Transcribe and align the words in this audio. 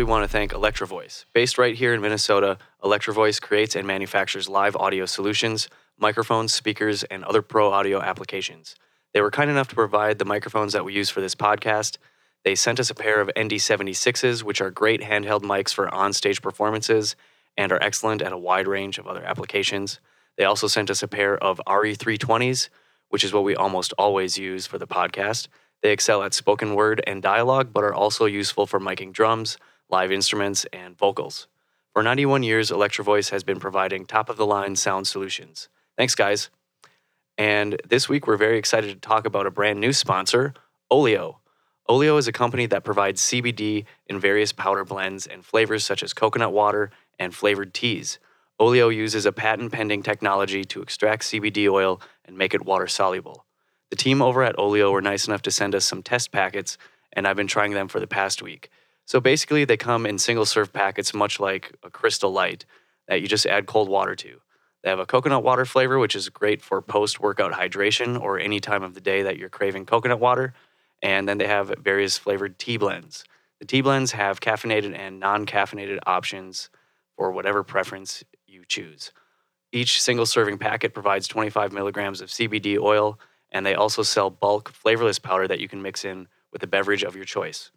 we 0.00 0.04
want 0.04 0.24
to 0.24 0.28
thank 0.28 0.52
Electrovoice. 0.52 1.26
Based 1.34 1.58
right 1.58 1.74
here 1.74 1.92
in 1.92 2.00
Minnesota, 2.00 2.56
Electrovoice 2.82 3.38
creates 3.38 3.76
and 3.76 3.86
manufactures 3.86 4.48
live 4.48 4.74
audio 4.74 5.04
solutions, 5.04 5.68
microphones, 5.98 6.54
speakers, 6.54 7.04
and 7.04 7.22
other 7.22 7.42
pro 7.42 7.70
audio 7.70 8.00
applications. 8.00 8.76
They 9.12 9.20
were 9.20 9.30
kind 9.30 9.50
enough 9.50 9.68
to 9.68 9.74
provide 9.74 10.18
the 10.18 10.24
microphones 10.24 10.72
that 10.72 10.86
we 10.86 10.94
use 10.94 11.10
for 11.10 11.20
this 11.20 11.34
podcast. 11.34 11.98
They 12.46 12.54
sent 12.54 12.80
us 12.80 12.88
a 12.88 12.94
pair 12.94 13.20
of 13.20 13.28
ND76s, 13.36 14.42
which 14.42 14.62
are 14.62 14.70
great 14.70 15.02
handheld 15.02 15.42
mics 15.42 15.74
for 15.74 15.92
on-stage 15.92 16.40
performances 16.40 17.14
and 17.58 17.70
are 17.70 17.82
excellent 17.82 18.22
at 18.22 18.32
a 18.32 18.38
wide 18.38 18.66
range 18.66 18.96
of 18.96 19.06
other 19.06 19.22
applications. 19.22 20.00
They 20.38 20.44
also 20.44 20.66
sent 20.66 20.88
us 20.88 21.02
a 21.02 21.08
pair 21.08 21.36
of 21.36 21.60
RE320s, 21.66 22.70
which 23.10 23.22
is 23.22 23.34
what 23.34 23.44
we 23.44 23.54
almost 23.54 23.92
always 23.98 24.38
use 24.38 24.66
for 24.66 24.78
the 24.78 24.86
podcast. 24.86 25.48
They 25.82 25.92
excel 25.92 26.22
at 26.22 26.32
spoken 26.32 26.74
word 26.74 27.02
and 27.06 27.20
dialogue, 27.20 27.74
but 27.74 27.84
are 27.84 27.92
also 27.92 28.24
useful 28.24 28.66
for 28.66 28.80
miking 28.80 29.12
drums, 29.12 29.58
live 29.90 30.12
instruments, 30.12 30.66
and 30.72 30.96
vocals. 30.96 31.46
For 31.92 32.02
91 32.02 32.42
years, 32.42 32.70
Electrovoice 32.70 33.30
has 33.30 33.42
been 33.42 33.58
providing 33.58 34.06
top 34.06 34.28
of 34.28 34.36
the 34.36 34.46
line 34.46 34.76
sound 34.76 35.06
solutions. 35.06 35.68
Thanks, 35.96 36.14
guys. 36.14 36.50
And 37.36 37.80
this 37.88 38.08
week, 38.08 38.26
we're 38.26 38.36
very 38.36 38.58
excited 38.58 38.88
to 38.88 39.00
talk 39.00 39.26
about 39.26 39.46
a 39.46 39.50
brand 39.50 39.80
new 39.80 39.92
sponsor, 39.92 40.54
Oleo. 40.90 41.40
Oleo 41.88 42.16
is 42.16 42.28
a 42.28 42.32
company 42.32 42.66
that 42.66 42.84
provides 42.84 43.20
CBD 43.20 43.84
in 44.06 44.20
various 44.20 44.52
powder 44.52 44.84
blends 44.84 45.26
and 45.26 45.44
flavors 45.44 45.84
such 45.84 46.02
as 46.02 46.12
coconut 46.12 46.52
water 46.52 46.90
and 47.18 47.34
flavored 47.34 47.74
teas. 47.74 48.18
Oleo 48.60 48.90
uses 48.90 49.26
a 49.26 49.32
patent 49.32 49.72
pending 49.72 50.02
technology 50.02 50.64
to 50.64 50.82
extract 50.82 51.22
CBD 51.22 51.68
oil 51.68 52.00
and 52.24 52.36
make 52.36 52.54
it 52.54 52.64
water 52.64 52.86
soluble. 52.86 53.46
The 53.88 53.96
team 53.96 54.22
over 54.22 54.44
at 54.44 54.58
Oleo 54.58 54.92
were 54.92 55.02
nice 55.02 55.26
enough 55.26 55.42
to 55.42 55.50
send 55.50 55.74
us 55.74 55.84
some 55.84 56.02
test 56.02 56.30
packets, 56.30 56.78
and 57.12 57.26
I've 57.26 57.36
been 57.36 57.48
trying 57.48 57.72
them 57.72 57.88
for 57.88 57.98
the 57.98 58.06
past 58.06 58.40
week. 58.42 58.70
So 59.10 59.20
basically, 59.20 59.64
they 59.64 59.76
come 59.76 60.06
in 60.06 60.18
single 60.18 60.46
serve 60.46 60.72
packets, 60.72 61.12
much 61.12 61.40
like 61.40 61.74
a 61.82 61.90
crystal 61.90 62.30
light 62.30 62.64
that 63.08 63.20
you 63.20 63.26
just 63.26 63.44
add 63.44 63.66
cold 63.66 63.88
water 63.88 64.14
to. 64.14 64.40
They 64.84 64.88
have 64.88 65.00
a 65.00 65.04
coconut 65.04 65.42
water 65.42 65.64
flavor, 65.64 65.98
which 65.98 66.14
is 66.14 66.28
great 66.28 66.62
for 66.62 66.80
post 66.80 67.18
workout 67.18 67.50
hydration 67.50 68.20
or 68.20 68.38
any 68.38 68.60
time 68.60 68.84
of 68.84 68.94
the 68.94 69.00
day 69.00 69.22
that 69.22 69.36
you're 69.36 69.48
craving 69.48 69.86
coconut 69.86 70.20
water. 70.20 70.54
And 71.02 71.28
then 71.28 71.38
they 71.38 71.48
have 71.48 71.74
various 71.80 72.18
flavored 72.18 72.56
tea 72.60 72.76
blends. 72.76 73.24
The 73.58 73.66
tea 73.66 73.80
blends 73.80 74.12
have 74.12 74.38
caffeinated 74.38 74.96
and 74.96 75.18
non 75.18 75.44
caffeinated 75.44 75.98
options 76.06 76.70
for 77.16 77.32
whatever 77.32 77.64
preference 77.64 78.22
you 78.46 78.62
choose. 78.64 79.10
Each 79.72 80.00
single 80.00 80.24
serving 80.24 80.58
packet 80.58 80.94
provides 80.94 81.26
25 81.26 81.72
milligrams 81.72 82.20
of 82.20 82.28
CBD 82.28 82.78
oil, 82.78 83.18
and 83.50 83.66
they 83.66 83.74
also 83.74 84.04
sell 84.04 84.30
bulk 84.30 84.70
flavorless 84.70 85.18
powder 85.18 85.48
that 85.48 85.58
you 85.58 85.66
can 85.66 85.82
mix 85.82 86.04
in 86.04 86.28
with 86.52 86.62
a 86.62 86.68
beverage 86.68 87.02
of 87.02 87.16
your 87.16 87.24
choice. 87.24 87.72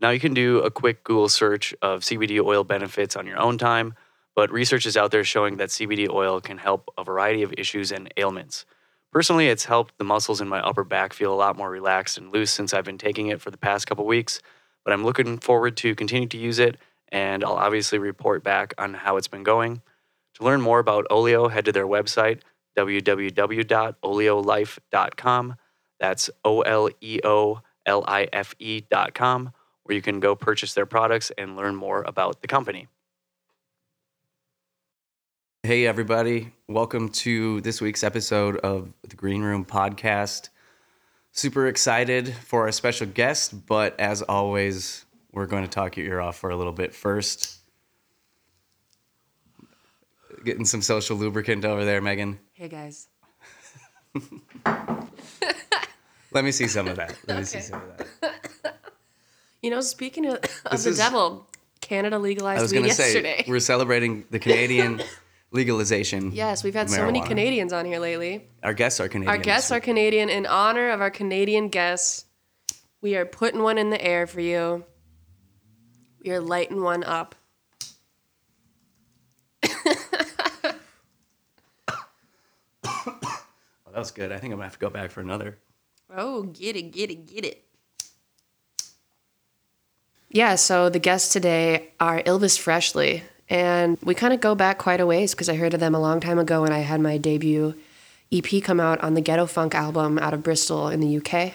Now, 0.00 0.10
you 0.10 0.20
can 0.20 0.32
do 0.32 0.60
a 0.60 0.70
quick 0.70 1.04
Google 1.04 1.28
search 1.28 1.74
of 1.82 2.00
CBD 2.00 2.42
oil 2.42 2.64
benefits 2.64 3.16
on 3.16 3.26
your 3.26 3.38
own 3.38 3.58
time, 3.58 3.92
but 4.34 4.50
research 4.50 4.86
is 4.86 4.96
out 4.96 5.10
there 5.10 5.24
showing 5.24 5.58
that 5.58 5.68
CBD 5.68 6.08
oil 6.08 6.40
can 6.40 6.56
help 6.56 6.88
a 6.96 7.04
variety 7.04 7.42
of 7.42 7.52
issues 7.58 7.92
and 7.92 8.10
ailments. 8.16 8.64
Personally, 9.12 9.48
it's 9.48 9.66
helped 9.66 9.98
the 9.98 10.04
muscles 10.04 10.40
in 10.40 10.48
my 10.48 10.60
upper 10.60 10.84
back 10.84 11.12
feel 11.12 11.34
a 11.34 11.36
lot 11.36 11.58
more 11.58 11.68
relaxed 11.68 12.16
and 12.16 12.32
loose 12.32 12.50
since 12.50 12.72
I've 12.72 12.84
been 12.84 12.96
taking 12.96 13.26
it 13.26 13.42
for 13.42 13.50
the 13.50 13.58
past 13.58 13.86
couple 13.86 14.06
weeks, 14.06 14.40
but 14.84 14.94
I'm 14.94 15.04
looking 15.04 15.36
forward 15.38 15.76
to 15.78 15.94
continue 15.94 16.28
to 16.28 16.38
use 16.38 16.58
it, 16.58 16.78
and 17.08 17.44
I'll 17.44 17.54
obviously 17.54 17.98
report 17.98 18.42
back 18.42 18.72
on 18.78 18.94
how 18.94 19.18
it's 19.18 19.28
been 19.28 19.42
going. 19.42 19.82
To 20.36 20.44
learn 20.44 20.62
more 20.62 20.78
about 20.78 21.06
Oleo, 21.10 21.48
head 21.48 21.66
to 21.66 21.72
their 21.72 21.86
website, 21.86 22.40
www.oleolife.com. 22.78 25.56
That's 25.98 26.30
O 26.44 26.60
L 26.62 26.88
E 27.00 27.18
O 27.24 27.60
L 27.84 28.04
I 28.06 28.28
F 28.32 28.54
E.com, 28.58 29.52
where 29.90 29.96
you 29.96 30.02
can 30.02 30.20
go 30.20 30.36
purchase 30.36 30.72
their 30.74 30.86
products 30.86 31.32
and 31.36 31.56
learn 31.56 31.74
more 31.74 32.04
about 32.06 32.42
the 32.42 32.46
company. 32.46 32.86
Hey, 35.64 35.84
everybody. 35.84 36.52
Welcome 36.68 37.08
to 37.08 37.60
this 37.62 37.80
week's 37.80 38.04
episode 38.04 38.58
of 38.58 38.92
the 39.02 39.16
Green 39.16 39.42
Room 39.42 39.64
Podcast. 39.64 40.50
Super 41.32 41.66
excited 41.66 42.32
for 42.32 42.66
our 42.66 42.72
special 42.72 43.08
guest, 43.08 43.66
but 43.66 43.98
as 43.98 44.22
always, 44.22 45.04
we're 45.32 45.46
going 45.46 45.64
to 45.64 45.68
talk 45.68 45.96
your 45.96 46.06
ear 46.06 46.20
off 46.20 46.36
for 46.36 46.50
a 46.50 46.56
little 46.56 46.72
bit 46.72 46.94
first. 46.94 47.58
Getting 50.44 50.66
some 50.66 50.82
social 50.82 51.16
lubricant 51.16 51.64
over 51.64 51.84
there, 51.84 52.00
Megan. 52.00 52.38
Hey 52.52 52.68
guys. 52.68 53.08
Let 56.32 56.44
me 56.44 56.52
see 56.52 56.68
some 56.68 56.86
of 56.86 56.94
that. 56.94 57.18
Let 57.26 57.38
me 57.38 57.44
see 57.44 57.58
some 57.58 57.82
of 57.82 57.96
that. 57.96 58.29
You 59.62 59.70
know, 59.70 59.80
speaking 59.80 60.26
of, 60.26 60.34
of 60.66 60.82
the 60.82 60.90
is- 60.90 60.96
devil, 60.96 61.46
Canada 61.80 62.16
I 62.16 62.18
legalized 62.18 62.62
was 62.62 62.72
weed 62.72 62.78
going 62.78 62.90
to 62.90 62.94
say, 62.94 63.04
yesterday. 63.06 63.44
we're 63.48 63.60
celebrating 63.60 64.24
the 64.30 64.38
Canadian 64.38 65.02
legalization. 65.50 66.32
yes, 66.34 66.64
we've 66.64 66.74
had 66.74 66.90
so 66.90 67.04
many. 67.04 67.20
Canadians 67.20 67.72
on 67.72 67.84
here 67.84 67.98
lately. 67.98 68.46
Our 68.62 68.74
guests 68.74 69.00
are 69.00 69.08
Canadian. 69.08 69.36
Our 69.36 69.42
guests 69.42 69.70
are 69.70 69.80
Canadian. 69.80 70.28
In 70.28 70.46
honor 70.46 70.90
of 70.90 71.00
our 71.00 71.10
Canadian 71.10 71.68
guests, 71.68 72.24
we 73.00 73.16
are 73.16 73.24
putting 73.24 73.62
one 73.62 73.78
in 73.78 73.90
the 73.90 74.02
air 74.02 74.26
for 74.26 74.40
you. 74.40 74.84
We 76.22 76.30
are 76.30 76.40
lighting 76.40 76.82
one 76.82 77.04
up. 77.04 77.34
Oh, 83.90 83.92
that 83.94 83.98
was 83.98 84.12
good. 84.12 84.30
I 84.30 84.36
think 84.36 84.52
I'm 84.52 84.58
going 84.58 84.60
to 84.60 84.64
have 84.66 84.74
to 84.74 84.78
go 84.78 84.88
back 84.88 85.10
for 85.10 85.20
another. 85.20 85.58
Oh, 86.14 86.44
get 86.44 86.76
it, 86.76 86.92
get 86.92 87.10
it, 87.10 87.26
get 87.26 87.44
it. 87.44 87.64
Yeah, 90.30 90.54
so 90.54 90.88
the 90.88 91.00
guests 91.00 91.32
today 91.32 91.88
are 91.98 92.22
Illvis 92.22 92.58
Freshly. 92.58 93.24
And 93.48 93.98
we 94.02 94.14
kind 94.14 94.32
of 94.32 94.40
go 94.40 94.54
back 94.54 94.78
quite 94.78 95.00
a 95.00 95.06
ways 95.06 95.34
because 95.34 95.48
I 95.48 95.56
heard 95.56 95.74
of 95.74 95.80
them 95.80 95.94
a 95.94 96.00
long 96.00 96.20
time 96.20 96.38
ago 96.38 96.62
when 96.62 96.72
I 96.72 96.78
had 96.78 97.00
my 97.00 97.18
debut 97.18 97.74
EP 98.32 98.62
come 98.62 98.78
out 98.78 99.00
on 99.00 99.14
the 99.14 99.20
Ghetto 99.20 99.46
Funk 99.46 99.74
album 99.74 100.20
out 100.20 100.32
of 100.32 100.44
Bristol 100.44 100.88
in 100.88 101.00
the 101.00 101.16
UK. 101.16 101.54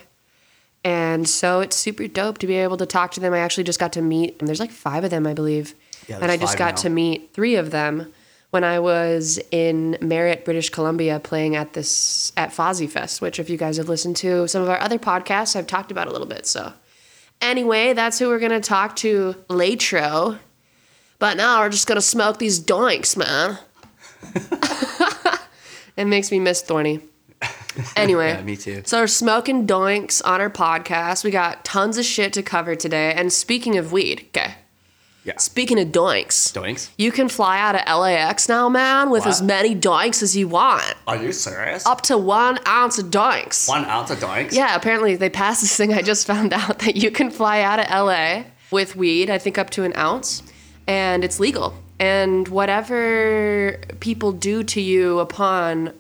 And 0.84 1.28
so 1.28 1.62
it's 1.62 1.78
super 1.78 2.06
dope 2.08 2.38
to 2.40 2.48
be 2.48 2.56
able 2.58 2.76
to 2.78 2.86
talk 2.86 3.12
to 3.12 3.22
them. 3.22 3.34
I 3.34 3.40
actually 3.40 3.64
just 3.64 3.80
got 3.80 3.94
to 3.94 4.02
meet, 4.02 4.36
and 4.40 4.48
there's 4.48 4.60
like 4.60 4.72
five 4.72 5.06
of 5.06 5.10
them, 5.10 5.26
I 5.26 5.34
believe. 5.34 5.74
Yeah, 6.08 6.20
and 6.22 6.30
I 6.30 6.38
just 6.38 6.58
got 6.58 6.76
now. 6.76 6.82
to 6.82 6.90
meet 6.90 7.34
three 7.34 7.56
of 7.56 7.72
them 7.72 8.14
when 8.52 8.64
I 8.64 8.80
was 8.80 9.40
in 9.52 9.98
Merritt, 10.02 10.46
British 10.46 10.70
Columbia, 10.70 11.20
playing 11.20 11.56
at 11.56 11.74
this 11.74 12.34
at 12.38 12.52
Fozzy 12.52 12.90
Fest, 12.90 13.22
which 13.22 13.40
if 13.40 13.50
you 13.50 13.58
guys 13.58 13.78
have 13.78 13.90
listened 13.90 14.18
to 14.18 14.48
some 14.48 14.62
of 14.62 14.70
our 14.70 14.80
other 14.80 15.00
podcasts, 15.00 15.56
I've 15.56 15.66
talked 15.66 15.92
about 15.92 16.08
a 16.08 16.12
little 16.12 16.28
bit. 16.28 16.46
So 16.46 16.74
anyway, 17.46 17.94
that's 17.94 18.20
who 18.20 18.28
we're 18.28 18.40
gonna 18.40 18.60
talk 18.60 18.96
to 18.98 19.36
latro. 19.50 20.40
But 21.20 21.38
now 21.38 21.62
we're 21.62 21.70
just 21.70 21.88
gonna 21.88 22.02
smoke 22.02 22.40
these 22.40 22.60
doinks, 22.60 23.16
man. 23.16 23.58
it 25.98 26.06
makes 26.06 26.32
me 26.32 26.40
miss 26.40 26.62
Thorny. 26.62 27.02
Anyway. 27.96 28.30
Yeah, 28.36 28.42
me 28.42 28.56
too. 28.56 28.82
So 28.86 29.02
we're 29.02 29.08
smoking 29.08 29.68
doinks 29.68 30.22
on 30.26 30.42
our 30.42 30.50
podcast. 30.50 31.24
We 31.24 31.32
got 31.32 31.66
tons 31.66 31.98
of 31.98 32.06
shit 32.06 32.34
to 32.34 32.44
cover 32.44 32.76
today. 32.76 33.14
And 33.14 33.32
speaking 33.32 33.78
of 33.78 33.92
weed, 33.92 34.28
okay. 34.30 34.56
Yeah. 35.26 35.38
Speaking 35.38 35.80
of 35.80 35.88
doinks, 35.88 36.54
Doinks? 36.54 36.90
you 37.00 37.12
can 37.12 37.28
fly 37.30 37.60
out 37.60 37.74
of 37.76 37.82
LAX 38.00 38.48
now, 38.48 38.70
man, 38.70 39.10
with 39.10 39.22
What? 39.26 39.30
as 39.30 39.42
many 39.42 39.76
doinks 39.76 40.22
as 40.22 40.38
you 40.38 40.48
want. 40.48 40.94
Are 41.08 41.18
you 41.18 41.32
serious? 41.32 41.84
Up 41.86 42.02
to 42.02 42.18
one 42.18 42.60
ounce 42.68 43.00
of 43.00 43.08
doinks. 43.08 43.68
One 43.68 43.86
ounce 43.86 44.12
of 44.12 44.20
doinks? 44.20 44.54
Yeah, 44.54 44.76
apparently 44.76 45.16
they 45.16 45.32
passed 45.32 45.62
this 45.62 45.76
thing. 45.76 45.94
I 45.94 46.04
just 46.04 46.28
found 46.34 46.54
out 46.54 46.78
that 46.80 46.96
you 46.96 47.10
can 47.10 47.32
fly 47.32 47.62
out 47.62 47.80
of 47.80 47.88
LA 47.90 48.44
with 48.70 48.96
weed, 48.96 49.30
I 49.32 49.40
think 49.40 49.58
up 49.58 49.72
to 49.72 49.84
an 49.84 49.96
ounce, 49.98 50.44
and 50.86 51.24
it's 51.24 51.40
legal. 51.40 51.74
And 52.00 52.48
whatever 52.50 53.80
people 54.00 54.32
do 54.32 54.64
to 54.64 54.80
you 54.82 55.20
upon 55.20 55.94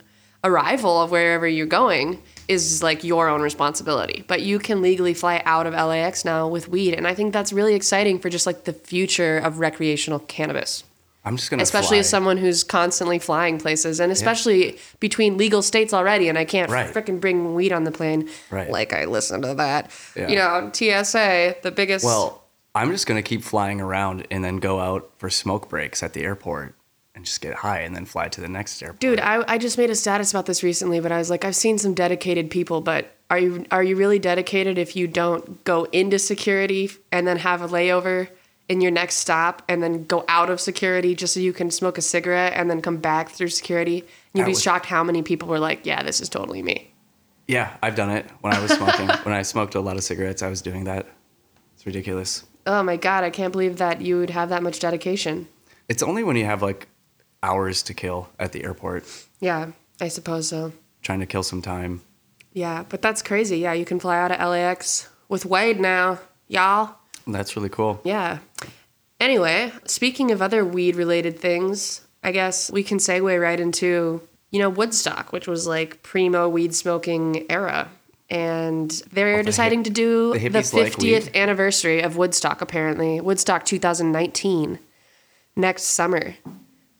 arrival 0.43 1.01
of 1.01 1.09
wherever 1.09 1.47
you're 1.47 1.65
going 1.65 2.21
is 2.47 2.83
like 2.83 3.03
your 3.03 3.27
own 3.27 3.41
responsibility. 3.41 4.23
But 4.27 4.41
you 4.41 4.59
can 4.59 4.81
legally 4.81 5.13
fly 5.13 5.41
out 5.45 5.65
of 5.67 5.73
LAX 5.73 6.23
now 6.25 6.47
with 6.47 6.67
weed. 6.67 6.93
And 6.93 7.07
I 7.07 7.13
think 7.15 7.33
that's 7.33 7.51
really 7.53 7.73
exciting 7.75 8.19
for 8.19 8.29
just 8.29 8.45
like 8.45 8.63
the 8.65 8.73
future 8.73 9.37
of 9.37 9.59
recreational 9.59 10.19
cannabis 10.19 10.83
I'm 11.27 11.37
just 11.37 11.49
going 11.49 11.57
to 11.57 11.63
especially 11.63 11.97
as 11.97 12.07
someone 12.07 12.37
who's 12.37 12.63
constantly 12.63 13.17
flying 13.17 13.57
places 13.57 13.99
and 13.99 14.11
especially 14.11 14.77
between 14.99 15.37
legal 15.37 15.63
states 15.63 15.91
already 15.91 16.29
and 16.29 16.37
i 16.37 16.45
can't 16.45 16.69
Right. 16.69 16.93
frickin' 16.93 17.19
bring 17.19 17.55
weed 17.55 17.71
on 17.71 17.83
the 17.83 17.91
plane 17.91 18.29
Right. 18.51 18.69
like 18.69 18.93
i 18.93 19.05
listen 19.05 19.41
to 19.41 19.55
that 19.55 19.89
Yeah. 20.15 20.27
you 20.27 20.35
know 20.35 20.69
tsa 20.71 21.55
the 21.63 21.71
biggest 21.71 22.05
Well, 22.05 22.43
I'm 22.75 22.91
just 22.91 23.07
going 23.07 23.17
to 23.17 23.27
keep 23.27 23.41
flying 23.41 23.81
around 23.81 24.27
and 24.29 24.43
then 24.43 24.57
go 24.57 24.79
out 24.79 25.09
for 25.17 25.31
smoke 25.31 25.67
breaks 25.67 26.03
at 26.03 26.13
the 26.13 26.21
airport 26.23 26.75
and 27.15 27.25
just 27.25 27.41
get 27.41 27.53
high 27.55 27.79
and 27.79 27.95
then 27.95 28.05
fly 28.05 28.27
to 28.27 28.41
the 28.41 28.47
next 28.47 28.81
airport. 28.83 28.99
dude 28.99 29.19
I, 29.19 29.43
I 29.47 29.57
just 29.57 29.77
made 29.77 29.89
a 29.89 29.95
status 29.95 30.31
about 30.31 30.45
this 30.45 30.61
recently 30.63 30.99
but 30.99 31.11
i 31.11 31.17
was 31.17 31.29
like 31.29 31.45
i've 31.45 31.55
seen 31.55 31.77
some 31.77 31.93
dedicated 31.93 32.49
people 32.49 32.81
but 32.81 33.15
are 33.29 33.39
you 33.39 33.65
are 33.71 33.83
you 33.83 33.95
really 33.95 34.19
dedicated 34.19 34.77
if 34.77 34.95
you 34.95 35.07
don't 35.07 35.63
go 35.63 35.85
into 35.85 36.19
security 36.19 36.91
and 37.11 37.25
then 37.25 37.37
have 37.37 37.61
a 37.61 37.67
layover 37.67 38.27
in 38.67 38.81
your 38.81 38.91
next 38.91 39.15
stop 39.15 39.61
and 39.69 39.81
then 39.81 40.03
go 40.05 40.25
out 40.27 40.49
of 40.49 40.59
security 40.59 41.15
just 41.15 41.33
so 41.33 41.39
you 41.39 41.53
can 41.53 41.69
smoke 41.71 41.97
a 41.97 42.01
cigarette 42.01 42.53
and 42.55 42.69
then 42.69 42.81
come 42.81 42.97
back 42.97 43.29
through 43.29 43.47
security 43.47 44.03
you'd 44.33 44.45
be 44.45 44.51
was- 44.51 44.61
shocked 44.61 44.85
how 44.87 45.03
many 45.03 45.21
people 45.21 45.47
were 45.47 45.59
like 45.59 45.85
yeah 45.85 46.03
this 46.03 46.19
is 46.21 46.29
totally 46.29 46.61
me 46.61 46.91
Yeah, 47.47 47.77
I've 47.83 47.95
done 47.95 48.09
it 48.09 48.25
when 48.41 48.53
I 48.55 48.59
was 48.59 48.71
smoking. 48.71 49.07
when 49.23 49.35
I 49.35 49.43
smoked 49.43 49.75
a 49.75 49.79
lot 49.79 49.97
of 49.97 50.03
cigarettes, 50.03 50.41
I 50.41 50.49
was 50.49 50.63
doing 50.63 50.85
that. 50.85 51.05
It's 51.75 51.85
ridiculous. 51.85 52.43
Oh 52.65 52.81
my 52.81 52.97
god, 52.97 53.23
I 53.23 53.29
can't 53.29 53.51
believe 53.51 53.77
that 53.77 54.01
you 54.01 54.17
would 54.17 54.31
have 54.31 54.49
that 54.49 54.63
much 54.63 54.79
dedication. 54.79 55.47
It's 55.87 56.01
only 56.01 56.23
when 56.23 56.35
you 56.37 56.45
have 56.45 56.63
like 56.63 56.87
hours 57.45 57.83
to 57.83 57.93
kill 57.93 58.27
at 58.39 58.51
the 58.51 58.63
airport, 58.63 59.03
Yeah, 59.39 59.71
I 60.01 60.07
suppose 60.09 60.49
so. 60.49 60.73
trying 61.01 61.19
to 61.19 61.25
kill 61.25 61.43
some 61.43 61.61
time. 61.61 62.01
Yeah, 62.53 62.83
but 62.89 63.01
that's 63.01 63.21
crazy. 63.21 63.59
Yeah, 63.59 63.73
you 63.73 63.85
can 63.85 63.99
fly 63.99 64.17
out 64.17 64.31
of 64.31 64.39
LAX 64.49 65.09
with 65.29 65.45
Wade 65.45 65.79
now, 65.79 66.19
y'all. 66.47 66.95
That's 67.27 67.55
really 67.55 67.69
cool. 67.69 67.99
Yeah. 68.03 68.39
Anyway, 69.19 69.71
speaking 69.85 70.31
of 70.31 70.41
other 70.41 70.63
weed 70.65 70.95
related 70.95 71.39
things, 71.39 72.01
I 72.23 72.31
guess 72.31 72.71
we 72.71 72.83
can 72.83 72.97
segue 72.97 73.41
right 73.41 73.59
into, 73.59 74.21
you 74.51 74.59
know, 74.59 74.69
Woodstock, 74.69 75.31
which 75.31 75.47
was 75.47 75.67
like 75.67 76.01
primo 76.03 76.47
weed 76.49 76.73
smoking 76.75 77.45
era. 77.49 77.89
And 78.29 78.89
they're 79.11 79.35
oh, 79.35 79.37
the 79.37 79.43
deciding 79.43 79.79
hip- 79.79 79.85
to 79.85 79.91
do 79.91 80.33
the 80.33 80.39
the, 80.39 80.49
hippies 80.59 80.73
like 80.73 80.93
50th 80.93 81.33
anniversary 81.35 82.01
of 82.01 82.17
Woodstock, 82.17 82.61
apparently. 82.61 83.21
Woodstock 83.21 83.65
2019, 83.65 84.79
next 85.55 85.83
summer. 85.83 86.35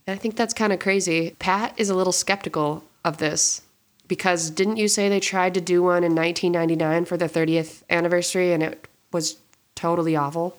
And 0.08 0.16
I 0.16 0.18
think 0.18 0.36
that's 0.36 0.54
kind 0.54 0.72
of 0.72 0.80
crazy. 0.80 1.36
Pat 1.40 1.74
is 1.78 1.90
a 1.90 1.96
little 1.96 2.14
skeptical 2.14 2.84
of 3.04 3.18
this 3.18 3.64
because 4.08 4.50
didn't 4.52 4.78
you 4.78 4.88
say 4.88 5.10
they 5.10 5.20
tried 5.20 5.54
to 5.56 5.62
do 5.62 5.82
one 5.82 6.04
in 6.04 6.16
1999 6.16 7.06
for 7.06 7.18
the 7.18 7.26
30th 7.26 7.82
anniversary 7.90 8.54
and 8.54 8.62
it 8.62 8.88
was 9.12 9.38
totally 9.74 10.16
awful? 10.16 10.58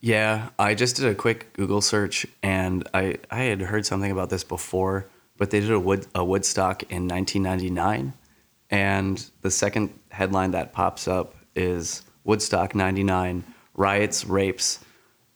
Yeah, 0.00 0.48
I 0.58 0.74
just 0.74 0.96
did 0.96 1.06
a 1.06 1.14
quick 1.14 1.52
Google 1.52 1.80
search 1.80 2.26
and 2.42 2.88
I, 2.94 3.16
I 3.30 3.42
had 3.44 3.60
heard 3.60 3.84
something 3.84 4.10
about 4.10 4.30
this 4.30 4.44
before, 4.44 5.06
but 5.36 5.50
they 5.50 5.60
did 5.60 5.70
a, 5.70 5.80
wood, 5.80 6.06
a 6.14 6.24
Woodstock 6.24 6.84
in 6.84 7.08
1999. 7.08 8.14
And 8.70 9.30
the 9.42 9.50
second 9.50 9.98
headline 10.10 10.52
that 10.52 10.72
pops 10.72 11.06
up 11.06 11.34
is 11.54 12.02
Woodstock 12.24 12.74
99 12.74 13.44
Riots, 13.74 14.24
Rapes, 14.24 14.80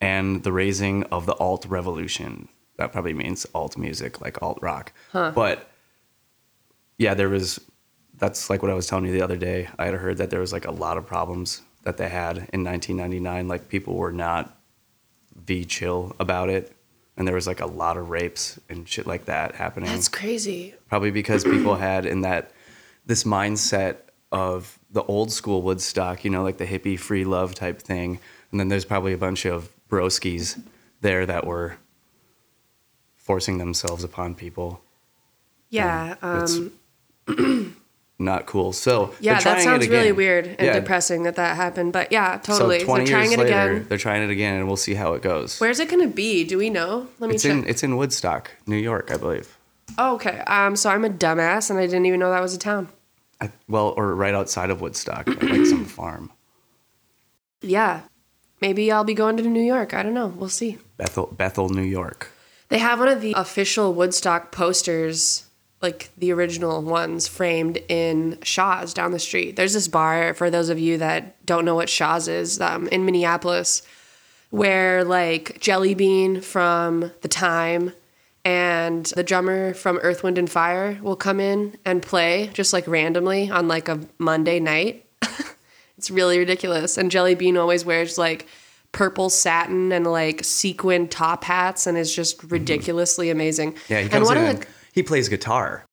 and 0.00 0.42
the 0.42 0.52
Raising 0.52 1.04
of 1.04 1.26
the 1.26 1.34
Alt 1.34 1.66
Revolution. 1.66 2.48
That 2.80 2.92
probably 2.92 3.12
means 3.12 3.46
alt 3.54 3.76
music, 3.76 4.22
like 4.22 4.40
alt 4.40 4.58
rock. 4.62 4.94
But 5.34 5.70
yeah, 6.96 7.12
there 7.12 7.28
was, 7.28 7.60
that's 8.16 8.48
like 8.48 8.62
what 8.62 8.70
I 8.70 8.74
was 8.74 8.86
telling 8.86 9.04
you 9.04 9.12
the 9.12 9.20
other 9.20 9.36
day. 9.36 9.68
I 9.78 9.84
had 9.84 9.92
heard 9.92 10.16
that 10.16 10.30
there 10.30 10.40
was 10.40 10.50
like 10.50 10.64
a 10.64 10.70
lot 10.70 10.96
of 10.96 11.06
problems 11.06 11.60
that 11.82 11.98
they 11.98 12.08
had 12.08 12.38
in 12.54 12.64
1999. 12.64 13.48
Like 13.48 13.68
people 13.68 13.96
were 13.96 14.12
not 14.12 14.58
be 15.44 15.66
chill 15.66 16.16
about 16.18 16.48
it. 16.48 16.72
And 17.18 17.28
there 17.28 17.34
was 17.34 17.46
like 17.46 17.60
a 17.60 17.66
lot 17.66 17.98
of 17.98 18.08
rapes 18.08 18.58
and 18.70 18.88
shit 18.88 19.06
like 19.06 19.26
that 19.26 19.54
happening. 19.56 19.90
That's 19.90 20.08
crazy. 20.08 20.74
Probably 20.88 21.10
because 21.10 21.44
people 21.44 21.74
had 21.88 22.06
in 22.06 22.22
that 22.22 22.50
this 23.04 23.24
mindset 23.24 23.96
of 24.32 24.78
the 24.90 25.02
old 25.02 25.30
school 25.32 25.60
Woodstock, 25.60 26.24
you 26.24 26.30
know, 26.30 26.42
like 26.42 26.56
the 26.56 26.66
hippie 26.66 26.98
free 26.98 27.24
love 27.26 27.54
type 27.54 27.82
thing. 27.82 28.20
And 28.50 28.58
then 28.58 28.68
there's 28.68 28.86
probably 28.86 29.12
a 29.12 29.18
bunch 29.18 29.44
of 29.44 29.68
broskies 29.90 30.58
there 31.02 31.26
that 31.26 31.46
were 31.46 31.76
forcing 33.30 33.58
themselves 33.58 34.02
upon 34.02 34.34
people. 34.34 34.80
Yeah. 35.68 36.16
it's 36.42 36.58
Um, 37.28 37.76
Not 38.18 38.44
cool. 38.46 38.72
So 38.72 39.14
yeah, 39.20 39.38
trying 39.38 39.54
that 39.58 39.62
sounds 39.62 39.88
really 39.88 40.10
weird 40.10 40.46
and 40.46 40.66
Yeah. 40.66 40.72
depressing 40.80 41.22
that 41.22 41.36
that 41.36 41.54
happened. 41.56 41.92
But 41.92 42.10
yeah, 42.10 42.38
totally. 42.42 42.80
So 42.80 42.86
20 42.86 43.04
They're 43.04 43.12
trying 43.14 43.30
years 43.30 43.40
it 43.40 43.44
later, 43.44 43.70
again. 43.70 43.86
they're 43.88 43.98
trying 43.98 44.22
it 44.24 44.30
again, 44.30 44.54
and 44.56 44.66
we'll 44.66 44.76
see 44.76 44.94
how 44.94 45.14
it 45.14 45.22
goes. 45.22 45.60
Where's 45.60 45.78
it 45.78 45.88
going 45.88 46.02
to 46.02 46.12
be? 46.12 46.42
Do 46.44 46.58
we 46.58 46.70
know? 46.70 47.06
Let 47.20 47.28
me 47.28 47.34
it's 47.36 47.44
check. 47.44 47.52
in 47.52 47.66
it's 47.68 47.82
in 47.84 47.96
Woodstock, 47.96 48.50
New 48.66 48.76
York, 48.76 49.10
I 49.12 49.16
believe. 49.16 49.56
oh, 49.96 50.16
okay. 50.16 50.40
Um, 50.48 50.74
so 50.74 50.90
I'm 50.90 51.04
a 51.04 51.08
dumbass 51.08 51.70
and 51.70 51.78
I 51.78 51.86
didn't 51.86 52.06
even 52.06 52.18
know 52.20 52.30
that 52.30 52.42
was 52.42 52.52
a 52.54 52.58
town. 52.58 52.88
I, 53.40 53.50
well, 53.68 53.94
or 53.96 54.12
right 54.16 54.34
outside 54.34 54.70
of 54.70 54.80
Woodstock, 54.82 55.28
like 55.28 55.66
some 55.66 55.84
farm. 55.98 56.32
Yeah. 57.62 58.00
Maybe 58.60 58.90
I'll 58.92 59.04
be 59.04 59.14
going 59.14 59.36
to 59.38 59.42
New 59.44 59.62
York. 59.62 59.94
I 59.94 60.02
don't 60.02 60.14
know. 60.14 60.26
We'll 60.26 60.50
see. 60.50 60.76
Bethel, 60.98 61.28
Bethel, 61.38 61.70
New 61.70 61.88
York. 61.98 62.28
They 62.70 62.78
have 62.78 62.98
one 63.00 63.08
of 63.08 63.20
the 63.20 63.34
official 63.36 63.92
Woodstock 63.92 64.52
posters, 64.52 65.46
like 65.82 66.10
the 66.16 66.32
original 66.32 66.80
ones, 66.80 67.26
framed 67.28 67.78
in 67.88 68.38
Shaw's 68.42 68.94
down 68.94 69.10
the 69.10 69.18
street. 69.18 69.56
There's 69.56 69.74
this 69.74 69.88
bar, 69.88 70.34
for 70.34 70.50
those 70.50 70.68
of 70.68 70.78
you 70.78 70.98
that 70.98 71.44
don't 71.44 71.64
know 71.64 71.74
what 71.74 71.88
Shaw's 71.88 72.28
is, 72.28 72.60
um, 72.60 72.86
in 72.88 73.04
Minneapolis, 73.04 73.82
where 74.50 75.04
like 75.04 75.60
Jelly 75.60 75.94
Bean 75.94 76.40
from 76.40 77.12
The 77.22 77.28
Time 77.28 77.92
and 78.44 79.04
the 79.06 79.24
drummer 79.24 79.74
from 79.74 79.98
Earth, 79.98 80.22
Wind, 80.22 80.38
and 80.38 80.48
Fire 80.48 80.98
will 81.02 81.16
come 81.16 81.40
in 81.40 81.76
and 81.84 82.00
play 82.00 82.50
just 82.54 82.72
like 82.72 82.86
randomly 82.86 83.50
on 83.50 83.68
like 83.68 83.88
a 83.88 84.00
Monday 84.18 84.60
night. 84.60 85.04
It's 86.00 86.10
really 86.10 86.38
ridiculous. 86.38 86.96
And 86.96 87.10
Jelly 87.10 87.34
Bean 87.34 87.58
always 87.58 87.84
wears 87.84 88.16
like 88.16 88.46
purple 88.92 89.30
satin 89.30 89.92
and 89.92 90.06
like 90.06 90.42
sequin 90.44 91.08
top 91.08 91.44
hats 91.44 91.86
and 91.86 91.96
is 91.96 92.14
just 92.14 92.42
ridiculously 92.50 93.30
amazing. 93.30 93.72
Mm-hmm. 93.74 93.92
Yeah, 93.92 93.98
he 93.98 94.02
and 94.04 94.12
comes 94.12 94.26
one 94.28 94.36
in 94.38 94.42
of 94.44 94.48
and 94.50 94.62
the, 94.62 94.66
he 94.92 95.02
plays 95.02 95.28
guitar. 95.28 95.84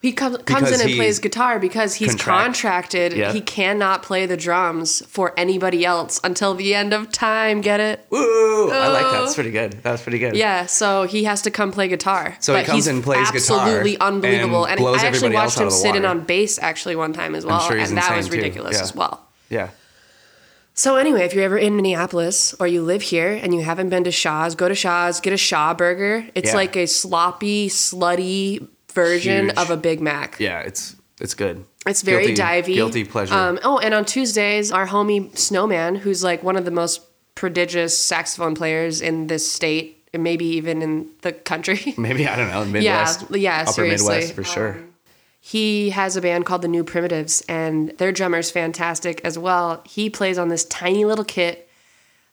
he 0.00 0.12
comes 0.12 0.38
comes 0.44 0.70
in 0.70 0.80
and 0.80 0.96
plays 0.96 1.18
guitar 1.18 1.58
because 1.58 1.94
he's 1.94 2.10
contract- 2.10 2.44
contracted. 2.44 3.12
Yeah. 3.12 3.32
He 3.32 3.40
cannot 3.40 4.02
play 4.02 4.24
the 4.26 4.36
drums 4.36 5.04
for 5.06 5.34
anybody 5.38 5.84
else 5.84 6.20
until 6.24 6.54
the 6.54 6.74
end 6.74 6.92
of 6.94 7.12
time. 7.12 7.60
Get 7.60 7.80
it? 7.80 8.06
Woo! 8.10 8.70
I 8.70 8.88
like 8.88 9.02
that. 9.04 9.20
That's 9.20 9.34
pretty 9.34 9.50
good. 9.50 9.72
That 9.82 9.92
was 9.92 10.02
pretty 10.02 10.18
good. 10.18 10.34
Yeah, 10.34 10.64
so 10.66 11.02
he 11.04 11.24
has 11.24 11.42
to 11.42 11.50
come 11.50 11.72
play 11.72 11.88
guitar. 11.88 12.36
So 12.40 12.56
he 12.56 12.64
comes 12.64 12.76
he's 12.76 12.86
and 12.86 13.02
plays 13.02 13.30
guitar 13.30 13.60
absolutely 13.60 13.98
unbelievable. 14.00 14.64
and 14.64 14.80
And, 14.80 14.88
I 14.96 15.04
actually 15.06 15.34
watched 15.34 15.58
him 15.58 15.70
sit 15.70 15.94
in 15.94 16.04
on 16.06 16.20
bass 16.24 16.58
actually 16.58 16.96
one 16.96 17.12
time 17.12 17.34
as 17.34 17.44
well, 17.44 17.60
sure 17.60 17.76
and 17.76 17.96
that 17.98 18.16
was 18.16 18.30
ridiculous 18.30 18.76
Yeah. 18.76 18.82
as 18.82 18.94
well. 18.94 19.26
Yeah. 19.50 19.68
So 20.78 20.96
anyway, 20.96 21.24
if 21.24 21.32
you're 21.34 21.44
ever 21.44 21.56
in 21.56 21.74
Minneapolis 21.74 22.54
or 22.60 22.66
you 22.66 22.82
live 22.82 23.00
here 23.00 23.32
and 23.32 23.54
you 23.54 23.62
haven't 23.62 23.88
been 23.88 24.04
to 24.04 24.12
Shaw's, 24.12 24.54
go 24.54 24.68
to 24.68 24.74
Shaw's, 24.74 25.20
get 25.20 25.32
a 25.32 25.38
Shaw 25.38 25.72
burger. 25.72 26.26
It's 26.34 26.50
Yeah. 26.50 26.56
like 26.56 26.76
a 26.76 26.86
sloppy, 26.86 27.68
slutty 27.70 28.68
version 28.92 29.46
Huge. 29.46 29.56
of 29.56 29.70
a 29.70 29.76
Big 29.78 30.00
Mac. 30.02 30.36
Yeah, 30.38 30.60
it's 30.60 30.94
it's 31.18 31.32
good. 31.32 31.64
It's 31.86 32.02
very 32.02 32.34
Guilty- 32.34 32.42
divey. 32.42 32.74
Guilty 32.74 33.04
pleasure. 33.04 33.32
Um, 33.34 33.58
oh, 33.64 33.78
and 33.78 33.94
on 33.94 34.04
Tuesdays, 34.04 34.70
our 34.70 34.86
homie 34.86 35.36
Snowman, 35.38 35.94
who's 35.94 36.22
like 36.22 36.42
one 36.42 36.56
of 36.56 36.66
the 36.66 36.70
most 36.70 37.00
prodigious 37.34 37.96
saxophone 37.96 38.54
players 38.54 39.00
in 39.00 39.28
this 39.28 39.50
state, 39.50 40.04
and 40.12 40.22
maybe 40.22 40.44
even 40.44 40.82
in 40.82 41.06
the 41.22 41.32
country. 41.32 41.94
Maybe 41.96 42.26
I 42.28 42.36
don't 42.36 42.50
know. 42.50 42.64
Midwest. 42.66 43.24
yeah, 43.30 43.62
Upper 43.62 43.72
seriously. 43.72 44.14
Midwest 44.16 44.34
for 44.34 44.44
sure. 44.44 44.76
He 45.48 45.90
has 45.90 46.16
a 46.16 46.20
band 46.20 46.44
called 46.44 46.62
the 46.62 46.68
New 46.68 46.82
Primitives, 46.82 47.40
and 47.48 47.90
their 47.98 48.10
drummer's 48.10 48.50
fantastic 48.50 49.20
as 49.22 49.38
well. 49.38 49.80
He 49.86 50.10
plays 50.10 50.38
on 50.38 50.48
this 50.48 50.64
tiny 50.64 51.04
little 51.04 51.24
kit 51.24 51.68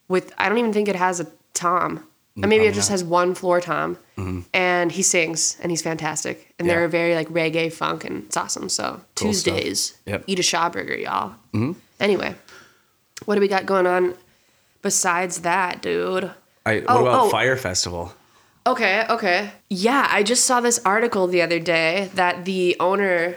with, 0.08 0.34
I 0.40 0.50
don't 0.50 0.58
even 0.58 0.74
think 0.74 0.88
it 0.88 0.96
has 0.96 1.20
a 1.20 1.28
tom. 1.54 2.08
Or 2.42 2.48
maybe 2.48 2.66
it 2.66 2.74
just 2.74 2.90
has 2.90 3.04
one 3.04 3.36
floor 3.36 3.62
tom. 3.62 4.00
And 4.52 4.92
he 4.92 5.04
sings, 5.04 5.58
and 5.62 5.72
he's 5.72 5.84
fantastic. 5.84 6.38
And 6.58 6.66
Mm-hmm. 6.66 6.70
Yeah. 6.70 6.76
they're 6.80 6.88
very 6.88 7.14
like 7.14 7.28
reggae 7.30 7.72
funk, 7.72 8.04
and 8.04 8.24
it's 8.26 8.36
awesome. 8.36 8.68
So 8.68 8.84
Cool 9.16 9.32
stuff. 9.34 9.54
Tuesdays, 9.58 9.96
Yep. 10.08 10.24
eat 10.26 10.40
a 10.40 10.44
Shaw 10.44 10.70
burger, 10.70 10.96
y'all. 10.98 11.36
Anyway, 12.00 12.34
what 13.26 13.36
do 13.36 13.42
we 13.42 13.48
got 13.48 13.68
going 13.68 13.86
on 13.86 14.16
besides 14.82 15.42
that, 15.42 15.84
dude? 15.84 16.32
I, 16.66 16.78
what 16.80 16.86
Oh, 16.88 17.02
about 17.06 17.26
oh. 17.26 17.30
Fyre 17.30 17.58
Festival? 17.58 18.12
Okay, 18.66 19.06
okay. 19.10 19.52
Yeah, 19.70 20.08
I 20.10 20.24
just 20.24 20.46
saw 20.46 20.62
this 20.62 20.80
article 20.86 21.28
the 21.28 21.42
other 21.42 21.60
day 21.60 22.10
that 22.16 22.46
the 22.46 22.78
owner 22.80 23.36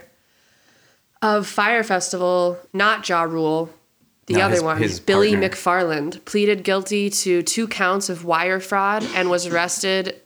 of 1.21 1.47
Fyre 1.49 1.83
Festival, 1.83 2.59
not 2.73 3.09
Ja 3.09 3.23
Rule, 3.23 3.71
the 4.26 4.35
No, 4.35 4.40
other 4.42 4.54
his- 4.54 4.62
one, 4.62 4.78
his 4.78 5.00
Billy 5.00 5.30
partner. 5.33 5.49
McFarland, 5.49 6.25
pleaded 6.25 6.62
guilty 6.62 7.11
to 7.11 7.42
two 7.42 7.66
counts 7.66 8.09
of 8.09 8.25
wire 8.25 8.61
fraud 8.61 9.04
and 9.14 9.28
was 9.28 9.47
arrested, 9.47 10.21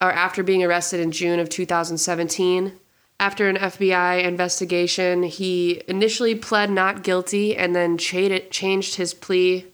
or 0.00 0.10
after 0.10 0.42
being 0.42 0.64
arrested 0.64 1.00
in 1.00 1.10
June 1.12 1.38
of 1.38 1.48
2017. 1.50 2.72
After 3.18 3.50
an 3.50 3.56
FBI 3.58 4.22
investigation, 4.22 5.24
he 5.24 5.82
initially 5.86 6.34
pled 6.34 6.70
not 6.70 7.02
guilty 7.02 7.54
and 7.54 7.76
then 7.76 7.98
cha- 7.98 8.38
changed 8.50 8.94
his 8.94 9.12
plea 9.12 9.66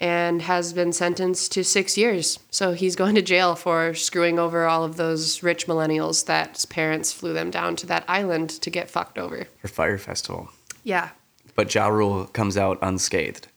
and 0.00 0.40
has 0.42 0.72
been 0.72 0.92
sentenced 0.92 1.52
to 1.52 1.62
six 1.62 1.98
years. 1.98 2.38
So 2.50 2.72
he's 2.72 2.96
going 2.96 3.14
to 3.16 3.22
jail 3.22 3.54
for 3.54 3.92
screwing 3.94 4.38
over 4.38 4.64
all 4.64 4.82
of 4.82 4.96
those 4.96 5.42
rich 5.42 5.66
millennials 5.66 6.24
that 6.24 6.64
parents 6.70 7.12
flew 7.12 7.34
them 7.34 7.50
down 7.50 7.76
to 7.76 7.86
that 7.86 8.04
island 8.08 8.48
to 8.62 8.70
get 8.70 8.90
fucked 8.90 9.18
over. 9.18 9.46
For 9.60 9.68
Fyre 9.68 9.98
Festival. 9.98 10.48
Yeah. 10.82 11.10
But 11.54 11.74
Ja 11.74 11.88
Rule 11.88 12.24
comes 12.26 12.56
out 12.56 12.78
unscathed. 12.80 13.48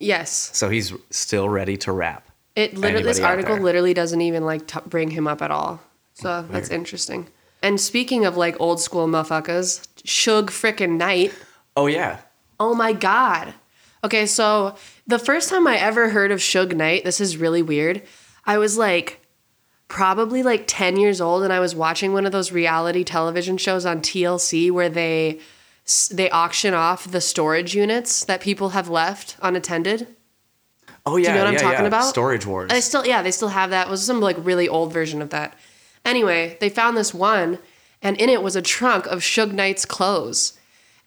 Yes. 0.00 0.50
So 0.52 0.68
he's 0.68 0.92
still 1.10 1.48
ready 1.48 1.76
to 1.78 1.92
rap. 1.92 2.28
It 2.56 2.76
literally 2.76 3.04
this 3.04 3.20
article 3.20 3.56
literally 3.56 3.94
doesn't 3.94 4.20
even 4.20 4.44
like 4.44 4.66
t- 4.66 4.80
bring 4.84 5.12
him 5.12 5.28
up 5.28 5.42
at 5.42 5.52
all. 5.52 5.80
So 6.14 6.44
that's 6.50 6.70
interesting. 6.70 7.28
And 7.62 7.80
speaking 7.80 8.24
of 8.26 8.36
like 8.36 8.60
old 8.60 8.80
school 8.80 9.06
motherfuckers, 9.06 9.86
Suge 10.04 10.46
frickin' 10.46 10.96
Knight. 10.96 11.32
Oh 11.76 11.86
yeah. 11.86 12.18
Oh 12.58 12.74
my 12.74 12.92
god. 12.92 13.54
Okay, 14.04 14.26
so 14.26 14.76
the 15.06 15.18
first 15.18 15.48
time 15.48 15.66
I 15.66 15.76
ever 15.76 16.10
heard 16.10 16.30
of 16.30 16.38
Suge 16.38 16.74
Knight, 16.74 17.04
this 17.04 17.20
is 17.20 17.36
really 17.36 17.62
weird. 17.62 18.02
I 18.44 18.58
was 18.58 18.78
like 18.78 19.20
probably 19.88 20.42
like 20.42 20.64
10 20.66 20.98
years 20.98 21.20
old 21.20 21.42
and 21.42 21.52
I 21.52 21.60
was 21.60 21.74
watching 21.74 22.12
one 22.12 22.26
of 22.26 22.32
those 22.32 22.52
reality 22.52 23.04
television 23.04 23.56
shows 23.56 23.86
on 23.86 24.00
TLC 24.00 24.70
where 24.70 24.90
they 24.90 25.40
they 26.12 26.28
auction 26.28 26.74
off 26.74 27.10
the 27.10 27.20
storage 27.20 27.74
units 27.74 28.22
that 28.26 28.42
people 28.42 28.70
have 28.70 28.90
left 28.90 29.38
unattended. 29.40 30.06
Oh 31.06 31.16
yeah, 31.16 31.28
Do 31.32 31.32
you 31.32 31.38
know 31.38 31.44
what 31.44 31.52
yeah, 31.52 31.58
I'm 31.58 31.64
talking 31.64 31.84
yeah. 31.84 31.88
about? 31.88 32.04
Storage 32.10 32.44
Wars. 32.44 32.70
I 32.70 32.80
still, 32.80 33.06
yeah, 33.06 33.22
they 33.22 33.30
still 33.30 33.48
have 33.48 33.70
that. 33.70 33.86
It 33.86 33.90
was 33.90 34.04
some 34.04 34.20
like 34.20 34.36
really 34.38 34.68
old 34.68 34.92
version 34.92 35.22
of 35.22 35.30
that. 35.30 35.58
Anyway, 36.04 36.58
they 36.60 36.68
found 36.68 36.96
this 36.98 37.14
one, 37.14 37.58
and 38.02 38.20
in 38.20 38.28
it 38.28 38.42
was 38.42 38.56
a 38.56 38.60
trunk 38.60 39.06
of 39.06 39.20
Suge 39.20 39.52
Knight's 39.52 39.86
clothes. 39.86 40.57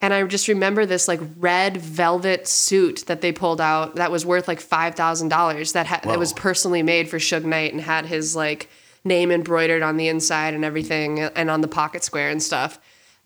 And 0.02 0.14
I 0.14 0.24
just 0.24 0.48
remember 0.48 0.86
this 0.86 1.08
like 1.08 1.20
red 1.38 1.78
velvet 1.78 2.48
suit 2.48 3.04
that 3.06 3.22
they 3.22 3.32
pulled 3.32 3.62
out 3.62 3.96
that 3.96 4.12
was 4.12 4.26
worth 4.26 4.48
like 4.48 4.60
five 4.60 4.96
thousand 4.96 5.30
dollars. 5.30 5.74
That 5.74 5.86
ha- 5.86 6.02
that 6.04 6.18
was 6.18 6.34
personally 6.34 6.82
made 6.82 7.08
for 7.08 7.20
Suge 7.20 7.44
Knight 7.46 7.72
and 7.72 7.82
had 7.82 8.06
his 8.08 8.36
like 8.36 8.70
name 9.04 9.32
embroidered 9.32 9.84
on 9.84 9.98
the 9.98 10.08
inside 10.08 10.54
and 10.54 10.66
everything, 10.66 11.20
and 11.20 11.50
on 11.50 11.62
the 11.62 11.68
pocket 11.68 12.04
square 12.04 12.30
and 12.30 12.42
stuff. 12.42 12.80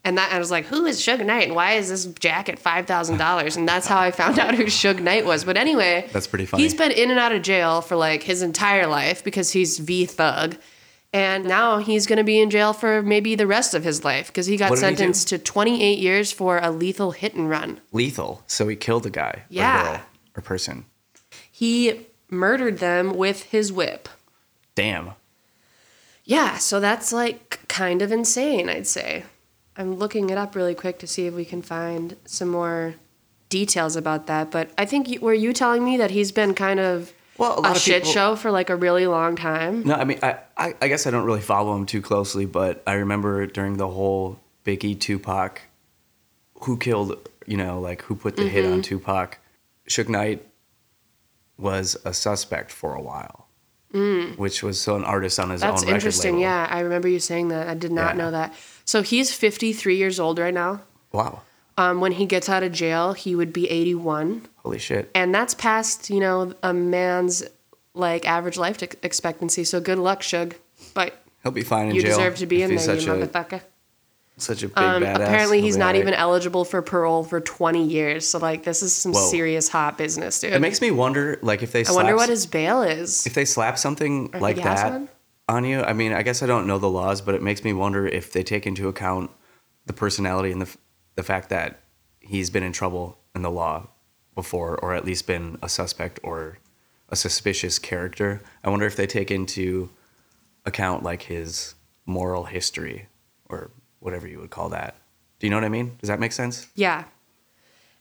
And 0.04 0.18
that 0.20 0.32
I 0.32 0.38
was 0.38 0.52
like, 0.52 0.66
who 0.66 0.86
is 0.86 1.00
Suge 1.02 1.26
Knight? 1.26 1.48
And 1.48 1.56
why 1.56 1.74
is 1.74 1.90
this 1.90 2.06
jacket 2.06 2.60
five 2.60 2.86
thousand 2.88 3.18
dollars? 3.18 3.56
And 3.56 3.68
that's 3.68 3.88
how 3.88 4.00
I 4.00 4.12
found 4.12 4.38
out 4.38 4.54
who 4.54 4.66
Suge 4.66 5.00
Knight 5.00 5.26
was. 5.26 5.46
But 5.46 5.56
anyway, 5.58 6.10
That's 6.12 6.28
pretty 6.28 6.46
funny. 6.46 6.62
He's 6.64 6.74
been 6.76 6.92
in 6.92 7.10
and 7.10 7.20
out 7.20 7.32
of 7.32 7.42
jail 7.42 7.82
for 7.82 7.96
like 7.96 8.22
his 8.22 8.42
entire 8.42 8.86
life 8.86 9.24
because 9.24 9.52
he's 9.52 9.80
V 9.80 10.06
Thug. 10.06 10.58
And 11.16 11.46
now 11.46 11.78
he's 11.78 12.08
going 12.08 12.18
to 12.18 12.26
be 12.26 12.42
in 12.42 12.50
jail 12.50 12.74
for 12.74 13.02
maybe 13.02 13.36
the 13.36 13.48
rest 13.48 13.74
of 13.74 13.86
his 13.86 14.04
life 14.04 14.28
because 14.28 14.48
he 14.48 14.58
got 14.58 14.70
What 14.70 14.82
did 14.82 14.90
he 14.90 14.96
sentenced 14.98 15.30
to 15.30 15.38
28 15.38 15.98
years 15.98 16.34
for 16.34 16.60
a 16.62 16.72
lethal 16.72 17.12
hit 17.12 17.34
and 17.36 17.50
run. 17.50 17.80
Lethal. 17.94 18.44
So 18.48 18.68
he 18.68 18.76
killed 18.76 19.06
a 19.06 19.10
guy. 19.10 19.44
Yeah. 19.48 19.80
Or 19.80 19.86
girl. 19.86 20.06
Or 20.36 20.42
person. 20.42 20.86
He 21.50 22.08
murdered 22.30 22.80
them 22.80 23.16
with 23.16 23.44
his 23.44 23.72
whip. 23.72 24.10
Damn. 24.76 25.12
Yeah, 26.26 26.58
so 26.58 26.82
that's 26.82 27.14
like 27.14 27.66
kind 27.70 28.02
of 28.02 28.12
insane, 28.12 28.68
I'd 28.68 28.86
say. 28.86 29.24
I'm 29.78 29.96
looking 29.96 30.30
it 30.32 30.38
up 30.38 30.54
really 30.54 30.76
quick 30.76 31.00
to 31.00 31.08
see 31.08 31.28
if 31.28 31.34
we 31.34 31.46
can 31.46 31.62
find 31.62 32.18
some 32.26 32.50
more 32.50 32.96
details 33.48 33.96
about 33.96 34.28
that. 34.28 34.52
But 34.52 34.72
I 34.78 34.84
think 34.84 35.08
you, 35.08 35.22
were 35.22 35.34
you 35.34 35.54
telling 35.54 35.86
me 35.86 35.96
that 35.96 36.12
he's 36.12 36.34
been 36.34 36.54
kind 36.54 36.82
of 36.82 37.14
Well, 37.38 37.66
a 37.66 37.72
a, 37.72 37.76
shit 37.76 38.04
people- 38.04 38.14
show 38.14 38.36
for 38.36 38.52
like 38.52 38.70
a 38.70 38.76
really 38.76 39.08
long 39.08 39.36
time? 39.36 39.84
No, 39.84 39.96
I 39.96 40.04
mean, 40.06 40.20
I, 40.24 40.38
I, 40.58 40.74
I 40.82 40.88
guess 40.88 41.06
I 41.06 41.12
don't 41.12 41.26
really 41.26 41.42
follow 41.42 41.76
him 41.76 41.86
too 41.86 42.02
closely, 42.02 42.46
but 42.46 42.82
I 42.88 42.94
remember 42.94 43.46
during 43.48 43.78
the 43.78 43.88
whole 43.88 44.40
Biggie 44.66 45.00
Tupac, 45.00 45.62
who 46.62 46.78
killed, 46.78 47.30
you 47.46 47.58
know, 47.58 47.80
like 47.80 48.02
who 48.04 48.16
put 48.16 48.36
the 48.38 48.48
hit 48.48 48.64
Mm-hmm. 48.64 48.74
on 48.74 48.82
Tupac, 48.82 49.40
Suge 49.90 50.10
Knight 50.10 50.46
was 51.58 51.96
a 52.06 52.14
suspect 52.14 52.72
for 52.72 52.96
a 52.96 53.02
while, 53.02 53.48
mm. 53.94 54.38
which 54.38 54.64
was 54.64 54.80
so 54.80 54.96
an 54.96 55.04
artist 55.04 55.40
on 55.40 55.50
his 55.50 55.62
That's 55.62 55.82
own 55.84 55.88
record 55.88 55.96
interesting. 55.96 56.32
label. 56.34 56.42
Yeah, 56.44 56.68
I 56.70 56.80
remember 56.82 57.08
you 57.08 57.20
saying 57.20 57.50
that. 57.50 57.68
I 57.68 57.74
did 57.76 57.92
not 57.92 58.16
Yeah. 58.16 58.24
know 58.24 58.32
that. 58.32 58.54
So 58.86 59.02
he's 59.02 59.34
53 59.34 59.96
years 59.98 60.20
old 60.20 60.40
right 60.40 60.54
now. 60.54 60.82
Wow. 61.12 61.42
Um, 61.78 62.00
when 62.00 62.14
he 62.14 62.26
gets 62.26 62.48
out 62.48 62.64
of 62.64 62.72
jail, 62.72 63.14
he 63.14 63.36
would 63.36 63.52
be 63.52 63.70
81, 63.70 64.48
Holy 64.64 64.80
shit. 64.80 65.12
and 65.14 65.36
that's 65.36 65.54
past 65.54 66.10
you 66.10 66.20
know 66.22 66.54
a 66.64 66.74
man's 66.74 67.44
like 67.94 68.26
average 68.28 68.58
life 68.58 68.82
expectancy. 69.04 69.64
So 69.66 69.80
good 69.82 70.00
luck, 70.00 70.22
Suge. 70.22 70.54
But 70.94 71.22
He'll 71.44 71.52
be 71.52 71.64
fine 71.64 71.90
in 71.90 71.96
you 71.96 72.02
jail. 72.02 72.18
deserve 72.18 72.38
to 72.38 72.46
be 72.46 72.62
in 72.64 72.76
there, 72.76 72.96
you 72.96 73.08
motherfucker. 73.08 73.62
such 74.38 74.64
a 74.64 74.68
big 74.70 74.78
Um, 74.78 75.04
badass. 75.04 75.16
apparently, 75.16 75.62
he's 75.62 75.78
not 75.78 75.88
alright. 75.88 76.02
even 76.02 76.14
eligible 76.14 76.66
for 76.66 76.82
parole 76.82 77.24
for 77.24 77.40
20 77.40 77.84
years. 77.86 78.28
So 78.28 78.40
like, 78.40 78.64
this 78.64 78.82
is 78.82 78.94
some 78.96 79.12
Whoa. 79.14 79.30
serious 79.30 79.68
hot 79.70 79.98
business, 79.98 80.40
dude. 80.40 80.54
It 80.54 80.60
makes 80.62 80.82
me 80.82 80.92
wonder, 80.92 81.38
like, 81.42 81.62
if 81.62 81.72
they 81.72 81.82
I 81.82 81.84
slap 81.84 81.96
wonder 81.98 82.16
what 82.16 82.30
his 82.30 82.46
bail 82.46 82.82
is. 82.84 83.26
if 83.28 83.34
they 83.34 83.46
slap 83.46 83.78
something 83.78 84.32
like 84.40 84.58
that 84.64 84.92
one? 84.92 85.10
on 85.48 85.64
you, 85.66 85.82
I 85.82 85.94
mean, 85.94 86.12
I 86.14 86.24
guess 86.24 86.42
I 86.42 86.48
don't 86.48 86.68
know 86.68 86.80
the 86.80 86.90
laws, 86.90 87.22
but 87.22 87.36
it 87.36 87.44
makes 87.44 87.64
me 87.64 87.72
wonder 87.74 88.08
if 88.08 88.32
they 88.34 88.44
take 88.44 88.66
into 88.66 88.88
account 88.88 89.30
the 89.86 89.94
personality 89.94 90.52
and 90.52 90.62
the 90.62 90.76
the 91.16 91.24
fact 91.24 91.50
that 91.50 91.82
he's 92.20 92.50
been 92.50 92.64
in 92.64 92.72
trouble 92.72 93.18
in 93.34 93.42
the 93.42 93.52
law 93.52 93.88
before, 94.34 94.78
or 94.78 94.94
at 94.94 95.06
least 95.06 95.28
been 95.28 95.58
a 95.62 95.70
suspect 95.70 96.20
or 96.24 96.60
a 97.10 97.16
suspicious 97.16 97.80
character. 97.80 98.42
I 98.64 98.70
wonder 98.70 98.86
if 98.86 98.96
they 98.96 99.08
take 99.08 99.32
into 99.32 99.90
account 100.66 101.04
like 101.04 101.24
his 101.24 101.76
moral 102.06 102.46
history 102.46 103.08
or 103.50 103.72
whatever 104.00 104.28
you 104.28 104.40
would 104.40 104.50
call 104.50 104.70
that. 104.70 104.96
Do 105.40 105.48
you 105.48 105.52
know 105.52 105.58
what 105.58 105.64
I 105.66 105.70
mean? 105.70 105.96
Does 106.00 106.10
that 106.10 106.20
make 106.20 106.32
sense? 106.32 106.68
Yeah. 106.76 107.06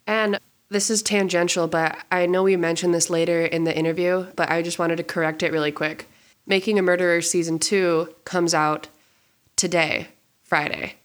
And 0.06 0.38
this 0.70 0.90
is 0.90 1.02
tangential, 1.02 1.68
but 1.68 1.96
I 2.10 2.26
know 2.26 2.42
we 2.42 2.56
mentioned 2.56 2.94
this 2.94 3.10
later 3.10 3.44
in 3.44 3.64
the 3.64 3.76
interview, 3.76 4.26
but 4.36 4.50
I 4.50 4.62
just 4.62 4.78
wanted 4.78 4.96
to 4.96 5.04
correct 5.04 5.42
it 5.42 5.52
really 5.52 5.72
quick. 5.72 6.08
Making 6.46 6.78
a 6.78 6.82
Murderer 6.82 7.22
season 7.22 7.58
two 7.58 8.14
comes 8.24 8.54
out 8.54 8.88
today, 9.56 10.08
Friday. 10.42 10.96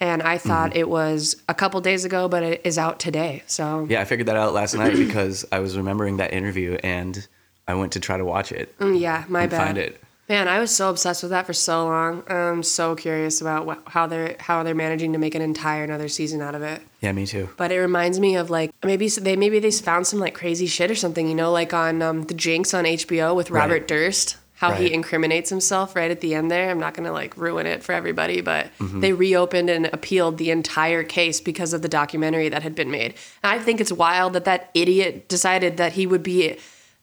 And 0.00 0.22
I 0.22 0.38
thought 0.38 0.70
Mm-hmm. 0.70 0.78
it 0.80 0.88
was 0.88 1.36
a 1.48 1.54
couple 1.54 1.80
days 1.80 2.04
ago, 2.04 2.28
but 2.28 2.42
it 2.42 2.60
is 2.64 2.78
out 2.78 3.00
today. 3.00 3.42
So 3.46 3.86
Yeah, 3.88 4.00
I 4.00 4.04
figured 4.04 4.28
that 4.28 4.36
out 4.36 4.52
last 4.54 4.74
night 4.74 4.96
because 4.96 5.44
I 5.50 5.58
was 5.58 5.76
remembering 5.76 6.18
that 6.18 6.32
interview 6.32 6.78
and 6.82 7.26
I 7.66 7.74
went 7.74 7.92
to 7.92 8.00
try 8.00 8.16
to 8.16 8.24
watch 8.24 8.50
it 8.52 8.76
mm, 8.78 8.98
yeah, 8.98 9.24
my 9.28 9.46
bad. 9.46 9.64
find 9.66 9.78
it. 9.78 10.00
Man, 10.28 10.46
I 10.46 10.58
was 10.60 10.70
so 10.74 10.90
obsessed 10.90 11.22
with 11.22 11.30
that 11.30 11.46
for 11.46 11.54
so 11.54 11.86
long. 11.86 12.22
I'm 12.28 12.62
so 12.62 12.94
curious 12.94 13.40
about 13.40 13.66
wh- 13.66 13.90
how 13.90 14.06
they're 14.06 14.36
how 14.38 14.62
they're 14.62 14.74
managing 14.74 15.14
to 15.14 15.18
make 15.18 15.34
an 15.34 15.40
entire 15.40 15.84
another 15.84 16.06
season 16.08 16.42
out 16.42 16.54
of 16.54 16.62
it. 16.62 16.82
Yeah, 17.00 17.12
me 17.12 17.24
too. 17.24 17.48
But 17.56 17.72
it 17.72 17.80
reminds 17.80 18.20
me 18.20 18.36
of 18.36 18.50
like 18.50 18.70
maybe 18.84 19.08
they 19.08 19.36
maybe 19.36 19.58
they 19.58 19.70
found 19.70 20.06
some 20.06 20.18
like 20.20 20.34
crazy 20.34 20.66
shit 20.66 20.90
or 20.90 20.94
something, 20.94 21.26
you 21.28 21.34
know, 21.34 21.50
like 21.50 21.72
on 21.72 22.02
um, 22.02 22.24
the 22.24 22.34
Jinx 22.34 22.74
on 22.74 22.84
HBO 22.84 23.34
with 23.34 23.50
Robert 23.50 23.72
Right. 23.72 23.88
Durst, 23.88 24.36
how 24.58 24.72
he 24.72 24.92
incriminates 24.92 25.50
himself 25.50 25.94
right 25.94 26.10
at 26.10 26.20
the 26.20 26.34
end 26.34 26.50
there. 26.50 26.68
I'm 26.68 26.80
not 26.80 26.94
gonna 26.94 27.12
like 27.12 27.36
ruin 27.36 27.64
it 27.66 27.82
for 27.82 27.92
everybody, 27.92 28.40
but 28.40 28.66
Mm-hmm. 28.80 29.00
they 29.00 29.12
reopened 29.12 29.70
and 29.70 29.86
appealed 29.92 30.36
the 30.38 30.50
entire 30.50 31.04
case 31.04 31.40
because 31.40 31.72
of 31.72 31.82
the 31.82 31.88
documentary 31.88 32.48
that 32.48 32.62
had 32.64 32.74
been 32.74 32.90
made. 32.90 33.14
And 33.42 33.52
I 33.52 33.58
think 33.60 33.80
it's 33.80 33.92
wild 33.92 34.32
that 34.32 34.44
that 34.46 34.70
idiot 34.74 35.28
decided 35.28 35.76
that 35.76 35.92
he 35.92 36.06
would 36.06 36.22
be 36.24 36.58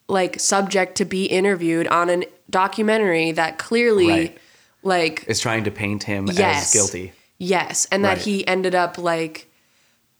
like 0.07 0.39
subject 0.39 0.95
to 0.97 1.05
be 1.05 1.25
interviewed 1.25 1.88
on 1.88 2.09
a 2.09 2.24
documentary 2.50 3.31
that 3.31 3.57
clearly 3.57 4.07
Right. 4.09 4.38
like 4.83 5.24
Is 5.27 5.39
trying 5.39 5.63
to 5.63 5.71
paint 5.71 6.03
him 6.03 6.27
Yes. 6.27 6.65
as 6.67 6.74
guilty. 6.74 7.13
Yes, 7.38 7.88
and 7.91 8.03
that 8.05 8.17
Right. 8.17 8.21
he 8.25 8.47
ended 8.47 8.75
up 8.75 8.97
like 8.97 9.47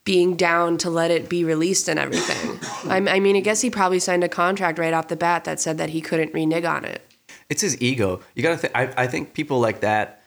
being 0.06 0.36
down 0.36 0.77
to 0.77 0.89
let 0.89 1.12
it 1.12 1.27
be 1.30 1.44
released 1.44 1.88
and 1.89 2.00
everything. 2.00 2.60
I, 2.89 3.15
I 3.15 3.20
mean, 3.20 3.36
I 3.36 3.39
guess 3.42 3.62
he 3.62 3.70
probably 3.70 4.00
signed 4.00 4.24
a 4.24 4.30
contract 4.30 4.80
right 4.80 4.94
off 4.94 5.08
the 5.10 5.15
bat 5.15 5.44
that 5.46 5.60
said 5.60 5.77
that 5.80 5.89
he 5.89 6.00
couldn't 6.01 6.34
renege 6.34 6.63
on 6.63 6.86
it. 6.86 7.01
It's 7.50 7.62
his 7.62 7.80
ego. 7.82 8.22
You 8.34 8.44
gotta 8.44 8.58
think. 8.58 8.75
I, 8.75 8.94
I 8.98 9.08
think 9.08 9.34
people 9.34 9.60
like 9.60 9.82
that, 9.82 10.22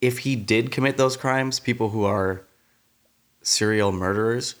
if 0.00 0.18
he 0.18 0.36
did 0.36 0.70
commit 0.70 0.96
those 0.96 1.16
crimes, 1.16 1.58
people 1.60 1.90
who 1.90 2.04
are 2.04 2.44
serial 3.42 3.92
murderers, 3.92 4.54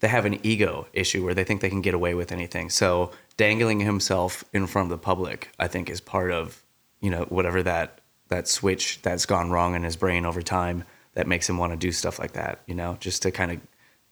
they 0.00 0.08
have 0.08 0.26
an 0.26 0.38
ego 0.42 0.86
issue 0.92 1.24
where 1.24 1.34
they 1.34 1.44
think 1.44 1.60
they 1.60 1.70
can 1.70 1.80
get 1.80 1.94
away 1.94 2.14
with 2.14 2.32
anything. 2.32 2.68
So 2.70 3.12
dangling 3.36 3.80
himself 3.80 4.44
in 4.52 4.66
front 4.66 4.86
of 4.86 4.90
the 4.90 5.02
public, 5.02 5.50
I 5.58 5.68
think, 5.68 5.88
is 5.88 6.00
part 6.00 6.30
of 6.30 6.62
you 7.00 7.10
know 7.10 7.24
whatever 7.24 7.62
that 7.62 8.00
that 8.28 8.48
switch 8.48 9.00
that's 9.02 9.26
gone 9.26 9.50
wrong 9.50 9.74
in 9.74 9.82
his 9.82 9.96
brain 9.96 10.24
over 10.24 10.42
time 10.42 10.84
that 11.14 11.26
makes 11.26 11.48
him 11.48 11.58
want 11.58 11.72
to 11.72 11.76
do 11.76 11.92
stuff 11.92 12.18
like 12.18 12.32
that. 12.32 12.60
You 12.66 12.74
know, 12.74 12.96
just 13.00 13.22
to 13.22 13.30
kind 13.30 13.52
of 13.52 13.60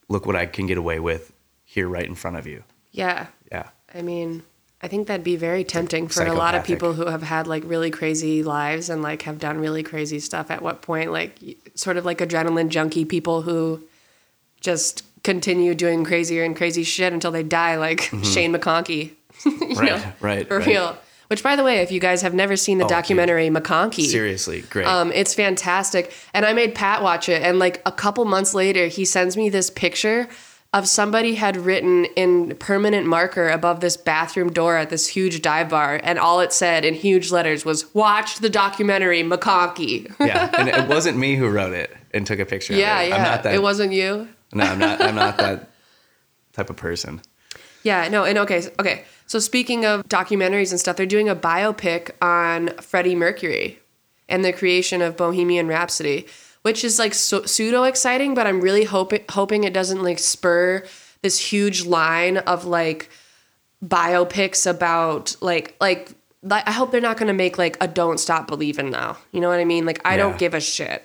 look 0.09 0.25
what 0.25 0.35
I 0.35 0.45
can 0.45 0.65
get 0.67 0.77
away 0.77 0.99
with 0.99 1.31
here 1.63 1.87
right 1.87 2.05
in 2.05 2.15
front 2.15 2.37
of 2.37 2.47
you. 2.47 2.63
Yeah, 2.91 3.27
Yeah. 3.51 3.69
I 3.93 4.01
mean, 4.01 4.43
I 4.83 4.87
think 4.89 5.07
that'd 5.07 5.23
be 5.23 5.37
very 5.37 5.63
tempting 5.63 6.09
for 6.09 6.25
a 6.25 6.33
lot 6.33 6.55
of 6.55 6.65
people 6.65 6.91
who 6.93 7.05
have 7.07 7.23
had 7.23 7.47
like 7.47 7.63
really 7.65 7.89
crazy 7.89 8.43
lives 8.43 8.89
and 8.89 9.01
like 9.01 9.21
have 9.21 9.39
done 9.39 9.57
really 9.59 9.81
crazy 9.81 10.19
stuff. 10.19 10.51
At 10.51 10.61
what 10.61 10.81
point, 10.81 11.11
like, 11.11 11.39
sort 11.73 11.95
of 11.97 12.03
like 12.03 12.17
adrenaline 12.19 12.67
junkie 12.67 13.05
people 13.05 13.43
who 13.43 13.81
just 14.59 15.03
continue 15.23 15.73
doing 15.73 16.03
crazier 16.03 16.43
and 16.43 16.55
crazy 16.55 16.83
shit 16.83 17.13
until 17.13 17.31
they 17.31 17.43
die, 17.43 17.77
like 17.77 18.01
Shane 18.23 18.53
McConkey. 18.53 19.11
you 19.45 19.51
Mm-hmm. 19.51 19.79
Right, 19.79 19.89
know, 19.89 20.13
right, 20.21 20.47
For 20.47 20.57
right. 20.59 20.67
real. 20.67 20.97
Which, 21.27 21.41
by 21.41 21.55
the 21.55 21.63
way, 21.63 21.77
if 21.79 21.91
you 21.91 21.99
guys 21.99 22.21
have 22.21 22.33
never 22.33 22.55
seen 22.55 22.77
the 22.77 22.83
Oh, 22.83 22.87
dude. 22.87 22.95
documentary 22.97 23.49
McConkey, 23.49 24.05
Seriously, 24.05 24.61
great. 24.69 24.85
um, 24.85 25.11
it's 25.13 25.33
fantastic. 25.33 26.13
And 26.33 26.45
I 26.45 26.53
made 26.53 26.75
Pat 26.75 27.01
watch 27.01 27.27
it. 27.29 27.41
And 27.41 27.57
like 27.57 27.81
a 27.85 27.91
couple 27.91 28.23
months 28.25 28.53
later, 28.53 28.87
he 28.87 29.05
sends 29.05 29.35
me 29.35 29.49
this 29.49 29.69
picture 29.69 30.27
of 30.73 30.87
somebody 30.87 31.35
had 31.35 31.55
written 31.55 32.05
in 32.15 32.55
permanent 32.55 33.05
marker 33.05 33.47
above 33.47 33.79
this 33.79 33.95
bathroom 33.95 34.51
door 34.51 34.75
at 34.75 34.89
this 34.89 35.07
huge 35.07 35.41
dive 35.41 35.69
bar. 35.69 35.99
And 36.03 36.17
all 36.17 36.39
it 36.39 36.51
said 36.51 36.83
in 36.83 36.95
huge 36.95 37.31
letters 37.31 37.63
was, 37.63 37.93
Watch 37.93 38.39
the 38.39 38.49
documentary 38.49 39.21
McConkey. 39.23 40.11
yeah, 40.19 40.49
and 40.57 40.67
it 40.67 40.87
wasn't 40.93 41.17
me 41.17 41.35
who 41.35 41.47
wrote 41.49 41.73
it 41.73 41.95
and 42.11 42.25
took 42.25 42.39
a 42.39 42.45
picture. 42.45 42.73
yeah, 42.73 42.99
of 42.99 43.05
it. 43.05 43.09
yeah. 43.09 43.15
I'm 43.15 43.21
not 43.21 43.43
that. 43.43 43.53
It 43.55 43.61
wasn't 43.61 43.93
you. 43.93 44.27
No, 44.51 44.63
I'm 44.63 44.79
not. 44.79 45.01
I'm 45.01 45.15
not 45.15 45.37
that 45.37 45.69
type 46.53 46.69
of 46.69 46.75
person. 46.75 47.21
Yeah, 47.83 48.07
no, 48.07 48.23
and 48.23 48.37
okay, 48.39 48.63
okay. 48.79 49.03
So 49.27 49.39
speaking 49.39 49.85
of 49.85 50.03
documentaries 50.09 50.71
and 50.71 50.79
stuff, 50.79 50.95
they're 50.95 51.05
doing 51.05 51.27
a 51.29 51.35
biopic 51.35 52.11
on 52.21 52.69
Freddie 52.81 53.15
Mercury 53.15 53.79
and 54.29 54.43
the 54.45 54.53
creation 54.53 55.01
of 55.01 55.17
Bohemian 55.17 55.67
Rhapsody, 55.67 56.25
which 56.63 56.83
is 56.83 56.97
like 56.99 57.13
so, 57.13 57.45
pseudo 57.45 57.83
exciting, 57.83 58.33
but 58.33 58.47
I'm 58.47 58.59
really 58.59 58.83
hoping 58.83 59.23
hoping 59.29 59.63
it 59.63 59.73
doesn't 59.73 60.01
like 60.03 60.19
spur 60.19 60.83
this 61.21 61.39
huge 61.39 61.85
line 61.85 62.37
of 62.39 62.65
like 62.65 63.09
biopics 63.85 64.69
about 64.69 65.35
like 65.41 65.75
like 65.79 66.09
I 66.51 66.71
hope 66.71 66.91
they're 66.91 66.99
not 66.99 67.15
going 67.17 67.27
to 67.27 67.33
make 67.33 67.57
like 67.57 67.77
a 67.79 67.87
Don't 67.87 68.19
Stop 68.19 68.47
Believing 68.47 68.89
now. 68.89 69.17
You 69.31 69.39
know 69.39 69.47
what 69.47 69.59
I 69.59 69.65
mean? 69.65 69.85
Like 69.85 70.01
I 70.05 70.11
Yeah. 70.11 70.23
don't 70.23 70.37
give 70.37 70.53
a 70.53 70.59
shit. 70.59 71.03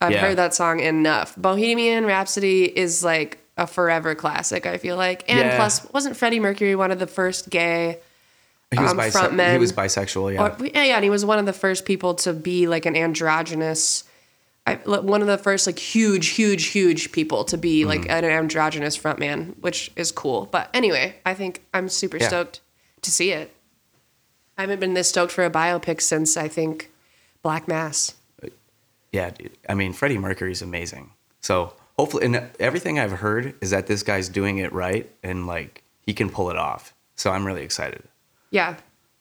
I've 0.00 0.12
Yeah. 0.12 0.20
heard 0.20 0.36
that 0.38 0.54
song 0.54 0.78
enough. 0.78 1.34
Bohemian 1.36 2.06
Rhapsody 2.06 2.64
is 2.64 3.02
like 3.02 3.38
a 3.56 3.66
forever 3.66 4.14
classic. 4.14 4.66
I 4.66 4.76
feel 4.78 4.96
like, 4.96 5.24
and 5.28 5.40
Yeah. 5.40 5.56
plus, 5.56 5.84
wasn't 5.92 6.16
Freddie 6.16 6.38
Mercury 6.38 6.76
one 6.76 6.92
of 6.92 7.00
the 7.00 7.08
first 7.08 7.50
gay? 7.50 7.98
He 8.70 8.78
was, 8.80 8.92
um, 8.92 8.96
bise- 8.96 9.12
frontmen. 9.12 9.52
he 9.52 9.58
was 9.58 9.72
bisexual, 9.72 10.34
yeah. 10.34 10.42
Or, 10.44 10.56
yeah, 10.64 10.84
yeah, 10.84 10.94
and 10.94 11.02
he 11.02 11.10
was 11.10 11.24
one 11.24 11.40
of 11.40 11.46
the 11.46 11.52
first 11.52 11.84
people 11.84 12.14
to 12.16 12.32
be 12.32 12.68
like 12.68 12.86
an 12.86 12.94
androgynous. 12.96 14.04
I, 14.68 15.00
one 15.00 15.20
of 15.20 15.26
the 15.28 15.38
first 15.38 15.66
like 15.66 15.78
huge, 15.78 16.28
huge, 16.28 16.66
huge 16.66 17.12
people 17.12 17.44
to 17.44 17.56
be 17.58 17.84
like 17.84 18.02
Mm-hmm. 18.02 18.10
an 18.10 18.24
androgynous 18.24 18.96
frontman, 18.98 19.54
which 19.60 19.90
is 19.96 20.12
cool. 20.12 20.46
But 20.50 20.70
anyway, 20.74 21.16
I 21.26 21.34
think 21.34 21.62
I'm 21.74 21.88
super 21.88 22.16
Yeah. 22.18 22.28
stoked 22.28 22.60
to 23.02 23.10
see 23.10 23.32
it. 23.32 23.54
I 24.56 24.62
haven't 24.62 24.80
been 24.80 24.94
this 24.94 25.08
stoked 25.08 25.32
for 25.32 25.44
a 25.44 25.50
biopic 25.50 26.00
since 26.00 26.36
I 26.36 26.48
think 26.48 26.90
Black 27.42 27.68
Mass. 27.68 28.14
Yeah, 29.12 29.30
dude. 29.30 29.52
I 29.68 29.74
mean, 29.74 29.92
Freddie 29.92 30.18
Mercury's 30.18 30.60
amazing. 30.62 31.10
So 31.40 31.72
hopefully, 31.96 32.26
and 32.26 32.42
everything 32.60 32.98
I've 32.98 33.12
heard 33.12 33.54
is 33.60 33.70
that 33.70 33.86
this 33.86 34.02
guy's 34.02 34.28
doing 34.28 34.58
it 34.58 34.72
right 34.72 35.10
and 35.22 35.46
like 35.46 35.82
he 36.04 36.12
can 36.12 36.28
pull 36.28 36.50
it 36.50 36.56
off. 36.56 36.94
So 37.16 37.30
I'm 37.30 37.46
really 37.46 37.62
excited 37.62 38.02
Yeah, 38.50 38.76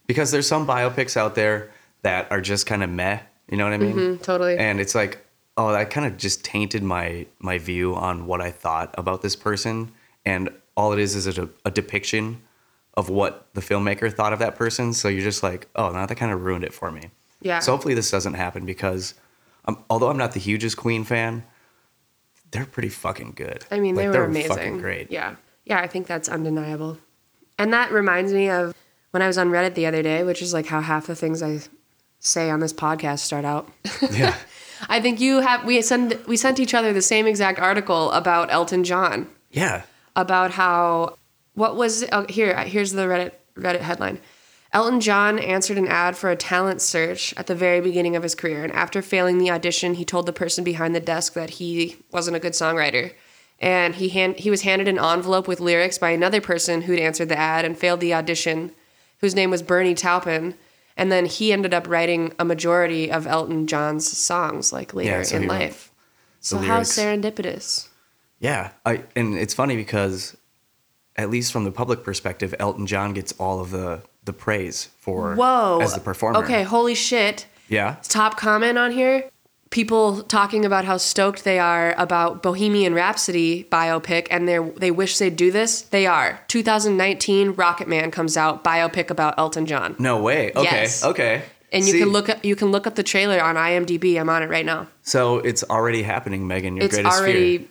because 0.08 0.32
there's 0.32 0.48
some 0.48 0.68
biopics 0.68 1.16
out 1.18 1.36
there 1.36 1.72
that 2.04 2.32
are 2.32 2.42
just 2.42 2.66
kind 2.66 2.84
of 2.84 2.90
meh. 2.90 3.20
You 3.50 3.58
know 3.58 3.64
what 3.64 3.74
I 3.74 3.78
mean? 3.78 3.96
Mm, 3.96 4.22
totally. 4.22 4.58
And 4.58 4.80
it's 4.82 4.94
like, 4.94 5.26
oh, 5.58 5.72
that 5.72 5.90
kind 5.90 6.06
of 6.08 6.18
just 6.18 6.46
tainted 6.46 6.84
my 6.84 7.26
my 7.40 7.58
view 7.58 7.96
on 7.96 8.28
what 8.28 8.42
I 8.42 8.52
thought 8.52 8.94
about 8.98 9.22
this 9.22 9.36
person. 9.36 9.92
And 10.26 10.50
all 10.76 10.94
it 10.94 11.00
is 11.00 11.16
is 11.16 11.38
a, 11.38 11.50
a 11.66 11.72
depiction 11.72 12.42
of 12.94 13.10
what 13.10 13.48
the 13.54 13.62
filmmaker 13.62 14.12
thought 14.14 14.34
of 14.34 14.40
that 14.40 14.56
person. 14.56 14.94
So 14.94 15.08
you're 15.08 15.24
just 15.24 15.44
like, 15.44 15.68
oh, 15.76 15.92
now 15.92 16.06
that 16.06 16.16
kind 16.16 16.32
of 16.32 16.44
ruined 16.44 16.64
it 16.64 16.74
for 16.74 16.92
me. 16.92 17.10
Yeah. 17.42 17.60
So 17.60 17.72
hopefully 17.72 17.94
this 17.94 18.10
doesn't 18.12 18.34
happen 18.34 18.66
because, 18.66 19.14
um, 19.66 19.84
although 19.90 20.10
I'm 20.10 20.18
not 20.18 20.32
the 20.32 20.40
hugest 20.40 20.78
Queen 20.78 21.04
fan, 21.04 21.44
they're 22.52 22.66
pretty 22.66 22.90
fucking 22.90 23.34
good. 23.36 23.66
I 23.70 23.80
mean, 23.80 23.96
Like, 23.96 24.04
they 24.04 24.08
were 24.08 24.14
they're 24.14 24.24
amazing. 24.26 24.50
Fucking 24.50 24.78
great. 24.80 25.12
Yeah. 25.12 25.36
Yeah, 25.66 25.80
I 25.80 25.88
think 25.88 26.08
that's 26.08 26.30
undeniable. 26.30 26.98
And 27.60 27.74
that 27.74 27.92
reminds 27.92 28.34
me 28.34 28.50
of 28.50 28.74
when 29.12 29.22
I 29.22 29.28
was 29.28 29.38
on 29.38 29.50
Reddit 29.50 29.76
the 29.76 29.86
other 29.86 30.02
day, 30.02 30.24
which 30.24 30.42
is 30.42 30.54
like 30.54 30.68
how 30.68 30.82
half 30.82 31.08
the 31.08 31.16
things 31.16 31.44
I 31.44 31.60
say 32.20 32.50
on 32.50 32.60
this 32.60 32.74
podcast 32.74 33.20
start 33.20 33.46
out. 33.46 33.70
Yeah. 34.12 34.36
I 34.90 35.00
think 35.02 35.20
you 35.20 35.42
have 35.42 35.66
we 35.66 35.82
send 35.82 36.18
we 36.28 36.38
sent 36.38 36.60
each 36.60 36.74
other 36.74 36.94
the 36.94 37.02
same 37.02 37.28
exact 37.28 37.60
article 37.60 38.12
about 38.12 38.52
Elton 38.52 38.84
John 38.84 39.28
Yeah. 39.52 39.84
about 40.16 40.52
how 40.52 41.18
what 41.54 41.76
was 41.76 42.06
oh, 42.12 42.26
here 42.30 42.56
here's 42.64 42.92
the 42.92 43.04
Reddit 43.04 43.32
Reddit 43.58 43.82
headline. 43.82 44.20
Elton 44.74 45.00
John 45.00 45.40
answered 45.40 45.78
an 45.78 45.88
ad 45.88 46.18
for 46.18 46.30
a 46.30 46.36
talent 46.36 46.82
search 46.82 47.34
at 47.38 47.48
the 47.48 47.56
very 47.56 47.80
beginning 47.80 48.16
of 48.16 48.24
his 48.24 48.36
career, 48.36 48.64
and 48.64 48.74
after 48.74 49.02
failing 49.02 49.38
the 49.38 49.50
audition, 49.50 49.94
he 49.94 50.04
told 50.06 50.26
the 50.26 50.34
person 50.34 50.64
behind 50.64 50.94
the 50.94 51.00
desk 51.00 51.34
that 51.34 51.52
he 51.52 51.96
wasn't 52.12 52.36
a 52.36 52.40
good 52.40 52.52
songwriter. 52.54 53.14
And 53.60 53.96
he 53.96 54.10
hand, 54.10 54.36
he 54.36 54.52
was 54.52 54.62
handed 54.64 54.88
an 54.88 55.00
envelope 55.00 55.48
with 55.48 55.62
lyrics 55.62 55.98
by 55.98 56.10
another 56.12 56.42
person 56.42 56.82
who'd 56.82 57.00
answered 57.00 57.30
the 57.30 57.40
ad 57.40 57.66
and 57.66 57.78
failed 57.78 58.02
the 58.02 58.14
audition, 58.14 58.72
whose 59.20 59.34
name 59.34 59.50
was 59.50 59.64
Bernie 59.64 59.96
Taupin. 59.96 60.54
And 60.98 61.12
then 61.12 61.26
he 61.26 61.54
ended 61.54 61.74
up 61.74 61.88
writing 61.88 62.34
a 62.40 62.44
majority 62.44 63.12
of 63.12 63.28
Elton 63.28 63.68
John's 63.68 64.18
songs, 64.18 64.74
like 64.74 64.94
later 64.94 65.18
Yeah, 65.18 65.24
so 65.24 65.38
in 65.38 65.48
life. 65.48 65.92
So 66.40 66.58
how 66.58 66.82
serendipitous. 66.82 67.88
Yeah. 68.40 68.72
I 68.86 69.04
and 69.16 69.38
it's 69.38 69.54
funny 69.54 69.76
because, 69.76 70.36
at 71.16 71.30
least 71.30 71.52
from 71.52 71.64
the 71.64 71.72
public 71.72 72.04
perspective, 72.04 72.54
Elton 72.60 72.88
John 72.88 73.14
gets 73.14 73.32
all 73.34 73.60
of 73.60 73.72
the 73.72 74.02
the 74.26 74.34
praise 74.34 74.90
for 75.00 75.36
Whoa. 75.36 75.80
as 75.82 75.94
the 75.94 76.02
performer. 76.02 76.40
Okay, 76.40 76.64
holy 76.64 76.96
shit. 76.96 77.46
Yeah. 77.70 77.98
top 78.04 78.38
comment 78.38 78.78
on 78.78 78.92
here 78.92 79.30
people 79.70 80.24
talking 80.24 80.64
about 80.66 80.86
how 80.86 80.98
stoked 80.98 81.44
they 81.44 81.60
are 81.60 81.94
about 81.98 82.42
bohemian 82.42 82.94
rhapsody 82.94 83.66
biopic 83.66 84.28
and 84.32 84.48
they 84.48 84.58
they 84.78 84.92
wish 84.92 85.18
they'd 85.18 85.36
do 85.36 85.52
this 85.52 85.82
they 85.82 86.06
are 86.06 86.40
2019 86.48 87.52
rocket 87.52 87.88
man 87.88 88.10
comes 88.12 88.38
out 88.38 88.64
biopic 88.64 89.10
about 89.10 89.34
elton 89.38 89.66
john 89.66 89.96
No 90.00 90.22
way. 90.22 90.52
Okay. 90.56 90.64
Yes. 90.64 91.04
Okay. 91.04 91.44
and 91.72 91.86
you 91.86 91.92
See, 91.94 92.00
can 92.00 92.10
look 92.10 92.30
up 92.30 92.46
you 92.46 92.56
can 92.56 92.72
look 92.72 92.88
up 92.88 92.96
the 92.96 93.04
trailer 93.04 93.42
on 93.42 93.56
imdb 93.56 94.20
i'm 94.20 94.30
on 94.30 94.42
it 94.44 94.50
right 94.50 94.66
now 94.66 94.88
So 95.02 95.40
it's 95.40 95.64
already 95.64 96.04
happening, 96.04 96.48
Megan. 96.48 96.76
Your 96.78 96.86
it's 96.86 96.96
greatest 96.96 97.18
already 97.20 97.58
fear. 97.60 97.68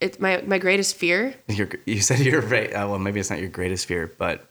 it's 0.00 0.20
my 0.20 0.42
my 0.46 0.58
greatest 0.58 0.96
fear 0.96 1.34
Your, 1.48 1.68
you 1.86 2.00
said 2.00 2.18
you're 2.20 2.40
afraid. 2.40 2.72
Uh, 2.74 2.86
well, 2.88 2.98
maybe 2.98 3.20
it's 3.20 3.30
not 3.30 3.38
your 3.40 3.48
greatest 3.48 3.86
fear, 3.86 4.12
but 4.18 4.44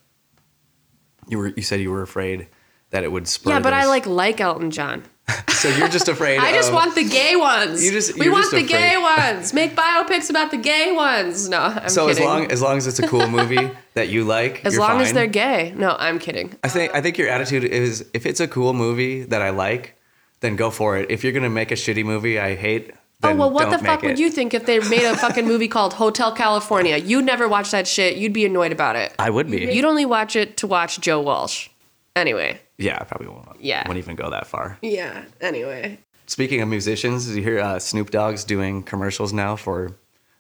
you 1.28 1.38
were. 1.40 1.48
You 1.56 1.62
said 1.64 1.80
you 1.82 1.92
were 1.92 2.02
afraid 2.02 2.48
that 2.92 3.04
it 3.04 3.12
would 3.12 3.28
spur. 3.28 3.50
yeah 3.52 3.60
but 3.60 3.74
i 3.74 3.86
like 3.86 4.06
like 4.06 4.40
elton 4.40 4.72
john 4.72 5.04
So 5.56 5.70
you're 5.70 5.88
just 5.88 6.08
afraid. 6.08 6.40
I 6.40 6.52
just 6.52 6.68
of- 6.70 6.76
want 6.76 6.94
the 6.94 7.04
gay 7.04 7.36
ones. 7.36 7.84
You 7.84 7.92
just- 7.92 8.18
we 8.20 8.30
want 8.30 8.44
just 8.44 8.52
the 8.56 8.62
gay 8.64 8.98
ones. 8.98 9.52
Make 9.54 9.76
biopics 9.76 10.30
about 10.30 10.52
the 10.52 10.58
gay 10.58 10.92
ones. 10.92 11.50
No, 11.50 11.60
I'm 11.60 11.90
So 11.90 12.08
kidding. 12.08 12.22
as 12.24 12.28
long 12.30 12.52
as 12.52 12.62
long 12.62 12.78
as 12.78 12.86
it's 12.88 13.00
a 13.00 13.08
cool 13.08 13.28
movie 13.40 13.72
that 13.96 14.10
you 14.10 14.26
like, 14.26 14.64
as 14.66 14.78
long 14.78 15.02
as 15.02 15.14
they're 15.14 15.26
gay. 15.26 15.74
No, 15.76 15.96
I'm 15.98 16.20
kidding. 16.20 16.54
I 16.64 16.70
think 16.70 16.94
I 16.94 17.02
think 17.02 17.18
your 17.18 17.30
attitude 17.30 17.64
is 17.64 18.06
if 18.14 18.26
it's 18.28 18.40
a 18.40 18.48
cool 18.48 18.74
movie 18.74 19.24
that 19.24 19.42
I 19.42 19.50
like, 19.50 19.96
then 20.42 20.56
go 20.56 20.70
for 20.70 20.98
it. 20.98 21.10
If 21.10 21.24
you're 21.24 21.34
gonna 21.34 21.50
make 21.50 21.72
a 21.72 21.76
shitty 21.76 22.06
movie 22.06 22.38
I 22.38 22.54
hate, 22.54 22.92
Oh 23.24 23.34
well, 23.34 23.50
what 23.50 23.72
the 23.72 23.80
fuck 23.80 24.04
make 24.04 24.10
would 24.12 24.20
you 24.20 24.30
think 24.30 24.54
if 24.54 24.68
they 24.68 24.78
made 24.82 25.04
a 25.06 25.18
fucking 25.18 25.48
movie 25.48 25.70
called 25.70 25.94
Hotel 25.94 26.32
California? 26.34 26.98
You'd 26.98 27.26
never 27.26 27.48
watch 27.48 27.72
that 27.72 27.88
shit. 27.88 28.18
You'd 28.18 28.34
be 28.34 28.46
annoyed 28.46 28.74
about 28.74 28.96
it. 28.98 29.16
I 29.18 29.32
would 29.32 29.50
be. 29.50 29.62
You'd 29.74 29.86
only 29.86 30.06
watch 30.06 30.36
it 30.36 30.58
to 30.58 30.68
watch 30.68 31.00
Joe 31.00 31.22
Walsh. 31.22 31.70
Anyway. 32.16 32.60
Yeah, 32.78 32.98
I 33.00 33.04
probably 33.04 33.28
won't. 33.28 33.48
Yeah. 33.60 33.88
won't 33.88 33.98
even 33.98 34.16
go 34.16 34.30
that 34.30 34.48
far. 34.48 34.78
Yeah. 34.82 35.26
Anyway. 35.42 36.00
Speaking 36.28 36.62
of 36.62 36.68
musicians, 36.68 37.28
did 37.28 37.36
you 37.38 37.44
hear 37.44 37.60
uh, 37.60 37.80
Snoop 37.80 38.10
Dogg's 38.10 38.44
doing 38.44 38.82
commercials 38.84 39.32
now 39.32 39.56
for 39.56 39.92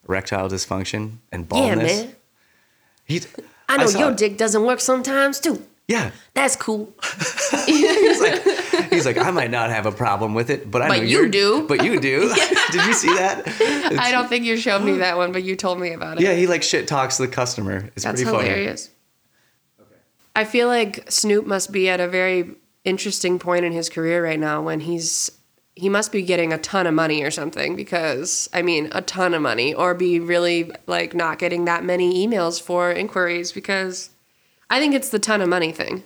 erectile 0.08 0.50
dysfunction 0.50 1.18
and 1.32 1.48
baldness. 1.48 1.68
Yeah, 1.68 1.76
baldness? 1.76 2.06
man. 2.06 2.16
He's, 3.06 3.28
I 3.70 3.78
know 3.78 3.88
saw 3.88 4.00
your 4.00 4.12
it. 4.12 4.18
dick 4.18 4.38
doesn't 4.38 4.64
work 4.64 4.80
sometimes 4.80 5.40
too. 5.40 5.66
Yeah, 5.88 6.10
That's 6.34 6.56
cool. 6.56 6.92
he's 7.68 8.20
like, 8.20 8.42
he's 8.90 9.06
like, 9.06 9.20
I 9.20 9.30
might 9.30 9.52
not 9.52 9.70
have 9.70 9.86
a 9.86 9.92
problem 9.92 10.34
with 10.34 10.50
it, 10.50 10.72
but 10.72 10.82
I 10.82 10.88
But 10.88 10.98
know 10.98 11.04
you 11.04 11.30
do." 11.30 11.68
But 11.68 11.84
you 11.84 12.00
do. 12.00 12.34
did 12.72 12.86
you 12.88 12.94
see 12.94 13.14
that? 13.14 13.44
I 14.00 14.10
don't 14.12 14.28
think 14.28 14.46
you 14.46 14.58
showed 14.58 14.84
me 14.84 14.94
that 14.98 15.16
one, 15.16 15.32
but 15.32 15.44
you 15.44 15.56
told 15.56 15.80
me 15.80 15.92
about 15.92 16.18
it. 16.18 16.24
Yeah, 16.24 16.34
he 16.34 16.48
like 16.48 16.64
shit 16.64 16.88
talks 16.88 17.18
to 17.18 17.24
the 17.24 17.32
customer. 17.32 17.92
It's 17.96 18.04
That's 18.04 18.24
pretty 18.24 18.36
funny. 18.36 18.88
I 20.36 20.44
feel 20.44 20.68
like 20.68 21.10
Snoop 21.10 21.46
must 21.46 21.72
be 21.72 21.90
at 21.90 22.00
a 22.00 22.08
very 22.08 22.52
interesting 22.84 23.40
point 23.40 23.66
in 23.66 23.72
his 23.72 23.90
career 23.90 24.24
right 24.24 24.40
now 24.40 24.62
when 24.62 24.82
he's 24.82 25.32
he 25.78 25.90
must 25.90 26.12
be 26.12 26.22
getting 26.22 26.54
a 26.54 26.58
ton 26.58 26.88
of 26.88 26.94
money 26.94 27.22
or 27.24 27.32
something 27.32 27.76
because 27.76 28.50
I 28.54 28.62
mean 28.62 28.90
a 28.92 29.02
ton 29.02 29.34
of 29.34 29.42
money 29.42 29.74
or 29.74 29.94
be 29.94 30.20
really 30.20 30.72
like 30.88 31.14
not 31.14 31.40
getting 31.40 31.66
that 31.66 31.84
many 31.84 32.26
emails 32.26 32.62
for 32.62 32.92
inquiries 32.92 33.52
because 33.52 34.10
I 34.70 34.80
think 34.80 34.94
it's 34.94 35.10
the 35.10 35.20
ton 35.20 35.42
of 35.42 35.50
money 35.50 35.72
thing. 35.72 36.04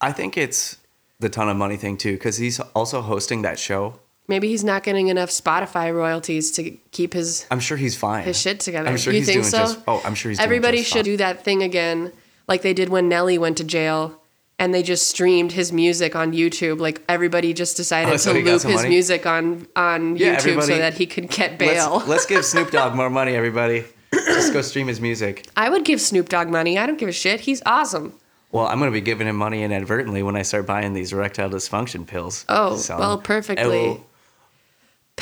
I 0.00 0.12
think 0.12 0.36
it's 0.36 0.78
the 1.20 1.28
ton 1.28 1.48
of 1.48 1.56
money 1.56 1.76
thing 1.76 1.96
too, 1.96 2.12
because 2.12 2.36
he's 2.38 2.60
also 2.74 3.00
hosting 3.02 3.42
that 3.42 3.58
show. 3.58 4.00
Maybe 4.28 4.48
he's 4.48 4.64
not 4.64 4.82
getting 4.84 5.08
enough 5.08 5.30
Spotify 5.30 5.94
royalties 5.94 6.50
to 6.52 6.70
keep 6.92 7.12
his 7.12 7.46
I'm 7.50 7.60
sure 7.60 7.76
he's 7.76 7.96
fine. 7.96 8.24
his 8.24 8.40
shit 8.40 8.60
together. 8.60 8.88
I'm 8.88 8.96
sure 8.96 9.12
you 9.12 9.18
he's 9.20 9.26
think 9.26 9.42
doing 9.42 9.50
so? 9.50 9.58
just. 9.58 9.78
Oh, 9.86 10.00
I'm 10.04 10.14
sure 10.14 10.30
he's. 10.30 10.38
doing 10.38 10.44
Everybody 10.44 10.82
should 10.82 10.92
fine. 10.98 11.04
do 11.04 11.16
that 11.18 11.44
thing 11.44 11.62
again, 11.62 12.12
like 12.48 12.62
they 12.62 12.74
did 12.74 12.88
when 12.88 13.08
Nelly 13.08 13.38
went 13.38 13.56
to 13.58 13.64
jail, 13.64 14.18
and 14.58 14.72
they 14.74 14.82
just 14.82 15.08
streamed 15.08 15.52
his 15.52 15.72
music 15.72 16.14
on 16.16 16.32
YouTube. 16.32 16.78
Like 16.80 17.02
everybody 17.08 17.52
just 17.54 17.76
decided 17.76 18.12
Oh, 18.14 18.16
so 18.16 18.32
to 18.32 18.38
loop 18.38 18.46
his 18.62 18.64
money? 18.64 18.88
music 18.88 19.26
on 19.26 19.66
on 19.76 20.16
Yeah, 20.16 20.36
YouTube 20.36 20.62
so 20.62 20.76
that 20.78 20.94
he 20.94 21.06
could 21.06 21.28
get 21.30 21.58
bail. 21.58 21.96
Let's, 21.96 22.08
let's 22.08 22.26
give 22.26 22.44
Snoop 22.44 22.70
Dogg 22.70 22.94
more 22.94 23.10
money, 23.10 23.34
everybody. 23.34 23.84
Just 24.12 24.52
go 24.52 24.60
stream 24.62 24.88
his 24.88 25.00
music. 25.00 25.46
I 25.56 25.70
would 25.70 25.84
give 25.84 26.00
Snoop 26.00 26.28
Dogg 26.28 26.48
money. 26.48 26.78
I 26.78 26.86
don't 26.86 26.98
give 26.98 27.08
a 27.08 27.12
shit. 27.12 27.40
He's 27.40 27.62
awesome. 27.64 28.12
Well, 28.50 28.66
I'm 28.66 28.78
going 28.78 28.90
to 28.90 28.94
be 28.94 29.00
giving 29.00 29.26
him 29.26 29.36
money 29.36 29.62
inadvertently 29.62 30.22
when 30.22 30.36
I 30.36 30.42
start 30.42 30.66
buying 30.66 30.92
these 30.92 31.14
erectile 31.14 31.48
dysfunction 31.48 32.06
pills. 32.06 32.44
Oh, 32.50 32.76
So, 32.76 32.98
well, 32.98 33.16
perfectly. 33.16 33.98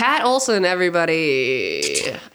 Pat 0.00 0.24
Olson, 0.24 0.64
everybody. 0.64 1.82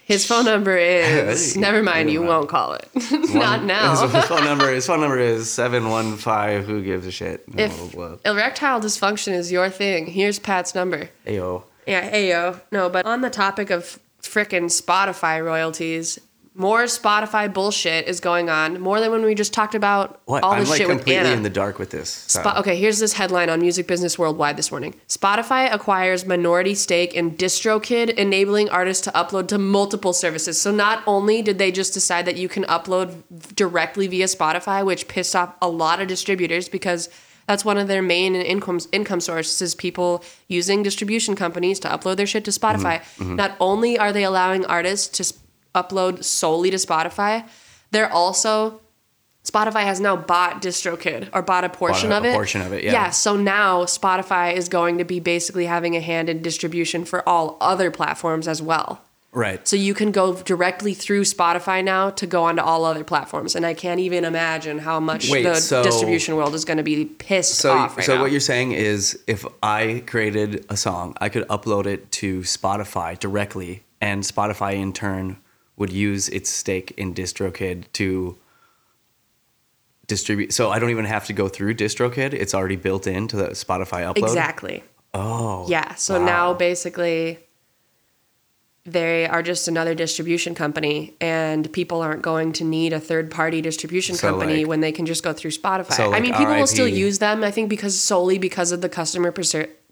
His 0.04 0.24
phone 0.24 0.46
number 0.46 0.78
is. 0.78 1.58
Never 1.58 1.82
mind, 1.82 2.12
you 2.12 2.22
won't 2.22 2.48
call 2.48 2.74
it. 2.74 2.88
Not 3.34 3.64
now. 3.66 4.06
his 4.08 4.26
phone 4.26 4.44
number. 4.44 4.72
His 4.72 4.86
phone 4.86 5.02
number 5.02 5.18
is 5.18 5.52
seven 5.52 5.90
one 5.90 6.16
five. 6.16 6.66
Who 6.68 6.84
gives 6.84 7.08
a 7.08 7.12
shit? 7.12 7.44
If 7.58 7.76
Blah, 7.94 8.10
blah. 8.18 8.32
erectile 8.32 8.80
dysfunction 8.80 9.34
is 9.34 9.52
your 9.52 9.72
thing, 9.72 10.06
here's 10.06 10.38
Pat's 10.38 10.76
number. 10.76 11.10
Ayo. 11.26 11.64
Yeah, 11.88 12.02
hey 12.08 12.30
yo. 12.30 12.60
No, 12.72 12.88
but 12.88 13.04
on 13.08 13.22
the 13.22 13.32
topic 13.32 13.72
of 13.72 13.98
frickin' 14.22 14.66
Spotify 14.66 15.44
royalties, 15.44 16.20
more 16.58 16.84
Spotify 16.84 17.54
bullshit 17.54 18.08
is 18.08 18.22
going 18.22 18.50
on. 18.50 18.80
More 18.80 19.02
than 19.02 19.12
when 19.12 19.24
we 19.26 19.36
just 19.36 19.52
talked 19.54 19.76
about 19.76 20.22
What? 20.26 20.42
all 20.42 20.54
I'm 20.54 20.62
this 20.62 20.70
like 20.70 20.78
shit 20.78 20.88
with 20.88 20.98
completely 21.00 21.26
Anna. 21.28 21.36
in 21.36 21.44
the 21.44 21.50
dark 21.50 21.78
with 21.80 21.90
this. 21.90 22.10
So. 22.10 22.42
Spo- 22.42 22.58
okay, 22.60 22.78
here's 22.78 23.00
this 23.00 23.12
headline 23.14 23.50
on 23.50 23.60
Music 23.60 23.88
Business 23.88 24.18
Worldwide 24.18 24.56
this 24.56 24.72
morning. 24.72 24.96
Spotify 25.10 25.72
acquires 25.74 26.26
minority 26.26 26.74
stake 26.74 27.14
in 27.14 27.32
DistroKid, 27.32 28.12
enabling 28.12 28.70
artists 28.70 29.04
to 29.04 29.12
upload 29.12 29.50
to 29.50 29.58
multiple 29.58 30.14
services. 30.14 30.60
So 30.62 30.72
not 30.72 31.04
only 31.06 31.42
did 31.42 31.58
they 31.58 31.72
just 31.74 31.94
decide 31.94 32.26
that 32.26 32.38
you 32.38 32.48
can 32.48 32.64
upload 32.64 33.22
directly 33.56 34.08
via 34.08 34.26
Spotify, 34.26 34.86
which 34.86 35.10
pissed 35.10 35.36
off 35.36 35.54
a 35.62 35.68
lot 35.68 36.00
of 36.02 36.08
distributors 36.08 36.70
because 36.70 37.10
that's 37.48 37.66
one 37.66 37.78
of 37.78 37.88
their 37.88 38.02
main 38.02 38.34
income 38.34 38.80
income 38.92 39.20
sources 39.20 39.62
is 39.62 39.76
people 39.76 40.24
using 40.48 40.82
distribution 40.84 41.36
companies 41.36 41.80
to 41.82 41.88
upload 41.90 42.16
their 42.18 42.26
shit 42.26 42.44
to 42.46 42.52
Spotify. 42.52 43.00
Mm-hmm. 43.02 43.24
Mm-hmm. 43.24 43.36
Not 43.36 43.56
only 43.60 44.00
are 44.00 44.12
they 44.14 44.24
allowing 44.24 44.66
artists 44.66 45.08
to 45.18 45.22
s- 45.24 45.34
upload 45.76 46.24
solely 46.24 46.72
to 46.72 46.78
Spotify. 46.78 47.48
They're 47.92 48.12
also 48.12 48.82
Spotify 49.44 49.84
has 49.84 50.00
now 50.00 50.16
bought 50.16 50.60
DistroKid 50.60 51.30
or 51.32 51.44
bought 51.44 51.64
a 51.64 51.70
portion 51.70 52.12
a- 52.12 52.18
of 52.18 52.24
a 52.26 52.30
it. 52.30 52.34
portion 52.34 52.62
of 52.62 52.74
it, 52.74 52.84
yeah. 52.84 52.94
Yeah. 52.94 53.10
So 53.12 53.36
now 53.36 53.84
Spotify 53.84 54.54
is 54.56 54.68
going 54.70 54.98
to 54.98 55.04
be 55.06 55.20
basically 55.20 55.68
having 55.68 55.96
a 55.96 56.00
hand 56.02 56.30
in 56.30 56.42
distribution 56.42 57.06
for 57.06 57.28
all 57.30 57.56
other 57.62 57.92
platforms 57.92 58.48
as 58.48 58.60
well. 58.60 59.02
Right. 59.32 59.68
So 59.68 59.76
you 59.76 59.94
can 59.94 60.12
go 60.12 60.34
directly 60.34 60.94
through 60.96 61.24
Spotify 61.26 61.84
now 61.84 62.10
to 62.12 62.26
go 62.26 62.46
onto 62.46 62.62
all 62.64 62.86
other 62.86 63.04
platforms, 63.04 63.54
and 63.54 63.66
I 63.68 63.74
can't 63.76 64.00
even 64.00 64.24
imagine 64.26 64.80
how 64.80 65.00
much 65.00 65.30
Wait, 65.30 65.44
the 65.44 65.56
so- 65.56 65.84
distribution 65.84 66.38
world 66.38 66.56
is 66.56 66.66
going 66.66 66.78
to 66.78 66.84
be 66.84 67.06
pissed 67.06 67.56
So, 67.56 67.72
off 67.72 67.98
right 67.98 68.06
so 68.06 68.16
now. 68.16 68.22
what 68.22 68.32
you're 68.32 68.40
saying 68.40 68.72
is, 68.72 69.20
if 69.28 69.46
I 69.62 70.04
created 70.08 70.66
a 70.70 70.78
song, 70.78 71.16
I 71.22 71.28
could 71.30 71.46
upload 71.50 71.86
it 71.86 72.12
to 72.14 72.40
Spotify 72.42 73.20
directly, 73.20 73.84
and 74.02 74.24
Spotify 74.24 74.74
in 74.76 74.92
turn 74.94 75.38
would 75.78 75.92
use 75.92 76.30
its 76.30 76.50
stake 76.50 76.92
in 76.98 77.14
DistroKid 77.14 77.86
to 77.94 78.38
distribute. 80.08 80.54
So 80.54 80.70
I 80.72 80.80
don't 80.80 80.90
even 80.92 81.06
have 81.06 81.26
to 81.26 81.34
go 81.34 81.48
through 81.48 81.76
DistroKid; 81.76 82.34
it's 82.34 82.54
already 82.54 82.76
built 82.76 83.08
into 83.08 83.36
the 83.36 83.50
Spotify 83.50 84.06
upload. 84.12 84.18
exactly. 84.20 84.84
Oh, 85.14 85.66
Yeah. 85.70 85.96
So 85.96 86.20
wow. 86.20 86.26
now 86.26 86.54
basically 86.54 87.40
they 88.88 89.26
are 89.28 89.42
just 89.42 89.68
another 89.68 89.96
distribution 89.96 90.54
company 90.54 91.16
and 91.20 91.72
people 91.74 92.02
aren't 92.02 92.22
going 92.22 92.52
to 92.54 92.64
need 92.64 92.94
a 92.94 93.00
third 93.00 93.32
party 93.32 93.60
distribution 93.62 94.16
So, 94.16 94.30
company 94.30 94.58
like- 94.58 94.68
when 94.68 94.82
they 94.82 94.92
can 94.92 95.06
just 95.08 95.24
go 95.24 95.34
through 95.34 95.52
Spotify. 95.52 95.94
So, 95.94 96.14
I 96.14 96.20
mean 96.20 96.34
people 96.36 96.54
will 96.56 96.68
still 96.68 96.88
use 96.88 97.18
them 97.20 97.44
I 97.44 97.50
think 97.50 97.70
because 97.70 98.00
solely 98.00 98.38
because 98.38 98.72
of 98.72 98.82
the 98.82 98.90
customer 98.90 99.32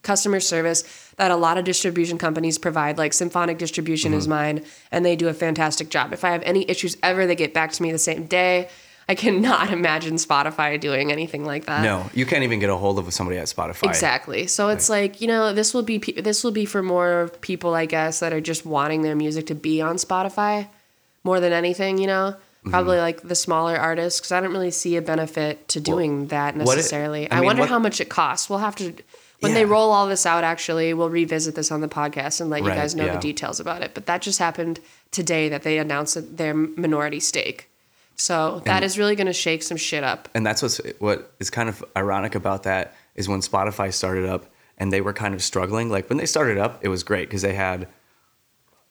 customer 0.04 0.40
service 0.40 0.84
that 1.18 1.32
a 1.32 1.36
lot 1.36 1.58
of 1.58 1.64
distribution 1.66 2.18
companies 2.18 2.58
provide 2.58 2.98
like 2.98 3.14
Symphonic 3.14 3.58
Distribution 3.58 4.12
Mm-hmm. 4.12 4.18
is 4.20 4.28
mine 4.28 4.64
and 4.92 5.04
they 5.06 5.16
do 5.16 5.28
a 5.30 5.34
fantastic 5.34 5.90
job. 5.90 6.14
If 6.14 6.24
I 6.24 6.30
have 6.32 6.44
any 6.44 6.70
issues 6.70 6.96
ever 7.02 7.26
they 7.26 7.36
get 7.36 7.54
back 7.54 7.72
to 7.74 7.82
me 7.84 7.92
the 7.92 7.98
same 7.98 8.26
day. 8.26 8.70
I 9.10 9.16
cannot 9.16 9.70
imagine 9.80 10.16
Spotify 10.16 10.80
doing 10.80 11.12
anything 11.12 11.44
like 11.44 11.66
that. 11.66 11.84
No, 11.84 12.10
you 12.14 12.26
can't 12.26 12.44
even 12.44 12.60
get 12.60 12.70
a 12.70 12.78
hold 12.78 12.98
of 13.00 13.14
somebody 13.14 13.38
at 13.38 13.48
Spotify. 13.48 13.84
Exactly. 13.84 14.48
So 14.48 14.70
it's 14.70 14.90
like 14.90 15.20
you 15.20 15.28
know 15.28 15.52
this 15.52 15.74
will 15.74 15.84
be 15.84 16.00
pe- 16.00 16.22
this 16.22 16.42
will 16.42 16.52
be 16.52 16.64
for 16.66 16.82
more 16.82 17.30
people 17.42 17.74
I 17.76 17.86
guess 17.86 18.20
that 18.22 18.32
are 18.32 18.40
just 18.40 18.66
wanting 18.66 19.02
their 19.02 19.16
music 19.16 19.48
to 19.48 19.56
be 19.56 19.82
on 19.82 19.98
Spotify 19.98 20.68
more 21.26 21.42
than 21.42 21.52
anything. 21.54 21.98
You 21.98 22.08
know, 22.08 22.36
Mm-hmm. 22.64 22.70
probably 22.72 22.98
like 22.98 23.22
the 23.24 23.36
smaller 23.36 23.76
artists 23.76 24.22
because 24.22 24.32
I 24.32 24.40
don't 24.40 24.54
really 24.54 24.72
see 24.72 24.96
a 24.96 25.02
benefit 25.02 25.68
to 25.68 25.82
doing 25.82 26.28
that 26.28 26.56
what 26.56 26.62
it- 26.64 26.76
necessarily. 26.78 27.30
I 27.30 27.36
I, 27.36 27.40
mean, 27.42 27.48
wonder 27.48 27.64
what- 27.64 27.70
how 27.70 27.80
much 27.80 28.00
it 28.00 28.08
costs. 28.08 28.50
We'll 28.50 28.60
have 28.60 28.78
to. 28.78 28.94
When 29.44 29.54
they 29.54 29.66
roll 29.66 29.92
all 29.92 30.08
this 30.08 30.26
out, 30.26 30.44
actually, 30.44 30.94
we'll 30.94 31.10
revisit 31.10 31.56
this 31.56 31.72
on 31.72 31.82
the 31.82 31.88
podcast 31.88 32.42
and 32.42 32.50
let 32.50 32.64
you 32.64 32.70
guys 32.70 32.96
know 32.96 33.06
yeah. 33.06 33.16
the 33.16 33.20
details 33.20 33.60
about 33.60 33.82
it. 33.82 33.94
But 33.94 34.06
that 34.08 34.22
just 34.22 34.40
happened 34.40 34.80
today 35.12 35.50
that 35.50 35.64
they 35.64 35.78
announced 35.78 36.38
their 36.38 36.54
minority 36.54 37.20
stake. 37.20 37.70
So 38.16 38.62
that 38.66 38.84
is 38.84 38.98
really 38.98 39.16
going 39.16 39.28
to 39.28 39.34
shake 39.34 39.64
some 39.64 39.78
shit 39.78 40.04
up. 40.04 40.30
and 40.34 40.46
that's 40.46 40.62
what's 40.62 40.80
what 41.00 41.34
is 41.40 41.50
kind 41.50 41.68
of 41.68 41.84
ironic 41.98 42.36
about 42.36 42.64
that 42.64 42.96
is 43.16 43.28
when 43.28 43.42
Spotify 43.42 43.94
started 43.94 44.26
up 44.28 44.46
and 44.78 44.92
they 44.92 45.02
were 45.02 45.14
kind 45.14 45.34
of 45.34 45.42
struggling. 45.42 45.90
Like 45.90 46.10
when 46.10 46.18
they 46.18 46.26
started 46.26 46.58
up, 46.58 46.80
it 46.84 46.90
was 46.90 47.04
great 47.04 47.28
because 47.28 47.42
they 47.42 47.54
had 47.54 47.88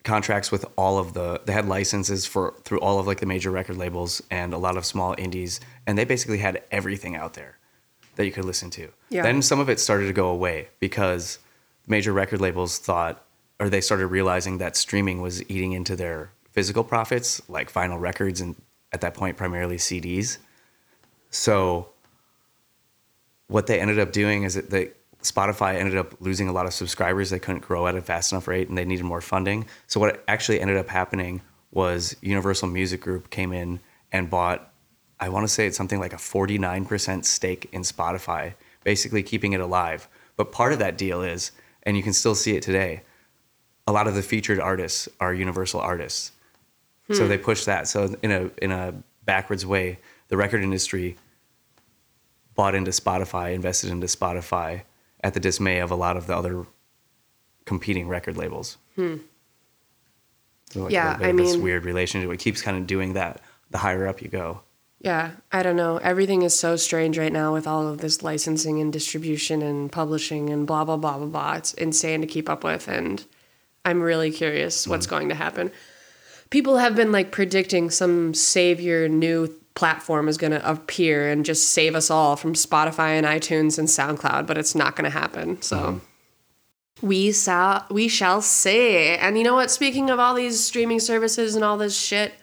contracts 0.04 0.50
with 0.50 0.64
all 0.76 0.98
of 0.98 1.12
the 1.12 1.40
they 1.44 1.52
had 1.52 1.66
licenses 1.66 2.26
for 2.26 2.54
through 2.64 2.80
all 2.80 2.98
of 2.98 3.06
like 3.06 3.20
the 3.20 3.26
major 3.26 3.50
record 3.50 3.76
labels 3.76 4.22
and 4.30 4.52
a 4.52 4.58
lot 4.58 4.76
of 4.76 4.84
small 4.84 5.14
indies 5.16 5.60
and 5.86 5.96
they 5.96 6.04
basically 6.04 6.38
had 6.38 6.60
everything 6.72 7.14
out 7.14 7.34
there 7.34 7.56
that 8.16 8.24
you 8.24 8.32
could 8.32 8.44
listen 8.44 8.70
to. 8.70 8.88
Yeah. 9.08 9.22
Then 9.22 9.42
some 9.42 9.60
of 9.60 9.68
it 9.68 9.80
started 9.80 10.06
to 10.06 10.12
go 10.12 10.28
away 10.28 10.68
because 10.80 11.38
major 11.86 12.12
record 12.12 12.40
labels 12.40 12.78
thought 12.78 13.24
or 13.58 13.68
they 13.68 13.80
started 13.80 14.08
realizing 14.08 14.58
that 14.58 14.76
streaming 14.76 15.20
was 15.20 15.48
eating 15.48 15.72
into 15.72 15.94
their 15.94 16.30
physical 16.50 16.84
profits 16.84 17.40
like 17.48 17.72
vinyl 17.72 18.00
records 18.00 18.40
and 18.40 18.56
at 18.92 19.00
that 19.00 19.14
point 19.14 19.36
primarily 19.36 19.76
CDs. 19.76 20.38
So 21.30 21.88
what 23.46 23.66
they 23.66 23.80
ended 23.80 23.98
up 23.98 24.12
doing 24.12 24.42
is 24.42 24.54
that 24.54 24.70
they, 24.70 24.90
Spotify 25.22 25.76
ended 25.76 25.96
up 25.96 26.14
losing 26.20 26.48
a 26.48 26.52
lot 26.52 26.66
of 26.66 26.74
subscribers. 26.74 27.30
They 27.30 27.38
couldn't 27.38 27.60
grow 27.60 27.86
at 27.86 27.94
a 27.94 28.02
fast 28.02 28.32
enough 28.32 28.48
rate 28.48 28.68
and 28.68 28.76
they 28.76 28.84
needed 28.84 29.04
more 29.04 29.20
funding. 29.20 29.66
So 29.86 30.00
what 30.00 30.24
actually 30.26 30.60
ended 30.60 30.76
up 30.76 30.88
happening 30.88 31.40
was 31.70 32.16
Universal 32.20 32.68
Music 32.68 33.00
Group 33.00 33.30
came 33.30 33.52
in 33.52 33.78
and 34.10 34.28
bought 34.28 34.71
I 35.22 35.28
want 35.28 35.44
to 35.46 35.48
say 35.48 35.68
it's 35.68 35.76
something 35.76 36.00
like 36.00 36.12
a 36.12 36.16
49% 36.16 37.24
stake 37.24 37.68
in 37.70 37.82
Spotify, 37.82 38.54
basically 38.82 39.22
keeping 39.22 39.52
it 39.52 39.60
alive. 39.60 40.08
But 40.36 40.50
part 40.50 40.72
of 40.72 40.80
that 40.80 40.98
deal 40.98 41.22
is, 41.22 41.52
and 41.84 41.96
you 41.96 42.02
can 42.02 42.12
still 42.12 42.34
see 42.34 42.56
it 42.56 42.62
today, 42.64 43.02
a 43.86 43.92
lot 43.92 44.08
of 44.08 44.16
the 44.16 44.22
featured 44.22 44.58
artists 44.58 45.08
are 45.20 45.32
Universal 45.32 45.78
artists. 45.80 46.32
So 47.12 47.22
hmm. 47.22 47.28
they 47.28 47.38
push 47.38 47.66
that. 47.66 47.86
So 47.86 48.16
in 48.20 48.32
a 48.32 48.50
in 48.60 48.72
a 48.72 48.94
backwards 49.24 49.64
way, 49.64 50.00
the 50.26 50.36
record 50.36 50.64
industry 50.64 51.16
bought 52.56 52.74
into 52.74 52.90
Spotify, 52.90 53.54
invested 53.54 53.90
into 53.90 54.08
Spotify 54.08 54.82
at 55.22 55.34
the 55.34 55.40
dismay 55.40 55.78
of 55.78 55.92
a 55.92 55.96
lot 55.96 56.16
of 56.16 56.26
the 56.26 56.36
other 56.36 56.66
competing 57.64 58.08
record 58.08 58.36
labels. 58.36 58.76
Hmm. 58.96 59.18
So 60.70 60.82
like 60.82 60.92
Yeah, 60.92 61.16
I 61.20 61.28
of 61.28 61.36
this 61.36 61.52
mean- 61.54 61.62
weird 61.62 61.84
relationship. 61.84 62.28
It 62.28 62.38
keeps 62.40 62.60
kind 62.60 62.76
of 62.76 62.88
doing 62.88 63.12
that. 63.12 63.40
The 63.70 63.78
higher 63.78 64.08
up 64.08 64.20
you 64.20 64.28
go. 64.28 64.62
Yeah, 65.02 65.32
I 65.50 65.64
don't 65.64 65.74
know. 65.74 65.96
Everything 65.96 66.42
is 66.42 66.56
so 66.56 66.76
strange 66.76 67.18
right 67.18 67.32
now 67.32 67.52
with 67.52 67.66
all 67.66 67.88
of 67.88 67.98
this 67.98 68.22
licensing 68.22 68.80
and 68.80 68.92
distribution 68.92 69.60
and 69.60 69.90
publishing 69.90 70.48
and 70.48 70.64
blah 70.64 70.84
blah 70.84 70.96
blah 70.96 71.18
blah 71.18 71.26
blah. 71.26 71.54
It's 71.54 71.74
insane 71.74 72.20
to 72.20 72.26
keep 72.26 72.48
up 72.48 72.62
with 72.62 72.86
and 72.88 73.24
I'm 73.84 74.00
really 74.00 74.30
curious 74.30 74.82
mm-hmm. 74.82 74.90
what's 74.90 75.08
going 75.08 75.28
to 75.28 75.34
happen. 75.34 75.72
People 76.50 76.76
have 76.76 76.94
been 76.94 77.10
like 77.10 77.32
predicting 77.32 77.90
some 77.90 78.32
savior 78.32 79.08
new 79.08 79.52
platform 79.74 80.28
is 80.28 80.36
going 80.36 80.52
to 80.52 80.70
appear 80.70 81.28
and 81.30 81.44
just 81.44 81.70
save 81.70 81.96
us 81.96 82.10
all 82.10 82.36
from 82.36 82.54
Spotify 82.54 83.18
and 83.18 83.26
iTunes 83.26 83.78
and 83.78 83.88
SoundCloud, 83.88 84.46
but 84.46 84.58
it's 84.58 84.74
not 84.74 84.94
going 84.94 85.10
to 85.10 85.18
happen. 85.18 85.60
So 85.62 85.76
mm-hmm. 85.76 87.06
we 87.06 87.32
shall 87.32 87.86
we 87.90 88.06
shall 88.06 88.40
see. 88.40 89.16
And 89.16 89.36
you 89.36 89.42
know 89.42 89.54
what? 89.54 89.72
Speaking 89.72 90.10
of 90.10 90.20
all 90.20 90.34
these 90.34 90.62
streaming 90.62 91.00
services 91.00 91.56
and 91.56 91.64
all 91.64 91.76
this 91.76 91.98
shit, 91.98 92.34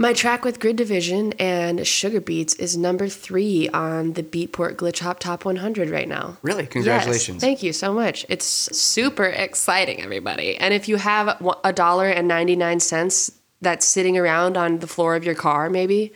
my 0.00 0.14
track 0.14 0.44
with 0.46 0.60
Grid 0.60 0.76
Division 0.76 1.34
and 1.34 1.86
Sugar 1.86 2.20
Beats 2.22 2.54
is 2.54 2.74
number 2.76 3.06
three 3.06 3.68
on 3.68 4.14
the 4.14 4.22
Beatport 4.22 4.76
Glitch 4.76 5.00
Hop 5.00 5.20
Top 5.20 5.44
100 5.44 5.90
right 5.90 6.08
now. 6.08 6.38
Really? 6.42 6.62
Yes, 6.62 6.72
Congratulations. 6.72 7.40
thank 7.40 7.62
you 7.62 7.74
so 7.74 7.92
much. 7.92 8.24
It's 8.30 8.46
super 8.46 9.26
exciting, 9.26 10.00
everybody. 10.00 10.56
And 10.56 10.72
if 10.72 10.88
you 10.88 10.96
have 10.96 11.38
a 11.64 11.72
dollar 11.74 12.08
and 12.08 12.26
99 12.26 12.80
cents 12.80 13.30
that's 13.60 13.84
sitting 13.86 14.16
around 14.16 14.56
on 14.56 14.78
the 14.78 14.86
floor 14.86 15.16
of 15.16 15.24
your 15.24 15.34
car, 15.34 15.68
maybe, 15.68 16.14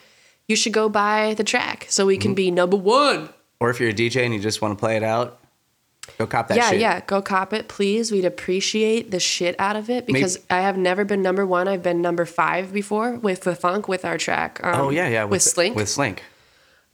you 0.48 0.56
should 0.56 0.72
go 0.72 0.88
buy 0.88 1.34
the 1.36 1.44
track 1.44 1.86
so 1.90 2.06
we 2.06 2.16
can 2.16 2.30
Mm-hmm. 2.30 2.34
be 2.36 2.50
number 2.50 2.76
one. 2.76 3.28
Or 3.60 3.68
if 3.68 3.80
you're 3.80 3.90
a 3.90 3.94
DJ 3.94 4.24
and 4.24 4.32
you 4.32 4.40
just 4.40 4.62
want 4.62 4.76
to 4.76 4.80
play 4.80 4.96
it 4.96 5.02
out, 5.02 5.40
go 6.18 6.26
cop 6.26 6.48
that 6.48 6.56
yeah, 6.56 6.70
shit. 6.70 6.80
yeah. 6.80 7.00
Go 7.00 7.22
cop 7.22 7.52
it, 7.52 7.68
please. 7.68 8.12
We'd 8.12 8.24
appreciate 8.24 9.10
the 9.10 9.20
shit 9.20 9.54
out 9.58 9.76
of 9.76 9.90
it 9.90 10.06
because 10.06 10.38
I 10.50 10.60
have 10.60 10.76
never 10.76 11.04
been 11.04 11.22
number 11.22 11.46
one. 11.46 11.68
I've 11.68 11.82
been 11.82 12.02
number 12.02 12.24
five 12.24 12.72
before 12.72 13.16
with 13.16 13.42
the 13.42 13.54
funk 13.54 13.88
with 13.88 14.04
our 14.04 14.18
track. 14.18 14.60
Um, 14.62 14.80
Oh 14.80 14.90
yeah, 14.90 15.08
yeah. 15.08 15.24
With, 15.24 15.42
Slink. 15.42 15.76
With 15.76 15.88
Slink. 15.88 16.22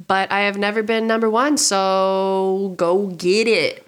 but 0.06 0.30
I 0.30 0.40
have 0.40 0.58
never 0.58 0.82
been 0.82 1.06
number 1.06 1.28
one, 1.28 1.56
so 1.56 2.74
go 2.76 3.08
get 3.08 3.46
it. 3.48 3.86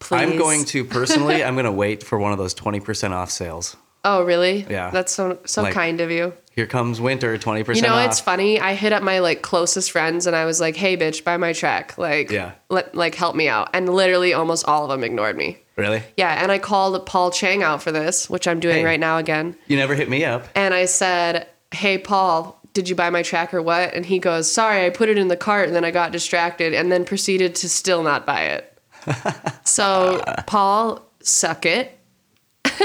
Please. 0.00 0.20
I'm 0.20 0.36
going 0.36 0.64
to 0.66 0.84
personally. 0.84 1.44
I'm 1.44 1.54
going 1.54 1.64
to 1.64 1.72
wait 1.72 2.02
for 2.02 2.18
one 2.18 2.32
of 2.32 2.38
those 2.38 2.54
20% 2.54 3.10
off 3.12 3.30
sales. 3.30 3.76
Oh, 4.04 4.24
really? 4.24 4.66
Yeah. 4.68 4.90
That's 4.90 5.12
so 5.12 5.38
so 5.46 5.62
Like- 5.62 5.74
kind 5.74 6.00
of 6.00 6.10
you. 6.10 6.32
Here 6.54 6.66
comes 6.66 7.00
winter, 7.00 7.38
20% 7.38 7.76
You 7.76 7.80
know, 7.82 7.94
off. 7.94 8.10
it's 8.10 8.20
funny. 8.20 8.60
I 8.60 8.74
hit 8.74 8.92
up 8.92 9.02
my 9.02 9.20
like 9.20 9.40
closest 9.40 9.90
friends 9.90 10.26
and 10.26 10.36
I 10.36 10.44
was 10.44 10.60
like, 10.60 10.76
"Hey, 10.76 10.98
bitch, 10.98 11.24
buy 11.24 11.38
my 11.38 11.54
track. 11.54 11.96
Like, 11.96 12.30
Yeah. 12.30 12.50
let 12.68 12.94
like 12.94 13.14
help 13.14 13.34
me 13.34 13.48
out." 13.48 13.70
And 13.72 13.88
literally, 13.94 14.34
almost 14.34 14.66
all 14.68 14.84
of 14.84 14.90
them 14.90 15.02
ignored 15.02 15.36
me. 15.36 15.58
Really? 15.76 16.02
Yeah, 16.18 16.42
and 16.42 16.52
I 16.52 16.58
called 16.58 17.06
Paul 17.06 17.30
Chang 17.30 17.62
out 17.62 17.82
for 17.82 17.90
this, 17.90 18.28
which 18.28 18.46
I'm 18.46 18.60
doing 18.60 18.78
Hey. 18.80 18.84
right 18.84 19.00
now 19.00 19.16
again. 19.16 19.56
You 19.66 19.78
never 19.78 19.94
hit 19.94 20.10
me 20.10 20.26
up. 20.26 20.44
And 20.54 20.74
I 20.74 20.84
said, 20.84 21.46
"Hey, 21.70 21.96
Paul, 21.96 22.60
did 22.74 22.86
you 22.90 22.94
buy 22.94 23.08
my 23.08 23.22
track 23.22 23.54
or 23.54 23.62
what?" 23.62 23.94
And 23.94 24.04
he 24.04 24.18
goes, 24.18 24.52
"Sorry, 24.52 24.84
I 24.84 24.90
put 24.90 25.08
it 25.08 25.16
in 25.16 25.28
the 25.28 25.36
cart 25.38 25.68
and 25.68 25.74
then 25.74 25.86
I 25.86 25.90
got 25.90 26.12
distracted 26.12 26.74
and 26.74 26.92
then 26.92 27.06
proceeded 27.06 27.54
to 27.54 27.68
still 27.70 28.02
not 28.02 28.26
buy 28.26 28.42
it." 28.42 28.78
so, 29.64 30.22
Paul, 30.46 31.00
suck 31.22 31.64
it. 31.64 31.98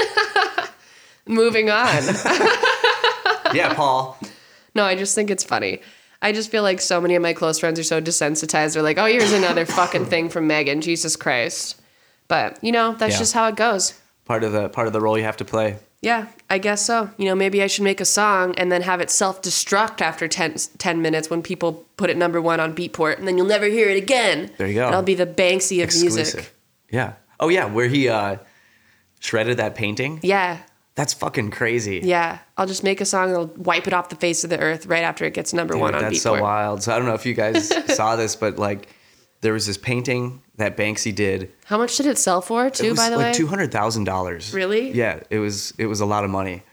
Moving 1.28 1.70
on. 1.70 2.04
yeah, 3.54 3.74
Paul. 3.74 4.18
No, 4.76 4.84
I 4.84 4.96
just 4.96 5.16
think 5.16 5.30
it's 5.30 5.44
funny. 5.44 5.82
I 6.22 6.32
just 6.32 6.50
feel 6.50 6.64
like 6.64 6.82
so 6.82 7.00
many 7.00 7.16
of 7.16 7.22
my 7.22 7.34
close 7.34 7.60
friends 7.60 7.80
are 7.80 7.84
so 7.84 8.02
desensitized. 8.02 8.74
They're 8.74 8.84
like, 8.84 8.98
"Oh, 8.98 9.06
here's 9.06 9.32
another 9.34 9.66
fucking 9.80 10.06
thing 10.06 10.30
from 10.30 10.48
Megan. 10.48 10.82
Jesus 10.82 11.16
Christ." 11.16 11.80
But 12.28 12.62
you 12.64 12.72
know, 12.72 12.94
that's 12.94 13.14
Yeah. 13.16 13.20
just 13.20 13.34
how 13.34 13.48
it 13.48 13.56
goes. 13.56 13.94
Part 14.26 14.44
of 14.44 14.52
the 14.52 14.70
part 14.70 14.88
of 14.88 14.94
the 14.94 15.02
role 15.02 15.18
you 15.18 15.24
have 15.24 15.38
to 15.38 15.46
play. 15.46 15.78
Yeah, 16.02 16.28
I 16.50 16.60
guess 16.60 16.86
so. 16.86 17.10
You 17.18 17.26
know, 17.26 17.34
maybe 17.36 17.64
I 17.64 17.68
should 17.68 17.84
make 17.84 18.00
a 18.00 18.06
song 18.06 18.54
and 18.58 18.72
then 18.72 18.84
have 18.84 19.02
it 19.02 19.10
self 19.10 19.42
destruct 19.42 20.00
after 20.02 20.28
10, 20.28 20.56
10 20.78 21.02
minutes 21.02 21.30
when 21.30 21.42
people 21.42 21.86
put 21.98 22.10
it 22.12 22.18
number 22.18 22.40
one 22.40 22.60
on 22.60 22.76
Beatport, 22.76 23.18
and 23.18 23.28
then 23.28 23.36
you'll 23.38 23.48
never 23.48 23.66
hear 23.66 23.90
it 23.90 23.98
again. 23.98 24.52
There 24.58 24.68
you 24.68 24.76
go. 24.76 24.86
And 24.88 24.96
I'll 24.96 25.02
be 25.02 25.16
the 25.16 25.26
Banksy 25.26 25.78
of 25.80 25.86
Exclusive. 25.86 26.36
music. 26.36 26.54
Yeah. 26.92 27.14
Oh 27.40 27.50
yeah, 27.50 27.66
where 27.66 27.88
he 27.88 28.10
uh, 28.10 28.38
shredded 29.20 29.58
that 29.58 29.74
painting. 29.76 30.20
Yeah. 30.22 30.60
That's 30.98 31.14
fucking 31.14 31.52
crazy. 31.52 32.02
Yeah, 32.04 32.40
I'll 32.58 32.66
just 32.66 32.84
make 32.84 33.02
a 33.02 33.06
song 33.06 33.32
I'll 33.32 33.46
wipe 33.56 33.86
it 33.86 33.94
off 33.94 34.10
the 34.10 34.16
face 34.16 34.44
of 34.44 34.50
the 34.50 34.60
earth 34.60 34.88
right 34.88 35.04
after 35.04 35.26
it 35.26 35.36
gets 35.36 35.54
number 35.54 35.76
Dude, 35.76 35.82
one 35.82 35.94
on 35.94 36.02
that's 36.02 36.18
Beatport. 36.18 36.22
so 36.22 36.42
wild. 36.42 36.82
So 36.82 36.92
I 36.92 36.98
don't 36.98 37.08
know 37.08 37.14
if 37.14 37.24
you 37.24 37.36
guys 37.36 37.72
saw 37.96 38.16
this, 38.16 38.36
but 38.36 38.58
like 38.58 38.90
there 39.42 39.54
was 39.54 39.68
this 39.68 39.78
painting 39.78 40.42
that 40.56 40.76
Banksy 40.76 41.14
did. 41.14 41.52
How 41.66 41.78
much 41.78 41.98
did 41.98 42.08
it 42.08 42.18
sell 42.18 42.42
for, 42.42 42.72
too? 42.72 42.96
by 42.96 43.12
the 43.12 43.18
way? 43.20 43.26
like 43.26 43.34
way, 43.34 43.38
two 43.38 43.46
hundred 43.46 43.72
thousand 43.72 44.06
dollars. 44.06 44.56
Really? 44.56 44.90
Yeah, 44.92 45.20
it 45.30 45.38
was 45.38 45.72
it 45.78 45.86
was 45.86 46.00
a 46.00 46.06
lot 46.08 46.24
of 46.24 46.32
money, 46.32 46.64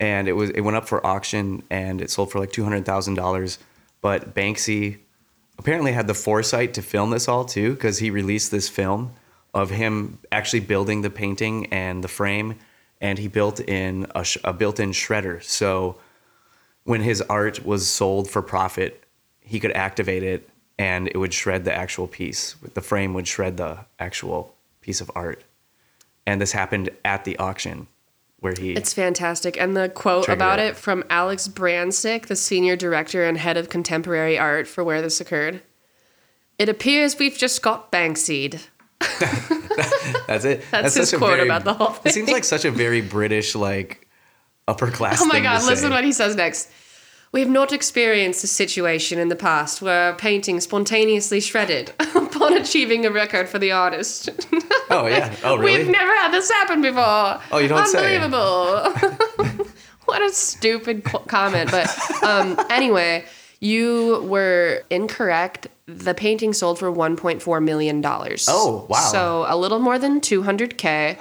and 0.00 0.26
it 0.26 0.32
was 0.32 0.48
it 0.48 0.62
went 0.62 0.78
up 0.78 0.88
for 0.88 1.06
auction 1.06 1.62
and 1.68 2.00
it 2.00 2.10
sold 2.10 2.32
for 2.32 2.38
like 2.38 2.52
two 2.52 2.64
hundred 2.64 2.86
thousand 2.86 3.14
dollars. 3.16 3.58
But 4.00 4.34
Banksy 4.34 5.00
apparently 5.58 5.92
had 5.92 6.06
the 6.06 6.14
foresight 6.14 6.72
to 6.74 6.82
film 6.82 7.10
this 7.10 7.28
all 7.28 7.44
too, 7.44 7.74
because 7.74 7.98
he 7.98 8.08
released 8.08 8.50
this 8.50 8.70
film 8.70 9.12
of 9.52 9.68
him 9.68 10.18
actually 10.32 10.60
building 10.60 11.02
the 11.02 11.10
painting 11.10 11.66
and 11.66 12.02
the 12.02 12.08
frame, 12.08 12.54
and 13.00 13.18
he 13.18 13.28
built 13.28 13.60
in 13.60 14.06
a, 14.14 14.24
sh- 14.24 14.38
a 14.44 14.52
built-in 14.52 14.92
shredder. 14.92 15.42
So 15.42 15.98
when 16.84 17.02
his 17.02 17.20
art 17.22 17.64
was 17.64 17.88
sold 17.88 18.30
for 18.30 18.42
profit, 18.42 19.04
he 19.40 19.60
could 19.60 19.72
activate 19.72 20.22
it 20.22 20.48
and 20.78 21.08
it 21.08 21.16
would 21.16 21.32
shred 21.32 21.64
the 21.64 21.74
actual 21.74 22.06
piece. 22.06 22.54
The 22.74 22.80
frame 22.80 23.14
would 23.14 23.26
shred 23.26 23.56
the 23.56 23.84
actual 23.98 24.54
piece 24.80 25.00
of 25.00 25.10
art. 25.14 25.42
And 26.26 26.40
this 26.40 26.52
happened 26.52 26.90
at 27.04 27.24
the 27.24 27.38
auction 27.38 27.86
where 28.40 28.54
he 28.58 28.72
It's 28.72 28.92
fantastic. 28.92 29.58
And 29.58 29.76
the 29.76 29.88
quote 29.88 30.26
Check 30.26 30.34
it 30.34 30.36
about 30.36 30.58
it, 30.58 30.76
from 30.76 31.04
Alex 31.08 31.48
Branczik, 31.48 32.26
the 32.26 32.36
senior 32.36 32.76
director 32.76 33.24
and 33.24 33.38
head 33.38 33.56
of 33.56 33.68
contemporary 33.68 34.38
art 34.38 34.66
for 34.66 34.84
where 34.84 35.00
this 35.00 35.20
occurred. 35.20 35.62
It 36.58 36.68
appears 36.68 37.18
we've 37.18 37.36
just 37.36 37.62
got 37.62 37.92
Banksy'd. 37.92 38.60
that's 40.26 40.44
it. 40.44 40.64
That's 40.70 40.94
his 40.94 41.12
quote 41.12 41.40
about 41.40 41.64
the 41.64 41.74
whole 41.74 41.88
thing. 41.88 42.10
It 42.10 42.14
seems 42.14 42.30
like 42.30 42.44
such 42.44 42.64
a 42.64 42.70
very 42.70 43.00
British 43.00 43.54
like 43.54 44.06
upper 44.68 44.90
class 44.90 45.20
Oh 45.20 45.26
my 45.26 45.40
god, 45.40 45.60
to 45.60 45.66
listen 45.66 45.90
say. 45.90 45.94
what 45.94 46.04
he 46.04 46.12
says 46.12 46.34
next. 46.36 46.70
We 47.32 47.40
have 47.40 47.50
not 47.50 47.72
experienced 47.72 48.42
a 48.44 48.46
situation 48.46 49.18
in 49.18 49.28
the 49.28 49.36
past 49.36 49.82
where 49.82 50.10
a 50.10 50.14
painting 50.14 50.60
spontaneously 50.60 51.40
shredded 51.40 51.92
upon 52.14 52.54
achieving 52.56 53.04
a 53.04 53.10
record 53.10 53.48
for 53.48 53.58
the 53.58 53.72
artist. 53.72 54.30
Oh 54.88 55.08
yeah. 55.08 55.34
Oh 55.42 55.56
really? 55.56 55.78
We've 55.78 55.88
never 55.88 56.14
had 56.14 56.30
this 56.30 56.48
happen 56.48 56.80
before. 56.80 57.40
Oh, 57.50 57.58
you 57.58 57.66
don't 57.66 57.88
say. 57.88 58.16
Unbelievable. 58.16 58.92
what 60.04 60.22
a 60.22 60.30
stupid 60.30 61.02
comment. 61.26 61.72
But 61.72 61.88
um, 62.22 62.56
anyway, 62.70 63.24
you 63.58 64.22
were 64.28 64.84
incorrect. 64.90 65.66
The 65.88 66.14
painting 66.14 66.52
sold 66.52 66.80
for 66.80 66.90
$1.4 66.90 67.62
million. 67.62 68.02
Oh, 68.04 68.86
wow. 68.90 68.96
So 69.12 69.44
a 69.46 69.56
little 69.56 69.78
more 69.78 69.98
than 70.00 70.20
200K. 70.20 71.16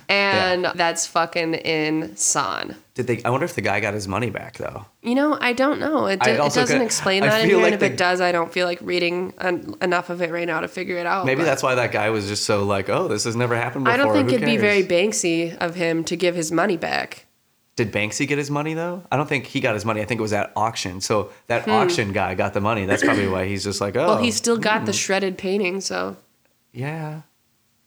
And 0.10 0.64
that's 0.74 1.06
fucking 1.06 1.54
insane. 1.54 2.74
Did 2.94 3.06
they 3.06 3.22
I 3.22 3.30
wonder 3.30 3.44
if 3.44 3.54
the 3.54 3.60
guy 3.60 3.78
got 3.78 3.94
his 3.94 4.08
money 4.08 4.28
back 4.28 4.56
though. 4.58 4.84
You 5.02 5.14
know, 5.14 5.38
I 5.40 5.52
don't 5.52 5.78
know. 5.78 6.06
It, 6.06 6.18
do- 6.20 6.30
it 6.30 6.36
doesn't 6.36 6.66
could- 6.66 6.82
explain 6.84 7.22
I 7.22 7.26
that 7.28 7.42
in 7.44 7.48
here. 7.50 7.56
like 7.58 7.66
and 7.66 7.74
if 7.74 7.80
the- 7.80 7.86
it 7.86 7.96
does, 7.96 8.20
I 8.20 8.32
don't 8.32 8.52
feel 8.52 8.66
like 8.66 8.80
reading 8.82 9.32
en- 9.40 9.76
enough 9.80 10.10
of 10.10 10.20
it 10.20 10.32
right 10.32 10.48
now 10.48 10.60
to 10.60 10.66
figure 10.68 10.96
it 10.96 11.06
out. 11.06 11.26
Maybe 11.26 11.42
but- 11.42 11.44
that's 11.44 11.62
why 11.62 11.76
that 11.76 11.92
guy 11.92 12.10
was 12.10 12.26
just 12.26 12.42
so 12.44 12.64
like, 12.64 12.88
oh, 12.88 13.06
this 13.06 13.22
has 13.22 13.36
never 13.36 13.54
happened 13.54 13.84
before. 13.84 13.94
I 13.94 13.96
don't 13.98 14.12
think 14.12 14.30
Who 14.30 14.34
it'd 14.34 14.46
be 14.46 14.56
very 14.56 14.82
Banksy 14.82 15.56
of 15.58 15.76
him 15.76 16.02
to 16.04 16.16
give 16.16 16.34
his 16.34 16.50
money 16.50 16.76
back. 16.76 17.26
Did 17.76 17.92
Banksy 17.92 18.26
get 18.28 18.36
his 18.36 18.50
money 18.50 18.74
though? 18.74 19.02
I 19.10 19.16
don't 19.16 19.28
think 19.28 19.46
he 19.46 19.60
got 19.60 19.74
his 19.74 19.84
money. 19.84 20.02
I 20.02 20.04
think 20.04 20.18
it 20.18 20.22
was 20.22 20.32
at 20.32 20.52
auction. 20.56 21.00
So 21.00 21.30
that 21.46 21.66
auction 21.68 22.12
guy 22.12 22.34
got 22.34 22.52
the 22.52 22.60
money. 22.60 22.84
That's 22.84 23.02
probably 23.02 23.28
why 23.28 23.46
he's 23.46 23.64
just 23.64 23.80
like, 23.80 23.96
oh. 23.96 24.00
Hmm. 24.02 24.06
Well, 24.08 24.22
he 24.22 24.30
still 24.30 24.58
got 24.58 24.84
the 24.86 24.92
shredded 24.92 25.38
painting, 25.38 25.80
so 25.80 26.16
yeah. 26.72 27.22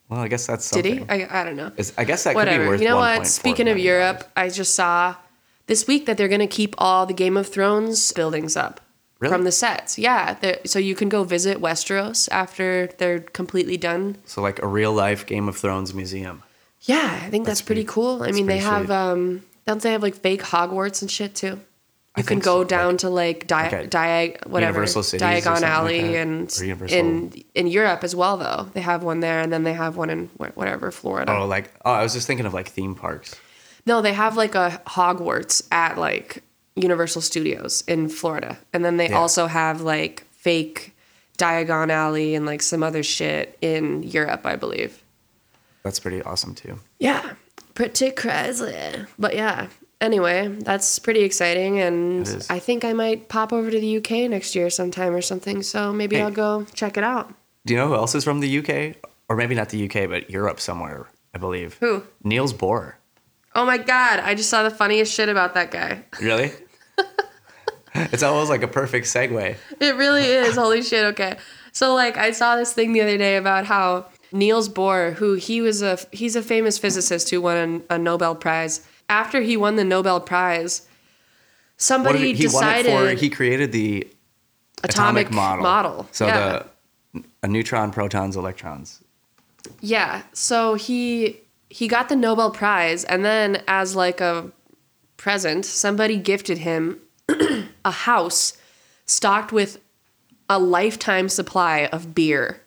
Well, 0.09 0.19
I 0.21 0.27
guess 0.27 0.47
that's 0.47 0.69
did 0.69 0.85
he? 0.85 1.05
I, 1.09 1.41
I 1.41 1.43
don't 1.43 1.55
know. 1.55 1.71
Is- 1.77 1.93
I 1.97 2.03
guess 2.05 2.23
that 2.23 2.31
could 2.31 2.37
Whatever. 2.37 2.63
be 2.63 2.69
worth. 2.69 2.81
You 2.81 2.87
know 2.89 2.97
what? 2.97 3.25
Speaking 3.27 3.67
of 3.67 3.77
Europe, 3.77 4.29
I 4.35 4.49
just 4.49 4.73
saw 4.75 5.15
this 5.67 5.87
week 5.87 6.05
that 6.07 6.17
they're 6.17 6.27
going 6.27 6.39
to 6.41 6.47
keep 6.47 6.75
all 6.77 7.05
the 7.05 7.13
Game 7.13 7.37
of 7.37 7.47
Thrones 7.47 8.11
buildings 8.13 8.55
up 8.57 8.81
Really? 9.19 9.33
from 9.33 9.43
the 9.43 9.51
sets. 9.51 9.97
Yeah, 9.97 10.35
so 10.65 10.77
you 10.79 10.93
can 10.95 11.07
go 11.09 11.23
visit 11.23 11.59
Westeros 11.59 12.27
after 12.31 12.87
they're 12.97 13.19
completely 13.21 13.77
done. 13.77 14.17
So 14.25 14.41
like 14.41 14.61
a 14.61 14.67
real 14.67 14.91
life 14.93 15.25
Game 15.25 15.47
of 15.47 15.55
Thrones 15.57 15.93
museum. 15.93 16.43
Yeah, 16.81 17.21
I 17.23 17.29
think 17.29 17.45
that's, 17.45 17.61
pretty, 17.61 17.83
pretty- 17.83 17.93
cool. 17.93 18.23
I 18.23 18.31
mean, 18.31 18.47
they 18.47 18.57
have 18.57 18.91
um, 18.91 19.43
don't 19.65 19.81
they 19.81 19.91
have 19.91 20.01
like 20.03 20.15
fake 20.15 20.41
Hogwarts 20.43 21.01
and 21.01 21.09
shit 21.11 21.35
too? 21.35 21.59
I 22.15 22.19
You 22.19 22.25
can 22.25 22.39
go 22.39 22.61
so, 22.61 22.63
down 22.63 22.89
like- 22.91 22.97
to 22.99 23.09
like 23.09 23.47
Di- 23.47 23.65
at 23.65 23.89
Diag 23.89 24.45
whatever 24.47 24.73
Universal 24.73 25.03
Cities 25.03 25.23
or 25.23 25.25
Diagon 25.25 25.43
something 25.43 25.61
like 25.63 25.71
Alley 25.71 26.15
and 26.15 26.61
in 26.91 27.43
in 27.55 27.67
Europe 27.67 28.03
as 28.03 28.15
well 28.15 28.37
though. 28.37 28.69
They 28.73 28.81
have 28.81 29.03
one 29.03 29.19
there 29.19 29.39
and 29.39 29.51
then 29.51 29.63
they 29.63 29.73
have 29.73 29.97
one 29.97 30.09
in 30.11 30.27
whatever 30.37 30.91
Florida. 30.91 31.31
Oh, 31.35 31.47
like 31.47 31.73
oh, 31.85 31.91
I 31.91 32.03
was 32.03 32.13
just 32.13 32.27
thinking 32.27 32.45
of 32.45 32.53
like 32.53 32.67
theme 32.69 32.93
parks. 32.93 33.35
No, 33.85 34.01
they 34.01 34.13
have 34.13 34.37
like 34.37 34.53
a 34.55 34.81
Hogwarts 34.87 35.63
at 35.71 35.97
like 35.97 36.43
Universal 36.75 37.21
Studios 37.21 37.83
in 37.87 38.09
Florida. 38.09 38.57
And 38.73 38.85
then 38.85 38.97
they 38.97 39.09
Yeah. 39.09 39.17
also 39.17 39.47
have 39.47 39.81
like 39.81 40.25
fake 40.31 40.95
Diagon 41.39 41.89
Alley 41.89 42.35
and 42.35 42.45
like 42.45 42.61
some 42.61 42.83
other 42.83 43.01
shit 43.01 43.57
in 43.59 44.03
Europe, 44.03 44.45
I 44.45 44.55
believe. 44.55 45.01
That's 45.81 45.99
pretty 45.99 46.21
awesome 46.21 46.53
too. 46.55 46.79
Yeah, 46.99 47.33
pretty 47.73 48.11
crazy. 48.11 49.05
But 49.17 49.35
yeah, 49.35 49.67
anyway, 50.01 50.47
that's 50.47 50.99
pretty 50.99 51.21
exciting. 51.21 51.79
And 51.79 52.45
I 52.49 52.59
think 52.59 52.83
I 52.85 52.93
might 52.93 53.29
pop 53.29 53.51
over 53.53 53.69
to 53.71 53.79
the 53.79 53.97
UK 53.97 54.29
next 54.29 54.55
year 54.55 54.69
sometime 54.69 55.13
or 55.13 55.21
something. 55.21 55.63
So 55.63 55.91
maybe 55.93 56.17
Hey. 56.17 56.23
I'll 56.23 56.31
go 56.31 56.65
check 56.73 56.97
it 56.97 57.03
out. 57.03 57.33
Do 57.65 57.73
you 57.73 57.79
know 57.79 57.87
who 57.87 57.95
else 57.95 58.13
is 58.15 58.23
from 58.23 58.39
the 58.41 58.57
UK? 58.59 58.95
Or 59.29 59.35
maybe 59.37 59.55
not 59.55 59.69
the 59.69 59.85
UK, 59.85 60.09
but 60.09 60.29
Europe 60.29 60.59
somewhere, 60.59 61.07
I 61.33 61.37
believe. 61.37 61.77
Who? 61.79 62.03
Niels 62.23 62.53
Bohr. 62.53 62.95
Oh 63.55 63.65
my 63.65 63.77
God, 63.77 64.19
I 64.19 64.35
just 64.35 64.49
saw 64.49 64.63
the 64.63 64.71
funniest 64.71 65.13
shit 65.13 65.29
about 65.29 65.53
that 65.53 65.71
guy. 65.71 66.03
Really? 66.21 66.51
it's 67.95 68.23
almost 68.23 68.49
like 68.49 68.63
a 68.63 68.67
perfect 68.67 69.05
segue. 69.07 69.55
It 69.79 69.95
really 69.95 70.23
is. 70.23 70.55
Holy 70.55 70.81
shit. 70.81 71.05
Okay. 71.05 71.37
So 71.71 71.93
like 71.95 72.17
I 72.17 72.31
saw 72.31 72.55
this 72.55 72.73
thing 72.73 72.93
the 72.93 73.01
other 73.01 73.17
day 73.17 73.37
about 73.37 73.65
how 73.65 74.07
Niels 74.33 74.67
Bohr, 74.67 75.13
who 75.13 75.35
he 75.35 75.61
was 75.61 75.81
a 75.81 75.97
he's 76.11 76.35
a 76.35 76.41
famous 76.41 76.77
physicist 76.77 77.29
who 77.29 77.39
won 77.39 77.83
a, 77.89 77.95
a 77.95 77.97
Nobel 77.97 78.35
Prize. 78.35 78.85
After 79.07 79.41
he 79.41 79.55
won 79.55 79.75
the 79.75 79.83
Nobel 79.83 80.19
Prize, 80.19 80.87
somebody 81.77 82.19
did 82.19 82.37
he 82.37 82.43
decided 82.43 82.91
for? 82.91 83.09
He 83.09 83.29
created 83.29 83.71
the 83.71 84.07
atomic, 84.83 85.27
atomic, 85.27 85.31
model. 85.31 85.63
model. 85.63 86.07
So 86.11 86.25
yeah. 86.25 86.63
the 87.13 87.23
a 87.43 87.47
neutron, 87.47 87.91
protons, 87.91 88.35
electrons. 88.35 89.03
Yeah. 89.81 90.23
So 90.33 90.73
he 90.73 91.39
he 91.69 91.87
got 91.87 92.09
the 92.09 92.15
Nobel 92.15 92.51
Prize 92.51 93.03
and 93.03 93.23
then 93.23 93.61
as 93.67 93.95
like 93.95 94.19
a 94.19 94.51
present, 95.17 95.65
somebody 95.65 96.17
gifted 96.17 96.59
him 96.59 96.99
a 97.85 97.91
house 97.91 98.57
stocked 99.05 99.51
with 99.51 99.79
a 100.49 100.59
lifetime 100.59 101.29
supply 101.29 101.85
of 101.91 102.13
beer. 102.15 102.62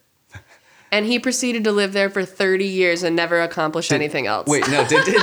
And 0.93 1.05
he 1.07 1.19
proceeded 1.19 1.65
to 1.65 1.73
live 1.73 1.93
there 1.93 2.09
for 2.09 2.25
30 2.25 2.65
years 2.65 3.03
and 3.03 3.17
never 3.17 3.41
accomplish 3.41 3.91
anything 3.93 4.27
else. 4.27 4.47
Wait, 4.47 4.69
no, 4.69 4.87
did, 4.87 5.05
did, 5.05 5.21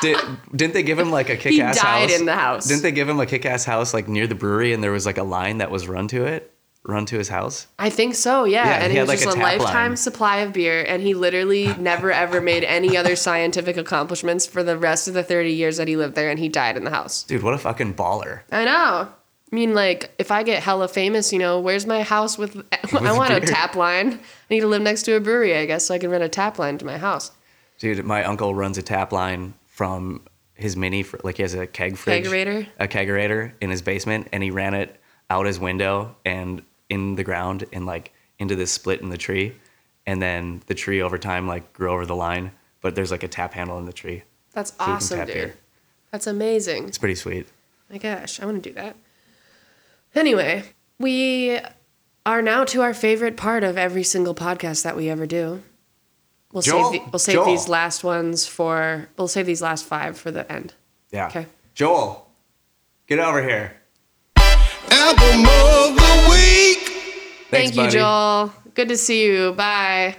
did 0.00 0.18
didn't 0.54 0.74
they 0.74 0.82
give 0.82 0.98
him 0.98 1.10
like 1.10 1.30
a 1.30 1.34
he 1.36 1.56
kick-ass 1.56 1.80
died 1.80 2.10
house? 2.10 2.18
in 2.20 2.26
the 2.26 2.34
house. 2.34 2.66
Didn't 2.66 2.82
they 2.82 2.92
give 2.92 3.08
him 3.08 3.20
a 3.20 3.26
kick-ass 3.26 3.64
house 3.64 3.94
like 3.94 4.08
near 4.08 4.26
the 4.26 4.34
brewery, 4.34 4.72
and 4.72 4.82
there 4.82 4.92
was 4.92 5.06
like 5.06 5.18
a 5.18 5.22
line 5.22 5.58
that 5.58 5.70
was 5.70 5.86
run 5.88 6.08
to 6.08 6.24
it, 6.24 6.52
run 6.82 7.06
to 7.06 7.16
his 7.18 7.28
house? 7.28 7.66
I 7.78 7.90
think 7.90 8.14
so, 8.14 8.44
yeah. 8.44 8.66
Yeah, 8.66 8.74
and 8.84 8.92
he 8.92 8.98
it 8.98 9.00
had, 9.00 9.02
was 9.02 9.08
like, 9.08 9.18
just 9.20 9.36
a 9.36 9.40
a, 9.40 9.42
lifetime 9.42 9.90
line. 9.92 9.96
supply 9.96 10.36
of 10.38 10.52
beer, 10.52 10.84
and 10.86 11.02
he 11.02 11.14
literally 11.14 11.72
never 11.74 12.10
ever 12.12 12.40
made 12.40 12.64
any 12.64 12.96
other 12.96 13.16
scientific 13.26 13.76
accomplishments 13.76 14.46
for 14.46 14.62
the 14.62 14.76
rest 14.76 15.08
of 15.08 15.14
the 15.14 15.22
30 15.22 15.52
years 15.52 15.76
that 15.76 15.88
he 15.88 15.96
lived 15.96 16.14
there, 16.16 16.30
and 16.30 16.38
he 16.38 16.48
died 16.48 16.76
in 16.76 16.84
the 16.84 16.90
house. 16.90 17.22
Dude, 17.22 17.42
what 17.42 17.54
a 17.54 17.58
fucking 17.58 17.94
baller! 17.94 18.40
I 18.50 18.64
know. 18.64 19.08
I 19.54 19.56
mean, 19.56 19.72
like, 19.72 20.12
if 20.18 20.32
I 20.32 20.42
get 20.42 20.64
hella 20.64 20.88
famous, 20.88 21.32
you 21.32 21.38
know, 21.38 21.60
where's 21.60 21.86
my 21.86 22.02
house 22.02 22.36
with? 22.36 22.56
I 22.92 23.16
want 23.16 23.32
a 23.32 23.38
tap 23.38 23.76
line. 23.76 24.14
I 24.14 24.18
need 24.50 24.62
to 24.62 24.66
live 24.66 24.82
next 24.82 25.04
to 25.04 25.14
a 25.14 25.20
brewery, 25.20 25.56
I 25.56 25.64
guess, 25.64 25.86
so 25.86 25.94
I 25.94 25.98
can 25.98 26.10
rent 26.10 26.24
a 26.24 26.28
tap 26.28 26.58
line 26.58 26.76
to 26.78 26.84
my 26.84 26.98
house. 26.98 27.30
Dude, 27.78 28.04
my 28.04 28.24
uncle 28.24 28.52
runs 28.52 28.78
a 28.78 28.82
tap 28.82 29.12
line 29.12 29.54
from 29.66 30.22
his 30.54 30.76
mini, 30.76 31.04
fr- 31.04 31.18
like 31.22 31.36
he 31.36 31.42
has 31.42 31.54
a 31.54 31.68
keg 31.68 31.96
fridge, 31.96 32.24
Kegerator? 32.24 32.66
a 32.80 32.88
kegerator 32.88 33.52
in 33.60 33.70
his 33.70 33.80
basement, 33.80 34.26
and 34.32 34.42
he 34.42 34.50
ran 34.50 34.74
it 34.74 35.00
out 35.30 35.46
his 35.46 35.60
window 35.60 36.16
and 36.24 36.60
in 36.88 37.14
the 37.14 37.22
ground 37.22 37.64
and 37.72 37.86
like 37.86 38.12
into 38.40 38.56
this 38.56 38.72
split 38.72 39.02
in 39.02 39.08
the 39.08 39.16
tree, 39.16 39.54
and 40.04 40.20
then 40.20 40.62
the 40.66 40.74
tree 40.74 41.00
over 41.00 41.16
time 41.16 41.46
like 41.46 41.72
grew 41.72 41.92
over 41.92 42.06
the 42.06 42.16
line, 42.16 42.50
but 42.80 42.96
there's 42.96 43.12
like 43.12 43.22
a 43.22 43.28
tap 43.28 43.54
handle 43.54 43.78
in 43.78 43.84
the 43.84 43.92
tree. 43.92 44.24
That's 44.50 44.72
can 44.72 44.96
awesome, 44.96 45.18
dude. 45.20 45.28
beer. 45.28 45.54
That's 46.10 46.26
amazing. 46.26 46.88
It's 46.88 46.98
pretty 46.98 47.14
sweet. 47.14 47.46
My 47.88 47.98
gosh, 47.98 48.40
I 48.40 48.46
want 48.46 48.60
to 48.60 48.68
do 48.68 48.74
that. 48.74 48.96
Anyway, 50.14 50.64
we 50.98 51.58
are 52.24 52.40
now 52.42 52.64
to 52.64 52.82
our 52.82 52.94
favorite 52.94 53.36
part 53.36 53.64
of 53.64 53.76
every 53.76 54.02
single 54.02 54.34
podcast 54.34 54.82
that 54.84 54.96
we 54.96 55.08
ever 55.08 55.26
do. 55.26 55.62
We'll 56.52 56.62
Joel? 56.62 56.92
save 56.92 57.02
the, 57.04 57.10
we'll 57.10 57.18
save 57.18 57.34
Joel. 57.34 57.46
these 57.46 57.68
last 57.68 58.04
ones 58.04 58.46
for 58.46 59.08
we'll 59.18 59.28
save 59.28 59.46
these 59.46 59.60
last 59.60 59.84
five 59.84 60.16
for 60.16 60.30
the 60.30 60.50
end. 60.50 60.72
Yeah. 61.10 61.26
Okay. 61.26 61.46
Joel, 61.74 62.28
get 63.08 63.18
over 63.18 63.42
here. 63.42 63.74
Album 64.36 65.40
of 65.46 65.96
the 65.96 66.26
week. 66.30 66.78
Thanks, 67.50 67.50
Thank 67.50 67.74
you, 67.74 67.82
buddy. 67.82 67.92
Joel. 67.92 68.52
Good 68.74 68.88
to 68.88 68.96
see 68.96 69.26
you. 69.26 69.52
Bye. 69.52 70.16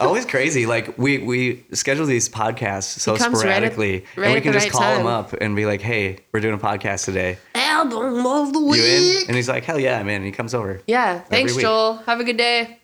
Always 0.00 0.26
crazy. 0.26 0.66
Like 0.66 0.96
we 0.98 1.18
we 1.18 1.64
schedule 1.72 2.06
these 2.06 2.28
podcasts 2.28 2.98
so 2.98 3.16
comes 3.16 3.22
right 3.22 3.32
at- 3.32 3.72
sporadically, 3.72 4.04
right 4.16 4.26
and 4.26 4.34
we 4.34 4.40
can 4.40 4.52
just 4.52 4.66
right 4.66 4.72
call 4.72 4.96
him 4.96 5.06
up 5.06 5.32
and 5.32 5.56
be 5.56 5.66
like, 5.66 5.80
"Hey, 5.80 6.20
we're 6.32 6.40
doing 6.40 6.54
a 6.54 6.58
podcast 6.58 7.04
today. 7.04 7.38
Album 7.54 8.26
of 8.26 8.52
the 8.52 8.60
week." 8.60 8.80
You 8.80 8.84
in?" 8.86 9.26
And 9.28 9.36
he's 9.36 9.48
like, 9.48 9.64
"Hell 9.64 9.78
yeah, 9.80 9.98
I'm. 9.98 10.08
And 10.08 10.24
he 10.24 10.32
comes 10.32 10.54
over. 10.54 10.80
Yeah. 10.86 11.20
Thanks, 11.20 11.54
week. 11.54 11.62
Joel. 11.62 11.96
Have 12.06 12.20
a 12.20 12.24
good 12.24 12.36
day. 12.36 12.78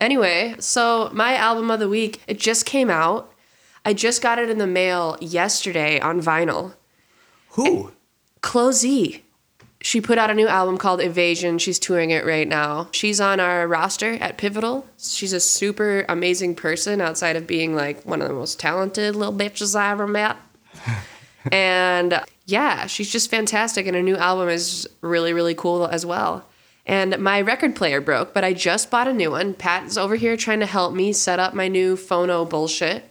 Anyway, 0.00 0.54
so 0.58 1.10
my 1.12 1.36
album 1.36 1.70
of 1.70 1.80
the 1.80 1.88
week, 1.88 2.20
it 2.26 2.38
just 2.38 2.66
came 2.66 2.90
out. 2.90 3.32
I 3.84 3.94
just 3.94 4.20
got 4.20 4.38
it 4.38 4.50
in 4.50 4.58
the 4.58 4.66
mail 4.66 5.16
yesterday 5.20 6.00
on 6.00 6.20
vinyl. 6.20 6.74
Who? 7.50 7.92
Chloe. 8.42 9.24
She 9.86 10.00
put 10.00 10.18
out 10.18 10.30
a 10.30 10.34
new 10.34 10.48
album 10.48 10.78
called 10.78 11.00
Evasion. 11.00 11.58
She's 11.58 11.78
touring 11.78 12.10
it 12.10 12.26
right 12.26 12.48
now. 12.48 12.88
She's 12.90 13.20
on 13.20 13.38
our 13.38 13.68
roster 13.68 14.14
at 14.14 14.36
Pivotal. 14.36 14.84
She's 14.98 15.32
a 15.32 15.38
super 15.38 16.04
amazing 16.08 16.56
person 16.56 17.00
outside 17.00 17.36
of 17.36 17.46
being 17.46 17.76
like 17.76 18.02
one 18.02 18.20
of 18.20 18.26
the 18.26 18.34
most 18.34 18.58
talented 18.58 19.14
little 19.14 19.32
bitches 19.32 19.78
I 19.78 19.92
ever 19.92 20.08
met. 20.08 20.38
and 21.52 22.20
yeah, 22.46 22.88
she's 22.88 23.08
just 23.08 23.30
fantastic. 23.30 23.86
And 23.86 23.94
her 23.94 24.02
new 24.02 24.16
album 24.16 24.48
is 24.48 24.88
really, 25.02 25.32
really 25.32 25.54
cool 25.54 25.86
as 25.86 26.04
well. 26.04 26.44
And 26.84 27.16
my 27.20 27.40
record 27.40 27.76
player 27.76 28.00
broke, 28.00 28.34
but 28.34 28.42
I 28.42 28.54
just 28.54 28.90
bought 28.90 29.06
a 29.06 29.12
new 29.12 29.30
one. 29.30 29.54
Pat's 29.54 29.96
over 29.96 30.16
here 30.16 30.36
trying 30.36 30.58
to 30.58 30.66
help 30.66 30.94
me 30.94 31.12
set 31.12 31.38
up 31.38 31.54
my 31.54 31.68
new 31.68 31.94
phono 31.94 32.50
bullshit. 32.50 33.08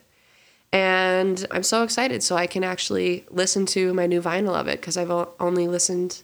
And 0.73 1.47
I'm 1.51 1.63
so 1.63 1.83
excited 1.83 2.21
so 2.21 2.35
I 2.35 2.47
can 2.47 2.65
actually 2.65 3.23
listen 3.29 3.65
to 3.67 3.93
my 3.93 4.07
new 4.07 4.21
vinyl 4.21 4.59
of 4.59 4.67
it 4.67 4.81
because 4.81 4.97
I've 4.97 5.29
only 5.39 5.69
listened 5.69 6.21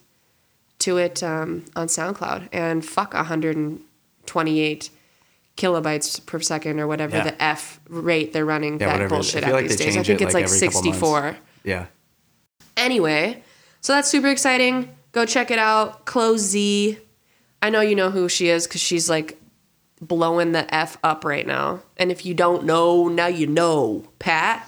to 0.81 0.97
it 0.97 1.23
um, 1.23 1.65
on 1.75 1.87
SoundCloud. 1.87 2.49
And 2.51 2.85
fuck 2.85 3.13
128 3.13 4.89
kilobytes 5.57 6.25
per 6.25 6.39
second 6.39 6.79
or 6.79 6.87
whatever 6.87 7.17
Yeah. 7.17 7.23
the 7.25 7.43
F 7.43 7.79
rate 7.87 8.33
they're 8.33 8.45
running 8.45 8.79
Yeah, 8.79 8.97
that 8.97 9.09
bullshit 9.09 9.43
at 9.43 9.53
like 9.53 9.67
these 9.67 9.77
days. 9.77 9.97
I 9.97 10.03
think 10.03 10.21
it, 10.21 10.25
it's 10.25 10.33
like, 10.33 10.45
like, 10.45 10.53
every 10.53 10.59
couple 10.67 10.81
months. 10.83 10.97
64. 10.99 11.37
Yeah. 11.63 11.85
Anyway, 12.77 13.43
so 13.81 13.93
that's 13.93 14.09
super 14.09 14.27
exciting. 14.27 14.95
Go 15.11 15.25
check 15.25 15.51
it 15.51 15.59
out. 15.59 16.05
Chloe 16.05 16.37
Z. 16.37 16.97
I 17.61 17.69
know 17.69 17.81
you 17.81 17.95
know 17.95 18.09
who 18.09 18.27
she 18.29 18.49
is 18.49 18.65
because 18.65 18.81
she's 18.81 19.09
like 19.09 19.37
blowing 19.99 20.51
the 20.53 20.73
F 20.73 20.97
up 21.03 21.23
right 21.25 21.45
now. 21.45 21.81
And 21.97 22.11
if 22.11 22.25
you 22.25 22.33
don't 22.33 22.63
know, 22.63 23.07
now 23.07 23.27
you 23.27 23.45
know. 23.45 24.05
Pat? 24.19 24.67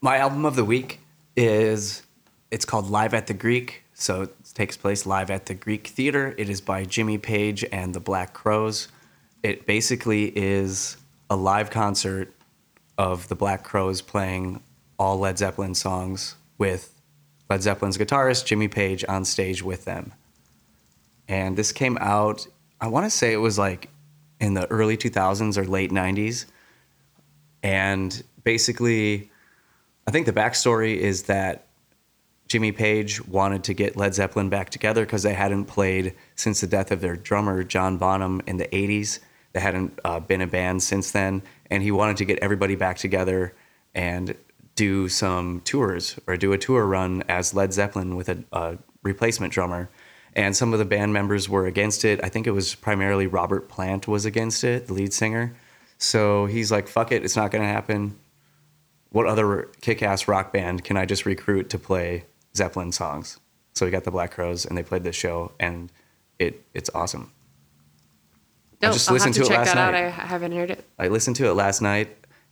My 0.00 0.16
album 0.16 0.44
of 0.44 0.56
the 0.56 0.64
week 0.64 1.00
is 1.36 2.02
it's 2.50 2.64
called 2.64 2.88
Live 2.88 3.12
at 3.12 3.26
the 3.26 3.34
Greek. 3.34 3.82
So 3.94 4.28
takes 4.58 4.76
place 4.76 5.06
live 5.06 5.30
at 5.30 5.46
the 5.46 5.54
Greek 5.54 5.86
Theater. 5.86 6.34
It 6.36 6.48
is 6.48 6.60
by 6.60 6.84
Jimmy 6.84 7.16
Page 7.16 7.64
and 7.70 7.94
the 7.94 8.00
Black 8.00 8.34
Crowes. 8.34 8.88
It 9.44 9.66
basically 9.66 10.36
is 10.36 10.96
a 11.30 11.36
live 11.36 11.70
concert 11.70 12.34
of 12.98 13.28
the 13.28 13.36
Black 13.36 13.62
Crowes 13.62 14.02
playing 14.02 14.60
all 14.98 15.16
Led 15.16 15.38
Zeppelin 15.38 15.76
songs 15.76 16.34
with 16.58 16.92
Led 17.48 17.62
Zeppelin's 17.62 17.96
guitarist 17.96 18.46
Jimmy 18.46 18.66
Page 18.66 19.04
on 19.08 19.24
stage 19.24 19.62
with 19.62 19.84
them. 19.84 20.12
And 21.28 21.56
this 21.56 21.70
came 21.70 21.96
out, 22.00 22.44
I 22.80 22.88
want 22.88 23.06
to 23.06 23.10
say 23.10 23.32
it 23.32 23.36
was 23.36 23.60
like 23.60 23.88
in 24.40 24.54
the 24.54 24.66
early 24.72 24.96
2000s 24.96 25.56
or 25.56 25.66
late 25.66 25.92
90s. 25.92 26.46
And 27.62 28.24
basically, 28.42 29.30
I 30.08 30.10
think 30.10 30.26
the 30.26 30.32
backstory 30.32 30.96
is 30.96 31.22
that 31.24 31.67
Jimmy 32.48 32.72
Page 32.72 33.24
wanted 33.26 33.62
to 33.64 33.74
get 33.74 33.96
Led 33.96 34.14
Zeppelin 34.14 34.48
back 34.48 34.70
together 34.70 35.04
because 35.04 35.22
they 35.22 35.34
hadn't 35.34 35.66
played 35.66 36.14
since 36.34 36.62
the 36.62 36.66
death 36.66 36.90
of 36.90 37.02
their 37.02 37.14
drummer, 37.14 37.62
John 37.62 37.98
Bonham, 37.98 38.40
in 38.46 38.56
the 38.56 38.66
80s. 38.68 39.18
They 39.52 39.60
hadn't 39.60 39.98
uh, 40.04 40.20
been 40.20 40.40
a 40.40 40.46
band 40.46 40.82
since 40.82 41.10
then. 41.10 41.42
And 41.70 41.82
he 41.82 41.90
wanted 41.90 42.16
to 42.18 42.24
get 42.24 42.38
everybody 42.38 42.74
back 42.74 42.96
together 42.96 43.54
and 43.94 44.34
do 44.76 45.08
some 45.08 45.60
tours 45.60 46.18
or 46.26 46.36
do 46.38 46.52
a 46.52 46.58
tour 46.58 46.86
run 46.86 47.22
as 47.28 47.52
Led 47.52 47.74
Zeppelin 47.74 48.16
with 48.16 48.30
a, 48.30 48.42
a 48.52 48.78
replacement 49.02 49.52
drummer. 49.52 49.90
And 50.34 50.56
some 50.56 50.72
of 50.72 50.78
the 50.78 50.84
band 50.86 51.12
members 51.12 51.48
were 51.48 51.66
against 51.66 52.04
it. 52.04 52.20
I 52.22 52.30
think 52.30 52.46
it 52.46 52.52
was 52.52 52.74
primarily 52.74 53.26
Robert 53.26 53.68
Plant 53.68 54.08
was 54.08 54.24
against 54.24 54.64
it, 54.64 54.86
the 54.86 54.94
lead 54.94 55.12
singer. 55.12 55.54
So 55.98 56.46
he's 56.46 56.72
like, 56.72 56.88
fuck 56.88 57.12
it, 57.12 57.24
it's 57.24 57.36
not 57.36 57.50
going 57.50 57.62
to 57.62 57.68
happen 57.68 58.16
what 59.10 59.26
other 59.26 59.70
kick-ass 59.80 60.28
rock 60.28 60.52
band 60.52 60.84
can 60.84 60.96
I 60.96 61.06
just 61.06 61.24
recruit 61.24 61.70
to 61.70 61.78
play 61.78 62.24
Zeppelin 62.58 62.92
songs? 62.92 63.38
So 63.74 63.86
we 63.86 63.92
got 63.92 64.04
the 64.04 64.10
Black 64.10 64.32
Crowes, 64.32 64.66
and 64.66 64.76
they 64.76 64.82
played 64.82 65.04
this 65.04 65.16
show, 65.16 65.52
and 65.58 65.90
it 66.38 66.64
it's 66.74 66.90
awesome. 66.94 67.32
Dope. 68.80 68.92
just 68.92 69.08
I'll 69.08 69.14
listened 69.14 69.34
have 69.36 69.44
to, 69.44 69.48
to 69.48 69.54
it 69.54 69.56
check 69.56 69.66
last 69.66 69.74
that 69.74 69.78
out. 69.78 69.92
night. 69.92 70.04
I 70.04 70.26
haven't 70.26 70.52
heard 70.52 70.70
it. 70.70 70.84
I 70.98 71.08
listened 71.08 71.36
to 71.36 71.46
it 71.48 71.54
last 71.54 71.80
night. 71.80 72.08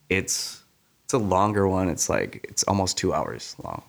It's 0.09 0.63
it's 1.05 1.15
a 1.15 1.19
longer 1.19 1.69
one. 1.69 1.89
It's 1.89 2.09
like 2.09 2.47
it's 2.49 2.63
almost 2.65 2.97
two 2.97 3.13
hours 3.13 3.55
long, 3.63 3.83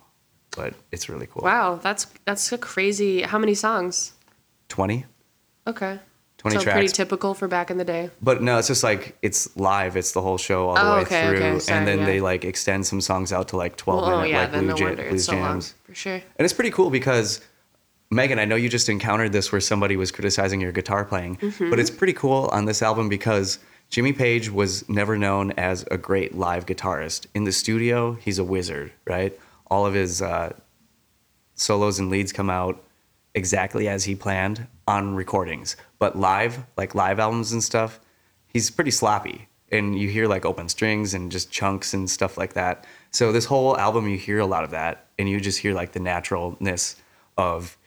but 0.55 0.73
it's 0.91 1.09
really 1.09 1.27
cool. 1.27 1.43
Wow, 1.43 1.79
that's 1.81 2.05
that's 2.25 2.51
a 2.51 2.57
crazy. 2.57 3.21
How 3.21 3.37
many 3.39 3.53
songs? 3.55 4.13
20? 4.69 5.05
Okay. 5.65 5.99
20 6.37 6.57
so 6.59 6.63
pretty 6.71 6.87
typical 6.87 7.33
for 7.33 7.47
back 7.47 7.71
in 7.71 7.77
the 7.77 7.83
day. 7.83 8.09
But 8.21 8.41
no, 8.43 8.57
it's 8.59 8.67
just 8.67 8.83
like 8.83 9.17
it's 9.21 9.55
live. 9.57 9.97
It's 9.97 10.11
the 10.11 10.21
whole 10.21 10.37
show 10.37 10.69
all 10.69 10.75
the 10.75 10.81
Oh, 10.81 10.95
way 10.97 11.01
okay, 11.01 11.27
through, 11.27 11.37
okay, 11.37 11.59
sorry, 11.59 11.77
and 11.79 11.87
then 11.87 11.99
yeah. 11.99 12.05
they 12.05 12.21
like 12.21 12.45
extend 12.45 12.85
some 12.85 13.01
songs 13.01 13.33
out 13.33 13.47
to 13.49 13.57
like 13.57 13.75
12 13.77 14.01
Well, 14.01 14.09
oh 14.11 14.17
minute 14.17 14.29
yeah, 14.31 14.39
like 14.41 14.51
then 14.51 14.63
blue 14.65 14.69
no 14.69 14.77
ja- 14.77 14.85
wonder 14.85 15.03
blues 15.09 15.13
it's 15.15 15.25
so 15.25 15.35
long 15.35 15.61
for 15.61 15.95
sure. 15.95 16.13
And 16.13 16.45
it's 16.45 16.53
pretty 16.53 16.71
cool 16.71 16.89
because 16.91 17.41
Megan, 18.11 18.39
I 18.39 18.45
know 18.45 18.55
you 18.55 18.69
just 18.69 18.87
encountered 18.87 19.31
this 19.33 19.51
where 19.51 19.59
somebody 19.59 19.97
was 19.97 20.11
criticizing 20.11 20.61
your 20.61 20.71
guitar 20.71 21.03
playing, 21.03 21.37
Mm-hmm. 21.37 21.69
but 21.71 21.79
it's 21.79 21.89
pretty 21.89 22.13
cool 22.13 22.49
on 22.53 22.65
this 22.65 22.81
album 22.81 23.09
because 23.09 23.59
Jimmy 23.89 24.13
Page 24.13 24.49
was 24.51 24.87
never 24.87 25.17
known 25.17 25.51
as 25.53 25.83
a 25.91 25.97
great 25.97 26.35
live 26.35 26.65
guitarist. 26.65 27.25
In 27.33 27.45
the 27.45 27.51
studio, 27.51 28.13
he's 28.13 28.37
a 28.39 28.43
wizard, 28.43 28.91
right? 29.05 29.37
All 29.71 29.85
of 29.85 29.93
his 29.93 30.21
uh, 30.21 30.53
solos 31.55 31.99
and 31.99 32.09
leads 32.09 32.31
come 32.31 32.49
out 32.49 32.81
exactly 33.33 33.87
as 33.89 34.03
he 34.05 34.15
planned 34.15 34.67
on 34.87 35.15
recordings. 35.15 35.75
But 35.99 36.17
live, 36.17 36.65
like 36.77 36.95
live 36.95 37.19
albums 37.19 37.51
and 37.51 37.63
stuff, 37.63 37.99
he's 38.47 38.69
pretty 38.71 38.91
sloppy. 38.91 39.49
And 39.71 39.99
you 39.99 40.07
hear 40.07 40.27
like 40.27 40.45
open 40.45 40.69
strings 40.69 41.13
and 41.13 41.31
just 41.31 41.51
chunks 41.51 41.93
and 41.93 42.09
stuff 42.09 42.37
like 42.37 42.53
that. 42.53 42.85
So 43.11 43.31
this 43.31 43.45
whole 43.45 43.77
album, 43.77 44.07
you 44.07 44.17
hear 44.17 44.39
a 44.39 44.45
lot 44.45 44.63
of 44.63 44.71
that, 44.71 45.07
and 45.19 45.29
you 45.29 45.41
just 45.41 45.59
hear 45.59 45.73
like 45.73 45.91
the 45.91 45.99
naturalness 45.99 46.95
of 47.37 47.77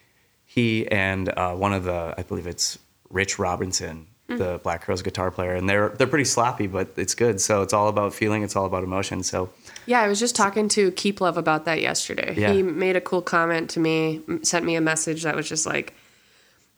he 0.44 0.86
and 0.88 1.28
uh, 1.30 1.54
one 1.54 1.72
of 1.72 1.84
the, 1.84 2.14
I 2.18 2.22
believe 2.22 2.46
it's 2.46 2.78
Rich 3.08 3.38
Robinson, 3.38 4.08
the 4.36 4.60
Black 4.62 4.82
Crowes 4.82 5.02
guitar 5.02 5.30
player, 5.30 5.54
and 5.54 5.68
they're 5.68 5.88
they're 5.90 6.06
pretty 6.06 6.24
sloppy, 6.24 6.66
but 6.66 6.92
it's 6.96 7.14
good. 7.14 7.40
So 7.40 7.62
it's 7.62 7.72
all 7.72 7.88
about 7.88 8.14
feeling, 8.14 8.42
it's 8.42 8.54
all 8.54 8.64
about 8.64 8.84
emotion. 8.84 9.22
So 9.22 9.50
Yeah, 9.86 10.00
I 10.00 10.08
was 10.08 10.20
just 10.20 10.36
talking 10.36 10.68
to 10.70 10.92
Keep 10.92 11.20
Love 11.20 11.36
about 11.36 11.64
that 11.64 11.80
yesterday. 11.80 12.34
Yeah. 12.36 12.52
He 12.52 12.62
made 12.62 12.96
a 12.96 13.00
cool 13.00 13.22
comment 13.22 13.70
to 13.70 13.80
me, 13.80 14.20
sent 14.42 14.64
me 14.64 14.76
a 14.76 14.80
message 14.80 15.24
that 15.24 15.34
was 15.34 15.48
just 15.48 15.66
like, 15.66 15.94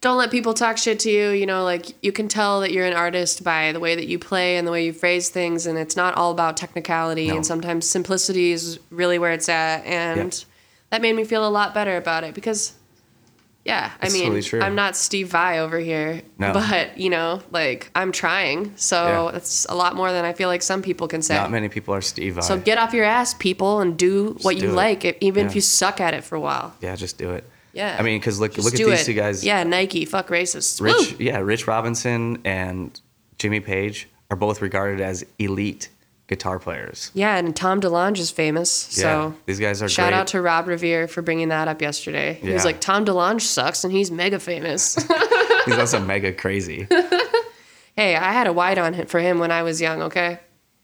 don't 0.03 0.19
let 0.19 0.31
people 0.31 0.53
talk 0.53 0.77
shit 0.77 0.99
to 1.01 1.11
you. 1.11 1.31
You 1.31 1.47
know, 1.47 1.65
like 1.65 1.87
you 2.05 2.13
can 2.13 2.29
tell 2.29 2.61
that 2.61 2.73
you're 2.73 2.85
an 2.87 2.93
artist 2.93 3.43
by 3.43 3.73
the 3.73 3.81
way 3.81 3.95
that 3.95 4.07
you 4.09 4.19
play 4.19 4.57
and 4.59 4.67
the 4.67 4.73
way 4.73 4.85
you 4.85 4.93
phrase 4.93 5.31
things, 5.31 5.65
and 5.67 5.79
it's 5.79 5.97
not 5.97 6.15
all 6.17 6.31
about 6.33 6.57
technicality. 6.59 7.29
No. 7.29 7.37
And 7.37 7.47
sometimes 7.47 7.89
simplicity 7.89 8.53
is 8.53 8.79
really 8.91 9.19
where 9.19 9.33
it's 9.33 9.49
at. 9.49 9.87
And 9.87 10.35
Yeah. 10.35 10.45
that 10.91 11.03
made 11.03 11.15
me 11.17 11.25
feel 11.25 11.47
a 11.47 11.49
lot 11.49 11.73
better 11.73 11.97
about 11.97 12.25
it 12.25 12.35
because, 12.35 12.73
yeah, 13.65 13.93
I 14.03 14.09
mean, 14.09 14.33
totally. 14.33 14.61
I'm 14.61 14.75
not 14.75 14.97
Steve 14.97 15.29
Vai 15.29 15.61
over 15.61 15.79
here, 15.79 16.23
No. 16.37 16.53
but 16.53 16.99
you 16.99 17.09
know, 17.09 17.41
like 17.53 17.89
I'm 17.95 18.11
trying. 18.11 18.73
So 18.75 18.97
Yeah. 19.27 19.31
that's 19.33 19.67
a 19.69 19.77
lot 19.77 19.95
more 19.95 20.11
than 20.11 20.25
I 20.25 20.33
feel 20.33 20.49
like 20.49 20.63
some 20.63 20.83
people 20.83 21.07
can 21.07 21.23
say. 21.23 21.37
not 21.37 21.53
many 21.53 21.69
people 21.69 21.95
are 21.95 22.01
Steve 22.03 22.35
Vai. 22.35 22.43
So 22.43 22.59
get 22.59 22.77
off 22.77 22.93
your 22.93 23.05
ass, 23.05 23.35
people, 23.35 23.79
and 23.81 23.97
do 23.97 24.37
what 24.43 24.57
you 24.57 24.71
it. 24.71 24.75
like, 24.75 25.17
even 25.21 25.47
if 25.47 25.55
you 25.55 25.61
suck 25.61 26.01
at 26.01 26.13
it 26.13 26.25
for 26.25 26.35
a 26.35 26.41
while. 26.41 26.75
yeah, 26.81 26.97
just 26.97 27.19
do 27.19 27.31
it. 27.31 27.45
Yeah. 27.73 27.97
I 27.99 28.03
mean, 28.03 28.19
because 28.19 28.39
look 28.39 28.55
Just 28.55 28.65
look 28.65 28.75
at 28.75 28.87
these 28.87 29.03
it. 29.03 29.05
two 29.05 29.15
guys. 29.15 29.45
Yeah, 29.45 29.63
Nike, 29.65 30.05
fuck 30.05 30.29
racists. 30.29 30.81
Rich, 30.81 31.19
Woo! 31.19 31.25
yeah, 31.25 31.39
Rich 31.39 31.67
Robinson 31.67 32.41
and 32.45 33.01
Jimmy 33.39 33.61
Page 33.61 34.09
are 34.31 34.37
both 34.37 34.61
regarded 34.63 35.01
as 35.01 35.25
elite 35.39 35.89
guitar 36.29 36.59
players. 36.59 37.11
Yeah, 37.15 37.37
and 37.37 37.55
Tom 37.55 37.81
DeLonge 37.81 38.19
is 38.19 38.31
famous. 38.31 38.71
So 38.71 39.03
yeah, 39.07 39.33
these 39.47 39.61
guys 39.61 39.83
are 39.83 39.89
shout 39.89 40.11
great. 40.11 40.19
out 40.19 40.27
to 40.29 40.41
Rob 40.41 40.67
Revere 40.67 41.07
for 41.09 41.23
bringing 41.23 41.49
that 41.49 41.69
up 41.69 41.83
yesterday. 41.83 42.35
He 42.35 42.51
was 42.51 42.65
like, 42.65 42.81
Tom 42.81 43.05
DeLonge 43.05 43.43
sucks, 43.43 43.85
and 43.85 43.93
he's 43.93 44.11
mega 44.11 44.39
famous. 44.39 44.97
He's 45.65 45.79
also 45.79 46.01
mega 46.01 46.33
crazy. 46.33 46.89
hey, 47.97 48.17
I 48.17 48.33
had 48.33 48.49
a 48.49 48.53
wide 48.53 48.79
on 48.79 48.95
him 48.95 49.07
for 49.07 49.21
him 49.21 49.39
when 49.39 49.53
I 49.53 49.63
was 49.63 49.81
young. 49.81 50.03
Okay. 50.03 50.41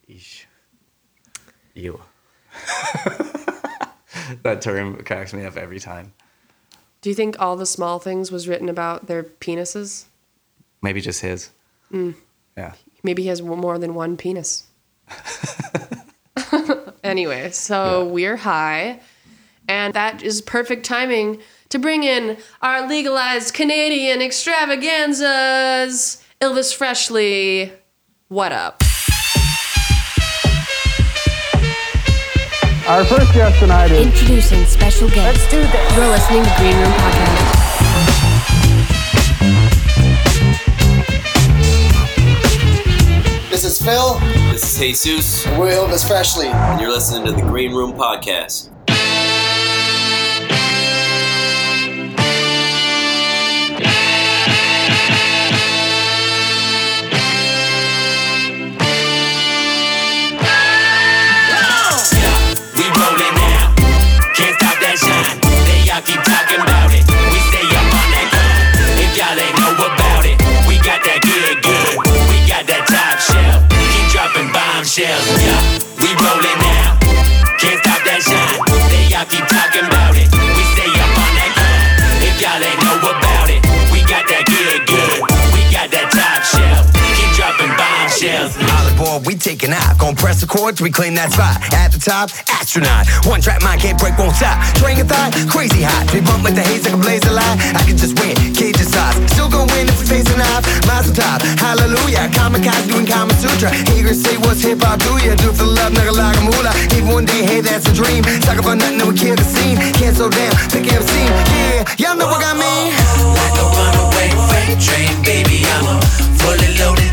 Eesh. 0.08 0.44
You. 1.74 2.00
that 4.44 4.60
term 4.62 5.02
cracks 5.02 5.34
me 5.34 5.44
up 5.44 5.56
every 5.56 5.80
time. 5.80 6.12
Do 7.00 7.08
you 7.10 7.14
think 7.14 7.40
all 7.40 7.56
the 7.56 7.66
small 7.66 7.98
things 7.98 8.30
was 8.32 8.48
written 8.48 8.68
about 8.68 9.06
their 9.06 9.22
penises? 9.22 10.04
Maybe 10.82 11.00
just 11.00 11.20
his. 11.22 11.50
Mm. 11.92 12.14
Yeah. 12.56 12.74
Maybe 13.02 13.22
he 13.22 13.28
has 13.28 13.40
more 13.42 13.78
than 13.78 13.94
one 13.94 14.16
penis. 14.16 14.64
anyway, 17.04 17.50
so 17.50 18.04
Yeah. 18.04 18.10
we're 18.12 18.36
high, 18.36 19.00
and 19.68 19.94
that 19.94 20.22
is 20.22 20.40
perfect 20.42 20.84
timing 20.86 21.40
to 21.70 21.78
bring 21.78 22.02
in 22.02 22.36
our 22.62 22.86
legalized 22.88 23.54
Canadian 23.54 24.20
extravaganzas. 24.22 26.22
Illvis 26.40 26.74
Freshly, 26.74 27.72
what 28.28 28.52
up? 28.52 28.82
Our 32.88 33.04
first 33.04 33.34
guest 33.34 33.58
tonight 33.60 33.90
is 33.90 34.06
Introducing 34.06 34.64
special 34.64 35.08
guest. 35.10 35.38
Let's 35.38 35.50
do 35.50 35.60
this. 35.60 35.96
You're 35.96 36.08
listening 36.08 36.42
to 36.42 36.54
Green 36.56 36.76
Room 36.76 36.92
Podcast. 36.92 38.48
This 43.50 43.64
is 43.64 43.82
Phil. 43.82 44.18
This 44.52 44.62
is 44.72 44.78
Jesus, 44.78 45.46
We're 45.58 45.72
Illvis 45.72 46.06
Freshly. 46.06 46.46
and 46.46 46.80
you're 46.80 46.90
listening 46.90 47.26
to 47.26 47.32
the 47.32 47.42
Green 47.42 47.74
Room 47.74 47.92
Podcast. 47.92 48.70
We 62.98 63.04
rollin' 63.04 63.34
now. 63.34 63.74
Can't 64.34 64.58
stop 64.58 64.74
that 64.82 64.98
shine. 64.98 65.38
They 65.70 65.86
y'all 65.86 66.02
keep 66.02 66.18
talking 66.18 66.58
it. 66.58 67.06
We 67.30 67.38
stay 67.46 67.62
up 67.70 67.94
on 67.94 68.08
that 68.10 68.26
grind. 68.26 68.98
If 68.98 69.14
y'all 69.14 69.38
ain't 69.38 69.54
know 69.54 69.86
about 69.86 70.26
it, 70.26 70.34
we 70.66 70.82
got 70.82 70.98
that 71.06 71.22
good, 71.22 71.62
good. 71.62 71.94
We 72.26 72.42
got 72.50 72.66
that 72.66 72.90
top 72.90 73.22
shelf. 73.22 73.62
Keep 73.70 74.06
dropping 74.10 74.50
bombshells. 74.50 75.30
Yeah, 75.38 75.62
we 76.02 76.10
rollin' 76.18 76.58
now. 76.58 76.77
Dropping 88.18 88.48
bombshells. 88.48 88.98
All 88.98 89.20
we 89.20 89.34
taking 89.34 89.72
off. 89.72 89.98
Gonna 89.98 90.16
press 90.16 90.40
the 90.40 90.46
chords, 90.46 90.80
reclaim 90.80 91.14
that 91.14 91.32
spot. 91.32 91.62
At 91.74 91.92
the 91.92 91.98
top, 91.98 92.30
astronaut. 92.50 93.06
One 93.26 93.40
track 93.40 93.62
mind 93.62 93.80
can't 93.80 93.98
break, 93.98 94.18
won't 94.18 94.34
stop. 94.34 94.58
Train 94.74 94.98
of 95.00 95.08
thought, 95.08 95.34
crazy 95.48 95.82
hot. 95.82 96.10
We 96.12 96.20
bump 96.20 96.42
like 96.44 96.54
the 96.54 96.62
haze 96.66 96.84
like 96.84 96.94
a 96.94 97.00
blaze 97.00 97.24
of 97.26 97.32
light. 97.32 97.58
I 97.78 97.82
can 97.86 97.96
just 97.96 98.18
win, 98.18 98.34
cage 98.54 98.78
of 98.80 98.90
sauce. 98.90 99.14
Still 99.32 99.48
gonna 99.48 99.70
win 99.70 99.86
if 99.86 99.98
we 100.02 100.06
facing 100.06 100.40
off. 100.54 100.66
Mazel 100.86 101.14
top, 101.14 101.42
hallelujah. 101.62 102.26
Kamikaze 102.34 102.90
doing 102.90 103.06
Kama 103.06 103.32
Sutra. 103.38 103.70
Haters 103.70 104.20
say 104.22 104.36
what's 104.42 104.60
hip 104.62 104.82
hop 104.82 104.98
do 104.98 105.14
ya? 105.22 105.38
Do 105.38 105.50
it 105.50 105.56
for 105.56 105.68
love, 105.68 105.94
nigga 105.94 106.14
like 106.14 106.36
a 106.36 106.42
moolah. 106.42 106.74
Even 106.98 107.14
one 107.14 107.24
day, 107.24 107.46
hey, 107.46 107.60
that's 107.60 107.86
a 107.86 107.94
dream. 107.94 108.26
Talk 108.42 108.58
about 108.58 108.82
nothing, 108.82 108.98
then 108.98 109.08
we 109.08 109.14
kill 109.14 109.36
the 109.36 109.46
scene. 109.46 109.78
Can't 109.94 110.16
slow 110.16 110.30
down, 110.30 110.52
pick 110.74 110.90
up 110.90 111.02
scene. 111.06 111.30
Yeah, 111.54 111.86
y'all 112.02 112.18
know 112.18 112.26
what 112.26 112.42
I 112.42 112.54
mean. 112.58 112.90
Like 113.30 113.56
a 113.62 113.66
runaway 113.70 114.28
freight 114.50 114.78
train, 114.82 115.14
baby. 115.22 115.62
I'm 115.70 115.86
a 115.86 116.02
fully 116.42 116.74
loaded 116.82 117.07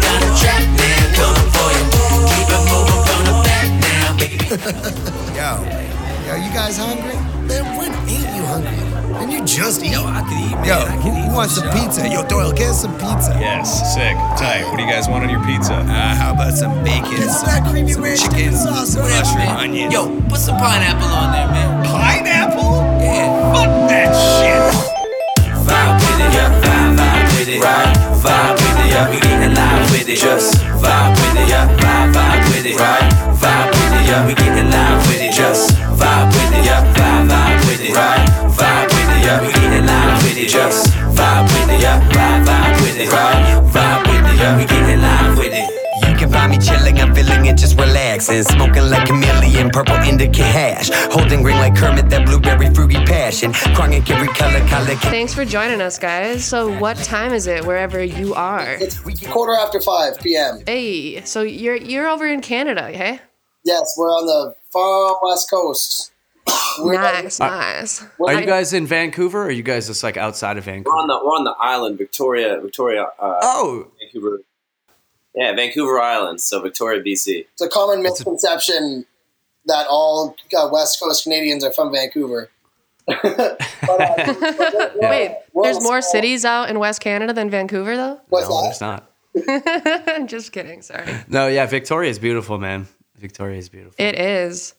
Yo, 5.36 5.60
yo, 6.26 6.36
you 6.39 6.49
guys 6.53 6.78
hungry? 6.78 7.12
Man, 7.45 7.78
when 7.78 7.91
ain't 8.08 8.24
you 8.36 8.45
hungry? 8.45 8.72
And 9.20 9.30
you 9.32 9.43
just 9.43 9.84
eat. 9.84 9.91
Yo, 9.91 10.06
I 10.06 10.22
could 10.24 10.39
eat. 10.39 10.66
Yo, 10.66 10.80
who, 11.03 11.10
who 11.12 11.36
wants 11.36 11.56
some 11.56 11.70
pizza? 11.72 12.08
Yo, 12.08 12.26
Doyle, 12.26 12.53
get 12.53 12.70
us 12.70 12.82
some 12.84 12.93
pizza. 12.93 13.36
Yes, 13.38 13.93
sick, 13.93 14.16
tight. 14.39 14.64
What 14.64 14.78
do 14.78 14.84
you 14.84 14.89
guys 14.89 15.10
want 15.10 15.26
on 15.26 15.30
your 15.30 15.43
pizza? 15.43 15.74
Uh, 15.74 16.16
how 16.16 16.32
about 16.34 16.53
some 16.53 16.72
bacon? 16.86 17.12
Get 17.12 17.30
some 17.32 17.47
that 17.47 17.70
creamy 17.70 17.95
ranch 17.95 18.22
chicken 18.24 18.53
sauce, 18.53 18.95
whatever, 18.95 19.12
mushroom, 19.20 19.38
man. 19.45 19.58
onion. 19.58 19.91
Yo, 19.91 20.22
put 20.30 20.38
some 20.38 20.56
pineapple 20.56 21.03
on 21.10 21.34
there, 21.34 21.47
man. 21.49 21.86
pineapple? 21.86 22.84
Just. 48.43 48.51
Smoking 48.55 48.89
like 48.89 49.07
chameleon, 49.07 49.69
purple 49.69 49.95
indica 49.95 50.43
hash. 50.43 50.89
Holding 51.11 51.41
green 51.43 51.57
like 51.57 51.75
Kermit, 51.75 52.09
that 52.09 52.25
blueberry 52.25 52.73
fruity 52.73 52.95
passion. 53.05 53.53
Crying 53.53 53.93
every 54.09 54.27
color, 54.29 54.59
color. 54.67 54.95
Thanks 54.95 55.33
for 55.33 55.45
joining 55.45 55.81
us, 55.81 55.97
guys. 55.99 56.45
So, 56.45 56.77
what 56.79 56.97
time 56.97 57.33
is 57.33 57.47
it 57.47 57.65
wherever 57.65 58.03
you 58.03 58.33
are? 58.33 58.73
It's 58.73 58.99
quarter 59.27 59.53
after 59.53 59.79
5 59.81 60.19
p.m. 60.19 60.61
Hey, 60.65 61.21
so 61.23 61.41
you're 61.41 61.75
you're 61.75 62.07
over 62.07 62.25
in 62.27 62.41
Canada, 62.41 62.91
hey? 62.91 63.19
Yes, 63.63 63.95
we're 63.97 64.07
on 64.09 64.25
the 64.25 64.55
far 64.71 65.17
west 65.23 65.49
coast. 65.49 66.11
We're 66.79 66.93
Nice, 67.01 67.39
nice. 67.39 68.03
Are 68.03 68.29
I- 68.29 68.39
you 68.41 68.45
guys 68.45 68.73
in 68.73 68.86
Vancouver 68.86 69.41
or 69.43 69.45
are 69.45 69.51
you 69.51 69.63
guys 69.63 69.88
just 69.88 70.03
like 70.03 70.17
outside 70.17 70.57
of 70.57 70.65
We're 70.67 70.73
Vancouver? 70.73 70.95
on 70.97 71.07
the 71.07 71.15
we're 71.23 71.31
on 71.31 71.43
the 71.45 71.55
island, 71.59 71.97
Victoria, 71.97 72.59
Victoria, 72.61 73.03
uh, 73.17 73.39
Oh, 73.41 73.88
Vancouver. 73.99 74.41
Yeah, 75.36 75.53
Vancouver 75.53 75.99
Island, 75.99 76.39
so 76.41 76.61
Victoria, 76.61 77.01
BC. 77.03 77.45
It's 77.53 77.61
a 77.61 77.67
common 77.67 78.01
misconception 78.01 79.05
that 79.65 79.86
all 79.89 80.36
uh, 80.57 80.69
West 80.71 80.99
Coast 80.99 81.23
Canadians 81.23 81.63
are 81.63 81.71
from 81.71 81.91
Vancouver. 81.91 82.49
But, 83.88 84.01
uh, 84.01 84.89
Wait, 84.95 85.38
we're 85.53 85.63
there's 85.63 85.75
more 85.83 86.01
small- 86.01 86.01
cities 86.01 86.43
out 86.43 86.69
in 86.69 86.79
West 86.79 87.01
Canada 87.01 87.33
than 87.33 87.51
Vancouver, 87.51 87.95
though? 87.95 88.19
What's 88.29 88.49
no, 88.49 88.61
that? 88.61 89.07
there's 89.36 89.51
not. 89.51 90.07
I'm 90.17 90.27
just 90.27 90.51
kidding. 90.51 90.81
Sorry. 90.81 91.05
No, 91.27 91.47
yeah, 91.47 91.65
Victoria 91.67 92.09
is 92.09 92.17
beautiful, 92.17 92.57
man. 92.57 92.88
Victoria 93.17 93.59
is 93.59 93.69
beautiful. 93.69 94.03
It 94.03 94.17
is. 94.17 94.73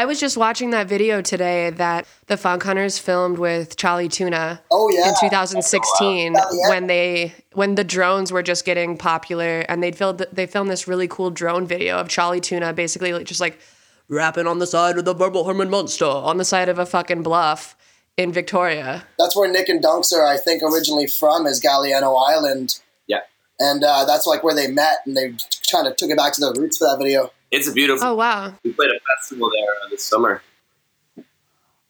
I 0.00 0.06
was 0.06 0.18
just 0.18 0.38
watching 0.38 0.70
that 0.70 0.88
video 0.88 1.20
today 1.20 1.68
that 1.68 2.06
the 2.26 2.38
Funk 2.38 2.62
Hunters 2.62 2.98
filmed 2.98 3.36
with 3.36 3.76
Charlie 3.76 4.08
Tuna 4.08 4.62
Oh, 4.70 4.88
yeah. 4.88 5.10
in 5.10 5.14
2016 5.20 6.34
Oh, 6.38 6.40
yeah. 6.52 6.68
when 6.70 6.86
they 6.86 7.34
when 7.52 7.74
the 7.74 7.84
drones 7.84 8.32
were 8.32 8.42
just 8.42 8.64
getting 8.64 8.96
popular 8.96 9.60
and 9.68 9.82
they 9.82 9.92
filmed 9.92 10.24
they 10.32 10.46
filmed 10.46 10.70
this 10.70 10.88
really 10.88 11.06
cool 11.06 11.28
drone 11.30 11.66
video 11.66 11.98
of 11.98 12.08
Chali 12.08 12.40
2na 12.40 12.74
basically 12.74 13.12
like, 13.12 13.26
just 13.26 13.42
like 13.42 13.58
rapping 14.08 14.46
on 14.46 14.58
the 14.58 14.66
side 14.66 14.96
of 14.96 15.04
the 15.04 15.12
Verbal 15.12 15.44
Herman 15.44 15.68
Monster 15.68 16.06
on 16.06 16.38
the 16.38 16.46
side 16.46 16.70
of 16.70 16.78
a 16.78 16.86
fucking 16.86 17.22
bluff 17.22 17.76
in 18.16 18.32
Victoria. 18.32 19.04
That's 19.18 19.36
where 19.36 19.52
Nick 19.52 19.68
and 19.68 19.84
Dunks 19.84 20.14
are, 20.14 20.24
I 20.24 20.38
think, 20.38 20.62
originally 20.62 21.08
from, 21.08 21.46
is 21.46 21.60
Galiano 21.60 22.16
Island. 22.26 22.80
Yeah, 23.06 23.20
And 23.58 23.84
uh, 23.84 24.06
that's 24.06 24.26
like 24.26 24.42
where 24.42 24.54
they 24.54 24.66
met, 24.68 25.00
and 25.04 25.14
they 25.14 25.34
kind 25.70 25.86
of 25.86 25.96
took 25.96 26.08
it 26.10 26.16
back 26.16 26.32
to 26.34 26.40
their 26.40 26.52
roots 26.54 26.78
for 26.78 26.86
that 26.88 26.96
video. 26.98 27.30
It's 27.50 27.68
a 27.68 27.72
beautiful. 27.72 28.06
Oh 28.08 28.14
wow. 28.14 28.54
We 28.64 28.72
played 28.72 28.90
a 28.90 29.00
festival 29.16 29.50
there 29.50 29.74
uh, 29.84 29.88
this 29.90 30.02
summer. 30.04 30.42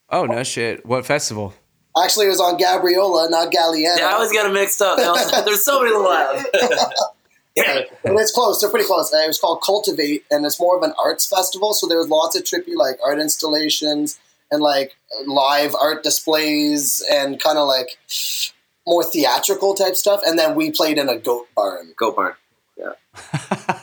Oh 0.08 0.24
no 0.26 0.42
shit! 0.42 0.84
What 0.86 1.06
festival? 1.06 1.54
Actually, 2.02 2.26
it 2.26 2.30
was 2.30 2.40
on 2.40 2.56
Gabriola, 2.58 3.30
not 3.30 3.52
Galiano. 3.52 3.98
Yeah, 3.98 4.08
I 4.08 4.12
always 4.12 4.32
get 4.32 4.44
them 4.44 4.52
mixed 4.54 4.80
up. 4.80 4.96
There's 5.44 5.64
so 5.64 5.80
many 5.82 5.90
little 5.94 6.08
islands. 6.10 6.46
yeah. 7.56 7.80
But 8.04 8.14
it's 8.16 8.32
close. 8.32 8.60
They're 8.60 8.70
pretty 8.70 8.86
close. 8.86 9.12
Uh, 9.12 9.18
It 9.18 9.26
was 9.28 9.38
called 9.40 9.60
Cultivate, 9.62 10.24
and 10.30 10.46
it's 10.46 10.58
more 10.60 10.76
of 10.76 10.82
an 10.82 10.92
arts 11.02 11.26
festival. 11.28 11.74
So 11.74 11.86
there 11.88 11.98
was 11.98 12.08
lots 12.08 12.36
of 12.36 12.44
trippy 12.44 12.74
like 12.76 12.98
art 13.04 13.18
installations 13.18 14.18
and 14.52 14.62
like 14.62 14.96
live 15.26 15.74
art 15.74 16.02
displays 16.04 17.04
and 17.10 17.40
kind 17.40 17.58
of 17.58 17.66
like 17.68 17.98
more 18.86 19.04
theatrical 19.04 19.74
type 19.74 19.96
stuff. 19.96 20.20
And 20.24 20.38
then 20.38 20.54
we 20.54 20.70
played 20.70 20.96
in 20.96 21.08
a 21.08 21.18
goat 21.18 21.48
barn. 21.56 21.92
Goat 21.96 22.16
barn. 22.16 22.34
Yeah. 22.78 22.92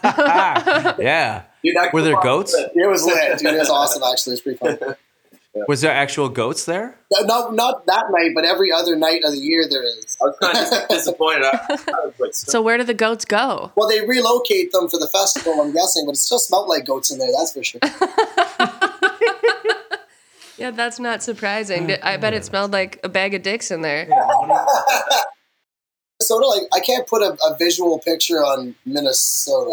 yeah. 0.99 1.43
Dude, 1.68 1.76
that 1.76 1.93
Were 1.93 2.01
there 2.01 2.20
goats? 2.22 2.53
was 2.53 2.61
lit. 2.61 2.72
It 2.76 2.88
was 2.89 3.03
lit. 3.05 3.39
Dude, 3.39 3.53
it 3.53 3.59
was 3.59 3.70
awesome. 3.70 4.03
Actually, 4.03 4.34
it's 4.34 4.41
pretty 4.41 4.57
fun. 4.57 4.95
Was 5.68 5.82
there 5.82 5.91
actual 5.91 6.30
goats 6.30 6.65
there? 6.65 6.99
No, 7.11 7.22
Not 7.26 7.55
not 7.55 7.86
that 7.88 8.11
night, 8.11 8.34
but 8.36 8.45
every 8.45 8.72
other 8.72 8.95
night 8.95 9.24
of 9.24 9.32
the 9.32 9.39
year 9.39 9.65
there 9.68 9.82
is. 9.82 10.15
I 10.22 10.26
was 10.26 10.36
kind 10.39 10.55
of 10.55 10.88
disappointed. 10.89 11.45
I, 11.45 11.59
I 11.68 12.05
was 12.05 12.13
like, 12.20 12.36
So 12.36 12.61
where 12.61 12.78
do 12.78 12.84
the 12.84 12.93
goats 12.93 13.26
go? 13.26 13.72
Well, 13.76 13.89
they 13.89 14.05
relocate 14.05 14.72
them 14.72 14.88
for 14.88 14.99
the 14.99 15.07
festival, 15.07 15.59
I'm 15.59 15.74
guessing, 15.74 16.05
but 16.05 16.11
it 16.11 16.20
still 16.20 16.38
smelled 16.38 16.68
like 16.68 16.86
goats 16.86 17.09
in 17.09 17.18
there. 17.18 17.32
That's 17.36 17.53
for 17.53 17.63
sure. 17.63 17.82
Yeah, 20.57 20.72
that's 20.72 20.99
not 20.99 21.22
surprising. 21.22 21.91
I 22.01 22.18
bet 22.18 22.34
it 22.34 22.43
smelled 22.43 22.72
like 22.72 22.99
a 23.03 23.09
bag 23.09 23.36
of 23.36 23.43
dicks 23.43 23.70
in 23.70 23.82
there. 23.82 24.07
Sort 26.22 26.43
of 26.43 26.49
like 26.49 26.63
I 26.74 26.80
can't 26.80 27.05
put 27.07 27.22
a, 27.22 27.38
a 27.45 27.55
visual 27.59 27.99
picture 27.99 28.38
on 28.43 28.74
Minnesota. 28.84 29.72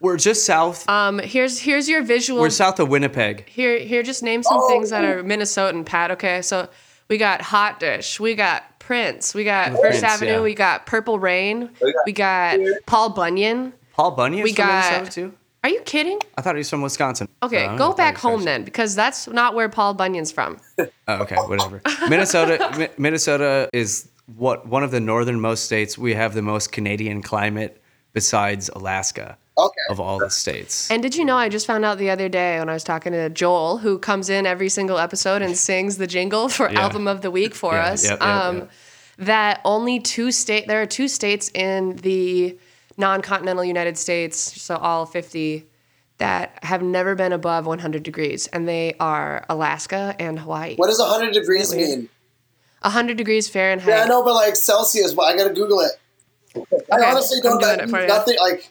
We're 0.00 0.16
just 0.16 0.46
south. 0.46 0.88
Um, 0.88 1.18
here's 1.18 1.58
here's 1.58 1.88
your 1.88 2.02
visual. 2.02 2.40
We're 2.40 2.50
south 2.50 2.78
of 2.80 2.88
Winnipeg. 2.88 3.48
Here, 3.48 3.78
here, 3.78 4.02
just 4.02 4.22
name 4.22 4.42
some 4.42 4.58
Oh. 4.60 4.68
things 4.68 4.90
that 4.90 5.04
are 5.04 5.22
Minnesotan, 5.22 5.84
Pat. 5.84 6.10
Okay, 6.12 6.40
so 6.42 6.68
we 7.08 7.18
got 7.18 7.40
Hot 7.42 7.80
Dish, 7.80 8.20
we 8.20 8.34
got 8.34 8.78
Prince, 8.78 9.34
we 9.34 9.44
got 9.44 9.70
First 9.72 9.80
Prince, 9.82 10.02
Avenue, 10.02 10.32
yeah. 10.32 10.40
we 10.40 10.54
got 10.54 10.86
Purple 10.86 11.18
Rain, 11.18 11.70
We 11.82 11.92
got 11.92 12.04
we 12.06 12.12
got 12.12 12.58
Paul 12.86 13.10
Bunyan. 13.10 13.72
Paul 13.92 14.12
Bunyan 14.12 14.44
We 14.44 14.52
from 14.52 14.66
got- 14.66 14.92
Minnesota 14.92 15.10
too. 15.30 15.34
Are 15.64 15.70
you 15.70 15.80
kidding? 15.80 16.20
I 16.36 16.42
thought 16.42 16.54
he 16.54 16.58
was 16.60 16.70
from 16.70 16.82
Wisconsin. 16.82 17.28
Okay, 17.42 17.66
No, 17.66 17.76
go 17.76 17.86
thought 17.88 17.96
back 17.96 18.12
he 18.14 18.14
was 18.14 18.20
from- 18.22 18.30
home 18.30 18.44
then, 18.44 18.62
because 18.62 18.94
that's 18.94 19.26
not 19.26 19.54
where 19.56 19.68
Paul 19.68 19.94
Bunyan's 19.94 20.30
from. 20.30 20.58
Oh, 21.08 21.22
okay, 21.22 21.34
whatever. 21.36 21.80
Minnesota, 22.08 22.70
Mi- 22.78 22.88
Minnesota 22.98 23.68
is 23.72 24.08
what 24.36 24.66
one 24.68 24.84
of 24.84 24.90
the 24.90 25.00
northernmost 25.00 25.64
states. 25.64 25.96
We 25.98 26.12
have 26.14 26.34
the 26.34 26.42
most 26.42 26.70
Canadian 26.70 27.22
climate 27.22 27.82
besides 28.12 28.68
Alaska. 28.68 29.36
Okay. 29.58 29.80
of 29.90 29.98
all 30.00 30.18
the 30.18 30.30
states. 30.30 30.90
And 30.90 31.02
did 31.02 31.16
you 31.16 31.24
know 31.24 31.36
I 31.36 31.48
just 31.48 31.66
found 31.66 31.84
out 31.84 31.98
the 31.98 32.10
other 32.10 32.28
day 32.28 32.58
when 32.60 32.68
I 32.68 32.74
was 32.74 32.84
talking 32.84 33.12
to 33.12 33.28
Joel, 33.28 33.78
who 33.78 33.98
comes 33.98 34.30
in 34.30 34.46
every 34.46 34.68
single 34.68 34.98
episode 34.98 35.42
and 35.42 35.56
sings 35.56 35.98
the 35.98 36.06
jingle 36.06 36.48
for 36.48 36.70
Yeah. 36.70 36.82
album 36.82 37.08
of 37.08 37.22
the 37.22 37.30
week 37.30 37.54
for 37.54 37.74
Yeah, 37.74 37.86
us? 37.86 38.04
yep, 38.04 38.20
yep, 38.20 38.28
um, 38.28 38.56
yep. 38.58 38.70
That 39.18 39.60
only 39.64 39.98
two 39.98 40.30
state 40.30 40.68
there 40.68 40.80
are 40.80 40.86
two 40.86 41.08
states 41.08 41.50
in 41.52 41.96
the 41.96 42.56
non-continental 42.96 43.64
United 43.64 43.98
States, 43.98 44.36
so 44.38 44.76
all 44.76 45.06
50 45.06 45.64
that 46.18 46.58
have 46.62 46.82
never 46.82 47.14
been 47.16 47.32
above 47.32 47.66
100 47.66 48.02
degrees, 48.04 48.46
and 48.48 48.68
they 48.68 48.94
are 49.00 49.44
Alaska 49.48 50.14
and 50.20 50.38
Hawaii. 50.38 50.76
What 50.76 50.86
does 50.88 51.00
100 51.00 51.32
degrees 51.32 51.62
Isn't 51.72 51.78
that 51.80 51.84
weird? 51.86 51.98
mean? 52.00 52.08
100 52.82 53.16
degrees 53.16 53.48
Fahrenheit. 53.48 53.88
Yeah, 53.88 54.04
I 54.04 54.06
know, 54.06 54.22
but 54.22 54.34
like 54.34 54.54
Celsius, 54.54 55.12
but 55.14 55.22
I 55.22 55.36
gotta 55.36 55.52
Google 55.52 55.80
it. 55.80 55.92
I 56.56 56.60
Okay, 56.60 57.04
honestly 57.04 57.38
I'm 57.38 57.58
don't 57.58 57.60
doing 57.60 57.90
that 57.90 58.04
it 58.04 58.08
nothing 58.08 58.36
like 58.40 58.68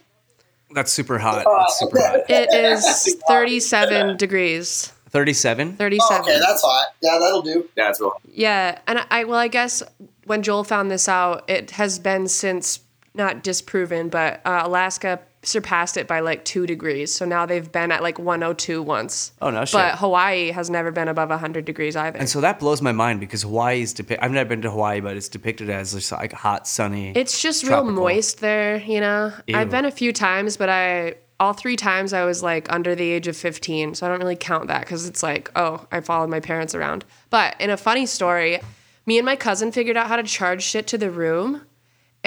That's 0.71 0.91
super 0.91 1.17
hot. 1.17 1.45
Uh, 1.45 1.59
That's 1.59 1.79
super 1.79 1.99
hot. 1.99 2.29
It 2.29 2.53
is 2.53 3.15
37 3.27 4.17
degrees. 4.17 4.93
37? 5.09 5.77
37. 5.77 6.21
okay, 6.21 6.39
that's 6.39 6.61
hot. 6.61 6.87
Yeah, 7.01 7.17
that'll 7.19 7.41
do. 7.41 7.69
Yeah, 7.75 7.85
that's 7.85 8.01
real. 8.01 8.19
Yeah, 8.29 8.79
and 8.87 9.05
I 9.09 9.23
well, 9.23 9.39
I 9.39 9.47
guess 9.47 9.81
when 10.25 10.43
Joel 10.43 10.63
found 10.65 10.91
this 10.91 11.07
out, 11.07 11.49
it 11.49 11.71
has 11.71 11.97
been 11.97 12.27
since 12.27 12.81
not 13.13 13.41
disproven, 13.41 14.09
but 14.09 14.41
uh, 14.45 14.63
Alaska 14.65 15.19
surpassed 15.43 15.97
it 15.97 16.07
by 16.07 16.19
like 16.19 16.43
two 16.45 16.65
degrees. 16.65 17.13
So 17.13 17.25
now 17.25 17.45
they've 17.45 17.71
been 17.71 17.91
at 17.91 18.01
like 18.01 18.19
102 18.19 18.81
once. 18.81 19.31
Oh, 19.41 19.49
no 19.49 19.65
shit. 19.65 19.73
But 19.73 19.95
Hawaii 19.99 20.51
has 20.51 20.69
never 20.69 20.91
been 20.91 21.07
above 21.07 21.29
100 21.29 21.65
degrees 21.65 21.95
either. 21.95 22.17
And 22.17 22.29
so 22.29 22.41
that 22.41 22.59
blows 22.59 22.81
my 22.81 22.91
mind 22.91 23.19
because 23.19 23.43
Hawaii's 23.43 23.93
depicted. 23.93 24.23
I've 24.23 24.31
never 24.31 24.49
been 24.49 24.61
to 24.63 24.71
Hawaii, 24.71 24.99
but 24.99 25.15
it's 25.15 25.29
depicted 25.29 25.69
as 25.69 25.93
just 25.93 26.11
like 26.11 26.33
hot, 26.33 26.67
sunny. 26.67 27.11
It's 27.15 27.41
just 27.41 27.65
tropical. 27.65 27.93
real 27.93 28.01
moist 28.01 28.39
there, 28.39 28.77
you 28.77 28.99
know. 28.99 29.31
Ew. 29.47 29.55
I've 29.55 29.69
been 29.69 29.85
a 29.85 29.91
few 29.91 30.11
times, 30.11 30.57
but 30.57 30.69
I 30.69 31.15
all 31.39 31.53
three 31.53 31.75
times 31.75 32.13
I 32.13 32.25
was 32.25 32.41
like 32.41 32.71
under 32.73 32.95
the 32.95 33.11
age 33.11 33.27
of 33.27 33.37
15, 33.37 33.93
so 33.93 34.05
I 34.05 34.09
don't 34.09 34.19
really 34.19 34.35
count 34.35 34.67
that 34.67 34.87
cuz 34.87 35.05
it's 35.05 35.21
like, 35.21 35.51
oh, 35.55 35.85
I 35.91 36.01
followed 36.01 36.29
my 36.29 36.39
parents 36.39 36.73
around. 36.73 37.05
But 37.29 37.55
in 37.59 37.69
a 37.69 37.77
funny 37.77 38.07
story, 38.07 38.59
me 39.05 39.17
and 39.19 39.25
my 39.25 39.35
cousin 39.35 39.71
figured 39.71 39.97
out 39.97 40.07
how 40.07 40.15
to 40.15 40.23
charge 40.23 40.63
shit 40.63 40.87
to 40.87 40.97
the 40.97 41.11
room, 41.11 41.61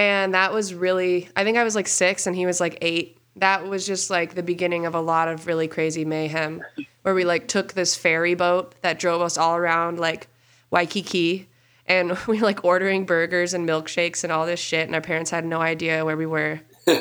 and 0.01 0.33
that 0.33 0.55
was 0.55 0.73
really 0.73 1.29
I 1.37 1.45
think 1.45 1.59
I 1.59 1.65
was 1.65 1.75
like 1.75 1.87
6 1.87 2.27
and 2.27 2.35
he 2.35 2.47
was 2.47 2.59
like 2.59 2.79
8. 2.81 3.19
That 3.37 3.67
was 3.67 3.87
just 3.87 4.09
like 4.09 4.35
the 4.35 4.43
beginning 4.43 4.87
of 4.87 4.95
a 4.95 5.01
lot 5.01 5.29
of 5.29 5.47
really 5.47 5.69
crazy 5.69 6.07
mayhem 6.07 6.63
where 7.03 7.15
we 7.15 7.25
like 7.25 7.49
took 7.49 7.75
this 7.75 7.95
ferry 7.95 8.35
boat 8.35 8.75
that 8.81 8.99
drove 8.99 9.21
us 9.21 9.37
all 9.37 9.57
around 9.57 9.99
like 9.99 10.29
Waikiki 10.71 11.49
and 11.87 12.17
we 12.27 12.39
were 12.39 12.47
like 12.47 12.65
ordering 12.65 13.05
burgers 13.05 13.53
and 13.53 13.69
milkshakes 13.69 14.25
and 14.25 14.33
all 14.33 14.47
this 14.47 14.59
shit 14.59 14.87
and 14.87 14.95
our 14.95 15.03
parents 15.03 15.31
had 15.31 15.45
no 15.45 15.61
idea 15.61 16.05
where 16.05 16.17
we 16.17 16.27
were. 16.27 16.61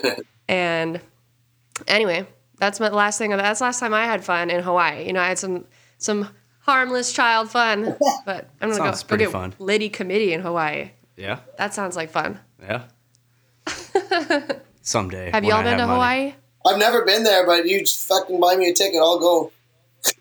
And 0.50 1.00
anyway 1.88 2.26
that's 2.58 2.80
my 2.80 2.90
last 2.90 3.18
thing 3.20 3.30
that's 3.30 3.60
the 3.60 3.66
last 3.66 3.80
time 3.80 3.94
i 3.94 4.04
had 4.04 4.26
fun 4.26 4.50
in 4.50 4.62
hawaii. 4.64 5.06
You 5.06 5.14
know 5.14 5.22
i 5.22 5.28
had 5.28 5.38
some 5.38 5.66
some 6.00 6.28
harmless 6.62 7.14
child 7.14 7.52
fun 7.52 7.96
but 8.26 8.50
i'm 8.60 8.72
gonna 8.72 8.84
go, 8.84 8.92
go 8.92 8.98
pretty 9.08 9.26
get 9.26 9.32
fun. 9.32 9.54
liddy 9.60 9.90
committee 9.90 10.34
in 10.34 10.42
hawaii. 10.42 10.90
Yeah, 11.16 11.40
that 11.58 11.74
sounds 11.76 11.96
like 11.96 12.10
fun 12.10 12.40
yeah. 12.62 12.84
Someday. 14.82 15.32
have 15.32 15.44
y'all 15.44 15.56
I 15.58 15.64
been 15.64 15.78
to 15.78 15.80
have 15.80 15.88
money. 15.90 15.94
hawaii 15.94 16.34
I've 16.66 16.78
never 16.80 17.06
been 17.06 17.24
there, 17.24 17.46
but 17.46 17.66
you 17.68 17.80
just 17.82 18.08
fucking 18.08 18.40
buy 18.40 18.56
me 18.58 18.70
a 18.70 18.74
ticket, 18.74 19.00
I'll 19.00 19.20
go. 19.20 19.52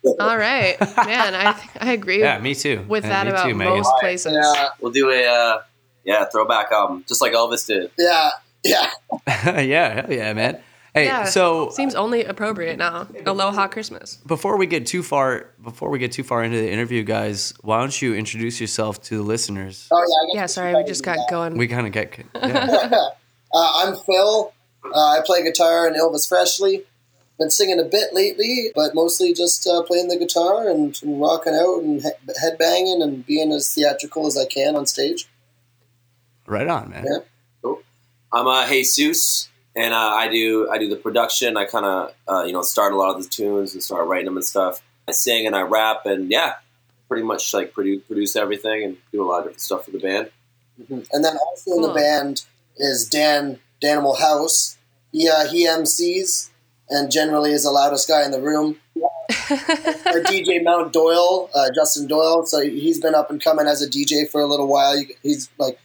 all 0.18 0.36
right 0.36 0.76
man 0.80 1.34
i 1.36 1.52
think 1.52 1.70
i 1.80 1.92
agree 1.92 2.18
Yeah, 2.18 2.40
me 2.40 2.52
too. 2.56 2.84
with 2.88 3.04
Yeah, 3.04 3.10
that 3.10 3.28
about 3.28 3.46
too, 3.46 3.54
Megan. 3.54 3.74
most 3.76 3.92
places 4.00 4.32
Yeah, 4.32 4.68
We'll 4.80 4.90
do 4.90 5.08
a 5.10 5.24
uh, 5.24 5.62
yeah 6.04 6.24
throwback 6.24 6.72
album, 6.72 7.04
just 7.06 7.22
like 7.22 7.32
Elvis 7.32 7.64
did. 7.66 7.90
yeah, 7.96 8.30
yeah. 8.64 8.90
yeah, 9.60 10.00
hell 10.02 10.12
yeah, 10.12 10.32
man. 10.32 10.58
Hey, 10.98 11.06
yeah 11.06 11.24
so 11.24 11.70
seems 11.70 11.94
only 11.94 12.24
appropriate 12.24 12.78
now 12.78 13.06
aloha 13.26 13.68
christmas 13.68 14.16
before 14.26 14.56
we 14.56 14.66
get 14.66 14.86
too 14.86 15.02
far, 15.02 15.50
before 15.62 15.90
we 15.90 15.98
get 15.98 16.12
too 16.12 16.22
far 16.24 16.42
into 16.42 16.56
the 16.58 16.70
interview, 16.70 17.02
guys, 17.02 17.54
why 17.62 17.78
don't 17.80 18.00
you 18.02 18.14
introduce 18.14 18.60
yourself 18.60 19.00
to 19.04 19.16
the 19.16 19.22
listeners? 19.22 19.88
Oh 19.90 20.30
yeah. 20.32 20.40
Yeah 20.40 20.46
sorry 20.46 20.74
we 20.74 20.84
just 20.84 21.04
got 21.04 21.16
that. 21.16 21.30
going 21.30 21.56
We 21.56 21.68
kind 21.68 21.86
of 21.86 21.92
get 21.92 22.18
yeah. 22.34 22.90
Uh, 23.54 23.72
I'm 23.76 23.96
Phil. 24.04 24.52
Uh, 24.84 25.08
I 25.16 25.20
play 25.24 25.42
guitar 25.42 25.88
in 25.88 25.94
Illvis 25.94 26.28
Freshly. 26.28 26.84
Been 27.38 27.50
singing 27.50 27.80
a 27.80 27.84
bit 27.84 28.12
lately, 28.12 28.72
but 28.74 28.94
mostly 28.94 29.32
just 29.32 29.66
uh, 29.66 29.82
playing 29.84 30.08
the 30.08 30.18
guitar 30.18 30.68
and, 30.68 30.94
and 31.02 31.20
rocking 31.20 31.54
out 31.54 31.82
and 31.82 32.02
he- 32.02 32.32
headbanging 32.44 33.02
and 33.02 33.24
being 33.24 33.50
as 33.52 33.72
theatrical 33.72 34.26
as 34.26 34.36
I 34.36 34.44
can 34.44 34.76
on 34.76 34.86
stage. 34.86 35.28
right 36.46 36.66
on, 36.66 36.90
man. 36.90 37.06
Yeah. 37.06 37.74
I'm 38.32 38.46
uh, 38.46 38.66
Jesus, 38.68 39.48
and 39.78 39.94
uh, 39.94 39.96
I 39.96 40.28
do 40.28 40.68
I 40.68 40.78
do 40.78 40.88
the 40.88 40.96
production. 40.96 41.56
I 41.56 41.64
kind 41.64 41.86
of 41.86 42.14
uh, 42.26 42.42
you 42.42 42.52
know 42.52 42.62
start 42.62 42.92
a 42.92 42.96
lot 42.96 43.14
of 43.14 43.22
the 43.22 43.28
tunes 43.28 43.74
and 43.74 43.82
start 43.82 44.08
writing 44.08 44.24
them 44.24 44.36
and 44.36 44.44
stuff. 44.44 44.82
I 45.06 45.12
sing 45.12 45.46
and 45.46 45.54
I 45.54 45.62
rap, 45.62 46.04
and 46.04 46.30
yeah, 46.30 46.54
pretty 47.06 47.22
much 47.22 47.54
like 47.54 47.72
produce 47.72 48.02
produce 48.04 48.34
everything 48.34 48.82
and 48.82 48.96
do 49.12 49.22
a 49.22 49.26
lot 49.26 49.38
of 49.38 49.44
different 49.44 49.60
stuff 49.60 49.84
for 49.84 49.92
the 49.92 50.00
band. 50.00 50.30
And 50.90 51.24
then 51.24 51.36
also 51.36 51.72
in 51.76 51.82
the 51.82 51.92
band 51.94 52.44
is 52.76 53.08
Dan 53.08 53.60
Danimal 53.82 54.18
House. 54.18 54.76
He, 55.12 55.28
uh, 55.28 55.46
he 55.48 55.66
MCs 55.66 56.50
and 56.90 57.10
generally 57.10 57.52
is 57.52 57.64
the 57.64 57.70
loudest 57.70 58.08
guy 58.08 58.24
in 58.24 58.30
the 58.30 58.40
room. 58.40 58.76
Our 59.50 60.22
DJ 60.22 60.62
Mount 60.62 60.92
Doyle, 60.92 61.50
uh, 61.54 61.70
Justin 61.74 62.06
Doyle. 62.06 62.44
So 62.46 62.60
he's 62.60 63.00
been 63.00 63.14
up 63.14 63.30
and 63.30 63.42
coming 63.42 63.66
as 63.66 63.82
a 63.82 63.88
DJ 63.88 64.28
for 64.28 64.40
a 64.40 64.46
little 64.46 64.68
while. 64.68 65.02
He's 65.22 65.48
like 65.58 65.78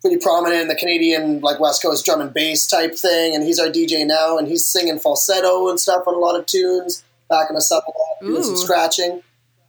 pretty 0.00 0.18
prominent 0.18 0.62
in 0.62 0.68
the 0.68 0.74
Canadian 0.74 1.40
like 1.40 1.58
West 1.60 1.82
Coast 1.82 2.04
drum 2.04 2.20
and 2.20 2.32
bass 2.32 2.66
type 2.66 2.94
thing, 2.94 3.34
and 3.34 3.44
he's 3.44 3.58
our 3.58 3.68
DJ 3.68 4.06
now, 4.06 4.38
and 4.38 4.48
he's 4.48 4.68
singing 4.68 4.98
falsetto 4.98 5.68
and 5.68 5.78
stuff 5.80 6.04
on 6.06 6.14
a 6.14 6.18
lot 6.18 6.38
of 6.38 6.46
tunes, 6.46 7.04
backing 7.28 7.56
us 7.56 7.72
up 7.72 7.84
a 7.86 7.90
lot, 7.90 8.32
doing 8.32 8.42
some 8.42 8.56
scratching, 8.56 9.22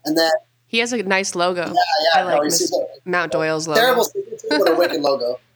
and 0.06 0.18
then 0.18 0.32
he 0.68 0.78
has 0.80 0.94
a 0.94 1.02
nice 1.02 1.34
logo 1.34 1.66
yeah, 1.66 1.74
yeah, 2.14 2.22
i 2.22 2.24
like 2.24 2.42
no, 2.44 2.48
Mr. 2.48 2.52
super- 2.68 2.86
mount 3.04 3.32
doyle's 3.32 3.68
logo 3.68 3.80
terrible, 3.82 4.08
but 4.50 4.70
a 4.70 4.76
wicked 4.76 5.02
logo. 5.02 5.40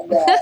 And, 0.00 0.12
uh, 0.12 0.36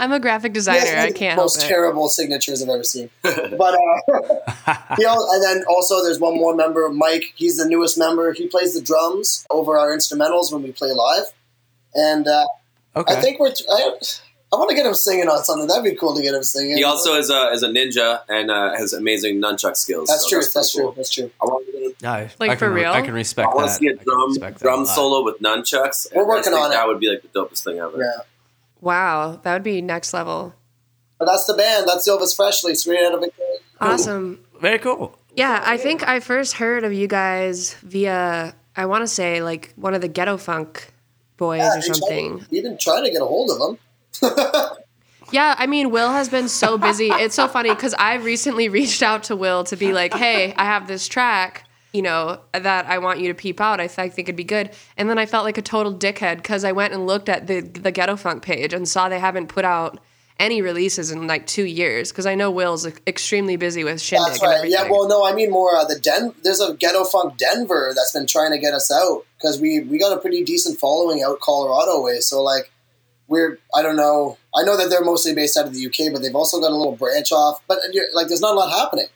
i'm 0.00 0.12
a 0.12 0.20
graphic 0.20 0.52
designer 0.52 0.98
i 0.98 1.10
can't 1.12 1.34
help 1.34 1.44
most 1.44 1.62
terrible 1.62 2.10
signatures 2.10 2.62
I've 2.62 2.68
ever 2.68 2.84
seen. 2.84 3.08
But 3.22 3.74
uh, 3.74 4.94
he 4.98 5.06
al- 5.06 5.30
and 5.32 5.42
then 5.42 5.64
also 5.66 6.02
there's 6.02 6.18
one 6.18 6.34
more 6.34 6.54
member, 6.54 6.90
Mike. 6.90 7.24
He's 7.36 7.56
the 7.56 7.66
newest 7.66 7.96
member. 7.96 8.34
He 8.34 8.48
plays 8.48 8.74
the 8.74 8.82
drums 8.82 9.46
over 9.48 9.78
our 9.78 9.96
instrumentals 9.96 10.52
when 10.52 10.62
we 10.62 10.72
play 10.72 10.92
live, 10.92 11.32
and 11.94 12.28
uh, 12.28 12.44
Okay. 12.96 13.14
I 13.14 13.20
think 13.20 13.38
we're. 13.38 13.48
I, 13.70 13.98
I 14.52 14.56
want 14.56 14.68
to 14.70 14.74
get 14.74 14.84
him 14.84 14.94
singing 14.94 15.28
on 15.28 15.44
something. 15.44 15.68
That'd 15.68 15.84
be 15.84 15.94
cool 15.94 16.14
to 16.16 16.22
get 16.22 16.34
him 16.34 16.42
singing. 16.42 16.76
He 16.76 16.82
also 16.82 17.14
is 17.14 17.30
a 17.30 17.50
is 17.52 17.62
a 17.62 17.68
ninja 17.68 18.22
and 18.28 18.50
uh, 18.50 18.74
has 18.76 18.92
amazing 18.92 19.40
nunchuck 19.40 19.76
skills. 19.76 20.08
That's 20.08 20.22
so 20.24 20.28
true. 20.28 20.38
pretty 20.38 20.50
That's 20.54 20.74
cool. 20.74 20.82
true. 20.88 20.94
That's 20.96 21.10
true. 21.10 21.30
I 21.40 21.44
want 21.44 21.66
to, 21.66 21.72
get 21.72 21.96
Yeah, 22.02 22.12
I- 22.12 22.30
Like, 22.40 22.50
I 22.50 22.56
for 22.56 22.66
can, 22.66 22.74
real? 22.74 22.90
I 22.92 23.02
can 23.02 23.14
respect. 23.14 23.46
I 23.48 23.52
respect 23.52 23.56
want 23.56 23.68
to 23.68 23.74
see 23.74 23.86
a 23.86 23.92
I 23.92 23.94
can 23.96 24.04
drum 24.04 24.28
respect 24.30 24.58
that 24.58 24.64
a 24.66 24.68
drum 24.68 24.86
solo 24.86 25.24
with 25.24 25.38
nunchucks. 25.40 26.08
We're 26.14 26.26
working 26.26 26.52
think 26.52 26.56
on 26.64 26.72
it. 26.72 26.74
That 26.74 26.88
would 26.88 26.98
be 26.98 27.08
like 27.08 27.22
the 27.22 27.28
dopest 27.28 27.62
thing 27.62 27.78
ever. 27.78 27.96
Yeah. 27.98 28.22
Wow, 28.80 29.38
that 29.42 29.52
would 29.52 29.62
be 29.62 29.80
next 29.82 30.12
level. 30.12 30.54
But 31.18 31.26
that's 31.26 31.44
the 31.44 31.54
band. 31.54 31.86
That's 31.86 32.08
Illvis 32.08 32.34
Freshly, 32.34 32.74
straight 32.74 33.04
out 33.04 33.14
of 33.14 33.20
Victoria. 33.20 33.58
Awesome. 33.80 34.44
Very 34.60 34.78
cool. 34.78 35.16
Yeah, 35.36 35.62
I 35.64 35.76
think 35.76 36.06
I 36.08 36.18
first 36.18 36.54
heard 36.54 36.82
of 36.82 36.92
you 36.92 37.06
guys 37.06 37.74
via 37.82 38.54
I 38.74 38.86
want 38.86 39.02
to 39.02 39.06
say 39.06 39.42
like 39.42 39.72
one 39.76 39.94
of 39.94 40.00
the 40.00 40.08
Ghetto 40.08 40.36
Funk 40.38 40.89
boys 41.40 41.58
Yeah, 41.60 41.76
or 41.78 41.82
something. 41.82 42.46
We've 42.52 42.62
been 42.62 42.78
trying 42.78 43.02
to 43.04 43.10
get 43.10 43.20
a 43.20 43.26
hold 43.26 43.50
of 43.50 43.58
them. 43.58 44.70
Yeah, 45.32 45.54
I 45.56 45.66
mean 45.68 45.90
Will 45.92 46.10
has 46.10 46.28
been 46.28 46.48
so 46.48 46.76
busy. 46.76 47.08
It's 47.08 47.36
so 47.36 47.46
funny 47.46 47.72
cuz 47.76 47.94
I 47.94 48.14
recently 48.14 48.68
reached 48.78 49.00
out 49.00 49.22
to 49.24 49.36
Will 49.36 49.62
to 49.64 49.76
be 49.76 49.92
like, 49.92 50.12
"Hey, 50.12 50.52
I 50.56 50.64
have 50.64 50.88
this 50.88 51.06
track, 51.06 51.68
you 51.92 52.02
know, 52.02 52.40
that 52.52 52.86
I 52.86 52.98
want 52.98 53.20
you 53.20 53.28
to 53.28 53.34
peep 53.34 53.60
out. 53.60 53.78
I 53.80 53.86
th- 53.86 53.98
I 54.00 54.08
think 54.08 54.26
it'd 54.28 54.34
be 54.34 54.42
good." 54.56 54.70
And 54.96 55.08
then 55.08 55.18
I 55.18 55.26
felt 55.26 55.44
like 55.44 55.56
a 55.56 55.62
total 55.62 55.94
dickhead 55.94 56.42
cuz 56.42 56.64
I 56.64 56.72
went 56.72 56.94
and 56.94 57.06
looked 57.06 57.28
at 57.28 57.46
the 57.46 57.60
the 57.60 57.92
Ghetto 57.92 58.16
Funk 58.16 58.42
page 58.42 58.72
and 58.72 58.88
saw 58.88 59.08
they 59.08 59.20
haven't 59.20 59.46
put 59.46 59.64
out 59.64 60.00
any 60.40 60.62
releases 60.62 61.12
in 61.12 61.28
like 61.28 61.46
2 61.46 61.64
years 61.64 62.10
cuz 62.10 62.26
I 62.26 62.34
know 62.34 62.50
Will's 62.50 62.86
extremely 63.06 63.56
busy 63.56 63.84
with 63.84 64.00
Shindig 64.00 64.26
That's 64.26 64.42
and 64.42 64.50
right. 64.50 64.68
Yeah. 64.68 64.90
Well, 64.90 65.06
no, 65.06 65.24
I 65.24 65.32
mean 65.32 65.50
more 65.50 65.76
uh, 65.76 65.84
the 65.84 65.98
Den. 65.98 66.34
There's 66.42 66.60
a 66.60 66.74
Ghetto 66.74 67.04
Funk 67.04 67.36
Denver 67.36 67.92
that's 67.94 68.12
been 68.12 68.26
trying 68.26 68.50
to 68.50 68.58
get 68.58 68.74
us 68.74 68.90
out 68.90 69.24
because 69.36 69.60
we 69.60 69.80
we 69.80 69.98
got 69.98 70.16
a 70.16 70.20
pretty 70.20 70.42
decent 70.42 70.80
following 70.80 71.22
out 71.22 71.38
Colorado 71.40 72.00
way. 72.00 72.18
So 72.20 72.42
like 72.42 72.72
we're 73.30 73.58
I 73.74 73.82
don't 73.82 73.96
know. 73.96 74.36
I 74.54 74.64
know 74.64 74.76
that 74.76 74.90
they're 74.90 75.04
mostly 75.04 75.34
based 75.34 75.56
out 75.56 75.66
of 75.66 75.72
the 75.72 75.86
UK, 75.86 76.12
but 76.12 76.20
they've 76.20 76.34
also 76.34 76.60
got 76.60 76.72
a 76.72 76.76
little 76.76 76.96
branch 76.96 77.30
off. 77.30 77.62
But 77.68 77.78
like, 78.12 78.26
there's 78.26 78.40
not 78.40 78.54
a 78.54 78.58
lot 78.58 78.70
happening. 78.70 79.06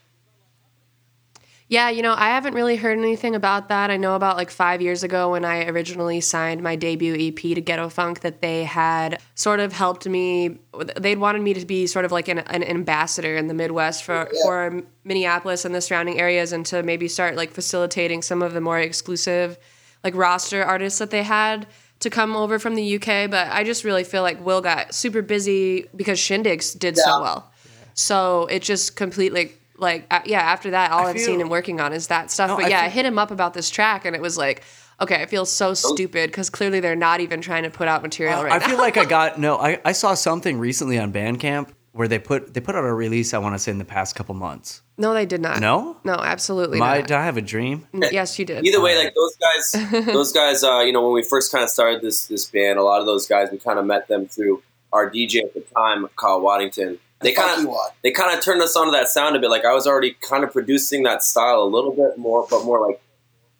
Yeah, 1.74 1.90
you 1.90 2.02
know, 2.02 2.14
I 2.16 2.28
haven't 2.28 2.54
really 2.54 2.76
heard 2.76 2.96
anything 2.98 3.34
about 3.34 3.68
that. 3.70 3.90
I 3.90 3.96
know 3.96 4.14
about 4.14 4.36
like 4.36 4.50
five 4.52 4.80
years 4.80 5.02
ago 5.02 5.32
when 5.32 5.44
I 5.44 5.66
originally 5.66 6.20
signed 6.20 6.62
my 6.62 6.76
debut 6.76 7.14
EP 7.18 7.34
to 7.56 7.60
Ghetto 7.60 7.88
Funk 7.88 8.20
that 8.20 8.40
they 8.40 8.62
had 8.62 9.20
sort 9.34 9.58
of 9.58 9.72
helped 9.72 10.06
me. 10.06 10.58
They'd 11.00 11.18
wanted 11.18 11.42
me 11.42 11.52
to 11.54 11.66
be 11.66 11.88
sort 11.88 12.04
of 12.04 12.12
like 12.12 12.28
an, 12.28 12.38
an 12.38 12.62
ambassador 12.62 13.34
in 13.36 13.48
the 13.48 13.54
Midwest 13.54 14.04
for, 14.04 14.28
Yeah. 14.32 14.42
for 14.44 14.82
Minneapolis 15.02 15.64
and 15.64 15.74
the 15.74 15.80
surrounding 15.80 16.20
areas 16.20 16.52
and 16.52 16.64
to 16.66 16.84
maybe 16.84 17.08
start 17.08 17.34
like 17.34 17.50
facilitating 17.50 18.22
some 18.22 18.40
of 18.40 18.52
the 18.52 18.60
more 18.60 18.78
exclusive 18.78 19.58
like 20.04 20.14
roster 20.14 20.62
artists 20.62 21.00
that 21.00 21.10
they 21.10 21.24
had 21.24 21.66
to 21.98 22.08
come 22.08 22.36
over 22.36 22.60
from 22.60 22.76
the 22.76 22.94
UK. 22.98 23.28
But 23.28 23.48
I 23.50 23.64
just 23.64 23.82
really 23.82 24.04
feel 24.04 24.22
like 24.22 24.38
Will 24.46 24.60
got 24.60 24.94
super 24.94 25.22
busy 25.22 25.88
because 25.96 26.20
Shindigs 26.20 26.78
did 26.78 26.96
Yeah. 26.96 27.02
so 27.04 27.20
well. 27.20 27.50
So 27.94 28.46
it 28.46 28.62
just 28.62 28.94
completely 28.94 29.54
like 29.76 30.06
uh, 30.10 30.20
yeah. 30.24 30.40
After 30.40 30.70
that, 30.70 30.90
all 30.90 31.06
I 31.06 31.10
I've 31.10 31.16
feel- 31.16 31.26
seen 31.26 31.40
him 31.40 31.48
working 31.48 31.80
on 31.80 31.92
is 31.92 32.08
that 32.08 32.30
stuff. 32.30 32.48
No, 32.48 32.56
but 32.56 32.66
I 32.66 32.68
yeah, 32.68 32.80
I 32.80 32.82
feel- 32.84 32.90
hit 32.92 33.06
him 33.06 33.18
up 33.18 33.30
about 33.30 33.54
this 33.54 33.70
track, 33.70 34.04
and 34.04 34.14
it 34.14 34.22
was 34.22 34.36
like, 34.38 34.62
okay, 35.00 35.22
I 35.22 35.26
feel 35.26 35.44
so 35.46 35.74
stupid 35.74 36.30
because 36.30 36.50
clearly 36.50 36.80
they're 36.80 36.96
not 36.96 37.20
even 37.20 37.40
trying 37.40 37.64
to 37.64 37.70
put 37.70 37.88
out 37.88 38.02
material 38.02 38.42
right 38.44 38.52
I 38.52 38.58
now. 38.58 38.68
feel 38.68 38.78
like 38.78 38.96
I 38.96 39.04
got 39.04 39.38
no. 39.38 39.56
I, 39.58 39.80
I 39.84 39.92
saw 39.92 40.14
something 40.14 40.58
recently 40.58 40.98
on 40.98 41.12
Bandcamp 41.12 41.70
where 41.92 42.08
they 42.08 42.18
put 42.18 42.54
they 42.54 42.60
put 42.60 42.74
out 42.74 42.84
a 42.84 42.92
release. 42.92 43.34
I 43.34 43.38
want 43.38 43.54
to 43.54 43.58
say 43.58 43.70
in 43.70 43.78
the 43.78 43.84
past 43.84 44.14
couple 44.16 44.34
months. 44.34 44.82
no, 44.98 45.12
they 45.14 45.26
did 45.26 45.40
not. 45.40 45.60
No? 45.60 45.96
no, 46.04 46.14
absolutely 46.14 46.78
My, 46.78 46.98
not. 46.98 47.06
did 47.08 47.16
I 47.16 47.24
have 47.24 47.36
a 47.36 47.42
dream? 47.42 47.86
yes, 47.92 48.38
you 48.38 48.44
did. 48.44 48.64
Either 48.66 48.80
way, 48.80 48.96
like 48.96 49.14
those 49.14 49.36
guys, 49.36 50.04
those 50.06 50.32
guys, 50.32 50.62
uh, 50.64 50.80
you 50.80 50.92
know, 50.92 51.02
when 51.02 51.12
we 51.14 51.22
first 51.24 51.50
kind 51.52 51.64
of 51.64 51.70
started 51.70 52.00
this 52.02 52.26
this 52.26 52.46
band, 52.46 52.78
a 52.78 52.82
lot 52.82 53.00
of 53.00 53.06
those 53.06 53.26
guys, 53.26 53.48
we 53.50 53.58
kind 53.58 53.78
of 53.78 53.86
met 53.86 54.06
them 54.08 54.26
through 54.28 54.62
our 54.92 55.10
DJ 55.10 55.42
at 55.42 55.54
the 55.54 55.60
time, 55.74 56.08
Kyle 56.16 56.40
Waddington. 56.40 56.98
They 57.24 57.32
kind 57.32 57.66
of 57.66 57.74
they 58.02 58.10
kind 58.10 58.36
of 58.36 58.44
turned 58.44 58.62
us 58.62 58.76
onto 58.76 58.92
that 58.92 59.08
sound 59.08 59.34
a 59.34 59.40
bit. 59.40 59.50
Like 59.50 59.64
I 59.64 59.72
was 59.72 59.86
already 59.86 60.16
kind 60.20 60.44
of 60.44 60.52
producing 60.52 61.02
that 61.04 61.22
style 61.22 61.62
a 61.62 61.64
little 61.64 61.92
bit 61.92 62.18
more, 62.18 62.46
but 62.48 62.64
more 62.64 62.86
like 62.86 63.00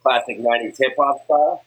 classic 0.03 0.39
'90s 0.39 0.77
hip 0.79 0.95
hop 0.99 1.25
style. 1.25 1.65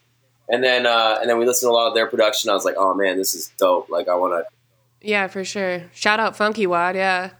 And 0.49 0.63
then 0.63 0.85
uh, 0.85 1.17
and 1.19 1.29
then 1.29 1.37
we 1.39 1.45
listened 1.45 1.69
to 1.69 1.71
a 1.71 1.75
lot 1.75 1.87
of 1.89 1.95
their 1.95 2.07
production. 2.07 2.49
I 2.49 2.53
was 2.53 2.63
like, 2.63 2.75
oh 2.77 2.93
man, 2.93 3.17
this 3.17 3.33
is 3.33 3.51
dope. 3.57 3.89
Like 3.89 4.07
I 4.07 4.15
want 4.15 4.33
to 4.33 5.07
Yeah, 5.07 5.27
for 5.27 5.43
sure. 5.43 5.83
Shout 5.93 6.19
out 6.19 6.37
Funky 6.37 6.67
Wad. 6.67 6.95
Yeah, 6.95 7.31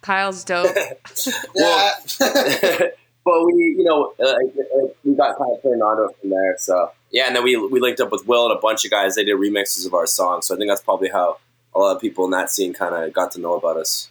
Kyle's 0.00 0.44
dope. 0.44 0.74
Yeah. 1.54 1.90
but 3.24 3.44
we, 3.46 3.76
you 3.78 3.84
know, 3.84 4.12
uh, 4.22 4.34
we 5.02 5.14
got 5.14 5.36
kind 5.38 5.56
of 5.56 5.62
turned 5.62 5.82
on 5.82 5.96
to 5.96 6.04
it 6.04 6.16
from 6.20 6.30
there. 6.30 6.56
So 6.58 6.92
yeah, 7.10 7.26
and 7.26 7.36
then 7.36 7.42
we 7.44 7.56
we 7.56 7.80
linked 7.80 8.00
up 8.00 8.12
with 8.12 8.26
Will 8.26 8.50
and 8.50 8.56
a 8.56 8.60
bunch 8.60 8.84
of 8.84 8.90
guys. 8.90 9.14
They 9.14 9.24
did 9.24 9.36
remixes 9.36 9.86
of 9.86 9.94
our 9.94 10.06
songs. 10.06 10.46
So 10.46 10.54
I 10.54 10.58
think 10.58 10.70
that's 10.70 10.82
probably 10.82 11.08
how 11.08 11.38
a 11.74 11.78
lot 11.78 11.94
of 11.96 12.00
people 12.00 12.24
in 12.24 12.30
that 12.32 12.50
scene 12.50 12.72
kind 12.72 12.94
of 12.94 13.12
got 13.12 13.32
to 13.32 13.40
know 13.40 13.54
about 13.54 13.76
us. 13.76 14.10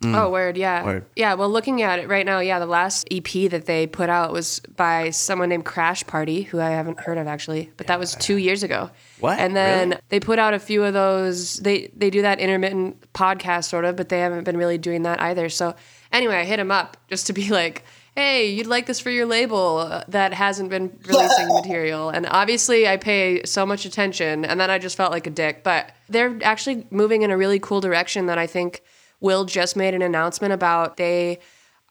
Mm. 0.00 0.16
Oh, 0.20 0.30
word, 0.30 0.56
yeah. 0.56 0.84
Word. 0.84 1.04
Yeah, 1.14 1.34
well, 1.34 1.48
looking 1.48 1.80
at 1.80 2.00
it 2.00 2.08
right 2.08 2.26
now, 2.26 2.40
yeah, 2.40 2.58
the 2.58 2.66
last 2.66 3.06
EP 3.12 3.48
that 3.50 3.66
they 3.66 3.86
put 3.86 4.08
out 4.08 4.32
was 4.32 4.58
by 4.74 5.10
someone 5.10 5.48
named 5.48 5.64
Crash 5.64 6.04
Party, 6.04 6.42
who 6.42 6.60
I 6.60 6.70
haven't 6.70 6.98
heard 6.98 7.18
of 7.18 7.28
actually, 7.28 7.70
but 7.76 7.86
that 7.86 8.00
was 8.00 8.16
two 8.16 8.36
years 8.36 8.64
ago. 8.64 8.90
What? 9.20 9.38
And 9.38 9.54
then 9.54 9.90
Really? 9.90 10.00
they 10.08 10.18
put 10.18 10.40
out 10.40 10.54
a 10.54 10.58
few 10.58 10.82
of 10.82 10.92
those. 10.92 11.58
They 11.58 11.92
they 11.96 12.10
do 12.10 12.22
that 12.22 12.40
intermittent 12.40 13.12
podcast 13.12 13.64
sort 13.66 13.84
of, 13.84 13.94
but 13.94 14.08
they 14.08 14.18
haven't 14.18 14.42
been 14.42 14.56
really 14.56 14.78
doing 14.78 15.02
that 15.04 15.20
either. 15.20 15.48
So 15.48 15.76
anyway, 16.12 16.34
I 16.36 16.44
hit 16.44 16.58
him 16.58 16.72
up 16.72 16.96
just 17.08 17.28
to 17.28 17.32
be 17.32 17.48
like, 17.50 17.84
hey, 18.14 18.50
you'd 18.50 18.66
like 18.66 18.86
this 18.86 19.00
for 19.00 19.10
your 19.10 19.26
label 19.26 19.78
uh, 19.78 20.04
that 20.08 20.34
hasn't 20.34 20.68
been 20.70 20.98
releasing 21.06 21.48
material. 21.54 22.10
And 22.10 22.26
obviously, 22.26 22.86
I 22.86 22.96
pay 22.96 23.42
so 23.44 23.64
much 23.64 23.84
attention, 23.84 24.44
and 24.44 24.60
then 24.60 24.70
I 24.70 24.78
just 24.78 24.96
felt 24.96 25.12
like 25.12 25.26
a 25.26 25.30
dick. 25.30 25.64
But 25.64 25.92
they're 26.08 26.38
actually 26.42 26.86
moving 26.90 27.22
in 27.22 27.30
a 27.30 27.36
really 27.36 27.58
cool 27.58 27.80
direction 27.80 28.26
that 28.26 28.38
I 28.38 28.46
think 28.46 28.82
Will 29.20 29.44
just 29.44 29.76
made 29.76 29.94
an 29.94 30.02
announcement 30.02 30.52
about. 30.52 30.96
They 30.96 31.38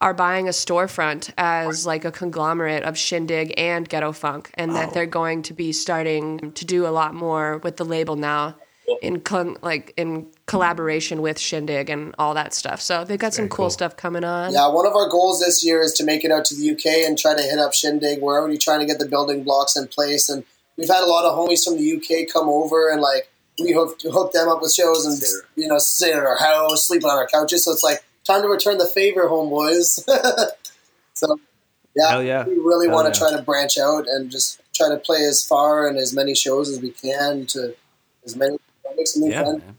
are 0.00 0.12
buying 0.12 0.48
a 0.48 0.50
storefront 0.50 1.32
as 1.38 1.86
like 1.86 2.04
a 2.04 2.12
conglomerate 2.12 2.82
of 2.82 2.98
Shindig 2.98 3.54
and 3.56 3.88
Ghetto 3.88 4.12
Funk, 4.12 4.50
and 4.54 4.74
that 4.74 4.92
they're 4.92 5.06
going 5.06 5.42
to 5.44 5.54
be 5.54 5.72
starting 5.72 6.52
to 6.52 6.64
do 6.64 6.86
a 6.86 6.90
lot 6.90 7.14
more 7.14 7.58
with 7.58 7.78
the 7.78 7.84
label 7.84 8.16
now. 8.16 8.56
In 9.00 9.20
con- 9.20 9.56
like 9.62 9.94
in 9.96 10.26
collaboration 10.52 11.22
with 11.22 11.38
Shindig 11.38 11.88
and 11.88 12.14
all 12.18 12.34
that 12.34 12.52
stuff, 12.52 12.80
so 12.82 13.04
they've 13.04 13.18
got 13.18 13.32
some 13.32 13.48
cool, 13.48 13.64
cool. 13.64 13.70
stuff 13.70 13.96
coming 13.96 14.22
on. 14.22 14.52
Yeah, 14.52 14.68
one 14.68 14.86
of 14.86 14.94
our 14.94 15.08
goals 15.08 15.40
this 15.40 15.64
year 15.64 15.80
is 15.80 15.92
to 15.94 16.04
make 16.04 16.24
it 16.26 16.30
out 16.30 16.44
to 16.46 16.54
the 16.54 16.70
UK 16.72 17.08
and 17.08 17.18
try 17.18 17.34
to 17.34 17.42
hit 17.42 17.58
up 17.58 17.72
Shindig. 17.72 18.20
We're 18.20 18.38
already 18.38 18.58
trying 18.58 18.80
to 18.80 18.86
get 18.86 18.98
the 18.98 19.06
building 19.06 19.44
blocks 19.44 19.76
in 19.76 19.88
place, 19.88 20.28
and 20.28 20.44
we've 20.76 20.88
had 20.90 21.02
a 21.02 21.06
lot 21.06 21.24
of 21.24 21.32
homies 21.38 21.64
from 21.64 21.78
the 21.78 21.96
UK 21.96 22.30
come 22.30 22.50
over 22.50 22.90
and 22.90 23.00
like 23.00 23.30
we 23.58 23.72
hooked, 23.72 24.02
hooked 24.02 24.34
them 24.34 24.48
up 24.48 24.60
with 24.60 24.72
shows 24.74 25.06
and 25.06 25.18
you 25.56 25.68
know 25.68 25.78
sit 25.78 26.14
at 26.14 26.22
our 26.22 26.36
house, 26.36 26.86
sleep 26.86 27.02
on 27.04 27.16
our 27.16 27.26
couches. 27.26 27.64
So 27.64 27.72
it's 27.72 27.82
like 27.82 28.04
time 28.24 28.42
to 28.42 28.48
return 28.48 28.76
the 28.76 28.86
favor, 28.86 29.26
homeboys. 29.28 30.04
so 31.14 31.40
yeah, 31.96 32.20
yeah. 32.20 32.44
we 32.46 32.56
really 32.58 32.88
Hell 32.88 32.96
want 32.96 33.06
yeah. 33.08 33.12
to 33.12 33.18
try 33.18 33.30
to 33.34 33.42
branch 33.42 33.78
out 33.78 34.04
and 34.06 34.30
just 34.30 34.60
try 34.74 34.90
to 34.90 34.98
play 34.98 35.24
as 35.24 35.42
far 35.42 35.88
and 35.88 35.96
as 35.96 36.14
many 36.14 36.34
shows 36.34 36.68
as 36.68 36.78
we 36.80 36.90
can 36.90 37.46
to 37.46 37.74
as 38.26 38.36
many 38.36 38.58
make 38.96 39.06
some 39.06 39.22
new 39.22 39.30
Yeah, 39.30 39.42
friends. 39.44 39.64
man. 39.64 39.76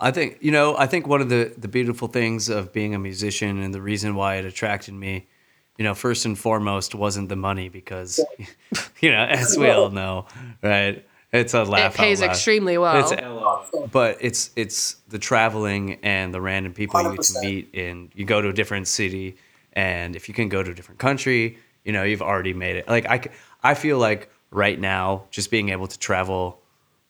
I 0.00 0.10
think 0.10 0.38
you 0.40 0.50
know. 0.50 0.76
I 0.76 0.86
think 0.86 1.06
one 1.06 1.20
of 1.20 1.28
the 1.28 1.52
the 1.56 1.68
beautiful 1.68 2.08
things 2.08 2.48
of 2.48 2.72
being 2.72 2.94
a 2.94 2.98
musician 2.98 3.60
and 3.62 3.74
the 3.74 3.82
reason 3.82 4.14
why 4.14 4.36
it 4.36 4.44
attracted 4.44 4.94
me, 4.94 5.26
you 5.76 5.84
know, 5.84 5.94
first 5.94 6.24
and 6.24 6.38
foremost, 6.38 6.94
wasn't 6.94 7.28
the 7.28 7.36
money 7.36 7.68
because, 7.68 8.18
you 9.00 9.10
know, 9.10 9.24
as 9.24 9.56
we 9.58 9.68
all 9.70 9.90
know, 9.90 10.26
right? 10.62 11.04
It's 11.32 11.54
a 11.54 11.62
laugh. 11.64 11.94
it 11.94 11.98
pays 11.98 12.20
out 12.22 12.26
loud. 12.26 12.30
extremely 12.32 12.76
well. 12.76 13.12
It's, 13.12 13.90
but 13.92 14.16
it's 14.20 14.50
it's 14.56 14.96
the 15.08 15.18
traveling 15.18 15.98
and 16.02 16.34
the 16.34 16.40
random 16.40 16.72
people 16.72 17.00
you 17.02 17.10
get 17.16 17.22
to 17.22 17.40
meet, 17.40 17.70
and 17.74 18.10
you 18.14 18.24
go 18.24 18.40
to 18.40 18.48
a 18.48 18.52
different 18.52 18.88
city, 18.88 19.36
and 19.74 20.16
if 20.16 20.28
you 20.28 20.34
can 20.34 20.48
go 20.48 20.62
to 20.62 20.70
a 20.70 20.74
different 20.74 20.98
country, 20.98 21.58
you 21.84 21.92
know, 21.92 22.02
you've 22.02 22.22
already 22.22 22.52
made 22.52 22.76
it. 22.76 22.88
Like 22.88 23.06
I, 23.08 23.20
c- 23.20 23.30
I 23.62 23.74
feel 23.74 23.98
like 23.98 24.28
right 24.50 24.78
now, 24.80 25.24
just 25.30 25.50
being 25.52 25.68
able 25.68 25.86
to 25.86 25.98
travel, 25.98 26.59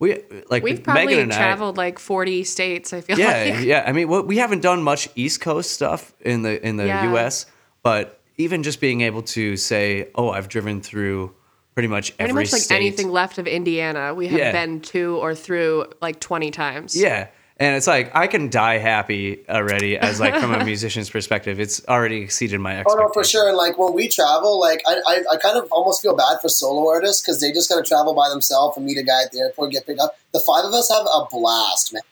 we 0.00 0.14
like 0.48 0.64
We've 0.64 0.78
Megan 0.78 0.82
probably 0.82 1.20
and 1.20 1.32
I- 1.32 1.36
traveled 1.36 1.76
like 1.76 1.98
40 2.00 2.42
states, 2.42 2.92
I 2.92 3.00
feel 3.02 3.18
yeah, 3.18 3.54
like. 3.56 3.64
yeah. 3.64 3.84
I 3.86 3.92
mean, 3.92 4.08
we 4.26 4.38
haven't 4.38 4.62
done 4.62 4.82
much 4.82 5.08
East 5.14 5.40
Coast 5.40 5.70
stuff 5.70 6.12
in 6.22 6.42
the 6.42 6.66
in 6.66 6.76
the 6.76 6.86
Yeah. 6.86 7.10
U.S., 7.12 7.46
but 7.84 8.20
even 8.38 8.62
just 8.62 8.80
being 8.80 9.02
able 9.02 9.22
to 9.22 9.56
say, 9.56 10.08
"Oh, 10.16 10.30
I've 10.30 10.48
driven 10.48 10.80
through 10.80 11.32
pretty 11.74 11.88
much 11.88 12.16
Pretty 12.16 12.30
every 12.30 12.42
much 12.44 12.52
like 12.52 12.62
state." 12.62 12.76
anything 12.76 13.10
left 13.10 13.38
of 13.38 13.46
Indiana, 13.46 14.12
we 14.14 14.26
have 14.28 14.38
Yeah. 14.38 14.52
been 14.52 14.80
to 14.80 15.16
or 15.16 15.34
through 15.34 15.86
like 16.02 16.18
20 16.18 16.50
times. 16.50 16.96
Yeah, 16.96 17.28
and 17.60 17.76
it's 17.76 17.86
like 17.86 18.10
I 18.16 18.26
can 18.26 18.48
die 18.50 18.78
happy 18.78 19.44
already 19.48 19.96
as 19.98 20.18
like 20.18 20.34
from 20.34 20.52
a 20.54 20.64
musician's 20.72 21.08
perspective. 21.10 21.60
It's 21.60 21.86
already 21.86 22.22
exceeded 22.22 22.58
my 22.60 22.76
Oh 22.76 22.80
expectations. 22.80 23.08
no, 23.08 23.12
for 23.12 23.24
sure. 23.24 23.48
And 23.48 23.56
like 23.56 23.78
when 23.78 23.92
we 23.92 24.08
travel, 24.08 24.58
like 24.58 24.82
I, 24.88 24.96
I, 25.06 25.22
I 25.32 25.36
kind 25.36 25.56
of 25.58 25.70
almost 25.70 26.02
feel 26.02 26.16
bad 26.16 26.40
for 26.42 26.48
solo 26.48 26.88
artists 26.88 27.22
because 27.22 27.40
they 27.40 27.52
just 27.52 27.68
got 27.68 27.76
to 27.76 27.88
travel 27.88 28.14
by 28.14 28.28
themselves 28.30 28.76
and 28.76 28.84
meet 28.86 28.98
a 28.98 29.02
guy 29.04 29.22
at 29.22 29.30
the 29.32 29.38
airport, 29.40 29.70
get 29.72 29.86
picked 29.86 30.00
up. 30.00 30.16
The 30.32 30.40
five 30.40 30.64
of 30.64 30.72
us 30.72 30.90
have 30.90 31.06
a 31.06 31.26
blast, 31.30 31.92
man. 31.92 32.02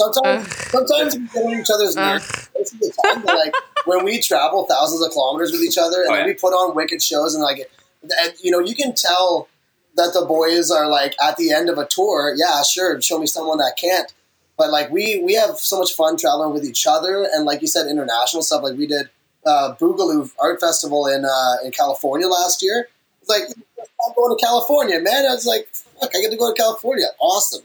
Sometimes, 0.00 0.56
sometimes 0.70 1.16
we 1.16 1.26
get 1.26 1.44
on 1.44 1.60
each 1.60 1.70
other's 1.74 1.96
nerves. 1.96 2.48
Most 2.56 2.72
of 2.74 2.80
the 2.80 2.92
time, 3.04 3.22
but 3.22 3.36
like 3.36 3.54
when 3.86 4.04
we 4.04 4.20
travel 4.20 4.64
thousands 4.66 5.04
of 5.04 5.12
kilometers 5.12 5.52
with 5.52 5.60
each 5.62 5.76
other, 5.76 6.02
and 6.02 6.10
Oh, 6.10 6.14
then 6.14 6.20
yeah. 6.20 6.26
we 6.26 6.34
put 6.34 6.52
on 6.54 6.74
wicked 6.74 7.02
shows, 7.02 7.34
and 7.34 7.42
like, 7.42 7.70
and, 8.02 8.32
you 8.42 8.50
know, 8.50 8.60
you 8.60 8.74
can 8.74 8.94
tell 8.94 9.48
that 9.96 10.12
the 10.14 10.24
boys 10.24 10.70
are 10.70 10.88
like 10.88 11.14
at 11.22 11.36
the 11.36 11.52
end 11.52 11.68
of 11.68 11.76
a 11.78 11.84
tour. 11.86 12.34
Yeah, 12.36 12.62
sure, 12.62 13.00
show 13.02 13.18
me 13.18 13.26
someone 13.26 13.58
that 13.58 13.74
can't. 13.78 14.10
But 14.60 14.70
like 14.70 14.90
we 14.90 15.22
we 15.24 15.32
have 15.36 15.56
so 15.56 15.78
much 15.78 15.94
fun 15.94 16.18
traveling 16.18 16.52
with 16.52 16.66
each 16.66 16.86
other, 16.86 17.26
and 17.32 17.46
like 17.46 17.62
you 17.62 17.66
said, 17.66 17.86
international 17.86 18.42
stuff. 18.42 18.62
Like 18.62 18.76
we 18.76 18.86
did 18.86 19.08
uh, 19.46 19.74
Boogaloo 19.80 20.30
Art 20.38 20.60
Festival 20.60 21.06
in 21.06 21.24
uh, 21.24 21.54
in 21.64 21.70
California 21.72 22.28
last 22.28 22.62
year. 22.62 22.88
It's 23.22 23.30
like 23.30 23.44
I'm 23.78 24.12
going 24.14 24.36
to 24.36 24.44
California, 24.44 25.00
man. 25.00 25.24
I 25.24 25.30
was 25.32 25.46
like, 25.46 25.66
fuck, 25.72 26.10
I 26.14 26.20
get 26.20 26.30
to 26.30 26.36
go 26.36 26.52
to 26.52 26.62
California. 26.62 27.06
Awesome. 27.18 27.62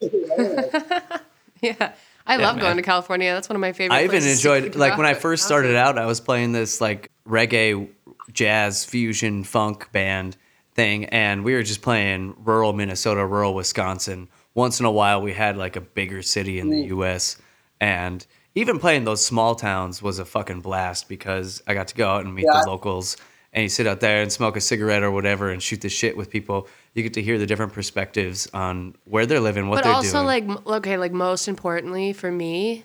Yeah. 1.60 1.92
I 2.26 2.36
Yeah, 2.38 2.46
love 2.46 2.56
man. 2.56 2.64
going 2.64 2.76
to 2.78 2.82
California. 2.82 3.32
That's 3.34 3.48
one 3.48 3.56
of 3.56 3.60
my 3.60 3.72
favorite 3.72 3.94
I 3.94 4.00
even 4.04 4.20
places 4.20 4.38
enjoyed 4.38 4.64
keep 4.64 4.76
like 4.76 4.96
when 4.96 5.06
I 5.06 5.14
first 5.14 5.44
started 5.44 5.76
out, 5.76 5.98
I 5.98 6.06
was 6.06 6.20
playing 6.20 6.52
this 6.52 6.80
like 6.80 7.10
reggae, 7.28 7.88
jazz, 8.32 8.84
fusion, 8.84 9.44
funk 9.44 9.92
band 9.92 10.36
thing, 10.74 11.04
and 11.06 11.44
we 11.44 11.54
were 11.54 11.62
just 11.62 11.82
playing 11.82 12.34
rural 12.38 12.72
Minnesota, 12.72 13.24
rural 13.26 13.54
Wisconsin. 13.54 14.28
Once 14.54 14.80
in 14.80 14.86
a 14.86 14.90
while, 14.90 15.22
we 15.22 15.32
had 15.32 15.56
like 15.56 15.76
a 15.76 15.80
bigger 15.80 16.22
city 16.22 16.58
in 16.58 16.68
the 16.68 16.84
mm. 16.84 16.88
U.S. 16.88 17.36
and 17.80 18.26
even 18.54 18.78
playing 18.78 19.04
those 19.04 19.24
small 19.24 19.54
towns 19.54 20.02
was 20.02 20.18
a 20.18 20.24
fucking 20.24 20.60
blast 20.60 21.08
because 21.08 21.62
I 21.66 21.74
got 21.74 21.88
to 21.88 21.94
go 21.94 22.08
out 22.08 22.24
and 22.24 22.34
meet 22.34 22.44
Yeah. 22.44 22.60
the 22.62 22.70
locals. 22.70 23.16
And 23.54 23.62
you 23.62 23.68
sit 23.68 23.86
out 23.86 24.00
there 24.00 24.22
and 24.22 24.32
smoke 24.32 24.56
a 24.56 24.60
cigarette 24.62 25.02
or 25.02 25.10
whatever 25.10 25.50
and 25.50 25.62
shoot 25.62 25.82
the 25.82 25.90
shit 25.90 26.16
with 26.16 26.30
people. 26.30 26.68
You 26.94 27.02
get 27.02 27.14
to 27.14 27.22
hear 27.22 27.38
the 27.38 27.46
different 27.46 27.72
perspectives 27.74 28.48
on 28.54 28.94
where 29.04 29.26
they're 29.26 29.40
living, 29.40 29.68
what 29.68 29.76
But 29.76 29.84
they're 29.84 29.92
also, 29.92 30.24
doing. 30.24 30.48
Also 30.48 30.60
like, 30.64 30.66
okay, 30.78 30.96
like 30.96 31.12
most 31.12 31.48
importantly 31.48 32.12
for 32.14 32.30
me, 32.32 32.84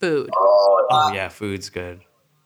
food. 0.00 0.30
oh, 0.36 0.86
oh 0.90 1.12
yeah, 1.12 1.28
food's 1.28 1.70
good. 1.70 2.00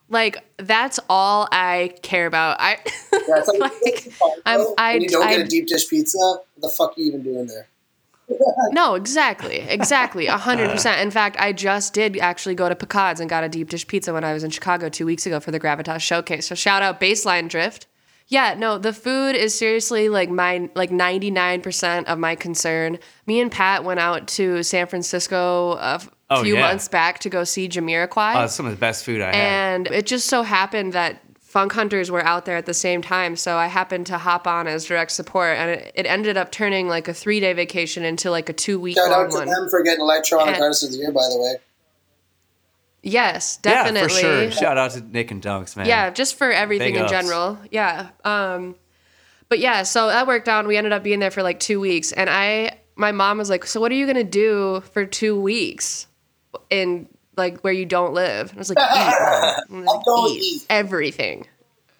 Like 0.09 0.37
that's 0.57 0.99
all 1.09 1.47
I 1.51 1.93
care 2.01 2.27
about. 2.27 2.57
I 2.59 2.77
Yeah, 3.11 3.43
like, 3.59 3.73
like 3.83 4.13
I'm 4.45 4.65
I 4.77 4.93
when 4.93 5.01
you 5.01 5.09
don't 5.09 5.27
get 5.27 5.39
a 5.39 5.43
deep 5.43 5.67
dish 5.67 5.89
pizza, 5.89 6.17
what 6.17 6.45
the 6.61 6.69
fuck 6.69 6.97
are 6.97 7.01
you 7.01 7.07
even 7.07 7.23
doing 7.23 7.47
there? 7.47 7.67
No 8.71 8.95
exactly 8.95 9.57
exactly 9.59 10.27
a 10.27 10.37
hundred 10.37 10.69
percent. 10.69 10.99
In 11.01 11.11
fact, 11.11 11.37
I 11.39 11.53
just 11.53 11.93
did 11.93 12.17
actually 12.17 12.55
go 12.55 12.67
to 12.67 12.75
Pequod's 12.75 13.19
and 13.19 13.29
got 13.29 13.43
a 13.43 13.49
deep 13.49 13.69
dish 13.69 13.87
pizza 13.87 14.13
when 14.13 14.23
I 14.23 14.33
was 14.33 14.43
in 14.43 14.49
Chicago 14.51 14.89
two 14.89 15.05
weeks 15.05 15.25
ago 15.25 15.39
for 15.39 15.51
the 15.51 15.59
Gravitas 15.59 16.01
showcase. 16.01 16.47
So 16.47 16.55
shout 16.55 16.81
out 16.81 16.99
Baseline 16.99 17.47
Drift. 17.47 17.87
Yeah, 18.29 18.55
no, 18.57 18.77
the 18.77 18.91
food 18.91 19.37
is 19.37 19.57
seriously 19.57 20.09
like 20.09 20.29
my 20.29 20.69
like 20.75 20.89
99% 20.89 22.03
of 22.05 22.19
my 22.19 22.35
concern. 22.35 22.99
Me 23.25 23.39
and 23.39 23.49
Pat 23.49 23.85
went 23.85 24.01
out 24.01 24.27
to 24.29 24.63
San 24.63 24.87
Francisco 24.87 25.73
a 25.77 25.93
f- 25.95 26.09
Oh, 26.29 26.43
few 26.43 26.55
yeah. 26.55 26.61
months 26.67 26.89
back 26.89 27.19
to 27.19 27.29
go 27.29 27.45
see 27.45 27.69
Jamiroquai. 27.69 28.35
Oh, 28.35 28.43
it's 28.43 28.53
some 28.53 28.65
of 28.65 28.73
the 28.73 28.77
best 28.77 29.05
food 29.05 29.21
I 29.21 29.27
had. 29.27 29.35
And 29.35 29.87
it 29.87 30.05
just 30.05 30.27
so 30.27 30.43
happened 30.43 30.91
that 30.91 31.21
Funk 31.57 31.73
Hunters 31.73 32.11
were 32.11 32.23
out 32.23 32.45
there 32.45 32.55
at 32.55 32.67
the 32.67 32.73
same 32.75 33.01
time. 33.01 33.35
So 33.35 33.57
I 33.57 33.65
happened 33.65 34.05
to 34.07 34.19
hop 34.19 34.45
on 34.45 34.67
as 34.67 34.85
direct 34.85 35.09
support. 35.09 35.57
And 35.57 35.71
it, 35.71 35.91
it 35.95 36.05
ended 36.05 36.37
up 36.37 36.51
turning 36.51 36.87
like 36.87 37.07
a 37.07 37.15
three 37.15 37.39
day 37.39 37.51
vacation 37.53 38.03
into 38.03 38.29
like 38.29 38.47
a 38.47 38.53
two 38.53 38.79
week 38.79 38.95
Shout 38.95 39.09
long 39.09 39.25
out 39.25 39.31
to 39.31 39.37
one. 39.37 39.47
them 39.47 39.67
for 39.67 39.81
getting 39.81 40.01
electronic 40.01 40.53
And- 40.53 40.61
artist 40.63 40.83
of 40.83 40.91
the 40.91 40.97
year, 40.97 41.11
by 41.11 41.21
the 41.31 41.39
way. 41.39 41.55
Yes, 43.01 43.57
definitely. 43.57 44.01
Yeah, 44.01 44.07
definitely. 44.07 44.45
for 44.49 44.51
sure. 44.51 44.61
Shout 44.61 44.77
out 44.77 44.91
to 44.91 45.01
Nick 45.01 45.31
and 45.31 45.41
Dunks, 45.41 45.75
man. 45.75 45.87
Yeah, 45.87 46.11
just 46.11 46.35
for 46.35 46.51
everything 46.51 46.89
Big 46.93 46.97
in 46.97 47.01
ups. 47.03 47.11
general. 47.11 47.57
Yeah. 47.71 48.09
Um, 48.23 48.75
but 49.49 49.57
yeah, 49.57 49.81
so 49.81 50.09
that 50.09 50.27
worked 50.27 50.47
out. 50.47 50.59
and 50.59 50.67
We 50.67 50.77
ended 50.77 50.93
up 50.93 51.01
being 51.01 51.19
there 51.19 51.31
for 51.31 51.41
like 51.41 51.59
two 51.59 51.79
weeks, 51.79 52.11
and 52.11 52.29
I, 52.29 52.77
my 52.95 53.11
mom 53.11 53.39
was 53.39 53.49
like, 53.49 53.65
"So 53.65 53.81
what 53.81 53.91
are 53.91 53.95
you 53.95 54.05
gonna 54.05 54.23
do 54.23 54.81
for 54.93 55.07
two 55.07 55.39
weeks 55.41 56.05
in 56.69 57.07
like 57.37 57.61
where 57.61 57.73
you 57.73 57.85
don't 57.85 58.13
live?" 58.13 58.49
And 58.49 58.57
I 58.57 58.59
was 58.59 58.69
like, 58.69 58.77
"Eat, 59.69 59.85
like, 59.85 60.31
eat 60.31 60.43
eat. 60.43 60.65
everything." 60.69 61.47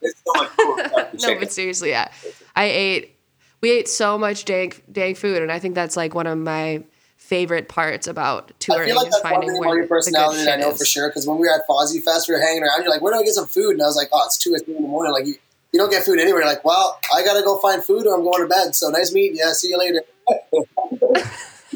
It's 0.01 0.21
so 0.25 0.33
much. 0.41 1.13
No, 1.21 1.39
but 1.39 1.51
seriously, 1.51 1.89
yeah, 1.89 2.09
I 2.55 2.65
ate. 2.65 3.15
We 3.61 3.71
ate 3.71 3.87
so 3.87 4.17
much 4.17 4.45
dank, 4.45 4.83
dank 4.91 5.17
food, 5.17 5.41
and 5.41 5.51
I 5.51 5.57
think 5.59 5.73
that's 5.73 5.97
like 5.97 6.13
one 6.13 6.27
of 6.27 6.37
my 6.37 6.83
favorite 7.15 7.67
parts 7.67 8.07
about 8.07 8.51
I 8.51 8.55
touring 8.59 8.87
feel 8.87 8.95
like 8.95 9.07
is 9.07 9.11
that's 9.13 9.21
finding 9.23 9.49
thing 9.49 9.59
where 9.59 9.77
your 9.77 9.87
personality 9.87 10.45
that 10.45 10.59
I 10.59 10.61
know 10.61 10.71
is. 10.71 10.77
for 10.77 10.85
sure. 10.85 11.09
Because 11.09 11.27
when 11.27 11.37
we 11.37 11.47
were 11.47 11.53
at 11.53 11.67
Fozzie 11.67 12.01
Fest, 12.01 12.29
we 12.29 12.35
were 12.35 12.39
hanging 12.41 12.63
around. 12.63 12.83
You're 12.83 12.91
like, 12.91 13.01
"Where 13.01 13.13
do 13.13 13.19
I 13.19 13.23
get 13.23 13.33
some 13.33 13.47
food?" 13.47 13.71
And 13.71 13.81
I 13.81 13.85
was 13.85 13.95
like, 13.95 14.09
"Oh, 14.13 14.23
it's 14.25 14.37
two 14.37 14.53
or 14.53 14.59
three 14.59 14.75
in 14.75 14.83
the 14.83 14.87
morning." 14.87 15.11
Like 15.11 15.25
you, 15.25 15.35
you 15.73 15.79
don't 15.79 15.89
get 15.89 16.03
food 16.03 16.19
anywhere. 16.19 16.41
You're 16.41 16.49
like, 16.49 16.63
"Well, 16.63 16.99
I 17.13 17.23
gotta 17.23 17.41
go 17.43 17.57
find 17.57 17.83
food, 17.83 18.05
or 18.07 18.15
I'm 18.15 18.23
going 18.23 18.41
to 18.41 18.47
bed." 18.47 18.75
So 18.75 18.89
nice 18.89 19.11
meeting 19.11 19.37
you. 19.37 19.53
See 19.53 19.69
you 19.69 19.77
later. 19.77 20.03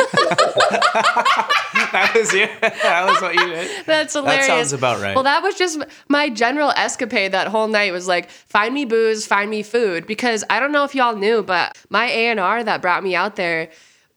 that 1.91 2.11
was 2.15 2.33
you. 2.33 2.47
that 2.61 3.05
was 3.05 3.21
what 3.21 3.33
you 3.35 3.45
did. 3.45 3.69
That's 3.85 4.13
hilarious. 4.13 4.47
That 4.47 4.57
sounds 4.57 4.73
about 4.73 5.01
right. 5.01 5.15
Well, 5.15 5.23
that 5.23 5.43
was 5.43 5.55
just 5.55 5.81
my 6.07 6.29
general 6.29 6.71
escapade 6.71 7.31
that 7.33 7.47
whole 7.47 7.67
night 7.67 7.91
was 7.91 8.07
like, 8.07 8.29
find 8.29 8.73
me 8.73 8.85
booze, 8.85 9.25
find 9.25 9.49
me 9.49 9.63
food. 9.63 10.07
Because 10.07 10.43
I 10.49 10.59
don't 10.59 10.71
know 10.71 10.83
if 10.83 10.95
y'all 10.95 11.15
knew, 11.15 11.43
but 11.43 11.77
my 11.89 12.05
A&R 12.07 12.63
that 12.63 12.81
brought 12.81 13.03
me 13.03 13.15
out 13.15 13.35
there, 13.35 13.69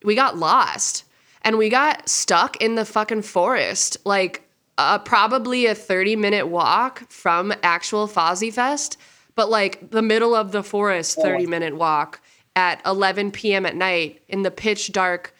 we 0.02 0.14
got 0.14 0.36
lost. 0.36 1.04
And 1.42 1.58
we 1.58 1.68
got 1.68 2.08
stuck 2.08 2.56
in 2.56 2.74
the 2.74 2.86
fucking 2.86 3.22
forest. 3.22 3.98
Like, 4.04 4.48
uh, 4.78 4.98
probably 4.98 5.66
a 5.66 5.74
30 5.74 6.16
minute 6.16 6.48
walk 6.48 7.10
from 7.10 7.52
actual 7.62 8.08
Fozzy 8.08 8.52
Fest, 8.52 8.96
but 9.34 9.50
like 9.50 9.90
the 9.90 10.02
middle 10.02 10.34
of 10.34 10.52
the 10.52 10.62
forest, 10.62 11.18
30 11.20 11.46
minute 11.46 11.76
walk 11.76 12.20
at 12.56 12.80
11 12.86 13.30
p.m. 13.32 13.66
at 13.66 13.76
night 13.76 14.22
in 14.28 14.42
the 14.42 14.50
pitch 14.50 14.92
dark 14.92 15.34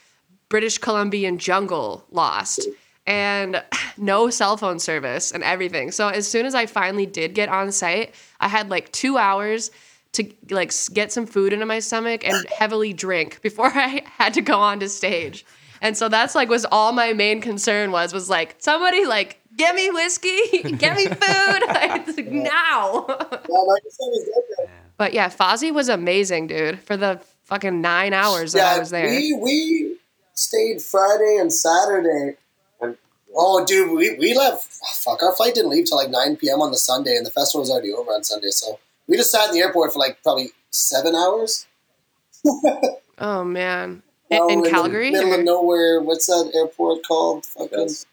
British 0.49 0.78
Columbian 0.78 1.38
jungle 1.38 2.05
lost 2.11 2.68
and 3.07 3.62
no 3.97 4.30
cell 4.30 4.57
phone 4.57 4.78
service 4.78 5.32
and 5.32 5.42
everything. 5.42 5.90
So 5.90 6.09
as 6.09 6.26
soon 6.26 6.47
as 6.47 6.55
I 6.55 6.66
finally 6.66 7.07
did 7.07 7.34
get 7.34 7.49
on 7.49 7.72
site, 7.72 8.14
I 8.40 8.49
had 8.49 8.70
like 8.70 8.90
2 8.92 9.16
hours 9.18 9.70
to 10.12 10.32
like 10.51 10.72
get 10.92 11.12
some 11.12 11.26
food 11.26 11.53
into 11.53 11.66
my 11.66 11.80
stomach 11.80 12.26
and 12.26 12.47
heavily 12.59 12.92
drink 12.92 13.40
before 13.42 13.66
I 13.74 14.03
had 14.16 14.34
to 14.34 14.40
go 14.40 14.59
onto 14.59 14.88
stage. 14.88 15.45
And 15.80 15.97
so 15.97 16.09
that's 16.09 16.34
like 16.34 16.49
was 16.49 16.64
all 16.64 16.92
my 16.92 17.12
main 17.12 17.40
concern 17.40 17.90
was 17.90 18.12
was 18.12 18.30
like 18.30 18.57
somebody 18.59 19.05
like 19.05 19.40
get 19.57 19.74
me 19.74 19.90
whiskey, 19.90 20.62
get 20.78 20.97
me 20.97 21.07
food 21.07 21.18
like, 21.68 22.26
now. 22.26 23.05
Well, 23.07 23.68
like 23.68 23.82
I 23.84 23.90
said, 23.90 24.07
it 24.07 24.11
was 24.11 24.30
good. 24.59 24.68
but 24.97 25.12
yeah, 25.12 25.28
Fozzie 25.28 25.74
was 25.74 25.88
amazing, 25.88 26.47
dude, 26.47 26.80
for 26.80 26.97
the 26.97 27.20
fucking 27.42 27.82
9 27.82 28.12
hours 28.14 28.53
that 28.55 28.76
I 28.76 28.78
was 28.78 28.90
there. 28.90 29.09
we 29.09 29.34
we 29.34 29.93
stayed 30.35 30.82
Friday 30.82 31.37
and 31.41 31.53
Saturday. 31.53 32.37
And 32.80 32.97
oh, 33.35 33.64
dude, 33.64 33.91
we 33.97 34.16
we 34.18 34.35
left. 34.35 34.64
Fuck, 34.97 35.22
our 35.22 35.35
flight 35.35 35.55
didn't 35.55 35.70
leave 35.70 35.87
till 35.87 35.97
like 35.99 36.11
nine 36.11 36.37
p.m. 36.37 36.61
on 36.61 36.70
the 36.70 36.78
Sunday, 36.78 37.16
and 37.16 37.24
the 37.26 37.30
festival 37.30 37.61
was 37.62 37.70
already 37.70 37.93
over 37.93 38.11
on 38.12 38.24
Sunday. 38.24 38.51
So 38.51 38.78
we 39.09 39.16
just 39.16 39.30
sat 39.30 39.49
in 39.49 39.55
the 39.55 39.61
airport 39.61 39.93
for 39.93 39.99
like 39.99 40.22
probably 40.22 40.51
seven 40.70 41.14
hours. 41.14 41.66
oh 43.18 43.45
man. 43.45 44.03
In, 44.30 44.51
in 44.51 44.62
the 44.62 44.70
Calgary? 44.70 45.11
middle 45.11 45.32
or- 45.32 45.39
of 45.39 45.45
nowhere. 45.45 46.01
What's 46.01 46.26
that 46.26 46.51
airport 46.55 47.07
called? 47.07 47.45
Fucking. 47.45 47.78
Yes. 47.78 48.07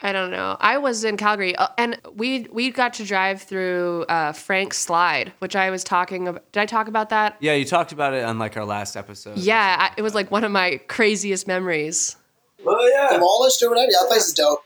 I 0.00 0.12
don't 0.12 0.30
know. 0.30 0.56
I 0.60 0.78
was 0.78 1.04
in 1.04 1.16
Calgary, 1.16 1.54
uh, 1.56 1.68
and 1.78 1.98
we 2.14 2.46
we 2.52 2.70
got 2.70 2.94
to 2.94 3.04
drive 3.04 3.40
through 3.42 4.04
uh, 4.08 4.32
Frank 4.32 4.74
Slide, 4.74 5.32
which 5.38 5.56
I 5.56 5.70
was 5.70 5.82
talking 5.84 6.28
about. 6.28 6.50
Did 6.52 6.60
I 6.60 6.66
talk 6.66 6.88
about 6.88 7.10
that? 7.10 7.36
Yeah, 7.40 7.54
you 7.54 7.64
talked 7.64 7.92
about 7.92 8.12
it 8.12 8.24
on 8.24 8.38
like 8.38 8.56
our 8.56 8.64
last 8.66 8.96
episode. 8.96 9.38
Yeah, 9.38 9.76
I, 9.90 9.94
it 9.96 10.02
was 10.02 10.14
like 10.14 10.30
one 10.30 10.44
of 10.44 10.50
my 10.52 10.78
craziest 10.88 11.46
memories. 11.46 12.16
Oh 12.66 12.86
yeah, 12.92 13.16
Demolished 13.16 13.62
or 13.62 13.70
whatever. 13.70 13.90
Yeah, 13.92 13.98
that 14.02 14.08
place 14.08 14.26
is 14.28 14.34
dope. 14.34 14.64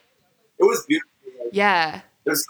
it 0.59 0.65
was 0.65 0.85
beautiful. 0.87 1.11
Yeah, 1.53 2.01
There's 2.25 2.45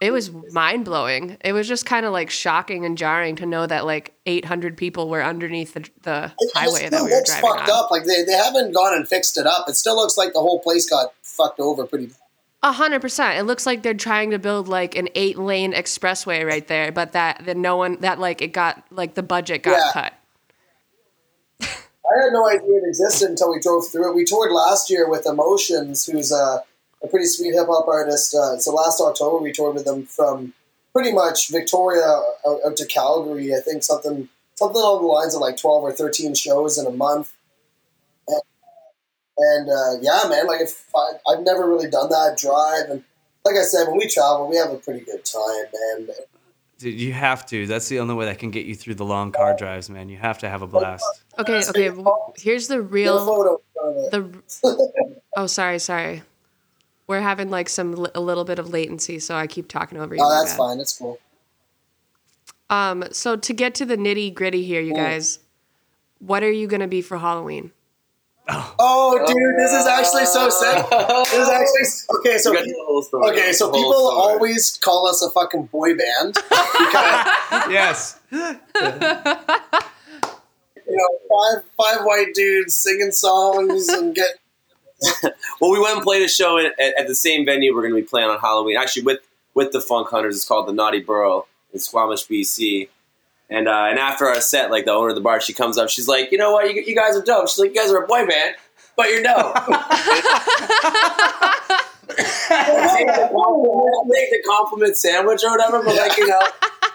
it 0.00 0.12
was 0.12 0.30
mind 0.52 0.86
blowing. 0.86 1.36
It 1.44 1.52
was 1.52 1.68
just 1.68 1.84
kind 1.84 2.06
of 2.06 2.12
like 2.12 2.30
shocking 2.30 2.86
and 2.86 2.96
jarring 2.96 3.36
to 3.36 3.44
know 3.46 3.66
that 3.66 3.84
like 3.84 4.14
800 4.24 4.76
people 4.78 5.10
were 5.10 5.22
underneath 5.22 5.74
the, 5.74 5.80
the 6.02 6.32
It- 6.38 6.46
it 6.46 6.50
highway 6.56 6.74
still 6.86 6.90
that 6.90 7.02
we 7.04 7.10
were 7.10 7.16
looks 7.16 7.30
driving 7.38 7.50
fucked 7.50 7.68
on. 7.70 7.84
up. 7.84 7.90
Like 7.90 8.04
they, 8.04 8.22
they 8.24 8.32
haven't 8.32 8.72
gone 8.72 8.94
and 8.94 9.06
fixed 9.06 9.36
it 9.36 9.46
up. 9.46 9.68
It 9.68 9.76
still 9.76 9.96
looks 9.96 10.16
like 10.16 10.32
the 10.32 10.40
whole 10.40 10.58
place 10.60 10.88
got 10.88 11.12
fucked 11.22 11.60
over 11.60 11.84
pretty. 11.86 12.10
A 12.62 12.72
hundred 12.72 13.00
percent. 13.00 13.38
It 13.38 13.44
looks 13.44 13.64
like 13.64 13.82
they're 13.82 13.94
trying 13.94 14.30
to 14.32 14.38
build 14.38 14.68
like 14.68 14.94
an 14.94 15.08
eight 15.14 15.38
lane 15.38 15.72
expressway 15.72 16.46
right 16.46 16.66
there, 16.66 16.92
but 16.92 17.12
that 17.12 17.44
that 17.46 17.56
no 17.56 17.76
one 17.76 17.98
that 18.00 18.18
like 18.18 18.42
it 18.42 18.48
got 18.52 18.84
like 18.90 19.14
the 19.14 19.22
budget 19.22 19.62
got 19.62 19.78
Yeah. 19.78 19.92
cut. 19.92 20.12
I 21.62 22.24
had 22.24 22.32
no 22.32 22.46
idea 22.48 22.68
it 22.82 22.88
existed 22.88 23.30
until 23.30 23.50
we 23.52 23.60
drove 23.60 23.88
through 23.90 24.10
it. 24.10 24.14
We 24.14 24.24
toured 24.24 24.52
last 24.52 24.90
year 24.90 25.08
with 25.08 25.26
Emotions, 25.26 26.04
who's 26.06 26.32
a, 26.32 26.62
a 27.02 27.08
pretty 27.08 27.26
sweet 27.26 27.52
hip 27.54 27.66
hop 27.66 27.88
artist. 27.88 28.34
Uh, 28.34 28.58
so 28.58 28.74
last 28.74 29.00
October 29.00 29.38
we 29.42 29.52
toured 29.52 29.74
with 29.74 29.84
them 29.86 30.04
from 30.04 30.52
pretty 30.92 31.12
much 31.12 31.48
Victoria 31.50 32.04
out, 32.04 32.58
out 32.66 32.76
to 32.76 32.84
Calgary. 32.86 33.54
I 33.54 33.60
think 33.60 33.82
something 33.84 34.28
something 34.56 34.82
along 34.82 35.00
the 35.00 35.06
lines 35.08 35.34
of 35.34 35.40
like 35.40 35.56
twelve 35.56 35.82
or 35.82 35.92
thirteen 35.92 36.34
shows 36.34 36.76
in 36.76 36.86
a 36.86 36.90
month. 36.90 37.32
And, 39.40 39.68
and 39.68 39.70
uh, 39.70 40.00
yeah, 40.02 40.28
man, 40.28 40.46
like 40.46 40.60
if 40.60 40.84
I, 40.94 41.12
I've 41.28 41.40
never 41.40 41.68
really 41.68 41.88
done 41.90 42.10
that 42.10 42.38
drive, 42.38 42.90
and 42.90 43.04
like 43.44 43.56
I 43.56 43.62
said, 43.62 43.88
when 43.88 43.98
we 43.98 44.08
travel, 44.08 44.48
we 44.48 44.56
have 44.56 44.70
a 44.70 44.76
pretty 44.76 45.00
good 45.04 45.24
time, 45.24 45.64
man. 45.98 46.08
Dude, 46.78 46.98
you 46.98 47.12
have 47.12 47.44
to. 47.46 47.66
That's 47.66 47.88
the 47.88 48.00
only 48.00 48.14
way 48.14 48.24
that 48.24 48.38
can 48.38 48.50
get 48.50 48.64
you 48.66 48.74
through 48.74 48.94
the 48.94 49.04
long 49.04 49.32
car 49.32 49.54
drives, 49.56 49.90
man. 49.90 50.08
You 50.08 50.16
have 50.16 50.38
to 50.38 50.48
have 50.48 50.62
a 50.62 50.66
blast. 50.66 51.04
Okay, 51.38 51.62
okay. 51.68 51.88
w- 51.88 52.10
Here's 52.38 52.68
the 52.68 52.80
real 52.80 53.24
photo 53.26 53.60
the. 54.10 54.42
Oh, 55.36 55.46
sorry, 55.46 55.78
sorry. 55.78 56.22
We're 57.06 57.20
having 57.20 57.50
like 57.50 57.68
some 57.68 58.06
a 58.14 58.20
little 58.20 58.44
bit 58.44 58.58
of 58.58 58.70
latency, 58.70 59.18
so 59.18 59.34
I 59.34 59.46
keep 59.46 59.68
talking 59.68 59.98
over 59.98 60.14
you. 60.14 60.22
Oh, 60.24 60.30
that's 60.30 60.52
bad. 60.52 60.58
fine. 60.58 60.78
That's 60.78 60.96
cool. 60.96 61.18
Um, 62.68 63.04
so 63.10 63.36
to 63.36 63.52
get 63.52 63.74
to 63.76 63.84
the 63.84 63.96
nitty 63.96 64.32
gritty 64.34 64.64
here, 64.64 64.80
you 64.80 64.94
guys, 64.94 65.38
what 66.18 66.42
are 66.42 66.50
you 66.50 66.66
gonna 66.66 66.88
be 66.88 67.02
for 67.02 67.18
Halloween? 67.18 67.72
Oh, 68.52 68.74
oh 68.78 69.18
dude, 69.26 69.56
this 69.58 69.72
is 69.72 69.86
actually 69.86 70.26
so 70.26 70.48
sick. 70.50 70.84
This 70.90 71.32
is 71.34 71.48
actually 71.48 72.18
okay. 72.18 72.38
So 72.38 72.50
You 72.50 72.58
got 72.58 72.64
the 72.64 72.84
whole 72.86 73.02
story. 73.02 73.30
Okay, 73.30 73.52
so 73.52 73.70
people 73.70 73.92
story. 73.92 74.16
always 74.16 74.78
call 74.82 75.06
us 75.06 75.22
a 75.22 75.30
fucking 75.30 75.66
boy 75.66 75.96
band 75.96 76.34
because 76.34 76.46
yes. 77.70 78.20
you 78.30 78.38
know 80.88 81.08
five 81.28 81.64
five 81.76 82.04
white 82.04 82.34
dudes 82.34 82.76
singing 82.76 83.12
songs 83.12 83.88
and 83.88 84.14
get 84.14 84.40
Well, 85.60 85.70
we 85.70 85.80
went 85.80 85.94
and 85.94 86.02
played 86.02 86.22
a 86.22 86.28
show 86.28 86.58
at, 86.58 86.78
at, 86.78 87.00
at 87.00 87.06
the 87.06 87.14
same 87.14 87.44
venue 87.44 87.74
we're 87.74 87.82
going 87.82 87.94
to 87.94 88.00
be 88.00 88.06
playing 88.06 88.28
on 88.28 88.38
Halloween. 88.38 88.76
Actually, 88.76 89.02
with 89.02 89.20
with 89.54 89.72
the 89.72 89.80
Funk 89.80 90.08
Hunters, 90.08 90.36
it's 90.36 90.44
called 90.44 90.68
the 90.68 90.72
Knotty 90.72 91.00
Burl 91.00 91.46
in 91.72 91.80
Squamish, 91.80 92.26
BC. 92.26 92.88
And 93.50 93.66
uh, 93.68 93.86
and 93.90 93.98
after 93.98 94.26
our 94.26 94.40
set, 94.40 94.70
like 94.70 94.84
the 94.84 94.92
owner 94.92 95.08
of 95.08 95.16
the 95.16 95.20
bar, 95.20 95.40
she 95.40 95.52
comes 95.52 95.76
up. 95.76 95.88
She's 95.90 96.06
like, 96.06 96.30
you 96.30 96.38
know 96.38 96.52
what, 96.52 96.72
you, 96.72 96.82
you 96.86 96.94
guys 96.94 97.16
are 97.16 97.22
dope. 97.22 97.48
She's 97.48 97.58
like, 97.58 97.70
you 97.70 97.76
guys 97.76 97.90
are 97.90 98.02
a 98.02 98.06
boy 98.06 98.24
band, 98.26 98.54
but 98.96 99.10
you're 99.10 99.22
dope. 99.22 99.56
I'll 102.52 102.96
take 102.96 103.06
the 103.06 103.28
compliment- 103.32 103.90
I'll 103.94 104.08
take 104.12 104.30
the 104.30 104.42
compliment 104.48 104.96
sandwich 104.96 105.42
or 105.44 105.50
whatever, 105.50 105.82
but 105.82 105.96
like 105.96 106.16
you 106.16 106.26
know, 106.28 106.40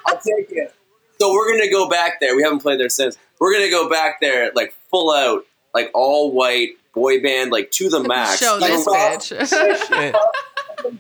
I'll 0.08 0.16
take 0.20 0.52
it. 0.52 0.74
So 1.20 1.32
we're 1.34 1.50
gonna 1.52 1.70
go 1.72 1.90
back 1.90 2.20
there. 2.20 2.36
We 2.36 2.44
haven't 2.44 2.60
played 2.60 2.80
there 2.80 2.90
since. 2.90 3.18
We're 3.40 3.54
gonna 3.54 3.70
go 3.70 3.90
back 3.90 4.20
there, 4.22 4.52
like 4.56 4.74
full 4.90 5.12
out, 5.14 5.46
like 5.74 5.92
all 5.94 6.32
white 6.32 6.72
boy 6.94 7.22
band, 7.22 7.52
like 7.52 7.72
to 7.72 7.90
the 7.90 8.02
max. 8.04 8.40
Show 8.40 8.60
this 8.60 8.86
bitch. 8.88 9.32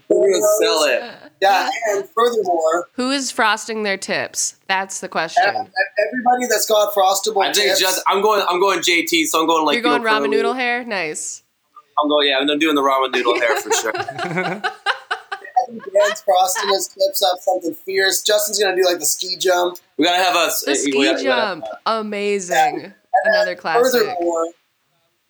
We're 0.09 0.31
gonna 0.31 0.47
sell 0.59 0.83
it. 0.83 1.15
yeah. 1.41 1.69
And 1.89 2.07
furthermore, 2.09 2.87
Who 2.93 3.11
is 3.11 3.31
frosting 3.31 3.83
their 3.83 3.97
tips? 3.97 4.55
That's 4.67 4.99
the 5.01 5.07
question. 5.09 5.43
everybody 5.45 6.47
that's 6.49 6.65
got 6.67 6.93
frostable 6.93 7.43
I 7.43 7.51
think 7.53 7.67
tips, 7.69 7.79
just 7.79 8.01
I'm 8.07 8.21
going. 8.21 8.43
I'm 8.49 8.59
going 8.59 8.79
JT. 8.79 9.25
So 9.27 9.41
I'm 9.41 9.47
going 9.47 9.65
like 9.65 9.73
You're 9.75 9.83
going 9.83 10.01
you 10.01 10.07
know, 10.07 10.11
ramen 10.13 10.23
curly. 10.25 10.29
noodle 10.37 10.53
hair? 10.53 10.83
Nice. 10.83 11.43
I'm 12.01 12.09
going. 12.09 12.27
Yeah, 12.29 12.39
I'm 12.39 12.59
doing 12.59 12.75
the 12.75 12.81
ramen 12.81 13.11
noodle 13.13 13.39
hair 13.39 13.59
for 13.61 13.71
sure. 13.73 13.93
Dan's 15.93 16.21
frosting 16.21 16.69
his 16.69 16.87
tips 16.89 17.23
up 17.23 17.39
something 17.39 17.73
fierce. 17.73 18.21
Justin's 18.21 18.59
gonna 18.61 18.75
do 18.75 18.83
like 18.85 18.99
the 18.99 19.05
ski 19.05 19.35
jump. 19.37 19.77
We 19.97 20.05
gotta 20.05 20.21
have 20.23 20.35
a 20.35 20.51
The 20.65 20.71
we 20.71 20.75
ski 20.75 20.91
gotta- 20.91 21.17
we 21.17 21.23
gotta- 21.23 21.61
jump. 21.61 21.65
Amazing. 21.85 22.93
Another 23.23 23.55
classic. 23.55 24.01
Furthermore, 24.01 24.47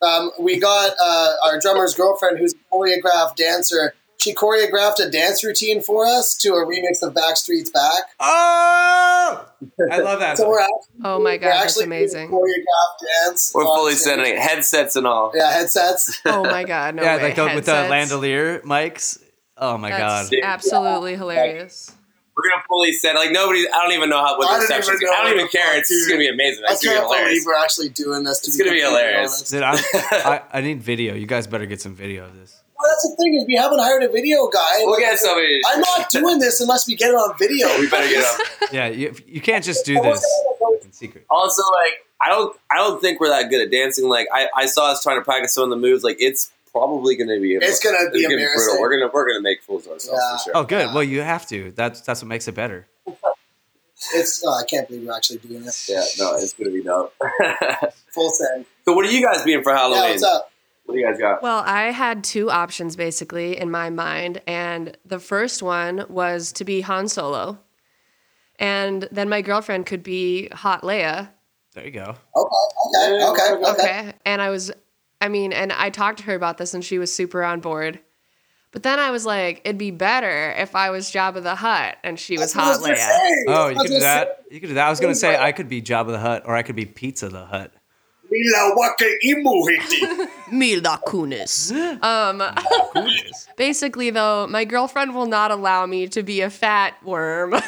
um, 0.02 0.32
we 0.40 0.60
got 0.60 0.92
uh, 1.02 1.34
our 1.46 1.60
drummer's 1.60 1.94
girlfriend, 1.96 2.38
who's 2.40 2.54
a 2.54 2.58
choreographed 2.76 3.36
dancer. 3.38 3.94
She 4.26 4.34
choreographed 4.34 4.98
a 5.06 5.08
dance 5.12 5.44
routine 5.44 5.82
for 5.82 6.04
us 6.04 6.34
to 6.38 6.50
a 6.56 6.66
remix 6.66 7.04
of 7.04 7.14
Backstreet's 7.14 7.70
Back. 7.70 8.06
Oh! 8.20 9.46
I 9.92 10.00
love 10.00 10.20
that. 10.20 10.38
So 10.38 10.50
we're 10.50 10.62
actually, 10.62 10.76
Oh 11.04 11.20
my 11.20 11.34
we're 11.34 11.38
god, 11.38 11.62
that's 11.62 11.80
amazing. 11.80 12.30
choreographed 12.32 13.28
dance. 13.28 13.52
We're 13.54 13.66
fully 13.66 13.94
stage. 13.94 14.14
sending 14.16 14.34
it. 14.34 14.40
headsets 14.40 14.96
and 14.96 15.06
all. 15.06 15.32
Yeah, 15.36 15.52
headsets. 15.52 16.22
Oh 16.26 16.42
my 16.44 16.64
god, 16.64 16.96
no 16.96 17.04
yeah, 17.04 17.18
way. 17.18 17.22
like 17.24 17.36
the, 17.36 17.46
with 17.54 17.66
the 17.68 17.74
Headsets. 17.76 17.92
landolier 17.92 18.62
mics. 18.64 19.22
Oh 19.58 19.78
my 19.78 19.92
That's 19.92 20.32
god. 20.32 20.40
absolutely 20.42 21.16
hilarious. 21.18 21.92
We're 22.36 22.50
gonna 22.50 22.64
fully 22.68 22.94
set 22.94 23.14
like 23.14 23.32
nobody. 23.32 23.64
I 23.70 23.78
don't 23.84 23.94
even 23.94 24.10
know 24.10 24.18
how 24.26 24.40
what 24.40 24.48
I 24.48 24.60
the 24.60 24.68
don't 24.68 24.84
even 24.84 25.08
I 25.08 25.24
don't 25.24 25.34
even 25.36 25.48
care. 25.50 25.78
It's, 25.78 25.92
it's 25.92 26.08
gonna 26.08 26.18
be 26.20 26.28
amazing. 26.30 26.66
I 26.68 26.74
It's 26.74 26.84
gonna 26.84 26.98
can't 27.00 27.26
believe 27.28 27.44
we're 27.46 27.54
actually 27.56 27.90
doing 27.90 28.24
this. 28.24 28.40
To 28.40 28.48
It's 28.50 28.58
be 28.58 28.64
gonna 28.64 28.76
be 28.76 28.82
hilarious. 28.82 29.44
Dude, 29.52 29.62
I, 29.62 30.42
I 30.52 30.62
need 30.62 30.82
video. 30.82 31.14
You 31.14 31.28
guys 31.28 31.46
better 31.46 31.68
get 31.68 31.80
some 31.80 31.94
video 31.94 32.26
of 32.26 32.36
this. 32.36 32.62
Well, 32.78 32.92
that's 32.92 33.04
the 33.10 33.16
thing 33.18 33.36
is 33.36 33.46
we 33.48 33.56
haven't 33.56 33.80
hired 33.80 34.04
a 34.04 34.10
video 34.10 34.48
guy. 34.48 34.80
We'll 34.80 35.00
get 35.00 35.18
somebody. 35.18 35.62
I'm 35.68 35.80
not 35.80 36.10
doing 36.10 36.40
this 36.40 36.60
unless 36.62 36.88
we 36.88 36.96
get 36.96 37.10
it 37.10 37.16
on 37.16 37.38
video. 37.38 37.68
We 37.80 37.90
better 37.90 38.08
get 38.08 38.24
up. 38.26 38.40
Yeah, 38.72 38.88
you, 38.88 39.14
you 39.28 39.40
can't 39.42 39.64
just 39.64 39.86
do 39.86 39.94
this 40.02 40.26
in 40.84 40.92
secret. 40.92 41.26
Also, 41.30 41.62
like 41.84 42.06
I 42.22 42.30
don't, 42.30 42.58
I 42.72 42.78
don't 42.78 43.00
think 43.00 43.20
we're 43.20 43.30
that 43.30 43.50
good 43.50 43.62
at 43.62 43.72
dancing. 43.72 44.10
Like 44.10 44.28
I, 44.34 44.48
I 44.56 44.66
saw 44.66 44.92
us 44.92 45.02
trying 45.04 45.20
to 45.20 45.24
practice 45.24 45.54
some 45.54 45.64
of 45.66 45.70
the 45.70 45.76
moves. 45.78 46.04
Like 46.04 46.18
it's 46.20 46.52
probably 46.72 47.16
gonna 47.16 47.40
be. 47.40 47.54
It's 47.56 47.80
gonna 47.82 48.10
be 48.12 48.26
brutal. 48.26 48.32
embarrassing. 48.32 48.78
We're 48.82 48.90
gonna, 49.00 49.12
we're 49.14 49.28
gonna 49.30 49.42
make 49.42 49.62
fools 49.62 49.86
of 49.86 49.94
ourselves 49.94 50.20
Yeah. 50.22 50.38
for 50.38 50.44
sure. 50.44 50.54
Oh, 50.58 50.64
good. 50.64 50.94
Well, 50.94 51.04
you 51.04 51.22
have 51.22 51.48
to. 51.48 51.72
That's 51.72 52.02
that's 52.02 52.22
what 52.22 52.28
makes 52.28 52.48
it 52.48 52.56
better. 52.56 52.88
It's. 54.14 54.46
Uh, 54.46 54.52
I 54.52 54.64
can't 54.64 54.88
believe 54.88 55.06
we're 55.08 55.16
actually 55.16 55.38
doing 55.40 55.64
this. 55.64 55.88
Yeah, 55.90 56.04
no, 56.20 56.36
it's 56.36 56.54
gonna 56.54 56.72
be 56.72 56.84
dope. 56.84 57.14
Full 58.14 58.30
send. 58.32 58.66
so, 58.84 58.94
what 58.94 59.06
are 59.06 59.12
you 59.12 59.24
guys 59.24 59.44
being 59.44 59.64
for 59.64 59.74
Halloween? 59.74 60.04
Yeah, 60.04 60.10
what's 60.10 60.24
up? 60.24 60.52
What 60.86 60.94
do 60.94 61.00
you 61.00 61.08
guys 61.08 61.18
got? 61.20 61.42
Well, 61.42 61.64
I 61.66 61.92
had 61.92 62.24
two 62.24 62.50
options 62.52 62.96
basically 62.96 63.58
in 63.58 63.72
my 63.72 63.90
mind, 63.90 64.42
and 64.46 64.96
the 65.06 65.20
first 65.20 65.64
one 65.64 66.06
was 66.10 66.52
to 66.54 66.66
be 66.66 66.82
Han 66.82 67.08
Solo, 67.08 67.60
and 68.60 69.08
then 69.12 69.28
my 69.28 69.42
girlfriend 69.42 69.86
could 69.88 70.04
be 70.04 70.48
Hot 70.50 70.84
Leia. 70.84 71.30
There 71.74 71.86
you 71.86 71.92
go. 71.92 72.16
Okay, 72.36 73.18
okay, 73.18 73.26
okay, 73.26 73.54
okay. 73.54 73.72
Okay. 73.72 74.14
And 74.26 74.42
I 74.42 74.50
was, 74.50 74.72
I 75.20 75.28
mean, 75.28 75.52
and 75.54 75.74
I 75.74 75.90
talked 75.90 76.20
to 76.20 76.26
her 76.26 76.36
about 76.36 76.58
this, 76.58 76.74
and 76.74 76.86
she 76.86 77.00
was 77.00 77.14
super 77.14 77.44
on 77.44 77.60
board. 77.60 78.00
But 78.72 78.84
then 78.84 79.00
I 79.00 79.10
was 79.10 79.26
like, 79.26 79.62
it'd 79.64 79.78
be 79.78 79.92
better 79.92 80.52
if 80.58 80.76
I 80.76 80.90
was 80.90 81.10
Jabba 81.10 81.42
the 81.42 81.56
Hutt 81.56 81.96
and 82.04 82.20
she 82.20 82.34
was 82.38 82.52
That's 82.52 82.82
Hot 82.82 82.90
Leia. 82.90 83.10
Oh, 83.48 83.70
you 83.70 83.78
could 83.80 83.88
do 83.88 84.00
that. 84.02 84.28
say, 84.28 84.54
You 84.54 84.60
could 84.60 84.68
do 84.68 84.74
that. 84.74 84.88
I 84.88 84.90
was 84.90 85.00
gonna 85.00 85.16
say 85.16 85.38
I 85.38 85.54
could 85.54 85.70
be 85.70 85.82
Jabba 85.82 86.08
the 86.08 86.20
Hutt, 86.20 86.44
or 86.46 86.58
I 86.58 86.62
could 86.62 86.76
be 86.76 86.86
Pizza 86.86 87.30
the 87.30 87.46
Hut. 87.46 87.74
Mila 88.36 88.76
waka 88.76 89.06
imu 89.24 89.68
hiti. 89.70 90.08
Mila 90.52 91.00
Kunis. 91.08 91.72
Um, 92.04 92.44
basically, 93.58 94.10
though, 94.10 94.46
my 94.48 94.66
girlfriend 94.66 95.16
will 95.16 95.26
not 95.28 95.52
allow 95.52 95.86
me 95.86 96.08
to 96.10 96.22
be 96.24 96.42
a 96.42 96.50
fat 96.50 96.96
worm, 97.04 97.56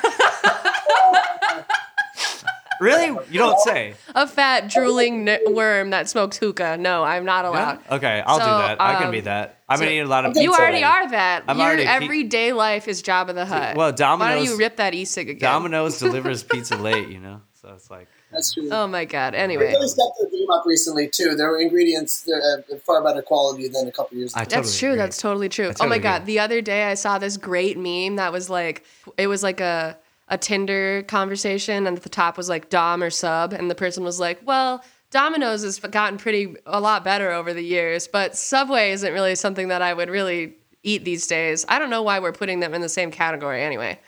Really? 2.80 3.08
You 3.32 3.40
don't 3.40 3.60
say. 3.62 3.96
a 4.14 4.28
fat 4.28 4.68
drooling 4.70 5.28
n- 5.28 5.40
worm 5.56 5.90
that 5.90 6.08
smokes 6.10 6.38
hookah. 6.38 6.78
No, 6.78 7.04
I'm 7.04 7.26
not 7.26 7.44
allowed. 7.46 7.80
Okay, 7.90 8.22
I'll 8.24 8.38
do 8.38 8.44
So, 8.44 8.50
that. 8.50 8.80
I 8.80 8.94
can 8.98 9.06
um, 9.06 9.12
be 9.12 9.22
that. 9.22 9.62
I've 9.68 9.80
been 9.80 9.88
so- 9.88 9.92
eating 9.94 10.06
a 10.06 10.10
lot 10.10 10.26
of 10.26 10.34
pizza. 10.34 10.44
You 10.44 10.52
already 10.54 10.74
lately. 10.74 10.84
are 10.84 11.10
that. 11.10 11.44
I'm 11.48 11.58
Your 11.58 11.66
already 11.66 11.86
pe- 11.86 11.90
everyday 11.90 12.54
life 12.54 12.88
is 12.88 13.02
Jabba 13.02 13.34
the 13.34 13.48
Hutt. 13.48 13.76
Well, 13.76 13.92
Why 13.98 14.36
don't 14.36 14.44
you 14.46 14.58
rip 14.60 14.76
that 14.78 14.94
e-cig 14.94 15.28
again? 15.28 15.40
Domino's 15.52 15.98
delivers 15.98 16.44
pizza 16.44 16.76
late. 16.78 17.10
You 17.10 17.20
know, 17.20 17.42
so 17.62 17.70
it's 17.74 17.90
like. 17.90 18.10
That's 18.32 18.54
true. 18.54 18.68
Oh 18.72 18.88
my 18.88 19.06
god. 19.06 19.36
Anyway, 19.36 19.64
they 19.64 19.68
Anyway, 19.68 19.74
really 19.74 19.88
stepped 19.88 20.18
their 20.20 20.30
game 20.30 20.50
up 20.52 20.64
recently 20.66 21.08
too. 21.08 21.36
Their 21.36 21.60
ingredients 21.60 22.24
they're 22.24 22.42
uh, 22.42 22.78
far 22.86 23.02
better 23.04 23.22
quality 23.22 23.68
than 23.70 23.88
a 23.88 23.92
couple 23.92 24.18
years 24.18 24.34
ago. 24.34 24.44
Totally 24.44 24.62
that's 24.62 24.78
true. 24.80 24.90
agree. 24.90 24.98
That's 24.98 25.18
totally 25.18 25.50
true. 25.50 25.66
I 25.66 25.70
oh 25.70 25.72
totally 25.74 25.90
my 25.90 25.98
god. 26.00 26.22
agree. 26.24 26.34
The 26.34 26.40
other 26.40 26.62
day 26.62 26.84
I 26.84 26.94
saw 26.96 27.18
this 27.20 27.38
great 27.38 27.78
meme 27.78 28.18
that 28.18 28.32
was 28.34 28.50
like 28.50 28.84
it 29.18 29.28
was 29.28 29.44
like 29.44 29.62
a 29.62 29.98
a 30.28 30.38
Tinder 30.38 31.04
conversation 31.04 31.88
and 31.88 31.96
at 31.98 32.04
the 32.04 32.10
top 32.10 32.36
was 32.36 32.50
like 32.50 32.70
Dom 32.70 33.02
or 33.02 33.10
sub 33.10 33.54
and 33.54 33.72
the 33.72 33.76
person 33.76 34.04
was 34.04 34.20
like, 34.20 34.40
"Well, 34.46 34.84
Domino's 35.10 35.64
has 35.64 35.80
gotten 35.80 36.18
pretty 36.18 36.56
a 36.66 36.82
lot 36.82 37.06
better 37.06 37.32
over 37.32 37.54
the 37.54 37.62
years, 37.64 38.10
but 38.10 38.36
Subway 38.36 38.92
isn't 38.92 39.14
really 39.14 39.36
something 39.36 39.70
that 39.70 39.82
I 39.82 39.94
would 39.94 40.10
really 40.10 40.56
eat 40.84 41.06
these 41.06 41.28
days. 41.28 41.66
I 41.70 41.80
don't 41.80 41.90
know 41.90 42.02
why 42.04 42.20
we're 42.20 42.34
putting 42.34 42.60
them 42.60 42.74
in 42.74 42.82
the 42.82 42.90
same 42.90 43.10
category 43.10 43.64
anyway." 43.64 44.00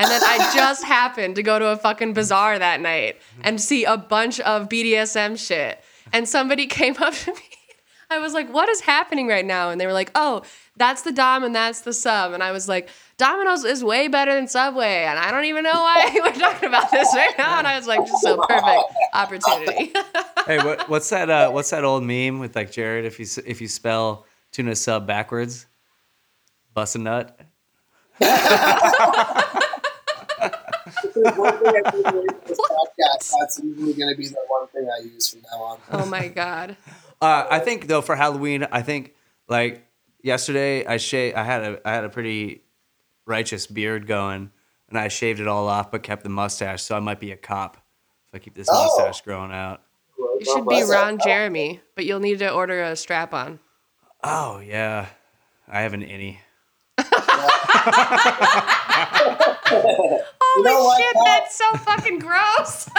And 0.00 0.10
then 0.10 0.22
I 0.24 0.50
just 0.54 0.82
happened 0.82 1.36
to 1.36 1.42
go 1.42 1.58
to 1.58 1.66
a 1.68 1.76
fucking 1.76 2.14
bazaar 2.14 2.58
that 2.58 2.80
night 2.80 3.20
and 3.42 3.60
see 3.60 3.84
a 3.84 3.98
bunch 3.98 4.40
of 4.40 4.66
BDSM 4.66 5.38
shit. 5.38 5.82
And 6.10 6.26
somebody 6.26 6.66
came 6.78 6.96
up 6.98 7.12
to 7.12 7.32
me. 7.32 7.40
I 8.08 8.18
was 8.18 8.32
like, 8.32 8.52
what 8.52 8.68
is 8.70 8.80
happening 8.80 9.28
right 9.28 9.44
now? 9.44 9.68
And 9.70 9.80
they 9.80 9.86
were 9.86 9.92
like, 9.92 10.10
oh, 10.14 10.42
that's 10.76 11.02
the 11.02 11.12
Dom 11.12 11.44
and 11.44 11.54
that's 11.54 11.82
the 11.82 11.92
sub. 11.92 12.32
And 12.32 12.42
I 12.42 12.50
was 12.50 12.66
like, 12.66 12.88
Domino's 13.18 13.64
is 13.64 13.84
way 13.84 14.08
better 14.08 14.34
than 14.34 14.48
Subway. 14.48 15.04
And 15.04 15.18
I 15.18 15.30
don't 15.30 15.44
even 15.44 15.64
know 15.64 15.70
why 15.74 16.10
we're 16.14 16.32
talking 16.32 16.70
about 16.70 16.90
this 16.90 17.14
right 17.14 17.34
now. 17.36 17.58
And 17.58 17.66
I 17.66 17.76
was 17.76 17.86
like, 17.86 18.04
just 18.06 18.24
a 18.24 18.38
perfect 18.38 18.82
opportunity. 19.12 19.92
Hey, 20.46 20.56
what, 20.56 20.88
what's 20.88 21.10
that? 21.10 21.28
Uh, 21.28 21.50
what's 21.50 21.68
that 21.70 21.84
old 21.84 22.02
meme 22.02 22.38
with 22.38 22.56
like 22.56 22.72
Jared? 22.72 23.04
If 23.04 23.20
you 23.20 23.26
if 23.46 23.60
you 23.60 23.68
spell 23.68 24.26
tuna 24.52 24.74
sub 24.74 25.06
backwards, 25.06 25.66
bust 26.72 26.96
a 26.96 26.98
nut. 26.98 27.38
There's 31.02 31.36
one 31.36 31.58
thing 31.58 31.82
I 31.84 31.90
do 31.90 32.02
with 32.26 32.44
this 32.46 32.58
podcast, 32.70 33.32
that's 33.40 33.60
usually 33.62 33.94
going 33.94 34.12
to 34.14 34.18
be 34.18 34.28
the 34.28 34.36
one 34.48 34.66
thing 34.68 34.88
I 34.88 35.02
use 35.04 35.28
from 35.30 35.42
now 35.52 35.62
on. 35.62 35.78
oh 35.92 36.06
my 36.06 36.28
God. 36.28 36.76
Uh, 37.22 37.46
I 37.50 37.58
think 37.58 37.86
though 37.86 38.00
for 38.00 38.16
Halloween, 38.16 38.66
I 38.72 38.80
think 38.80 39.14
like 39.46 39.86
yesterday 40.22 40.86
I 40.86 40.96
shaved. 40.96 41.36
I 41.36 41.44
had 41.44 41.62
a 41.62 41.80
I 41.86 41.92
had 41.92 42.04
a 42.04 42.08
pretty 42.08 42.62
righteous 43.26 43.66
beard 43.66 44.06
going, 44.06 44.50
and 44.88 44.98
I 44.98 45.08
shaved 45.08 45.38
it 45.38 45.46
all 45.46 45.68
off, 45.68 45.90
but 45.90 46.02
kept 46.02 46.22
the 46.22 46.30
mustache. 46.30 46.82
So 46.82 46.96
I 46.96 47.00
might 47.00 47.20
be 47.20 47.30
a 47.32 47.36
cop 47.36 47.76
if 48.28 48.34
I 48.34 48.38
keep 48.38 48.54
this 48.54 48.68
Oh. 48.70 48.84
mustache 48.96 49.20
growing 49.20 49.52
out. 49.52 49.82
You 50.18 50.40
should 50.46 50.66
be 50.66 50.82
Ron 50.82 51.18
Jeremy, 51.22 51.82
but 51.94 52.06
you'll 52.06 52.20
need 52.20 52.38
to 52.38 52.50
order 52.50 52.80
a 52.82 52.96
strap 52.96 53.34
on. 53.34 53.58
Oh 54.24 54.60
yeah, 54.60 55.04
I 55.68 55.82
have 55.82 55.92
an 55.92 56.00
innie. 56.02 56.38
Holy 60.62 60.70
know 60.70 60.84
what, 60.84 61.00
shit, 61.00 61.14
Pat? 61.14 61.24
that's 61.26 61.56
so 61.56 61.72
fucking 61.78 62.18
gross. 62.18 62.88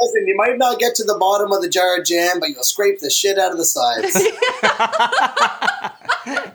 Listen, 0.00 0.28
you 0.28 0.36
might 0.36 0.58
not 0.58 0.78
get 0.78 0.94
to 0.96 1.02
the 1.04 1.16
bottom 1.18 1.50
of 1.50 1.60
the 1.60 1.68
jar 1.68 1.96
of 1.98 2.04
jam, 2.04 2.38
but 2.38 2.50
you'll 2.50 2.62
scrape 2.62 3.00
the 3.00 3.10
shit 3.10 3.36
out 3.38 3.50
of 3.50 3.58
the 3.58 3.64
sides. 3.64 4.16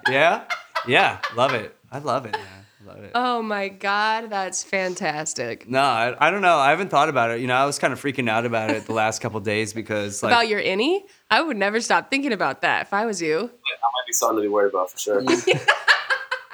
Yeah, 0.09 0.43
yeah, 0.87 1.19
love 1.35 1.53
it. 1.53 1.75
I 1.91 1.99
love 1.99 2.25
it. 2.25 2.33
Man. 2.33 2.41
Love 2.85 2.97
it. 2.97 3.11
oh 3.15 3.41
my 3.41 3.69
God, 3.69 4.29
that's 4.29 4.61
fantastic. 4.63 5.69
No, 5.69 5.79
I, 5.79 6.27
I 6.27 6.29
don't 6.29 6.41
know. 6.41 6.57
I 6.57 6.69
haven't 6.71 6.89
thought 6.89 7.07
about 7.07 7.31
it. 7.31 7.39
You 7.39 7.47
know, 7.47 7.55
I 7.55 7.65
was 7.65 7.79
kind 7.79 7.93
of 7.93 8.01
freaking 8.01 8.29
out 8.29 8.45
about 8.45 8.69
it 8.69 8.85
the 8.85 8.93
last 8.93 9.19
couple 9.19 9.39
days 9.39 9.73
because 9.73 10.21
like 10.21 10.31
about 10.31 10.47
your 10.49 10.61
innie? 10.61 10.99
I 11.31 11.41
would 11.41 11.57
never 11.57 11.79
stop 11.79 12.11
thinking 12.11 12.33
about 12.33 12.61
that 12.61 12.83
if 12.83 12.93
I 12.93 13.05
was 13.05 13.21
you. 13.21 13.39
That 13.39 13.47
might 13.47 14.05
be 14.05 14.13
something 14.13 14.37
to 14.37 14.41
be 14.41 14.47
worried 14.49 14.73
about 14.73 14.91
for 14.91 14.97
sure. 14.99 15.21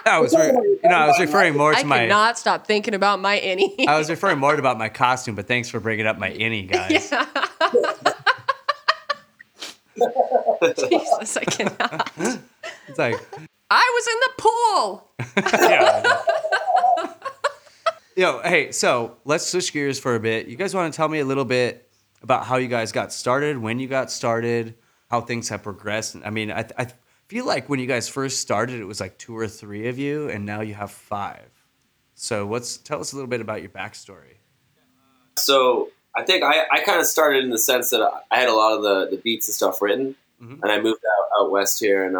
I 0.05 0.19
was, 0.19 0.33
re- 0.35 0.47
you 0.47 0.79
know, 0.89 0.95
I 0.95 1.07
was 1.07 1.19
referring 1.19 1.55
more 1.55 1.73
I 1.73 1.81
to 1.81 1.87
my. 1.87 1.99
could 1.99 2.09
not 2.09 2.37
stop 2.37 2.65
thinking 2.65 2.93
about 2.93 3.19
my 3.19 3.39
innie. 3.39 3.87
I 3.87 3.97
was 3.97 4.09
referring 4.09 4.39
more 4.39 4.55
about 4.55 4.77
my 4.77 4.89
costume, 4.89 5.35
but 5.35 5.47
thanks 5.47 5.69
for 5.69 5.79
bringing 5.79 6.05
up 6.07 6.17
my 6.17 6.31
innie, 6.31 6.67
guys. 6.71 7.09
Jesus, 10.77 11.37
I 11.37 11.43
cannot. 11.45 12.11
It's 12.87 12.97
like, 12.97 13.15
I 13.69 13.91
was 13.95 14.07
in 14.07 14.19
the 14.25 14.31
pool. 14.37 15.11
yeah. 15.69 17.13
Yo, 18.15 18.41
hey, 18.43 18.71
so 18.71 19.17
let's 19.25 19.45
switch 19.45 19.71
gears 19.71 19.99
for 19.99 20.15
a 20.15 20.19
bit. 20.19 20.47
You 20.47 20.55
guys 20.55 20.73
want 20.75 20.91
to 20.91 20.97
tell 20.97 21.07
me 21.07 21.19
a 21.19 21.25
little 21.25 21.45
bit 21.45 21.89
about 22.21 22.45
how 22.45 22.57
you 22.57 22.67
guys 22.67 22.91
got 22.91 23.13
started, 23.13 23.57
when 23.57 23.79
you 23.79 23.87
got 23.87 24.11
started, 24.11 24.75
how 25.09 25.21
things 25.21 25.49
have 25.49 25.63
progressed? 25.63 26.17
I 26.25 26.29
mean, 26.29 26.51
I, 26.51 26.65
I 26.77 26.87
feel 27.29 27.45
like 27.45 27.69
when 27.69 27.79
you 27.79 27.85
guys 27.87 28.09
first 28.09 28.41
started, 28.41 28.81
it 28.81 28.85
was 28.85 28.99
like 28.99 29.17
two 29.17 29.37
or 29.37 29.47
three 29.47 29.87
of 29.87 29.97
you, 29.97 30.29
and 30.29 30.45
now 30.45 30.61
you 30.61 30.73
have 30.73 30.91
five. 30.91 31.47
So, 32.15 32.45
what's 32.45 32.75
tell 32.77 32.99
us 32.99 33.13
a 33.13 33.15
little 33.15 33.29
bit 33.29 33.39
about 33.39 33.61
your 33.61 33.69
backstory. 33.69 34.35
so 35.37 35.89
I 36.17 36.23
think 36.23 36.43
I, 36.43 36.65
I 36.71 36.81
kind 36.81 36.99
of 36.99 37.05
started 37.05 37.43
in 37.43 37.49
the 37.49 37.57
sense 37.59 37.91
that 37.91 38.01
I 38.31 38.35
had 38.39 38.49
a 38.49 38.53
lot 38.53 38.73
of 38.75 38.81
the, 38.83 39.07
the 39.15 39.21
beats 39.21 39.47
and 39.47 39.55
stuff 39.55 39.81
written, 39.81 40.15
Mhm. 40.41 40.59
and 40.63 40.71
I 40.71 40.81
moved 40.81 41.01
out, 41.05 41.43
out 41.43 41.51
west 41.51 41.79
here, 41.79 42.03
and 42.05 42.17
uh, 42.17 42.19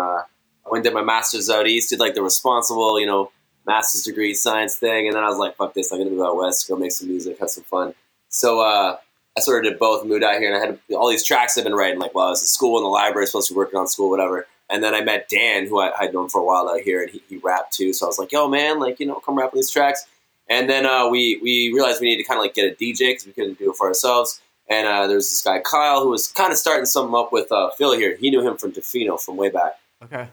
I 0.66 0.70
went 0.70 0.84
did 0.84 0.94
my 0.94 1.02
master's 1.04 1.50
out 1.50 1.68
east, 1.68 1.90
did 1.90 2.00
like 2.00 2.14
the 2.16 2.22
responsible, 2.24 3.00
you 3.00 3.06
know, 3.08 3.32
master's 3.66 4.04
degree 4.04 4.34
science 4.34 4.76
thing, 4.76 5.08
and 5.08 5.16
then 5.16 5.24
I 5.24 5.30
was 5.30 5.38
like, 5.38 5.56
fuck 5.58 5.74
this, 5.74 5.92
I'm 5.92 5.98
gonna 6.00 6.12
move 6.12 6.22
out 6.26 6.36
west, 6.38 6.68
go 6.68 6.76
make 6.76 6.92
some 6.92 7.08
music, 7.10 7.40
have 7.40 7.50
some 7.50 7.64
fun. 7.64 7.94
So 8.30 8.60
uh, 8.62 8.98
I 9.38 9.40
sort 9.42 9.66
of 9.66 9.72
did 9.72 9.80
both, 9.80 10.06
moved 10.06 10.24
out 10.24 10.38
here, 10.40 10.54
and 10.54 10.56
I 10.56 10.66
had 10.66 10.80
all 10.96 11.10
these 11.10 11.24
tracks 11.26 11.58
I've 11.58 11.64
been 11.64 11.74
writing, 11.76 12.00
like 12.00 12.14
while 12.14 12.28
I 12.28 12.30
was 12.30 12.42
in 12.42 12.48
school 12.48 12.78
in 12.78 12.84
the 12.84 12.90
library, 12.90 13.26
supposed 13.26 13.48
to 13.48 13.54
be 13.54 13.58
working 13.58 13.80
on 13.80 13.88
school, 13.88 14.10
whatever. 14.10 14.48
And 14.70 14.84
then 14.84 14.94
I 14.94 15.02
met 15.02 15.30
Dan, 15.30 15.68
who 15.68 15.80
I, 15.80 15.92
I'd 16.00 16.14
known 16.14 16.30
for 16.30 16.40
a 16.40 16.44
while 16.44 16.70
out 16.70 16.82
here, 16.82 17.02
and 17.02 17.10
he, 17.10 17.22
he 17.28 17.38
rapped 17.38 17.74
too. 17.74 17.92
So 17.94 18.06
I 18.06 18.08
was 18.08 18.20
like, 18.20 18.32
"Yo, 18.32 18.48
man, 18.48 18.80
like 18.80 19.00
you 19.00 19.06
know, 19.08 19.16
come 19.16 19.38
rap 19.38 19.54
on 19.54 19.58
these 19.58 19.72
tracks." 19.72 20.06
And 20.48 20.70
then 20.70 20.86
uh, 20.86 21.08
we 21.10 21.40
we 21.42 21.72
realized 21.74 22.02
we 22.02 22.08
needed 22.08 22.24
to 22.24 22.28
kind 22.28 22.40
of 22.40 22.44
like 22.44 22.54
get 22.54 22.72
a 22.72 22.76
DJ 22.76 23.10
because 23.10 23.26
we 23.26 23.34
couldn't 23.34 23.60
do 23.60 23.72
it 23.72 23.76
for 23.76 23.88
ourselves. 23.88 24.42
And 24.70 24.88
uh, 24.88 25.08
there's 25.08 25.30
this 25.30 25.42
guy 25.42 25.60
Kyle 25.60 26.04
who 26.04 26.10
was 26.10 26.28
kind 26.28 26.52
of 26.52 26.58
starting 26.58 26.86
something 26.86 27.16
up 27.16 27.32
with 27.32 27.52
uh, 27.52 27.72
Phil 27.78 27.98
here. 27.98 28.16
He 28.16 28.30
knew 28.30 28.48
him 28.48 28.58
from 28.58 28.72
Defino 28.72 29.20
from 29.20 29.36
way 29.38 29.50
back. 29.50 29.74
Okay. 30.04 30.28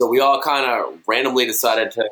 So 0.00 0.08
we 0.08 0.20
all 0.20 0.42
kind 0.42 0.66
of 0.66 0.98
randomly 1.06 1.46
decided 1.46 1.92
to 1.92 2.08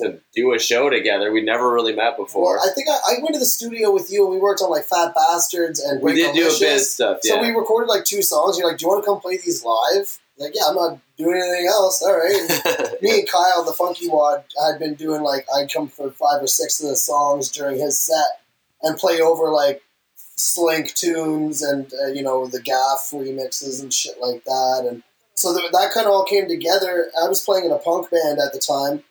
to 0.00 0.18
do 0.34 0.52
a 0.52 0.58
show 0.58 0.90
together. 0.90 1.32
We'd 1.32 1.46
never 1.46 1.72
really 1.72 1.94
met 1.94 2.18
before. 2.18 2.56
Well, 2.56 2.68
I 2.68 2.74
think 2.74 2.88
I, 2.90 3.14
I 3.14 3.22
went 3.22 3.32
to 3.34 3.38
the 3.38 3.46
studio 3.46 3.90
with 3.92 4.10
you 4.10 4.24
and 4.24 4.34
we 4.34 4.38
worked 4.38 4.60
on 4.60 4.70
like 4.70 4.84
Fat 4.84 5.14
Bastards 5.14 5.80
and 5.80 6.02
we 6.02 6.14
did 6.14 6.34
do 6.34 6.42
a 6.42 6.44
bit 6.44 6.46
of 6.46 6.58
Breakalicious. 6.58 6.80
stuff. 6.80 7.18
So 7.22 7.40
we 7.40 7.50
recorded 7.50 7.88
like 7.88 8.04
two 8.04 8.22
songs. 8.22 8.58
You're 8.58 8.68
like, 8.68 8.78
"Do 8.78 8.84
you 8.84 8.88
want 8.88 9.04
to 9.04 9.06
come 9.06 9.20
play 9.20 9.38
these 9.38 9.64
live?" 9.64 10.18
Like, 10.38 10.52
yeah, 10.54 10.64
I'm 10.68 10.74
not 10.74 10.98
doing 11.16 11.36
anything 11.36 11.66
else. 11.66 12.02
All 12.02 12.16
right. 12.16 12.92
Me 13.02 13.20
and 13.20 13.28
Kyle, 13.28 13.64
the 13.64 13.72
Funky 13.72 14.08
Wad, 14.08 14.44
had 14.64 14.78
been 14.78 14.94
doing 14.94 15.22
like 15.22 15.46
I'd 15.54 15.72
come 15.72 15.88
for 15.88 16.10
five 16.10 16.42
or 16.42 16.46
six 16.46 16.82
of 16.82 16.88
the 16.90 16.96
songs 16.96 17.50
during 17.50 17.78
his 17.78 17.98
set 17.98 18.40
and 18.82 18.98
play 18.98 19.20
over 19.20 19.50
like 19.50 19.82
Slynk 20.38 20.92
tunes 20.94 21.62
and 21.62 21.90
uh, 22.02 22.08
you 22.08 22.22
know 22.22 22.46
the 22.46 22.60
Gaff 22.60 23.10
remixes 23.12 23.82
and 23.82 23.92
shit 23.92 24.20
like 24.20 24.44
that. 24.44 24.86
And 24.88 25.02
so 25.34 25.56
th- 25.56 25.72
that 25.72 25.92
kind 25.92 26.06
of 26.06 26.12
all 26.12 26.24
came 26.24 26.48
together. 26.48 27.10
I 27.20 27.28
was 27.28 27.42
playing 27.42 27.64
in 27.64 27.72
a 27.72 27.78
punk 27.78 28.10
band 28.10 28.38
at 28.38 28.52
the 28.52 28.58
time, 28.58 29.02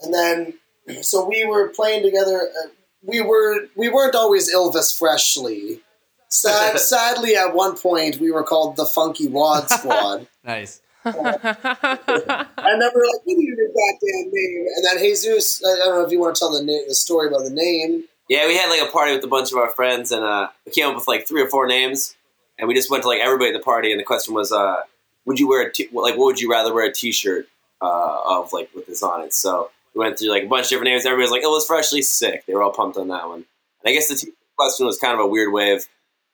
and 0.00 0.12
then 0.12 1.02
so 1.02 1.26
we 1.26 1.44
were 1.44 1.68
playing 1.68 2.02
together. 2.02 2.48
Uh, 2.64 2.68
we 3.02 3.20
were 3.20 3.68
we 3.76 3.88
weren't 3.88 4.16
always 4.16 4.52
Illvis 4.52 4.96
Freshly. 4.96 5.80
Sad, 6.28 6.78
sadly, 6.78 7.36
at 7.36 7.54
one 7.54 7.76
point 7.76 8.18
we 8.18 8.30
were 8.30 8.42
called 8.42 8.76
the 8.76 8.86
Funky 8.86 9.28
Wad 9.28 9.68
Squad. 9.70 10.26
Nice. 10.44 10.80
I 11.04 11.10
remember 11.12 13.00
like 13.12 13.24
we 13.26 13.34
needed 13.34 13.58
a 13.58 13.68
goddamn 13.68 14.32
name, 14.32 14.66
and 14.76 14.84
then 14.84 14.98
Jesus. 14.98 15.62
I 15.64 15.76
don't 15.76 16.00
know 16.00 16.04
if 16.04 16.10
you 16.10 16.18
want 16.20 16.34
to 16.34 16.38
tell 16.40 16.50
the 16.50 16.64
name, 16.64 16.82
the 16.88 16.94
story 16.94 17.28
about 17.28 17.44
the 17.44 17.50
name. 17.50 18.04
Yeah, 18.28 18.48
we 18.48 18.56
had 18.56 18.68
like 18.68 18.82
a 18.88 18.90
party 18.90 19.14
with 19.14 19.22
a 19.22 19.28
bunch 19.28 19.52
of 19.52 19.58
our 19.58 19.70
friends, 19.70 20.10
and 20.10 20.24
uh, 20.24 20.48
we 20.64 20.72
came 20.72 20.88
up 20.88 20.96
with 20.96 21.06
like 21.06 21.28
three 21.28 21.42
or 21.42 21.48
four 21.48 21.68
names, 21.68 22.16
and 22.58 22.66
we 22.66 22.74
just 22.74 22.90
went 22.90 23.04
to 23.04 23.08
like 23.08 23.20
everybody 23.20 23.50
at 23.50 23.56
the 23.56 23.62
party, 23.62 23.92
and 23.92 24.00
the 24.00 24.04
question 24.04 24.34
was, 24.34 24.50
uh, 24.50 24.80
would 25.26 25.38
you 25.38 25.48
wear 25.48 25.68
a 25.68 25.72
t- 25.72 25.88
like 25.92 26.16
what 26.16 26.26
would 26.26 26.40
you 26.40 26.50
rather 26.50 26.74
wear 26.74 26.86
a 26.86 26.92
T-shirt 26.92 27.46
uh, 27.80 28.40
of 28.40 28.52
like 28.52 28.68
with 28.74 28.86
this 28.88 29.02
on 29.04 29.20
it? 29.22 29.32
So 29.32 29.70
we 29.94 30.00
went 30.00 30.18
through 30.18 30.30
like 30.30 30.42
a 30.42 30.48
bunch 30.48 30.66
of 30.66 30.70
different 30.70 30.90
names. 30.90 31.06
Everybody 31.06 31.22
was 31.22 31.30
like, 31.30 31.42
"It 31.42 31.46
was 31.46 31.66
freshly 31.66 32.02
sick." 32.02 32.44
They 32.46 32.54
were 32.54 32.64
all 32.64 32.72
pumped 32.72 32.96
on 32.96 33.06
that 33.08 33.28
one. 33.28 33.44
And 33.84 33.90
I 33.90 33.92
guess 33.92 34.08
the 34.08 34.16
t- 34.16 34.32
question 34.56 34.86
was 34.86 34.98
kind 34.98 35.14
of 35.14 35.20
a 35.20 35.26
weird 35.26 35.52
way 35.52 35.72
of 35.72 35.86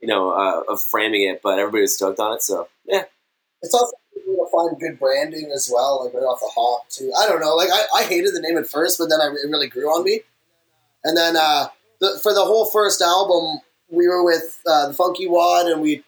you 0.02 0.08
know 0.08 0.30
uh, 0.30 0.62
of 0.68 0.82
framing 0.82 1.22
it, 1.22 1.40
but 1.42 1.58
everybody 1.58 1.82
was 1.82 1.96
stoked 1.96 2.20
on 2.20 2.34
it. 2.34 2.42
So 2.42 2.68
yeah, 2.84 3.04
It's 3.62 3.72
also 3.72 3.96
to 4.14 4.46
find 4.52 4.78
good 4.78 4.98
branding 4.98 5.50
as 5.54 5.70
well, 5.72 6.04
like 6.04 6.14
right 6.14 6.20
off 6.20 6.40
the 6.40 6.50
hop 6.54 6.88
too. 6.88 7.12
I 7.18 7.26
don't 7.26 7.40
know, 7.40 7.54
like 7.54 7.70
I, 7.72 8.00
I 8.00 8.04
hated 8.04 8.34
the 8.34 8.40
name 8.40 8.58
at 8.58 8.66
first, 8.66 8.98
but 8.98 9.08
then 9.08 9.20
I, 9.20 9.26
it 9.28 9.48
really 9.48 9.68
grew 9.68 9.86
on 9.86 10.04
me. 10.04 10.20
And 11.04 11.16
then 11.16 11.36
uh, 11.36 11.68
the, 12.00 12.18
for 12.22 12.34
the 12.34 12.44
whole 12.44 12.66
first 12.66 13.00
album, 13.00 13.60
we 13.90 14.08
were 14.08 14.24
with 14.24 14.60
uh, 14.66 14.88
the 14.88 14.94
Funky 14.94 15.26
Wad, 15.26 15.66
and 15.66 15.80
we 15.80 16.04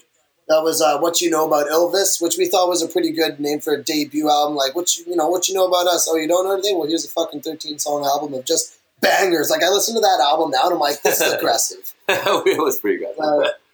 that 0.49 0.62
was 0.62 0.82
uh, 0.82 0.99
what 0.99 1.20
you 1.20 1.30
know 1.30 1.47
about 1.47 1.66
Illvis, 1.68 2.20
which 2.20 2.36
we 2.36 2.47
thought 2.47 2.68
was 2.68 2.82
a 2.82 2.88
pretty 2.88 3.12
good 3.12 3.40
name 3.40 3.61
for 3.61 3.74
a 3.74 3.82
debut 3.82 4.28
album. 4.28 4.57
Like 4.57 4.74
what 4.74 4.97
you 4.97 5.05
you 5.07 5.16
know 5.16 5.28
what 5.28 5.49
you 5.49 5.55
know 5.55 5.66
about 5.66 5.86
us? 5.86 6.09
Oh, 6.11 6.16
you 6.16 6.28
don't 6.28 6.45
know 6.45 6.55
anything? 6.55 6.78
Well, 6.78 6.88
here's 6.88 7.05
a 7.05 7.09
fucking 7.09 7.42
thirteen 7.42 7.78
song 7.78 8.05
album 8.05 8.34
of 8.34 8.45
just 8.45 8.76
bangers. 9.01 9.51
Like 9.51 9.62
I 9.62 9.68
listen 9.68 9.95
to 9.95 10.01
that 10.01 10.20
album 10.20 10.51
now, 10.51 10.64
and 10.64 10.74
I'm 10.74 10.80
like, 10.80 11.03
this 11.03 11.20
is 11.20 11.32
aggressive. 11.38 11.95
it 12.09 12.62
was 12.62 12.78
pretty 12.78 12.99
good. 12.99 13.14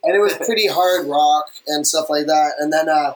And 0.03 0.17
it 0.17 0.21
was 0.21 0.35
pretty 0.35 0.67
hard 0.67 1.07
rock 1.07 1.47
and 1.67 1.87
stuff 1.87 2.09
like 2.09 2.27
that. 2.27 2.55
And 2.59 2.73
then 2.73 2.89
uh, 2.89 3.15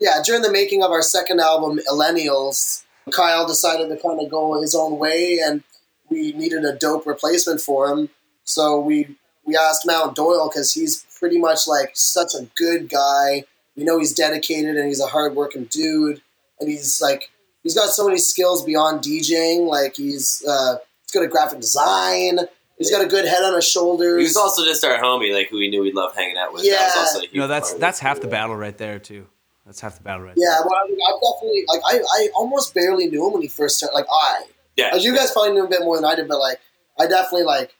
yeah, 0.00 0.22
during 0.24 0.42
the 0.42 0.52
making 0.52 0.82
of 0.82 0.90
our 0.90 1.02
second 1.02 1.40
album, 1.40 1.80
Millennials, 1.90 2.84
Kyle 3.10 3.46
decided 3.46 3.88
to 3.88 3.96
kind 3.96 4.20
of 4.20 4.30
go 4.30 4.60
his 4.60 4.74
own 4.74 4.98
way, 4.98 5.38
and 5.42 5.62
we 6.08 6.32
needed 6.32 6.64
a 6.64 6.74
dope 6.74 7.06
replacement 7.06 7.60
for 7.60 7.88
him. 7.88 8.10
So 8.44 8.78
we 8.78 9.16
we 9.44 9.56
asked 9.56 9.86
Mount 9.86 10.16
Doyle 10.16 10.48
because 10.48 10.72
he's 10.72 11.04
pretty 11.18 11.38
much 11.38 11.66
like 11.66 11.92
such 11.94 12.34
a 12.34 12.46
good 12.56 12.88
guy. 12.88 13.44
We 13.76 13.84
know 13.84 13.98
he's 13.98 14.14
dedicated 14.14 14.76
and 14.76 14.88
he's 14.88 15.00
a 15.00 15.06
hardworking 15.06 15.64
dude, 15.64 16.20
and 16.60 16.68
he's 16.68 17.00
like 17.00 17.30
he's 17.62 17.74
got 17.74 17.90
so 17.90 18.06
many 18.06 18.18
skills 18.18 18.64
beyond 18.64 19.02
DJing. 19.02 19.68
Like 19.68 19.96
he's 19.96 20.44
uh, 20.46 20.76
he's 21.02 21.12
good 21.12 21.24
at 21.24 21.30
graphic 21.30 21.60
design. 21.60 22.40
He's 22.78 22.90
got 22.90 23.02
a 23.04 23.08
good 23.08 23.24
head 23.24 23.42
on 23.42 23.54
his 23.54 23.66
shoulders. 23.66 24.18
he 24.18 24.24
was 24.24 24.36
also 24.36 24.64
just 24.64 24.84
our 24.84 24.98
homie, 24.98 25.32
like 25.32 25.48
who 25.48 25.56
we 25.56 25.68
knew 25.70 25.82
we'd 25.82 25.94
love 25.94 26.14
hanging 26.14 26.36
out 26.36 26.52
with. 26.52 26.62
That 26.62 26.68
was 26.68 26.94
Yeah. 26.94 27.00
also 27.00 27.18
a 27.18 27.22
huge 27.22 27.32
You 27.32 27.40
know, 27.40 27.48
that's 27.48 27.70
part 27.70 27.80
that's 27.80 27.98
half 28.00 28.20
the 28.20 28.28
battle 28.28 28.54
right 28.56 28.76
there 28.76 28.98
too. 28.98 29.26
That's 29.64 29.80
half 29.80 29.96
the 29.96 30.02
battle 30.02 30.22
right 30.24 30.34
Yeah, 30.36 30.60
well, 30.60 30.74
I, 30.84 30.88
mean, 30.88 30.98
I 31.00 31.12
definitely 31.32 31.64
like. 31.66 31.80
I, 31.84 31.98
I 31.98 32.28
almost 32.36 32.72
barely 32.74 33.06
knew 33.08 33.26
him 33.26 33.32
when 33.32 33.42
he 33.42 33.48
first 33.48 33.78
started. 33.78 33.94
Like 33.94 34.06
I, 34.12 34.42
yeah. 34.76 34.90
like, 34.92 35.02
you 35.02 35.14
guys 35.16 35.32
probably 35.32 35.52
knew 35.52 35.60
him 35.60 35.66
a 35.66 35.70
bit 35.70 35.80
more 35.80 35.96
than 35.96 36.04
I 36.04 36.14
did, 36.14 36.28
but 36.28 36.38
like 36.38 36.60
I 37.00 37.06
definitely 37.06 37.44
like 37.44 37.74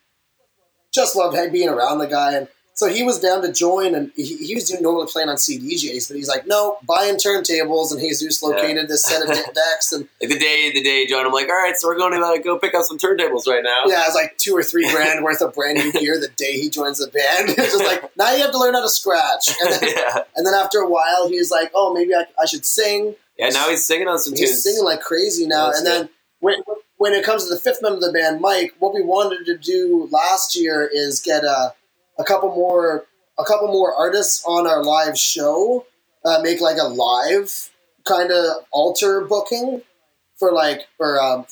just 0.92 1.14
loved 1.14 1.36
being 1.52 1.68
around 1.68 1.98
the 1.98 2.06
guy. 2.06 2.32
And 2.34 2.48
so 2.76 2.88
he 2.88 3.02
was 3.02 3.18
down 3.18 3.40
to 3.40 3.50
join, 3.50 3.94
and 3.94 4.12
he, 4.14 4.36
he 4.36 4.54
was 4.54 4.68
doing 4.68 4.82
normally 4.82 5.06
playing 5.10 5.30
on 5.30 5.36
CDJs, 5.36 6.08
but 6.08 6.16
he's 6.16 6.28
like, 6.28 6.46
no, 6.46 6.76
buying 6.86 7.14
turntables, 7.16 7.90
and 7.90 7.98
Jesus 7.98 8.42
located 8.42 8.86
this 8.86 9.02
set 9.02 9.22
of 9.22 9.28
decks, 9.54 9.92
and 9.92 10.06
Like 10.20 10.28
the 10.30 10.38
day, 10.38 10.70
the 10.72 10.82
day, 10.82 11.06
John. 11.06 11.24
I'm 11.24 11.32
like, 11.32 11.48
all 11.48 11.56
right, 11.56 11.74
so 11.74 11.88
we're 11.88 11.96
going 11.96 12.12
to 12.12 12.20
uh, 12.20 12.36
go 12.36 12.58
pick 12.58 12.74
up 12.74 12.84
some 12.84 12.98
turntables 12.98 13.46
right 13.46 13.64
now. 13.64 13.84
yeah, 13.86 14.04
it's 14.04 14.14
like 14.14 14.36
two 14.36 14.54
or 14.54 14.62
three 14.62 14.88
grand 14.92 15.24
worth 15.24 15.40
of 15.40 15.54
brand 15.54 15.78
new 15.78 15.90
gear 15.90 16.20
the 16.20 16.28
day 16.36 16.52
he 16.52 16.68
joins 16.68 16.98
the 16.98 17.08
band. 17.08 17.48
It's 17.58 17.72
just 17.72 17.84
like 17.84 18.14
now 18.16 18.32
you 18.34 18.42
have 18.42 18.52
to 18.52 18.58
learn 18.58 18.74
how 18.74 18.82
to 18.82 18.88
scratch, 18.90 19.48
and 19.60 19.72
then, 19.72 19.94
yeah. 19.96 20.18
and 20.36 20.46
then 20.46 20.52
after 20.52 20.78
a 20.78 20.88
while, 20.88 21.28
he's 21.28 21.50
like, 21.50 21.70
oh, 21.74 21.94
maybe 21.94 22.14
I, 22.14 22.24
I 22.40 22.44
should 22.44 22.66
sing. 22.66 23.14
Yeah, 23.38 23.48
now 23.48 23.70
he's 23.70 23.86
singing 23.86 24.06
on 24.08 24.18
some 24.18 24.34
He's 24.34 24.50
tunes. 24.50 24.62
singing 24.62 24.84
like 24.84 25.00
crazy 25.00 25.46
now. 25.46 25.66
That's 25.68 25.78
and 25.78 25.86
then 25.86 26.08
when, 26.40 26.56
when 26.98 27.14
it 27.14 27.24
comes 27.24 27.44
to 27.48 27.54
the 27.54 27.58
fifth 27.60 27.80
member 27.82 27.96
of 27.96 28.02
the 28.02 28.12
band, 28.12 28.40
Mike, 28.40 28.74
what 28.78 28.94
we 28.94 29.02
wanted 29.02 29.46
to 29.46 29.56
do 29.56 30.08
last 30.12 30.54
year 30.56 30.88
is 30.92 31.20
get 31.20 31.42
a, 31.44 31.74
a 32.18 32.24
couple 32.24 32.48
more 32.50 33.06
a 33.38 33.44
couple 33.44 33.68
more 33.68 33.94
artists 33.94 34.42
on 34.46 34.66
our 34.66 34.82
live 34.82 35.18
show, 35.18 35.84
uh, 36.24 36.40
make 36.42 36.60
like 36.60 36.78
a 36.78 36.88
live 36.88 37.70
kind 38.04 38.30
of 38.30 38.64
alter 38.70 39.22
booking 39.22 39.82
for 40.38 40.52
like 40.52 40.82
or 40.98 41.20
um, 41.20 41.46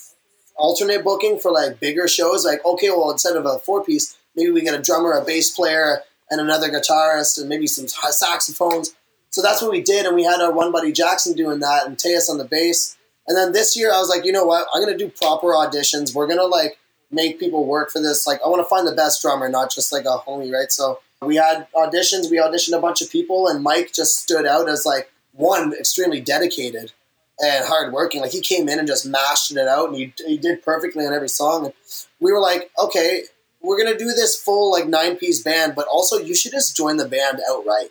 alternate 0.57 1.05
booking 1.05 1.39
for 1.39 1.51
like 1.51 1.81
bigger 1.81 2.09
shows. 2.09 2.45
Like 2.45 2.65
okay, 2.65 2.91
well 2.91 3.11
instead 3.11 3.37
of 3.37 3.47
a 3.47 3.59
four 3.59 3.85
piece, 3.85 4.17
maybe 4.35 4.51
we 4.51 4.63
get 4.63 4.79
a 4.79 4.83
drummer, 4.83 5.13
a 5.13 5.25
bass 5.25 5.51
player, 5.51 6.03
and 6.31 6.41
another 6.41 6.71
guitarist, 6.71 7.39
and 7.39 7.49
maybe 7.49 7.67
some 7.67 7.89
saxophones. 7.89 8.95
So 9.31 9.43
that's 9.43 9.61
what 9.61 9.73
we 9.73 9.83
did, 9.83 10.07
and 10.07 10.15
we 10.15 10.25
had 10.25 10.41
our 10.41 10.53
one 10.53 10.73
buddy 10.73 10.93
Jackson 10.93 11.35
doing 11.35 11.61
that, 11.61 11.87
and 11.87 11.99
Teus 11.99 12.31
on 12.31 12.39
the 12.39 12.45
bass. 12.45 12.97
And 13.27 13.37
then 13.37 13.53
this 13.53 13.77
year, 13.77 13.91
I 13.93 13.99
was 13.99 14.09
like, 14.09 14.25
you 14.25 14.33
know 14.33 14.45
what? 14.45 14.67
I'm 14.73 14.83
gonna 14.83 14.97
do 14.97 15.09
proper 15.09 15.49
auditions. 15.49 16.15
We're 16.15 16.29
gonna 16.29 16.45
like 16.45 16.79
make 17.11 17.39
people 17.39 17.67
work 17.67 17.91
for 17.91 18.01
this. 18.01 18.27
Like, 18.27 18.41
I 18.45 18.49
want 18.49 18.61
to 18.61 18.69
find 18.69 18.87
the 18.87 18.95
best 18.95 19.23
drummer, 19.23 19.49
not 19.49 19.71
just 19.71 19.93
like 19.93 20.05
a 20.05 20.19
homie, 20.27 20.53
right? 20.53 20.71
So 20.71 21.01
we 21.23 21.37
had 21.37 21.67
auditions. 21.75 22.31
We 22.31 22.39
auditioned 22.39 22.77
a 22.77 22.81
bunch 22.81 23.03
of 23.03 23.11
people, 23.11 23.49
and 23.49 23.63
Mike 23.63 23.93
just 23.93 24.19
stood 24.19 24.47
out 24.47 24.69
as 24.69 24.85
like 24.85 25.11
one 25.33 25.73
extremely 25.73 26.21
dedicated 26.21 26.93
and 27.41 27.65
hardworking. 27.65 28.21
Like 28.21 28.33
he 28.33 28.41
came 28.41 28.69
in 28.69 28.79
and 28.79 28.89
just 28.89 29.07
mashed 29.07 29.53
it 29.53 29.69
out, 29.69 29.89
and 29.89 29.97
he, 29.97 30.13
he 30.27 30.37
did 30.37 30.63
perfectly 30.63 31.05
on 31.07 31.13
every 31.13 31.29
song. 31.29 31.67
And 31.67 31.75
we 32.21 32.33
were 32.33 32.41
like, 32.41 32.71
okay, 32.79 33.25
we're 33.61 33.83
gonna 33.83 33.99
do 33.99 34.07
this 34.07 34.41
full 34.41 34.71
like 34.71 34.87
nine 34.87 35.17
piece 35.17 35.43
band, 35.43 35.75
but 35.75 35.87
also 35.89 36.19
you 36.19 36.35
should 36.35 36.53
just 36.53 36.77
join 36.77 36.97
the 36.97 37.09
band 37.09 37.41
outright. 37.49 37.91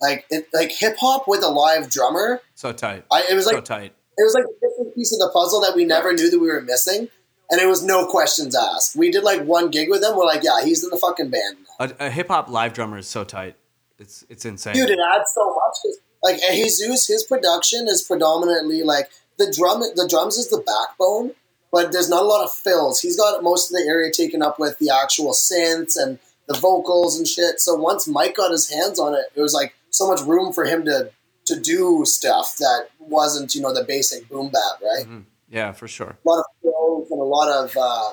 Like 0.00 0.26
it, 0.30 0.48
like 0.52 0.72
hip 0.72 0.96
hop 1.00 1.26
with 1.26 1.42
a 1.42 1.48
live 1.48 1.88
drummer. 1.88 2.42
So 2.54 2.72
tight. 2.72 3.04
I, 3.10 3.24
it 3.30 3.34
was 3.34 3.46
so 3.46 3.54
like 3.54 3.64
tight. 3.64 3.92
it 4.18 4.22
was 4.22 4.34
like 4.34 4.44
a 4.44 4.90
piece 4.90 5.12
of 5.12 5.20
the 5.20 5.30
puzzle 5.32 5.60
that 5.62 5.74
we 5.74 5.84
never 5.84 6.12
knew 6.12 6.30
that 6.30 6.38
we 6.38 6.48
were 6.48 6.60
missing, 6.60 7.08
and 7.50 7.60
it 7.60 7.66
was 7.66 7.82
no 7.82 8.06
questions 8.06 8.54
asked. 8.56 8.96
We 8.96 9.10
did 9.10 9.22
like 9.22 9.42
one 9.44 9.70
gig 9.70 9.88
with 9.88 10.02
him. 10.02 10.16
We're 10.16 10.24
like, 10.24 10.42
yeah, 10.42 10.64
he's 10.64 10.82
in 10.84 10.90
the 10.90 10.96
fucking 10.96 11.30
band. 11.30 11.56
A, 11.78 12.06
a 12.06 12.10
hip 12.10 12.28
hop 12.28 12.48
live 12.48 12.72
drummer 12.72 12.98
is 12.98 13.06
so 13.06 13.24
tight. 13.24 13.56
It's 13.98 14.24
it's 14.28 14.44
insane. 14.44 14.74
Dude, 14.74 14.90
it 14.90 14.98
adds 15.14 15.30
so 15.34 15.54
much. 15.54 15.94
Like 16.22 16.40
Jesus, 16.50 17.06
his 17.06 17.24
production 17.24 17.86
is 17.88 18.02
predominantly 18.02 18.82
like 18.82 19.10
the 19.38 19.52
drum. 19.56 19.80
The 19.80 20.06
drums 20.08 20.36
is 20.36 20.48
the 20.48 20.58
backbone, 20.58 21.32
but 21.72 21.92
there's 21.92 22.08
not 22.08 22.22
a 22.22 22.26
lot 22.26 22.44
of 22.44 22.52
fills. 22.52 23.00
He's 23.00 23.16
got 23.16 23.42
most 23.42 23.70
of 23.70 23.76
the 23.76 23.86
area 23.88 24.10
taken 24.12 24.42
up 24.42 24.58
with 24.58 24.78
the 24.78 24.90
actual 24.90 25.32
synths 25.32 25.96
and 25.96 26.18
the 26.48 26.54
vocals 26.54 27.16
and 27.16 27.26
shit. 27.26 27.60
So 27.60 27.74
once 27.74 28.06
Mike 28.06 28.36
got 28.36 28.50
his 28.50 28.70
hands 28.70 28.98
on 28.98 29.14
it, 29.14 29.26
it 29.34 29.40
was 29.40 29.54
like 29.54 29.74
so 29.90 30.08
much 30.08 30.20
room 30.22 30.52
for 30.52 30.64
him 30.64 30.84
to 30.84 31.10
to 31.46 31.60
do 31.60 32.02
stuff 32.04 32.56
that 32.58 32.88
wasn't 32.98 33.54
you 33.54 33.62
know 33.62 33.72
the 33.72 33.84
basic 33.84 34.28
boom 34.28 34.48
bap, 34.48 34.80
right? 34.82 35.06
Mhm. 35.06 35.24
Yeah, 35.50 35.72
for 35.72 35.86
sure. 35.88 36.16
a 36.24 36.28
lot 36.28 36.38
of 36.40 36.44
fills 36.62 37.10
and 37.10 37.20
a 37.20 37.24
lot 37.24 37.48
of 37.48 37.76
uh, 37.80 38.10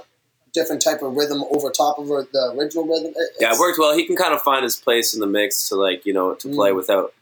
different 0.54 0.82
type 0.82 1.02
of 1.02 1.16
rhythm 1.16 1.44
over 1.52 1.70
top 1.72 1.98
of 1.98 2.08
the 2.08 2.54
original 2.58 2.86
rhythm. 2.86 3.14
It- 3.16 3.32
Yeah, 3.40 3.54
it 3.54 3.60
worked 3.60 3.80
well. 3.80 3.96
He 3.98 4.06
can 4.06 4.16
kind 4.16 4.34
of 4.34 4.42
find 4.42 4.64
his 4.64 4.76
place 4.78 5.14
in 5.14 5.20
the 5.20 5.28
mix 5.28 5.70
to 5.70 5.76
like 5.76 6.06
you 6.06 6.14
know 6.14 6.36
to 6.36 6.48
play 6.50 6.72
Mm. 6.72 6.76
without 6.76 7.14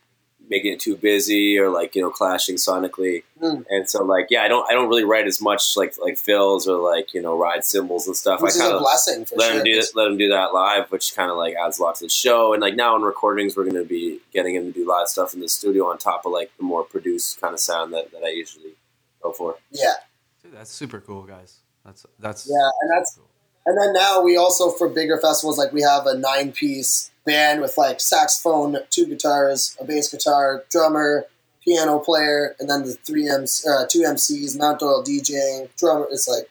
making 0.49 0.73
it 0.73 0.81
too 0.81 0.97
busy 0.97 1.57
or 1.57 1.69
like 1.69 1.95
you 1.95 2.01
know 2.01 2.09
clashing 2.09 2.55
sonically. 2.57 3.23
Mm. 3.41 3.63
And 3.69 3.89
so 3.89 4.03
like 4.03 4.27
yeah, 4.29 4.43
I 4.43 4.49
don't 4.49 4.69
I 4.69 4.73
don't 4.73 4.89
really 4.89 5.05
write 5.05 5.27
as 5.27 5.39
much 5.41 5.77
like 5.77 5.95
like 5.97 6.17
fills 6.17 6.67
or 6.67 6.75
like 6.77 7.13
you 7.13 7.21
know 7.21 7.37
ride 7.37 7.63
cymbals 7.63 8.05
and 8.05 8.17
stuff. 8.17 8.41
Which 8.41 8.55
I 8.55 8.59
kind 8.59 8.73
a 8.73 8.75
of 8.75 8.81
blessing 8.81 9.23
for 9.23 9.35
let 9.37 9.51
sure. 9.51 9.59
him 9.59 9.63
do 9.63 9.81
let 9.95 10.07
him 10.07 10.17
do 10.17 10.27
that 10.27 10.53
live, 10.53 10.91
which 10.91 11.15
kind 11.15 11.31
of 11.31 11.37
like 11.37 11.55
adds 11.55 11.79
a 11.79 11.83
lot 11.83 11.95
to 11.95 12.03
the 12.03 12.09
show. 12.09 12.51
And 12.51 12.61
like 12.61 12.75
now 12.75 12.97
in 12.97 13.01
recordings, 13.01 13.55
we're 13.55 13.63
going 13.63 13.75
to 13.81 13.85
be 13.87 14.19
getting 14.33 14.55
him 14.55 14.65
to 14.65 14.71
do 14.77 14.85
live 14.85 15.07
stuff 15.07 15.33
in 15.33 15.39
the 15.39 15.47
studio 15.47 15.85
on 15.89 15.97
top 15.97 16.25
of 16.25 16.33
like 16.33 16.51
the 16.57 16.63
more 16.65 16.83
produced 16.83 17.39
kind 17.39 17.53
of 17.53 17.61
sound 17.61 17.93
that, 17.93 18.11
that 18.11 18.23
I 18.25 18.29
usually 18.31 18.71
go 19.21 19.31
for. 19.31 19.57
Yeah, 19.71 19.93
Dude, 20.43 20.53
that's 20.53 20.71
super 20.71 20.99
cool, 20.99 21.23
guys. 21.23 21.59
That's 21.85 22.05
that's 22.19 22.47
yeah, 22.49 22.69
and 22.81 22.91
that's 22.91 23.15
cool. 23.15 23.29
and 23.65 23.77
then 23.77 23.93
now 23.93 24.21
we 24.21 24.37
also 24.37 24.69
for 24.71 24.87
bigger 24.89 25.17
festivals 25.17 25.57
like 25.57 25.71
we 25.73 25.81
have 25.81 26.05
a 26.05 26.17
nine 26.17 26.51
piece 26.51 27.11
band 27.25 27.61
with 27.61 27.77
like 27.77 27.99
saxophone, 27.99 28.77
two 28.89 29.05
guitars, 29.05 29.75
a 29.79 29.85
bass 29.85 30.11
guitar, 30.11 30.63
drummer, 30.71 31.25
piano 31.63 31.99
player, 31.99 32.55
and 32.59 32.69
then 32.69 32.83
the 32.83 32.93
three 32.93 33.29
M's, 33.29 33.65
uh, 33.67 33.85
two 33.89 33.99
MCs, 33.99 34.57
Mount 34.57 34.79
Doyle 34.79 35.03
DJing, 35.03 35.69
drummer. 35.77 36.07
It's 36.11 36.27
like 36.27 36.49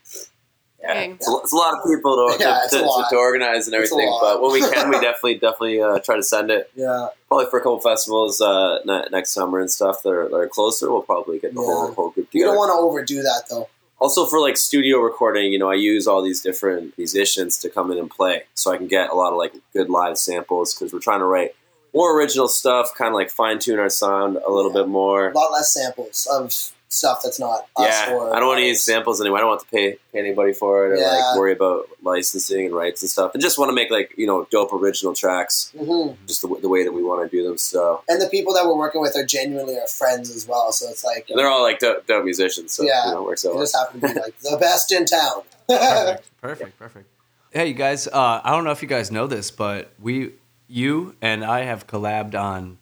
Yeah, 0.83 0.95
it's 1.01 1.29
a, 1.29 1.33
it's 1.43 1.53
a 1.53 1.57
lot 1.57 1.75
of 1.75 1.85
people 1.85 2.17
to, 2.17 2.37
Yeah, 2.41 2.61
to, 2.71 2.77
to, 2.79 3.05
to 3.11 3.17
organize 3.17 3.67
and 3.67 3.75
everything. 3.75 4.11
But 4.21 4.41
when 4.41 4.53
we 4.53 4.61
can, 4.61 4.89
we 4.89 4.99
definitely 5.01 5.35
definitely 5.35 5.83
uh, 5.83 5.99
try 5.99 6.17
to 6.17 6.23
send 6.23 6.51
it. 6.51 6.71
Yeah. 6.75 7.09
Probably 7.29 7.47
for 7.51 7.59
a 7.59 7.63
couple 7.63 7.81
festivals 7.81 8.41
uh, 8.41 8.79
ne- 8.87 9.05
next 9.13 9.31
summer 9.33 9.61
and 9.61 9.71
stuff 9.71 10.03
that 10.05 10.09
are, 10.11 10.29
that 10.29 10.35
are 10.37 10.49
closer. 10.49 10.91
We'll 10.91 11.03
probably 11.03 11.39
get 11.39 11.55
the 11.55 11.61
Yeah. 11.61 11.67
whole 11.67 11.93
whole 11.93 12.11
group 12.11 12.29
You 12.33 12.45
don't 12.45 12.57
want 12.57 12.71
to 12.71 12.75
overdo 12.81 13.23
that 13.23 13.43
though. 13.51 13.69
also 13.99 14.25
for 14.25 14.41
like 14.41 14.57
studio 14.57 14.99
recording, 15.01 15.53
you 15.53 15.59
know, 15.59 15.71
I 15.71 15.75
use 15.75 16.07
all 16.07 16.23
these 16.23 16.41
different 16.41 16.97
musicians 16.97 17.59
to 17.59 17.69
come 17.69 17.93
in 17.93 17.99
and 17.99 18.11
play, 18.11 18.45
so 18.55 18.73
I 18.73 18.79
can 18.79 18.89
get 18.89 19.11
a 19.11 19.15
lot 19.15 19.33
of 19.33 19.39
like 19.39 19.53
good 19.75 19.91
live 19.91 20.17
samples 20.17 20.73
because 20.75 20.93
we're 20.95 21.01
trying 21.01 21.21
to 21.21 21.27
write 21.27 21.55
more 21.93 22.17
original 22.17 22.49
stuff, 22.49 22.95
kind 22.97 23.09
of 23.09 23.15
like 23.15 23.31
fine 23.31 23.59
tune 23.59 23.79
our 23.79 23.91
sound 23.91 24.39
a 24.47 24.51
little 24.51 24.71
Yeah. 24.73 24.79
bit 24.83 24.89
more. 24.89 25.29
A 25.29 25.35
lot 25.35 25.53
less 25.53 25.75
samples 25.75 26.27
of 26.33 26.73
stuff 26.93 27.21
that's 27.23 27.39
not 27.39 27.67
us 27.77 27.87
Yeah, 28.09 28.15
or 28.15 28.35
I 28.35 28.41
don't 28.41 28.49
want 28.49 28.59
to 28.59 28.67
use 28.67 28.83
samples 28.83 29.21
anyway. 29.21 29.39
I 29.39 29.41
don't 29.43 29.49
want 29.51 29.61
to 29.63 29.67
pay, 29.69 29.93
pay 30.13 30.19
anybody 30.19 30.53
for 30.53 30.87
it 30.87 30.91
or 30.93 30.97
Yeah. 31.01 31.13
like 31.13 31.39
worry 31.39 31.53
about 31.53 31.87
licensing 32.03 32.67
and 32.67 32.75
rights 32.75 33.01
and 33.03 33.09
stuff. 33.09 33.31
I 33.35 33.39
just 33.39 33.59
want 33.59 33.69
to 33.69 33.73
make 33.75 33.91
like 33.93 34.13
you 34.19 34.27
know 34.27 34.47
dope 34.51 34.73
original 34.73 35.15
tracks, 35.15 35.73
Mhm. 35.79 36.17
just 36.27 36.43
the, 36.43 36.49
the 36.61 36.69
way 36.69 36.83
that 36.83 36.93
we 36.93 37.03
want 37.05 37.31
to 37.31 37.35
do 37.37 37.45
them. 37.47 37.59
So 37.59 38.03
And 38.09 38.21
the 38.21 38.29
people 38.29 38.53
that 38.55 38.67
we're 38.67 38.77
working 38.77 39.01
with 39.01 39.15
are 39.17 39.25
genuinely 39.25 39.79
our 39.79 39.87
friends 39.87 40.35
as 40.35 40.49
well. 40.49 40.73
So 40.73 40.89
it's 40.89 41.05
like 41.05 41.27
and 41.31 41.39
they're 41.39 41.49
all 41.49 41.63
like 41.63 41.79
dope, 41.79 42.07
dope 42.09 42.25
musicians. 42.25 42.73
So 42.75 42.83
Yeah. 42.83 43.07
you 43.07 43.13
know, 43.13 43.19
it 43.23 43.25
works 43.25 43.45
out. 43.47 43.51
they 43.51 43.55
well. 43.55 43.63
just 43.65 43.77
happen 43.77 44.01
to 44.01 44.09
be 44.09 44.21
like 44.21 44.39
the 44.41 44.57
best 44.59 44.91
in 44.93 45.05
town. 45.07 45.43
Perfect, 45.69 46.41
perfect, 46.43 46.79
perfect. 46.79 47.07
Hey, 47.53 47.69
you 47.69 47.75
guys. 47.75 48.09
Uh, 48.09 48.41
I 48.43 48.51
don't 48.51 48.65
know 48.65 48.73
if 48.73 48.83
you 48.83 48.89
guys 48.89 49.13
know 49.13 49.29
this, 49.29 49.53
but 49.53 49.93
we, 50.01 50.33
you 50.67 51.15
and 51.23 51.45
I 51.45 51.61
have 51.61 51.87
collabed 51.87 52.35
on 52.35 52.79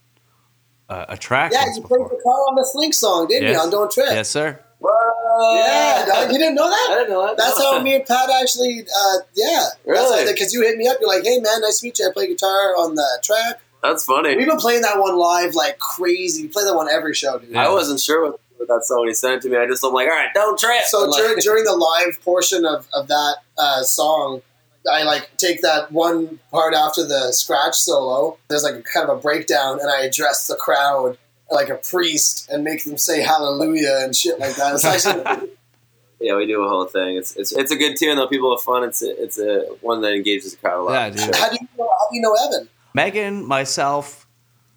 uh, 0.88 1.06
a 1.08 1.16
track. 1.16 1.52
yeah, 1.52 1.64
once 1.64 1.76
you 1.76 1.82
played 1.82 1.98
before. 1.98 2.16
the 2.16 2.22
car 2.22 2.32
on 2.32 2.54
the 2.56 2.66
Slynk 2.74 2.94
song, 2.94 3.26
didn't 3.28 3.52
you? 3.52 3.58
On 3.58 3.70
Don't 3.70 3.90
Trip. 3.90 4.06
Yes, 4.10 4.30
sir. 4.30 4.60
Yeah, 4.80 6.04
dog, 6.06 6.32
you 6.32 6.38
didn't 6.38 6.54
know 6.54 6.68
that? 6.68 6.88
I 6.90 6.94
didn't 6.98 7.10
know 7.10 7.26
that. 7.26 7.36
That's 7.36 7.58
how 7.60 7.80
me 7.82 7.94
and 7.94 8.04
Pat 8.06 8.30
actually, 8.30 8.82
uh, 8.82 9.16
yeah. 9.34 9.66
Really? 9.84 10.32
Because 10.32 10.52
you 10.52 10.62
hit 10.62 10.76
me 10.76 10.88
up, 10.88 10.96
you're 11.00 11.08
like, 11.08 11.24
hey 11.24 11.40
man, 11.40 11.60
nice 11.60 11.80
to 11.80 11.86
meet 11.86 11.98
you. 11.98 12.08
I 12.08 12.12
play 12.12 12.26
guitar 12.26 12.76
on 12.76 12.94
the 12.94 13.06
track. 13.22 13.60
That's 13.82 14.04
funny. 14.04 14.36
We've 14.36 14.46
been 14.46 14.58
playing 14.58 14.82
that 14.82 14.98
one 14.98 15.16
live 15.16 15.54
like 15.54 15.78
crazy. 15.78 16.42
We 16.42 16.48
play 16.48 16.64
that 16.64 16.74
one 16.74 16.88
every 16.90 17.14
show, 17.14 17.38
dude. 17.38 17.50
Yeah. 17.50 17.68
I 17.68 17.72
wasn't 17.72 18.00
sure 18.00 18.24
what, 18.24 18.40
what 18.56 18.68
that 18.68 18.84
song 18.84 19.00
when 19.00 19.08
he 19.08 19.14
sent 19.14 19.34
it 19.34 19.42
to 19.42 19.48
me. 19.48 19.56
I 19.56 19.66
just 19.66 19.84
I'm 19.84 19.92
like, 19.92 20.08
all 20.08 20.14
right, 20.14 20.30
don't 20.34 20.58
trip. 20.58 20.82
So 20.86 21.04
And, 21.04 21.12
during, 21.12 21.38
during 21.40 21.64
the 21.64 21.76
live 21.76 22.20
portion 22.24 22.64
of, 22.64 22.88
of 22.92 23.06
that 23.08 23.36
uh, 23.56 23.82
song, 23.84 24.42
I 24.90 25.02
like 25.02 25.30
take 25.36 25.62
that 25.62 25.92
one 25.92 26.38
part 26.50 26.74
after 26.74 27.04
the 27.04 27.32
scratch 27.32 27.74
solo. 27.74 28.38
There's 28.48 28.62
like 28.62 28.74
a 28.74 28.82
kind 28.82 29.08
of 29.08 29.18
a 29.18 29.20
breakdown, 29.20 29.80
and 29.80 29.90
I 29.90 30.02
address 30.02 30.46
the 30.46 30.56
crowd 30.56 31.18
like 31.50 31.68
a 31.68 31.76
priest 31.76 32.48
and 32.50 32.62
make 32.62 32.84
them 32.84 32.98
say 32.98 33.22
hallelujah 33.22 34.00
and 34.02 34.14
shit 34.14 34.38
like 34.38 34.56
that. 34.56 34.74
It's 34.74 34.84
actually 34.84 35.50
yeah, 36.20 36.36
we 36.36 36.46
do 36.46 36.62
a 36.62 36.68
whole 36.68 36.86
thing. 36.86 37.16
It's 37.16 37.36
it's, 37.36 37.52
it's 37.52 37.70
a 37.70 37.76
good 37.76 37.96
tune 37.98 38.16
though. 38.16 38.26
People 38.28 38.54
have 38.56 38.62
fun. 38.62 38.84
It's 38.84 39.02
a, 39.02 39.22
it's 39.22 39.38
a 39.38 39.60
one 39.80 40.00
that 40.02 40.12
engages 40.12 40.52
the 40.52 40.58
crowd 40.58 40.80
a 40.80 40.82
lot. 40.82 40.92
Yeah, 40.92 41.10
for 41.10 41.26
dude. 41.32 41.36
how 41.36 41.48
do 41.50 41.56
you 41.60 41.68
know, 41.78 41.88
how 41.88 42.08
do 42.10 42.16
you 42.16 42.22
know 42.22 42.36
Evan? 42.46 42.68
Megan, 42.94 43.46
myself, 43.46 44.26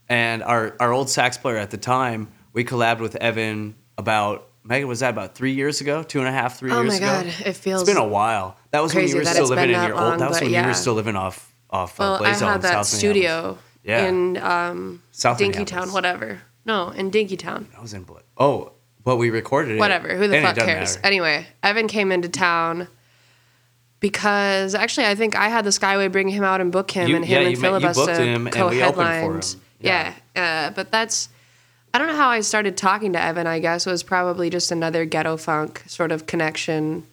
and 0.09 0.43
our 0.43 0.75
our 0.79 0.91
old 0.93 1.09
sax 1.09 1.37
player 1.37 1.57
at 1.57 1.71
the 1.71 1.77
time, 1.77 2.29
we 2.53 2.63
collabed 2.63 2.99
with 2.99 3.15
Evan 3.17 3.75
about. 3.97 4.47
Megan 4.63 4.87
was 4.87 4.99
that 4.99 5.09
about 5.09 5.33
three 5.33 5.53
years 5.53 5.81
ago, 5.81 6.03
two 6.03 6.19
and 6.19 6.27
a 6.27 6.31
half, 6.31 6.59
three 6.59 6.71
Oh 6.71 6.83
years 6.83 6.97
ago. 6.97 7.07
Oh 7.07 7.09
my 7.09 7.21
ago. 7.21 7.31
god, 7.31 7.47
it 7.47 7.53
feels. 7.53 7.81
It's 7.81 7.89
been 7.89 7.97
a 7.97 8.07
while. 8.07 8.55
That 8.71 8.81
was 8.81 8.95
when 8.95 9.07
you 9.07 9.15
were 9.17 9.25
still 9.25 9.47
living 9.47 9.71
in 9.71 9.81
your 9.83 9.95
long, 9.95 10.11
old. 10.13 10.21
That 10.21 10.29
was 10.29 10.41
when 10.41 10.51
you 10.53 10.63
were 10.63 10.73
still 10.73 10.93
living 10.93 11.15
off 11.15 11.53
off. 11.69 11.97
well, 11.99 12.13
uh, 12.13 12.15
I 12.15 12.19
Blaisdell 12.19 12.49
had 12.49 12.61
that 12.63 12.71
South 12.73 12.87
studio 12.87 13.57
Yeah. 13.83 14.07
in 14.07 14.37
um, 14.37 15.03
South 15.11 15.37
Dinkytown, 15.39 15.93
whatever. 15.93 16.41
No, 16.65 16.89
in 16.89 17.09
Dinkytown. 17.11 17.65
I 17.77 17.81
was 17.81 17.93
in. 17.93 18.03
Bla- 18.03 18.21
Oh, 18.37 18.71
but 19.03 19.17
we 19.17 19.29
recorded 19.29 19.75
it. 19.75 19.79
Whatever. 19.79 20.15
Who 20.15 20.27
the 20.27 20.41
fuck 20.41 20.55
cares? 20.57 20.95
matter. 20.95 21.07
Anyway, 21.07 21.47
Evan 21.63 21.87
came 21.87 22.11
into 22.11 22.29
town 22.29 22.87
because 23.99 24.73
actually 24.75 25.07
I 25.07 25.15
think 25.15 25.35
I 25.35 25.49
had 25.49 25.63
the 25.65 25.69
Skyway 25.69 26.11
bring 26.11 26.27
him 26.29 26.43
out 26.43 26.61
and 26.61 26.71
book 26.71 26.91
him, 26.91 27.09
You- 27.09 27.15
and 27.17 27.25
him 27.25 27.41
yeah, 27.41 27.47
and 27.47 27.57
you 27.57 27.61
ma- 27.61 27.77
you 27.77 27.83
booked 27.93 27.97
Filibusta 27.97 28.17
him, 28.19 28.47
and 28.47 28.55
we 28.69 28.81
opened 28.81 28.95
for 28.95 29.03
co-headlined. 29.03 29.43
him. 29.45 29.61
Yeah, 29.79 30.13
uh, 30.35 30.69
but 30.71 30.91
that's 30.91 31.29
I 31.93 31.97
don't 31.97 32.07
know 32.07 32.15
how 32.15 32.29
I 32.29 32.39
started 32.41 32.77
talking 32.77 33.13
to 33.13 33.21
Evan. 33.21 33.47
I 33.47 33.59
guess 33.59 33.85
it 33.85 33.91
was 33.91 34.03
probably 34.03 34.49
just 34.49 34.71
another 34.71 35.05
ghetto 35.05 35.35
funk 35.37 35.83
sort 35.87 36.11
of 36.11 36.25
connection 36.25 37.05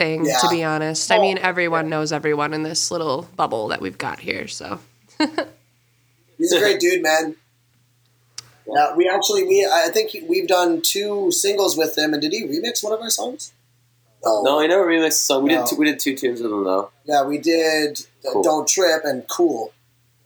thing. 0.00 0.24
Yeah. 0.24 0.38
To 0.38 0.48
be 0.48 0.64
honest, 0.64 1.12
I 1.12 1.18
mean 1.20 1.38
everyone 1.38 1.88
knows 1.88 2.10
everyone 2.12 2.54
in 2.54 2.62
this 2.62 2.90
little 2.90 3.28
bubble 3.36 3.68
that 3.68 3.80
we've 3.80 3.98
got 3.98 4.18
here. 4.18 4.48
So 4.48 4.80
He's 6.38 6.52
a 6.52 6.58
great 6.58 6.80
dude, 6.80 7.02
man. 7.02 7.36
Yeah, 8.66 8.94
we 8.96 9.08
actually 9.08 9.44
we 9.44 9.68
I 9.70 9.88
think 9.92 10.10
we've 10.28 10.48
done 10.48 10.80
two 10.82 11.30
singles 11.32 11.76
with 11.76 11.98
him, 11.98 12.12
and 12.14 12.22
did 12.22 12.32
he 12.32 12.44
remix 12.44 12.82
one 12.82 12.92
of 12.92 13.00
our 13.00 13.10
songs? 13.10 13.52
No, 14.24 14.42
No, 14.42 14.60
I 14.60 14.66
never 14.66 14.86
remixed 14.86 15.08
the 15.08 15.26
song. 15.30 15.42
We 15.44 15.50
No. 15.54 15.60
did 15.60 15.70
two, 15.70 15.76
we 15.76 15.86
did 15.86 15.98
two 15.98 16.16
tunes 16.16 16.40
with 16.40 16.50
him 16.50 16.64
though. 16.64 16.90
Yeah, 17.04 17.24
we 17.24 17.38
did 17.38 18.00
uh, 18.26 18.32
Cool. 18.32 18.42
"Don't 18.42 18.68
Trip" 18.68 19.02
and 19.04 19.26
"Cool." 19.28 19.72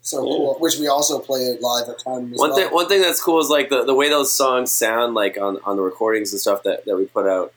So 0.03 0.21
cool, 0.21 0.57
which 0.59 0.77
we 0.79 0.87
also 0.87 1.19
played 1.19 1.61
live 1.63 1.89
at 1.89 1.99
times. 1.99 2.39
One 2.39 2.51
well. 2.51 2.57
thing 2.59 2.69
one 2.75 2.89
thing 2.89 3.01
that's 3.01 3.23
cool 3.23 3.41
is 3.41 3.49
like 3.49 3.71
the, 3.71 3.85
the 3.85 3.95
way 3.95 4.11
those 4.11 4.31
songs 4.33 4.71
sound 4.71 5.15
like 5.15 5.39
on, 5.39 5.59
on 5.65 5.77
the 5.77 5.83
recordings 5.83 6.31
and 6.33 6.41
stuff 6.41 6.63
that, 6.65 6.85
that 6.85 6.95
we 6.97 7.07
put 7.07 7.27
out 7.27 7.55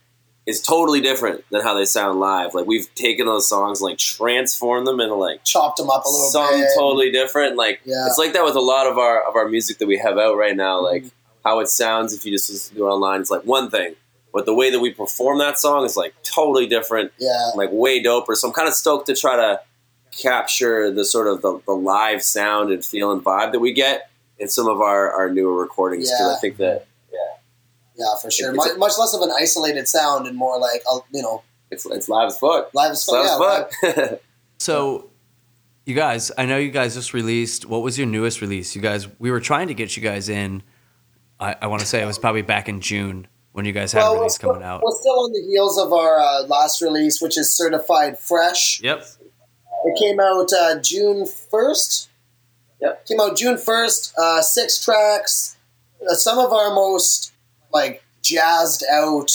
is 0.47 0.61
totally 0.61 1.01
different 1.01 1.43
than 1.51 1.61
how 1.61 1.73
they 1.75 1.85
sound 1.85 2.19
live. 2.19 2.53
Like 2.55 2.65
we've 2.65 2.87
taken 2.95 3.25
those 3.27 3.47
songs 3.47 3.81
and 3.81 3.89
like 3.91 3.97
transformed 3.99 4.87
them 4.87 4.99
into 5.01 5.13
like 5.15 5.43
chopped 5.43 5.77
them 5.77 5.89
up 5.89 6.05
a 6.05 6.09
little 6.09 6.29
something 6.31 6.59
bit. 6.61 6.69
totally 6.75 7.11
different. 7.11 7.57
Like 7.57 7.81
Yeah. 7.85 8.07
it's 8.07 8.17
like 8.17 8.33
that 8.33 8.43
with 8.45 8.55
a 8.55 8.61
lot 8.61 8.87
of 8.87 8.97
our 8.97 9.21
of 9.27 9.35
our 9.35 9.47
music 9.49 9.77
that 9.79 9.87
we 9.87 9.97
have 9.97 10.17
out 10.17 10.35
right 10.37 10.55
now. 10.55 10.81
Like 10.81 11.03
Mm-hmm. 11.03 11.49
how 11.49 11.59
it 11.59 11.67
sounds 11.67 12.13
if 12.13 12.25
you 12.25 12.31
just 12.31 12.49
listen 12.49 12.75
to 12.77 12.87
it 12.87 12.89
online, 12.89 13.21
it's 13.21 13.29
like 13.29 13.43
one 13.43 13.69
thing. 13.69 13.95
But 14.33 14.45
the 14.45 14.53
way 14.53 14.69
that 14.71 14.79
we 14.79 14.91
perform 14.93 15.39
that 15.39 15.57
song 15.59 15.83
is 15.85 15.95
like 15.97 16.13
totally 16.23 16.65
different, 16.67 17.11
Yeah, 17.19 17.51
like 17.55 17.69
way 17.71 18.01
doper. 18.03 18.35
So 18.35 18.47
I'm 18.47 18.53
kind 18.53 18.67
of 18.67 18.73
stoked 18.73 19.07
to 19.07 19.15
try 19.15 19.35
to 19.35 19.61
capture 20.21 20.91
the 20.91 21.05
sort 21.05 21.27
of 21.27 21.41
the, 21.41 21.59
the 21.65 21.73
live 21.73 22.21
sound 22.23 22.71
and 22.71 22.83
feel 22.83 23.11
and 23.11 23.23
vibe 23.23 23.51
that 23.51 23.59
we 23.59 23.71
get 23.73 24.09
in 24.39 24.47
some 24.47 24.67
of 24.67 24.81
our, 24.81 25.11
our 25.11 25.29
newer 25.29 25.59
recordings. 25.59 26.09
Because 26.09 26.19
Yeah. 26.31 26.35
I 26.35 26.39
think 26.39 26.57
that 26.57 26.85
yeah, 27.97 28.05
for 28.21 28.29
sure. 28.31 28.49
It's 28.49 28.57
Much, 28.57 28.71
a- 28.75 28.77
much 28.77 28.93
less 28.99 29.13
of 29.13 29.21
an 29.21 29.31
isolated 29.37 29.87
sound 29.87 30.27
and 30.27 30.37
more 30.37 30.59
like 30.59 30.83
a, 30.91 30.99
you 31.11 31.21
know 31.21 31.43
it's 31.71 31.85
it's 31.85 32.07
live 32.07 32.27
as 32.27 32.37
fuck. 32.39 32.73
live 32.73 32.91
as 32.91 33.03
fuck. 33.03 33.39
live 33.39 33.67
Yeah, 33.83 33.89
as 33.89 34.09
fuck. 34.09 34.19
So, 34.59 35.09
you 35.85 35.93
guys, 35.93 36.31
I 36.37 36.45
know 36.45 36.57
you 36.57 36.71
guys 36.71 36.95
just 36.95 37.13
released. 37.13 37.65
What 37.65 37.83
was 37.83 37.97
your 37.97 38.07
newest 38.07 38.41
release? 38.41 38.75
You 38.75 38.81
guys, 38.81 39.07
we 39.19 39.29
were 39.29 39.39
trying 39.39 39.67
to 39.67 39.73
get 39.75 39.95
you 39.95 40.01
guys 40.01 40.29
in. 40.29 40.63
I, 41.39 41.55
I 41.61 41.67
want 41.67 41.81
to 41.81 41.85
say 41.85 42.01
it 42.01 42.07
was 42.07 42.17
probably 42.17 42.41
back 42.41 42.67
in 42.67 42.81
June 42.81 43.27
when 43.51 43.65
you 43.65 43.71
guys 43.71 43.91
had 43.91 44.01
a 44.03 44.09
we're 44.11 44.17
release 44.17 44.33
still, 44.35 44.53
coming 44.53 44.65
out. 44.67 44.81
We're 44.81 44.97
still 44.99 45.19
on 45.19 45.31
the 45.31 45.41
heels 45.47 45.77
of 45.77 45.93
our 45.93 46.19
uh, 46.19 46.43
last 46.47 46.81
release, 46.81 47.21
which 47.21 47.37
is 47.37 47.55
certified 47.55 48.17
fresh. 48.17 48.81
Yep. 48.81 49.05
It 49.85 49.99
came 49.99 50.19
out 50.19 50.51
uh, 50.51 50.79
June 50.81 51.27
first. 51.27 52.09
Yep. 52.81 53.05
Came 53.05 53.19
out 53.19 53.37
June 53.37 53.57
first. 53.57 54.13
Uh, 54.17 54.41
six 54.41 54.83
tracks. 54.83 55.55
Uh, 56.01 56.15
some 56.15 56.39
of 56.39 56.51
our 56.51 56.73
most 56.73 57.31
like 57.73 58.03
jazzed 58.23 58.83
out, 58.91 59.31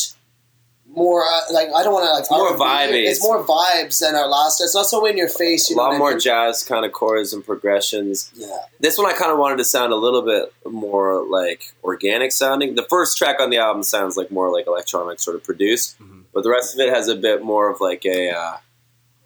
more 0.95 1.23
uh, 1.25 1.41
like 1.53 1.69
I 1.75 1.83
don't 1.83 1.93
want 1.95 2.07
to 2.07 2.13
like 2.13 2.31
more 2.31 2.49
R&B. 2.51 2.93
vibey. 2.95 3.09
It's 3.09 3.23
more 3.23 3.43
vibes 3.43 4.01
than 4.01 4.15
our 4.15 4.29
last. 4.29 4.61
It's 4.61 4.75
not 4.75 4.87
so 4.87 5.05
in 5.07 5.17
your 5.17 5.29
face. 5.29 5.71
a 5.71 5.73
You 5.73 5.77
know 5.77 5.83
lot 5.85 5.89
what 5.91 5.95
I 5.95 5.99
more 5.99 6.11
mean? 6.11 6.21
jazz 6.21 6.63
kind 6.63 6.85
of 6.85 6.93
chords 6.93 7.33
and 7.33 7.45
progressions. 7.45 8.31
Yeah. 8.35 8.49
This 8.81 8.99
one 8.99 9.07
I 9.07 9.15
kind 9.17 9.33
of 9.33 9.39
wanted 9.39 9.57
to 9.59 9.65
sound 9.65 9.93
a 9.93 9.97
little 9.97 10.23
bit 10.23 10.53
more 10.71 11.25
like 11.27 11.73
organic 11.83 12.33
sounding. 12.33 12.75
The 12.75 12.87
first 12.91 13.17
track 13.17 13.37
on 13.41 13.49
the 13.51 13.57
album 13.59 13.83
sounds 13.85 14.17
like 14.19 14.31
more 14.31 14.51
like 14.53 14.67
electronic 14.67 15.19
sort 15.21 15.37
of 15.37 15.45
produced, 15.45 15.97
but 16.35 16.43
the 16.43 16.51
rest 16.51 16.75
of 16.75 16.81
it 16.81 16.93
has 16.93 17.09
a 17.09 17.17
bit 17.17 17.43
more 17.43 17.71
of 17.71 17.81
like 17.81 18.05
a 18.05 18.31
uh, 18.31 18.57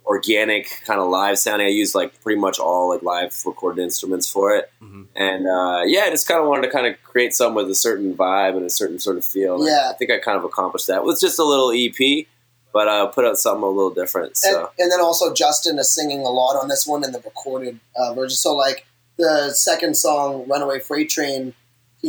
organic 0.07 0.83
kind 0.87 1.01
of 1.01 1.09
live 1.09 1.39
sounding. 1.39 1.67
I 1.67 1.71
use 1.71 1.95
like 1.95 2.21
pretty 2.23 2.41
much 2.41 2.59
all 2.59 2.89
like 2.91 3.03
live 3.03 3.35
recorded 3.45 3.83
instruments 3.83 4.29
for 4.31 4.55
it, 4.57 4.71
and 4.81 5.47
uh, 5.47 5.83
yeah, 5.85 6.03
I 6.03 6.11
just 6.11 6.29
kind 6.29 6.41
of 6.41 6.47
wanted 6.49 6.63
to 6.63 6.71
kind 6.73 6.87
of 6.87 7.03
create 7.03 7.35
something 7.35 7.57
with 7.57 7.71
a 7.71 7.75
certain 7.75 8.15
vibe 8.15 8.57
and 8.57 8.65
a 8.65 8.71
certain 8.71 8.99
sort 8.99 9.17
of 9.17 9.25
feel. 9.25 9.57
And 9.57 9.67
Yeah. 9.67 9.91
I 9.91 9.95
think 9.95 10.11
I 10.11 10.19
kind 10.19 10.39
of 10.39 10.45
accomplished 10.45 10.87
that 10.87 11.05
with 11.05 11.21
just 11.21 11.39
a 11.39 11.45
little 11.45 11.73
EP, 11.73 12.27
but 12.73 12.89
I 12.89 13.01
uh, 13.01 13.07
put 13.07 13.25
out 13.25 13.39
something 13.39 13.65
a 13.65 13.69
little 13.69 13.91
different. 13.91 14.37
So. 14.37 14.59
And, 14.59 14.69
and 14.79 14.93
then 14.93 15.01
also 15.01 15.33
Justin 15.35 15.79
is 15.79 15.93
singing 15.95 16.21
a 16.21 16.31
lot 16.31 16.55
on 16.61 16.69
this 16.69 16.87
one 16.87 17.05
in 17.05 17.13
the 17.13 17.21
recorded 17.21 17.81
uh, 17.97 18.15
version. 18.15 18.37
So 18.37 18.55
like 18.55 18.87
the 19.17 19.51
second 19.53 19.97
song, 19.97 20.47
"Runaway 20.47 20.81
Freight 20.81 21.09
Train," 21.09 21.55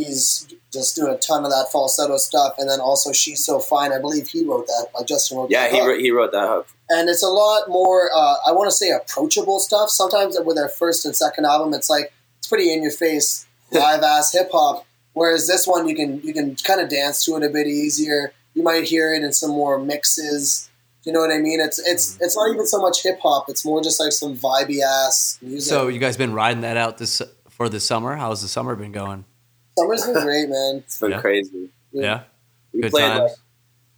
he's 0.04 0.46
just 0.72 0.96
doing 0.96 1.12
a 1.12 1.18
ton 1.18 1.44
of 1.44 1.50
that 1.50 1.68
falsetto 1.72 2.16
stuff, 2.16 2.54
and 2.58 2.68
then 2.68 2.80
also 2.80 3.12
"She's 3.12 3.44
So 3.44 3.58
Fine." 3.58 3.92
I 3.92 3.98
believe 3.98 4.28
he 4.28 4.44
wrote 4.44 4.66
that. 4.66 4.88
Like 4.94 5.06
Justin 5.06 5.38
wrote. 5.38 5.50
yeah, 5.50 5.62
that 5.62 5.72
he, 5.72 5.78
hook. 5.78 5.88
wrote, 5.88 6.00
he 6.00 6.10
wrote 6.10 6.32
that 6.32 6.48
hook. 6.48 6.68
and 6.90 7.08
it's 7.08 7.22
a 7.22 7.28
lot 7.28 7.68
more. 7.68 8.10
Uh, 8.14 8.34
I 8.46 8.52
want 8.52 8.70
to 8.70 8.76
say 8.76 8.90
approachable 8.90 9.58
stuff. 9.60 9.90
Sometimes 9.90 10.38
with 10.44 10.56
their 10.56 10.68
first 10.68 11.04
and 11.04 11.14
second 11.14 11.44
album, 11.46 11.74
it's 11.74 11.90
like 11.90 12.12
it's 12.38 12.48
pretty 12.48 12.72
in 12.72 12.82
your 12.82 12.92
face, 12.92 13.46
live 13.72 14.02
ass 14.02 14.32
hip 14.32 14.50
hop. 14.52 14.86
Whereas 15.14 15.46
this 15.48 15.66
one, 15.66 15.88
you 15.88 15.96
can 15.96 16.20
you 16.22 16.32
can 16.32 16.54
kind 16.56 16.80
of 16.80 16.88
dance 16.88 17.24
to 17.24 17.36
it 17.36 17.42
a 17.42 17.50
bit 17.50 17.66
easier. 17.66 18.32
You 18.54 18.62
might 18.62 18.84
hear 18.84 19.12
it 19.14 19.22
in 19.22 19.32
some 19.32 19.50
more 19.50 19.78
mixes. 19.78 20.68
You 21.04 21.12
know 21.12 21.20
what 21.20 21.30
I 21.30 21.38
mean? 21.38 21.60
It's 21.60 21.78
it's 21.78 22.18
it's 22.20 22.36
not 22.36 22.52
even 22.52 22.66
so 22.66 22.80
much 22.80 23.02
hip 23.02 23.18
hop. 23.22 23.46
It's 23.48 23.64
more 23.64 23.82
just 23.82 23.98
like 23.98 24.12
some 24.12 24.36
vibey 24.36 24.80
ass 24.80 25.38
music. 25.40 25.68
So 25.68 25.88
you 25.88 25.98
guys 25.98 26.16
been 26.16 26.34
riding 26.34 26.60
that 26.62 26.76
out 26.76 26.98
this 26.98 27.22
for 27.48 27.68
the 27.68 27.80
summer? 27.80 28.14
How's 28.16 28.42
the 28.42 28.48
summer 28.48 28.76
been 28.76 28.92
going? 28.92 29.24
Summer's 29.78 30.04
been 30.06 30.22
great, 30.24 30.48
man. 30.48 30.76
It's 30.86 31.00
been 31.00 31.10
Yeah. 31.12 31.20
crazy. 31.20 31.68
Yeah, 31.92 32.22
We 32.72 32.82
good 32.82 32.90
played 32.90 33.08
times. 33.08 33.20
like 33.30 33.38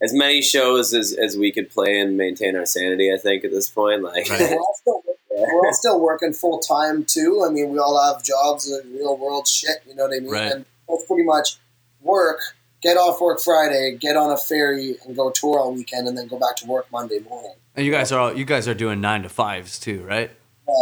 as 0.02 0.12
many 0.14 0.40
shows 0.42 0.94
as, 0.94 1.12
as 1.12 1.36
we 1.36 1.52
could 1.52 1.70
play 1.70 1.98
and 2.00 2.16
maintain 2.16 2.56
our 2.56 2.64
sanity. 2.66 3.12
I 3.12 3.18
think 3.18 3.44
at 3.44 3.50
this 3.50 3.68
point, 3.68 4.02
like 4.02 4.28
we're, 4.30 4.54
all 4.56 4.74
still, 4.80 5.02
we're 5.36 5.66
all 5.66 5.72
still 5.72 6.00
working 6.00 6.32
full 6.32 6.58
time 6.60 7.04
too. 7.04 7.44
I 7.46 7.50
mean, 7.52 7.70
we 7.70 7.78
all 7.78 8.00
have 8.12 8.22
jobs, 8.22 8.70
uh, 8.72 8.78
real 8.94 9.16
world 9.16 9.46
shit. 9.48 9.82
You 9.86 9.94
know 9.96 10.04
what 10.04 10.16
I 10.16 10.20
mean? 10.20 10.30
Right. 10.30 10.52
And 10.52 10.64
both 10.88 11.06
pretty 11.06 11.24
much 11.24 11.56
work, 12.00 12.38
get 12.80 12.96
off 12.96 13.20
work 13.20 13.40
Friday, 13.40 13.96
get 14.00 14.16
on 14.16 14.30
a 14.30 14.36
ferry, 14.38 14.96
and 15.04 15.14
go 15.14 15.30
tour 15.30 15.58
all 15.58 15.74
weekend, 15.74 16.08
and 16.08 16.16
then 16.16 16.28
go 16.28 16.38
back 16.38 16.56
to 16.56 16.66
work 16.66 16.86
Monday 16.92 17.18
morning. 17.28 17.52
And 17.76 17.84
you 17.84 17.92
guys 17.92 18.10
are 18.12 18.20
all, 18.20 18.32
you 18.36 18.44
guys 18.44 18.66
are 18.68 18.74
doing 18.74 19.00
nine 19.00 19.22
to 19.24 19.28
fives 19.28 19.78
too, 19.78 20.02
right? 20.04 20.30
Uh, 20.68 20.72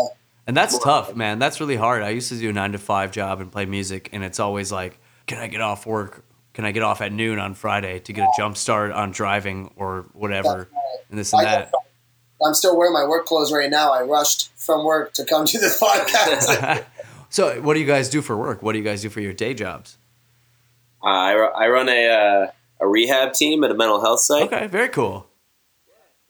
And 0.49 0.57
that's 0.57 0.79
tough, 0.79 1.15
man. 1.15 1.39
That's 1.39 1.61
really 1.61 1.77
hard. 1.77 2.03
I 2.03 2.09
used 2.09 2.31
to 2.31 2.39
do 2.39 2.49
a 2.49 2.53
nine 2.53 2.73
to 2.73 2.79
five 2.79 3.12
job 3.12 3.43
and 3.43 3.53
play 3.53 3.66
music, 3.66 4.09
and 4.12 4.25
it's 4.25 4.41
always 4.41 4.73
like, 4.73 4.99
can 5.27 5.39
I 5.39 5.47
get 5.47 5.61
off 5.61 5.85
work? 5.85 6.25
Can 6.55 6.65
I 6.65 6.73
get 6.73 6.83
off 6.83 7.03
at 7.03 7.12
noon 7.12 7.39
on 7.39 7.53
Friday 7.53 8.01
to 8.01 8.12
get 8.15 8.25
a 8.25 8.33
jump 8.35 8.57
start 8.57 8.91
on 8.91 9.11
driving 9.11 9.73
or 9.77 10.07
whatever, 10.15 10.70
and 11.11 11.19
this 11.19 11.35
and 11.35 11.43
I 11.43 11.45
that. 11.45 11.73
I'm 12.45 12.55
still 12.55 12.79
wearing 12.79 12.95
my 12.95 13.07
work 13.07 13.27
clothes 13.27 13.53
right 13.53 13.69
now. 13.69 13.93
I 13.93 14.03
rushed 14.03 14.51
from 14.57 14.85
work 14.87 15.12
to 15.15 15.25
come 15.27 15.45
to 15.45 15.59
the 15.59 15.66
podcast. 15.81 16.85
so, 17.29 17.61
what 17.61 17.75
do 17.75 17.81
you 17.81 17.87
guys 17.87 18.09
do 18.09 18.23
for 18.23 18.35
work? 18.35 18.62
What 18.62 18.73
do 18.73 18.79
you 18.79 18.85
guys 18.85 19.03
do 19.03 19.11
for 19.11 19.20
your 19.20 19.35
day 19.35 19.53
jobs? 19.53 19.99
uh, 21.05 21.07
I, 21.07 21.33
I 21.35 21.69
run 21.69 21.91
a 21.91 22.09
uh, 22.09 22.51
a 22.81 22.89
rehab 22.89 23.35
team 23.35 23.65
at 23.65 23.70
a 23.70 23.75
mental 23.75 24.01
health 24.01 24.20
site. 24.20 24.53
Okay, 24.53 24.66
very 24.66 24.89
cool. 24.89 25.27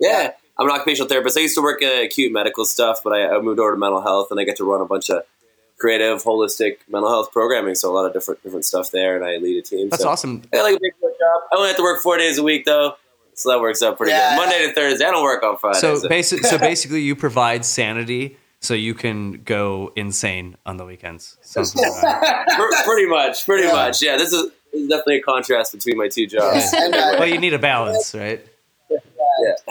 Yeah, 0.00 0.32
I'm 0.58 0.66
an 0.68 0.72
occupational 0.74 1.08
therapist. 1.08 1.38
I 1.38 1.42
used 1.42 1.54
to 1.54 1.62
work 1.62 1.82
at 1.82 2.02
acute 2.04 2.32
medical 2.32 2.64
stuff, 2.64 3.00
but 3.04 3.12
I, 3.12 3.36
I 3.36 3.40
moved 3.40 3.60
over 3.60 3.72
to 3.72 3.78
mental 3.78 4.00
health, 4.00 4.28
and 4.30 4.40
I 4.40 4.44
get 4.44 4.56
to 4.56 4.64
run 4.64 4.80
a 4.80 4.84
bunch 4.86 5.08
of 5.10 5.22
creative, 5.78 6.22
holistic 6.24 6.78
mental 6.88 7.08
health 7.10 7.30
programming. 7.32 7.74
So 7.76 7.90
a 7.90 7.94
lot 7.94 8.06
of 8.06 8.12
different 8.12 8.42
different 8.42 8.64
stuff 8.64 8.90
there, 8.90 9.14
and 9.16 9.24
I 9.24 9.36
lead 9.36 9.58
a 9.58 9.62
team. 9.62 9.88
That's 9.90 10.02
so 10.02 10.08
awesome. 10.08 10.42
I 10.52 10.62
like 10.62 10.76
a 10.76 10.80
big 10.80 10.92
job. 11.00 11.42
I 11.52 11.56
only 11.56 11.68
have 11.68 11.76
to 11.76 11.82
work 11.82 12.00
four 12.00 12.16
days 12.18 12.38
a 12.38 12.42
week 12.42 12.64
though, 12.64 12.94
so 13.34 13.50
that 13.50 13.60
works 13.60 13.82
out 13.82 13.96
pretty 13.96 14.12
Yeah. 14.12 14.36
good. 14.36 14.42
Monday 14.48 14.66
to 14.66 14.72
Thursday, 14.72 15.04
I 15.04 15.10
don't 15.12 15.22
work 15.22 15.42
on 15.44 15.56
Friday. 15.58 15.78
So, 15.78 15.96
so- 16.00 16.08
basic, 16.08 16.44
so 16.44 16.58
basically, 16.58 17.02
you 17.02 17.14
provide 17.14 17.64
sanity 17.64 18.36
so 18.60 18.74
you 18.74 18.92
can 18.94 19.42
go 19.44 19.92
insane 19.94 20.56
on 20.66 20.76
the 20.78 20.84
weekends. 20.84 21.36
Sounds 21.42 21.72
about 21.74 22.02
right. 22.02 22.46
Pr- 22.48 22.84
pretty 22.84 23.06
much, 23.08 23.46
pretty 23.46 23.68
Yeah. 23.68 23.72
much. 23.72 24.02
Yeah, 24.02 24.16
this 24.16 24.32
is, 24.32 24.50
this 24.72 24.82
is 24.82 24.88
definitely 24.88 25.18
a 25.18 25.22
contrast 25.22 25.72
between 25.72 25.96
my 25.96 26.08
two 26.08 26.26
jobs. 26.26 26.72
and 26.76 26.92
uh, 26.92 27.14
well, 27.20 27.28
you 27.28 27.38
need 27.38 27.54
a 27.54 27.58
balance, 27.60 28.16
right? 28.16 28.44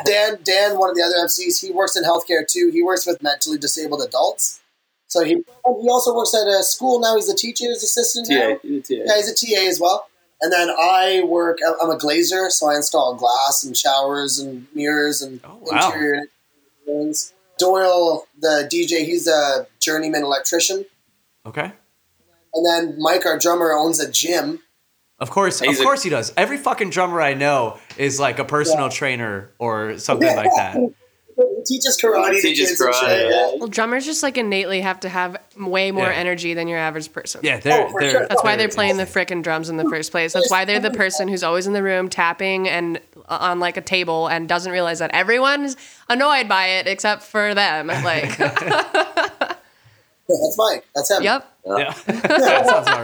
Dan, 0.06 0.38
Dan, 0.44 0.78
one 0.78 0.90
of 0.90 0.96
the 0.96 1.04
other 1.04 1.16
MCs, 1.26 1.60
he 1.66 1.72
works 1.72 1.96
in 1.98 2.04
healthcare 2.04 2.48
too. 2.48 2.70
He 2.72 2.82
works 2.84 3.06
with 3.06 3.22
mentally 3.22 3.58
disabled 3.58 4.02
adults. 4.02 4.62
So 5.08 5.24
he 5.24 5.36
he 5.36 5.90
also 5.90 6.16
works 6.16 6.34
at 6.36 6.48
a 6.48 6.64
school 6.64 7.00
now. 7.00 7.16
He's 7.16 7.30
a 7.30 7.36
teacher's 7.36 7.82
assistant. 7.84 8.28
now. 8.30 8.56
TA, 8.56 8.58
TA. 8.62 8.84
Yeah, 8.90 9.16
he's 9.16 9.30
a 9.30 9.34
TA 9.36 9.68
as 9.68 9.80
well. 9.80 10.08
And 10.42 10.52
then 10.54 10.70
I 10.70 11.24
work. 11.26 11.58
I'm 11.82 11.90
a 11.90 11.98
glazer, 11.98 12.52
so 12.52 12.70
I 12.70 12.76
install 12.76 13.16
glass 13.16 13.64
and 13.66 13.76
showers 13.76 14.38
and 14.40 14.68
mirrors 14.76 15.22
and 15.22 15.40
Oh, 15.44 15.58
wow. 15.62 15.88
interior 15.88 16.24
things. 16.86 17.34
Doyle, 17.58 18.28
the 18.40 18.70
DJ, 18.72 19.04
he's 19.06 19.28
a 19.28 19.66
journeyman 19.80 20.24
electrician. 20.24 20.86
Okay. 21.46 21.72
And 22.54 22.66
then 22.66 22.96
Mike, 23.02 23.26
our 23.26 23.38
drummer, 23.40 23.72
owns 23.74 24.00
a 24.00 24.10
gym. 24.12 24.60
Of 25.20 25.30
course, 25.32 25.60
He's 25.60 25.78
of 25.78 25.82
a- 25.82 25.84
course 25.84 26.04
he 26.04 26.10
does. 26.10 26.32
Every 26.38 26.58
fucking 26.58 26.92
drummer 26.92 27.22
I 27.22 27.34
know 27.34 27.80
is 27.98 28.20
like 28.20 28.40
a 28.40 28.46
personal 28.46 28.90
trainer 28.90 29.50
or 29.60 29.98
something 29.98 30.36
like 30.36 30.52
that. 30.56 30.78
He 31.40 31.64
teaches 31.76 32.00
karate 32.02 32.32
to 32.32 32.42
Teaches 32.42 32.70
kids 32.70 32.82
karate, 32.82 32.94
shit. 33.00 33.30
yeah. 33.30 33.52
Well, 33.60 33.68
drummers 33.68 34.06
just 34.06 34.24
like 34.24 34.38
innately 34.38 34.82
have 34.82 35.00
to 35.02 35.10
have 35.10 35.38
way 35.56 35.92
more 35.92 36.08
Yeah. 36.08 36.14
energy 36.14 36.56
than 36.56 36.68
your 36.68 36.80
average 36.80 37.14
person. 37.14 37.42
Yeah, 37.44 37.60
they're 37.60 37.86
Oh, 37.88 37.94
they're. 38.00 38.10
sure. 38.12 38.26
That's 38.28 38.44
why 38.44 38.56
they're 38.56 38.66
they're- 38.68 38.74
playing 38.74 38.98
the 38.98 39.06
frickin' 39.06 39.44
drums 39.44 39.70
in 39.70 39.78
the 39.78 39.84
first 39.84 40.10
place. 40.10 40.34
That's 40.34 40.50
why 40.50 40.66
they're 40.66 40.80
the 40.80 40.90
person 40.90 41.28
who's 41.28 41.44
always 41.44 41.68
in 41.68 41.74
the 41.74 41.84
room 41.84 42.10
tapping 42.10 42.68
and 42.68 42.98
uh, 43.30 43.38
on 43.40 43.60
like 43.60 43.78
a 43.78 43.82
table 43.82 44.26
and 44.28 44.50
doesn't 44.50 44.72
realize 44.72 44.98
that 44.98 45.12
everyone's 45.14 45.78
annoyed 46.10 46.50
by 46.50 46.70
it 46.70 46.88
except 46.88 47.22
for 47.22 47.54
them. 47.54 47.86
Like, 47.88 48.36
That's 48.38 49.60
Mike. 50.58 50.88
That's 50.96 51.12
him. 51.12 51.22
yep. 51.22 51.46
Yeah, 51.68 51.94
that 52.08 52.66
sounds 52.66 52.88
all 52.88 53.04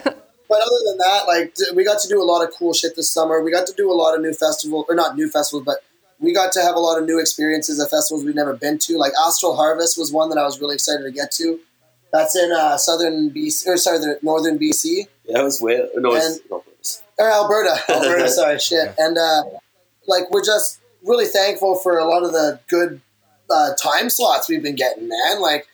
right. 0.00 0.16
But 0.54 0.62
other 0.62 0.80
than 0.86 0.98
that, 0.98 1.26
like 1.26 1.56
we 1.74 1.84
got 1.84 1.98
to 2.00 2.08
do 2.08 2.22
a 2.22 2.24
lot 2.24 2.46
of 2.46 2.54
cool 2.56 2.72
shit 2.72 2.94
this 2.94 3.10
summer. 3.10 3.42
We 3.42 3.50
got 3.50 3.66
to 3.66 3.72
do 3.76 3.90
a 3.90 3.92
lot 3.92 4.14
of 4.14 4.20
new 4.20 4.32
festivals, 4.32 4.86
or 4.88 4.94
not 4.94 5.16
new 5.16 5.28
festivals, 5.28 5.64
but 5.64 5.78
we 6.20 6.32
got 6.32 6.52
to 6.52 6.60
have 6.60 6.76
a 6.76 6.78
lot 6.78 6.96
of 6.96 7.06
new 7.06 7.18
experiences 7.18 7.80
at 7.80 7.90
festivals 7.90 8.24
we've 8.24 8.36
never 8.36 8.54
been 8.54 8.78
to. 8.78 8.96
Like 8.96 9.14
Astral 9.26 9.56
Harvest 9.56 9.98
was 9.98 10.12
one 10.12 10.28
that 10.30 10.38
I 10.38 10.44
was 10.44 10.60
really 10.60 10.74
excited 10.76 11.02
to 11.02 11.10
get 11.10 11.32
to. 11.32 11.58
That's 12.12 12.36
in 12.36 12.52
uh, 12.52 12.76
southern 12.76 13.30
BC, 13.32 13.66
or 13.66 13.76
sorry, 13.76 13.98
the 13.98 14.20
northern 14.22 14.56
BC 14.56 15.08
Yeah, 15.24 15.40
it 15.40 15.42
was 15.42 15.60
way. 15.60 15.84
No, 15.96 16.14
And- 16.14 16.38
or 17.18 17.30
Alberta. 17.32 17.76
Alberta, 17.88 18.28
sorry, 18.40 18.60
shit. 18.60 18.94
And 18.96 19.18
uh, 19.18 19.42
like 20.06 20.30
we're 20.30 20.44
just 20.44 20.78
really 21.02 21.26
thankful 21.26 21.74
for 21.74 21.98
a 21.98 22.04
lot 22.04 22.22
of 22.22 22.30
the 22.30 22.60
good 22.68 23.00
uh, 23.50 23.70
time 23.74 24.08
slots 24.08 24.48
we've 24.48 24.62
been 24.62 24.76
getting, 24.76 25.08
man. 25.08 25.40
Like 25.40 25.66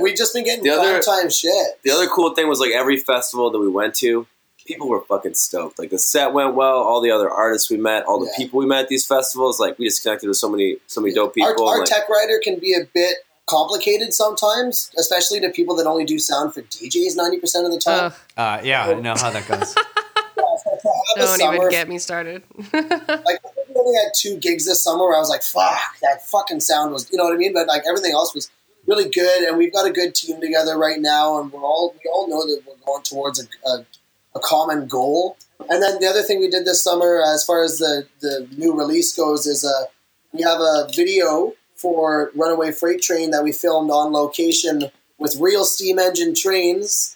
we've 0.00 0.16
just 0.16 0.32
been 0.34 0.44
getting 0.44 0.64
The 0.64 0.70
other- 0.70 1.00
time 1.02 1.30
shit. 1.30 1.82
The 1.82 1.90
other 1.90 2.06
cool 2.06 2.34
thing 2.34 2.48
was 2.48 2.60
like 2.60 2.72
every 2.72 2.96
festival 2.98 3.50
that 3.50 3.58
we 3.58 3.68
went 3.68 3.94
to, 3.96 4.26
people 4.66 4.88
were 4.88 5.00
fucking 5.02 5.34
stoked. 5.34 5.78
Like 5.78 5.90
the 5.90 5.98
set 5.98 6.32
went 6.32 6.54
well, 6.54 6.78
all 6.78 7.00
the 7.00 7.10
other 7.10 7.30
artists 7.30 7.70
we 7.70 7.76
met, 7.76 8.04
all 8.04 8.18
the 8.20 8.26
Yeah. 8.26 8.36
people 8.36 8.58
we 8.58 8.66
met 8.66 8.82
at 8.84 8.88
these 8.88 9.06
festivals, 9.06 9.60
like 9.60 9.78
we 9.78 9.86
just 9.86 10.02
connected 10.02 10.28
with 10.28 10.36
so 10.38 10.48
many 10.48 10.78
so 10.86 11.00
many 11.00 11.14
dope 11.14 11.34
people. 11.34 11.68
our 11.68 11.78
like, 11.80 11.88
tech 11.88 12.08
writer 12.08 12.40
can 12.42 12.58
be 12.58 12.74
a 12.74 12.84
bit 12.92 13.18
complicated 13.46 14.12
sometimes, 14.12 14.90
especially 14.98 15.38
to 15.40 15.50
people 15.50 15.76
that 15.76 15.86
only 15.86 16.04
do 16.04 16.18
sound 16.18 16.52
for 16.52 16.62
DJs 16.62 17.14
ninety 17.16 17.38
percent 17.38 17.64
of 17.64 17.72
the 17.72 17.78
time. 17.78 18.06
Ugh, 18.06 18.12
Uh, 18.36 18.60
yeah, 18.64 18.86
I 18.86 18.94
know 18.94 19.14
how 19.16 19.30
that 19.30 19.46
goes. 19.46 19.72
To 19.74 19.80
have 21.16 21.34
a 21.34 21.38
don't 21.38 21.54
even 21.54 21.70
get 21.70 21.88
me 21.88 21.98
started. 21.98 22.42
like 22.72 23.40
we 23.68 23.74
only 23.76 23.96
had 23.96 24.10
two 24.16 24.36
gigs 24.38 24.66
this 24.66 24.82
summer 24.82 25.04
where 25.04 25.14
I 25.16 25.20
was 25.20 25.28
like, 25.28 25.42
"Fuck, 25.44 25.78
that 26.02 26.26
fucking 26.26 26.58
sound 26.60 26.92
was," 26.92 27.08
you 27.12 27.18
know 27.18 27.24
what 27.24 27.32
I 27.34 27.36
mean? 27.36 27.52
But 27.52 27.68
like 27.68 27.82
everything 27.88 28.12
else 28.12 28.34
was 28.34 28.50
really 28.86 29.08
good, 29.08 29.42
and 29.42 29.56
we've 29.56 29.72
got 29.72 29.86
a 29.86 29.92
good 29.92 30.14
team 30.14 30.40
together 30.40 30.78
right 30.78 31.00
now, 31.00 31.40
and 31.40 31.52
we're 31.52 31.62
all 31.62 31.94
we 31.94 32.10
all 32.10 32.28
know 32.28 32.46
that 32.46 32.62
we're 32.66 32.84
going 32.84 33.02
towards 33.02 33.42
a, 33.42 33.68
a, 33.68 33.86
a 34.34 34.40
common 34.40 34.86
goal. 34.86 35.36
And 35.68 35.82
then 35.82 35.98
the 36.00 36.06
other 36.06 36.22
thing 36.22 36.40
we 36.40 36.48
did 36.48 36.64
this 36.64 36.84
summer, 36.84 37.22
as 37.22 37.44
far 37.44 37.62
as 37.62 37.78
the 37.78 38.06
the 38.20 38.48
new 38.56 38.76
release 38.76 39.14
goes, 39.14 39.46
is 39.46 39.64
uh, 39.64 39.84
we 40.32 40.42
have 40.42 40.60
a 40.60 40.88
video 40.94 41.54
for 41.74 42.30
Runaway 42.34 42.72
Freight 42.72 43.02
Train 43.02 43.30
that 43.30 43.44
we 43.44 43.52
filmed 43.52 43.90
on 43.90 44.12
location 44.12 44.90
with 45.18 45.36
real 45.38 45.64
steam 45.64 45.98
engine 45.98 46.34
trains. 46.34 47.15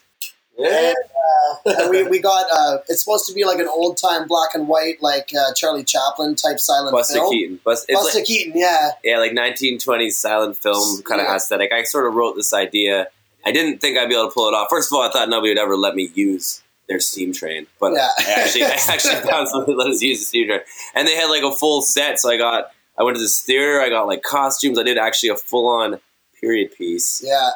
Yeah. 0.60 0.92
And, 1.64 1.86
uh, 1.86 1.88
we, 1.90 2.02
we 2.04 2.18
got 2.20 2.46
uh, 2.52 2.78
it's 2.88 3.02
supposed 3.04 3.26
to 3.28 3.34
be 3.34 3.44
like 3.44 3.58
an 3.58 3.68
old 3.68 3.96
time 3.96 4.26
black 4.28 4.54
and 4.54 4.68
white 4.68 5.02
like 5.02 5.30
uh, 5.38 5.52
Charlie 5.54 5.84
Chaplin 5.84 6.34
type 6.36 6.58
silent 6.60 6.92
Buster 6.92 7.14
film. 7.14 7.30
Keaton. 7.32 7.60
Bust, 7.64 7.86
Buster 7.92 8.18
like, 8.18 8.26
Keaton, 8.26 8.52
yeah. 8.56 8.90
yeah, 9.04 9.18
like 9.18 9.32
1920s 9.32 10.12
silent 10.12 10.56
film 10.56 11.02
kind 11.02 11.20
of 11.20 11.26
Yeah. 11.26 11.36
aesthetic. 11.36 11.72
I 11.72 11.82
sort 11.82 12.06
of 12.06 12.14
wrote 12.14 12.34
this 12.36 12.52
idea. 12.52 13.08
I 13.44 13.52
didn't 13.52 13.80
think 13.80 13.98
I'd 13.98 14.08
be 14.08 14.14
able 14.14 14.28
to 14.28 14.34
pull 14.34 14.48
it 14.48 14.54
off. 14.54 14.68
First 14.70 14.92
of 14.92 14.96
all, 14.96 15.02
I 15.02 15.10
thought 15.10 15.28
nobody 15.28 15.50
would 15.50 15.58
ever 15.58 15.76
let 15.76 15.94
me 15.94 16.10
use 16.14 16.62
their 16.88 17.00
steam 17.00 17.32
train, 17.32 17.66
but 17.78 17.92
Yeah. 17.92 18.08
I 18.18 18.32
actually, 18.38 18.64
I 18.64 18.78
actually 18.88 19.14
found 19.16 19.48
somebody 19.48 19.72
that 19.72 19.78
let 19.78 19.88
us 19.90 20.02
use 20.02 20.18
the 20.20 20.24
steam 20.26 20.48
train, 20.48 20.60
and 20.94 21.06
they 21.06 21.14
had 21.16 21.26
like 21.30 21.42
a 21.42 21.52
full 21.52 21.82
set. 21.82 22.18
So 22.20 22.30
I 22.30 22.36
got, 22.36 22.70
I 22.98 23.02
went 23.04 23.16
to 23.16 23.22
this 23.22 23.40
theater. 23.40 23.80
I 23.80 23.88
got 23.88 24.06
like 24.06 24.22
costumes. 24.22 24.78
I 24.78 24.82
did 24.82 24.98
actually 24.98 25.28
a 25.30 25.36
full 25.36 25.68
on 25.68 26.00
period 26.40 26.74
piece 26.74 27.22
Yeah, 27.24 27.50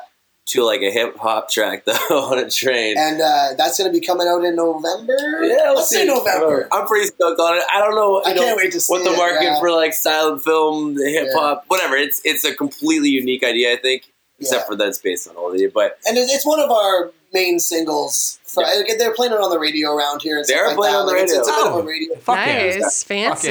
to 0.46 0.62
like 0.62 0.82
a 0.82 0.90
hip 0.90 1.16
hop 1.16 1.50
track 1.50 1.84
though 1.86 1.92
on 2.10 2.38
a 2.38 2.50
train. 2.50 2.96
and 2.98 3.20
uh, 3.20 3.48
that's 3.56 3.78
going 3.78 3.90
to 3.92 3.98
be 3.98 4.04
coming 4.04 4.26
out 4.28 4.44
in 4.44 4.54
November. 4.56 5.16
Yeah, 5.42 5.68
we'll 5.68 5.76
let's 5.76 5.88
say 5.90 6.02
see. 6.02 6.06
November. 6.06 6.68
I'm 6.70 6.86
pretty 6.86 7.06
stoked 7.06 7.40
on 7.40 7.56
it. 7.56 7.62
I 7.72 7.78
don't 7.80 7.94
know. 7.94 8.22
I 8.24 8.34
know, 8.34 8.42
can't 8.42 8.56
wait 8.56 8.72
to 8.72 8.80
see 8.80 8.92
what 8.92 9.04
the 9.04 9.12
it, 9.12 9.16
market 9.16 9.42
yeah. 9.44 9.58
for 9.60 9.70
like 9.70 9.94
silent 9.94 10.42
film, 10.42 10.96
hip 10.98 11.28
hop, 11.32 11.64
whatever. 11.68 11.96
It's 11.96 12.20
it's 12.24 12.44
a 12.44 12.54
completely 12.54 13.08
unique 13.10 13.42
idea, 13.44 13.72
I 13.72 13.76
think. 13.76 14.12
Except 14.40 14.62
Yeah. 14.62 14.66
for 14.66 14.76
that 14.76 14.88
it's 14.88 14.98
based 14.98 15.28
on 15.28 15.36
oldie, 15.36 15.72
but 15.72 15.98
And 16.06 16.18
it's 16.18 16.44
one 16.44 16.60
of 16.60 16.70
our 16.70 17.12
main 17.32 17.58
singles. 17.60 18.38
For, 18.44 18.64
They're 18.98 19.14
playing 19.14 19.32
it 19.32 19.40
on 19.40 19.50
the 19.50 19.58
radio 19.60 19.92
around 19.92 20.22
here. 20.22 20.36
And 20.38 20.44
They 20.44 20.54
stuff 20.54 20.62
are 20.62 20.66
like 20.68 20.76
playing 20.76 20.92
that. 20.94 21.00
on 21.00 21.06
the 21.06 21.12
Like, 21.12 21.22
it's- 21.22 21.38
It's, 21.38 21.48
a 21.48 21.52
radio. 21.52 21.78
a 21.78 21.82
radio. 21.86 22.16
Fuck 22.16 22.36
yeah. 22.46 22.78
nice, 22.80 23.02
fancy. 23.04 23.48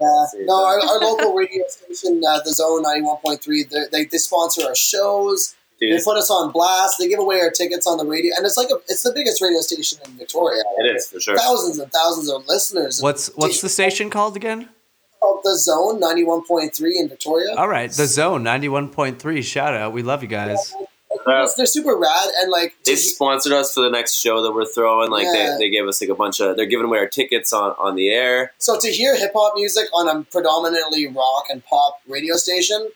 Yeah. 0.00 0.26
See, 0.26 0.44
No, 0.44 0.64
our, 0.64 0.80
our 0.80 0.98
local 0.98 1.34
radio 1.34 1.64
station, 1.68 2.20
uh, 2.28 2.40
the 2.44 2.52
Zone 2.52 2.82
ninety 2.82 3.02
one 3.02 3.18
point 3.18 3.42
three, 3.42 3.64
they 3.92 4.04
they 4.06 4.18
sponsor 4.18 4.66
our 4.66 4.74
shows. 4.74 5.54
Dude, 5.80 5.98
They 5.98 6.02
put 6.04 6.16
us 6.16 6.30
on 6.30 6.52
blast. 6.52 6.96
They 6.98 7.08
give 7.08 7.18
away 7.20 7.40
our 7.40 7.50
tickets 7.50 7.86
on 7.86 7.98
the 7.98 8.04
radio, 8.04 8.32
and 8.36 8.44
it's 8.46 8.56
like 8.56 8.68
a, 8.70 8.76
it's 8.88 9.02
the 9.02 9.12
biggest 9.12 9.40
radio 9.42 9.60
station 9.60 9.98
in 10.04 10.12
Victoria. 10.12 10.62
it 10.78 10.96
is 10.96 11.06
for 11.08 11.20
sure. 11.20 11.36
Thousands 11.38 11.78
and 11.78 11.90
thousands 11.92 12.30
of 12.30 12.46
listeners. 12.48 13.00
What's 13.02 13.28
what's 13.36 13.60
the 13.60 13.68
station 13.68 14.10
called 14.10 14.36
again? 14.36 14.68
called 15.20 15.40
the 15.44 15.56
Zone 15.58 16.00
ninety 16.00 16.24
one 16.24 16.42
point 16.44 16.74
three 16.74 16.98
in 16.98 17.08
Victoria? 17.08 17.54
All 17.56 17.68
right, 17.68 17.90
the 17.90 18.06
Zone 18.06 18.42
ninety 18.42 18.68
one 18.68 18.88
point 18.88 19.18
three. 19.18 19.42
Shout 19.42 19.74
out, 19.74 19.92
we 19.92 20.02
love 20.02 20.22
you 20.22 20.28
guys. 20.28 20.74
Uh, 21.26 21.46
They're 21.56 21.66
super 21.66 21.96
rad, 21.96 22.28
and 22.40 22.50
like 22.52 22.74
they 22.86 22.92
to- 22.94 22.96
sponsored 22.96 23.52
us 23.52 23.74
for 23.74 23.82
the 23.82 23.90
next 23.90 24.14
show 24.14 24.42
that 24.42 24.52
we're 24.52 24.64
throwing. 24.64 25.10
Like 25.10 25.24
Yeah. 25.24 25.56
they, 25.58 25.66
they 25.66 25.70
gave 25.70 25.86
us 25.86 26.00
like 26.00 26.08
a 26.08 26.14
bunch 26.14 26.40
of. 26.40 26.56
They're 26.56 26.66
giving 26.66 26.86
away 26.86 26.98
our 26.98 27.08
tickets 27.08 27.52
on 27.52 27.72
on 27.78 27.96
the 27.96 28.08
air. 28.10 28.52
so 28.58 28.78
to 28.78 28.88
hear 28.88 29.16
hip 29.16 29.32
hop 29.34 29.54
music 29.56 29.88
on 29.92 30.08
a 30.08 30.22
predominantly 30.24 31.06
rock 31.08 31.46
and 31.50 31.64
pop 31.64 32.00
radio 32.08 32.36
station 32.36 32.88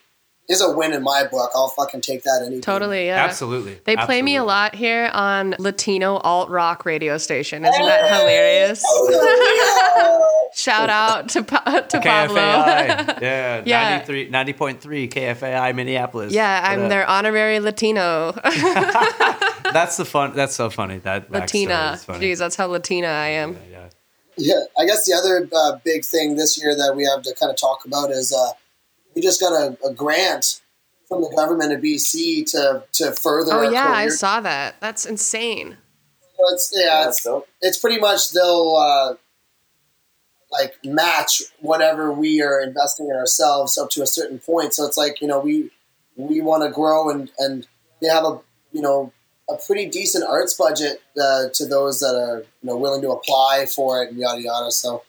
is 0.48 0.60
a 0.60 0.70
win 0.70 0.92
in 0.92 1.02
my 1.02 1.24
book. 1.30 1.50
I'll 1.54 1.68
fucking 1.68 2.02
take 2.02 2.22
that 2.24 2.42
any 2.46 2.56
day. 2.56 2.60
Totally, 2.60 3.06
yeah. 3.06 3.24
Absolutely. 3.24 3.80
They 3.84 3.96
play 3.96 4.20
me 4.20 4.36
a 4.36 4.44
lot 4.44 4.74
here 4.74 5.10
on 5.14 5.54
Latino 5.58 6.16
alt 6.18 6.50
rock 6.50 6.84
radio 6.84 7.16
station. 7.18 7.64
Isn't 7.64 7.82
that 7.86 8.06
hilarious? 8.10 8.84
Shout 10.56 10.88
out 10.90 11.28
to 11.30 11.42
Pa- 11.42 11.80
to 11.88 12.00
Pablo. 12.00 12.36
Yeah, 12.36 13.62
Yeah. 13.64 13.96
93, 14.06 14.30
90.3 14.30 15.08
KFAI 15.10 15.74
Minneapolis. 15.74 16.32
yeah, 16.32 16.62
I'm 16.64 16.82
up? 16.84 16.88
their 16.90 17.06
honorary 17.06 17.58
Latino. 17.60 18.32
That's 19.72 19.96
the 19.96 20.04
fun. 20.04 20.34
That's 20.36 20.54
so 20.54 20.70
funny. 20.70 20.98
That 20.98 21.30
Latina. 21.30 21.92
is 21.94 22.04
funny. 22.04 22.20
Jeez, 22.32 22.38
that's 22.38 22.54
how 22.54 22.66
Latina 22.66 23.08
I 23.08 23.28
am. 23.28 23.56
Yeah. 23.70 23.88
Yeah, 24.36 24.60
I 24.78 24.84
guess 24.84 25.04
the 25.06 25.14
other 25.14 25.48
uh, 25.56 25.78
big 25.84 26.04
thing 26.04 26.36
this 26.36 26.60
year 26.62 26.76
that 26.76 26.94
we 26.96 27.04
have 27.04 27.22
to 27.22 27.34
kind 27.34 27.50
of 27.50 27.56
talk 27.56 27.84
about 27.84 28.10
is 28.10 28.32
uh, 28.32 28.50
we 29.14 29.22
just 29.22 29.40
got 29.40 29.52
a, 29.52 29.76
a 29.86 29.92
grant 29.92 30.60
from 31.08 31.22
the 31.22 31.32
government 31.36 31.72
of 31.72 31.80
BC 31.80 32.50
to 32.52 32.84
to 32.92 33.12
further. 33.12 33.52
Oh 33.52 33.66
our 33.66 33.72
yeah, 33.72 33.88
I 33.88 34.08
saw 34.08 34.40
that. 34.40 34.80
That's 34.80 35.06
insane. 35.06 35.76
It's, 36.52 36.72
yeah, 36.76 37.04
That's 37.04 37.24
it's, 37.24 37.46
it's 37.62 37.78
pretty 37.78 37.98
much 37.98 38.32
they'll 38.32 38.76
uh, 38.76 39.14
like 40.50 40.74
match 40.84 41.42
whatever 41.60 42.12
we 42.12 42.42
are 42.42 42.60
investing 42.60 43.06
in 43.06 43.16
ourselves 43.16 43.78
up 43.78 43.90
to 43.90 44.02
a 44.02 44.06
certain 44.06 44.38
point. 44.38 44.74
So 44.74 44.84
it's 44.84 44.96
like 44.96 45.20
you 45.20 45.28
know 45.28 45.40
we 45.40 45.70
we 46.16 46.40
want 46.40 46.62
to 46.64 46.70
grow 46.70 47.10
and 47.10 47.30
and 47.38 47.66
they 48.00 48.08
have 48.08 48.24
a 48.24 48.40
you 48.72 48.82
know 48.82 49.12
a 49.48 49.56
pretty 49.66 49.86
decent 49.86 50.24
arts 50.24 50.54
budget 50.54 51.02
uh, 51.20 51.44
to 51.52 51.66
those 51.66 52.00
that 52.00 52.14
are 52.16 52.38
you 52.38 52.68
know 52.68 52.76
willing 52.76 53.02
to 53.02 53.10
apply 53.10 53.66
for 53.66 54.02
it 54.02 54.10
and 54.10 54.18
yada 54.18 54.42
yada. 54.42 54.70
So 54.70 55.02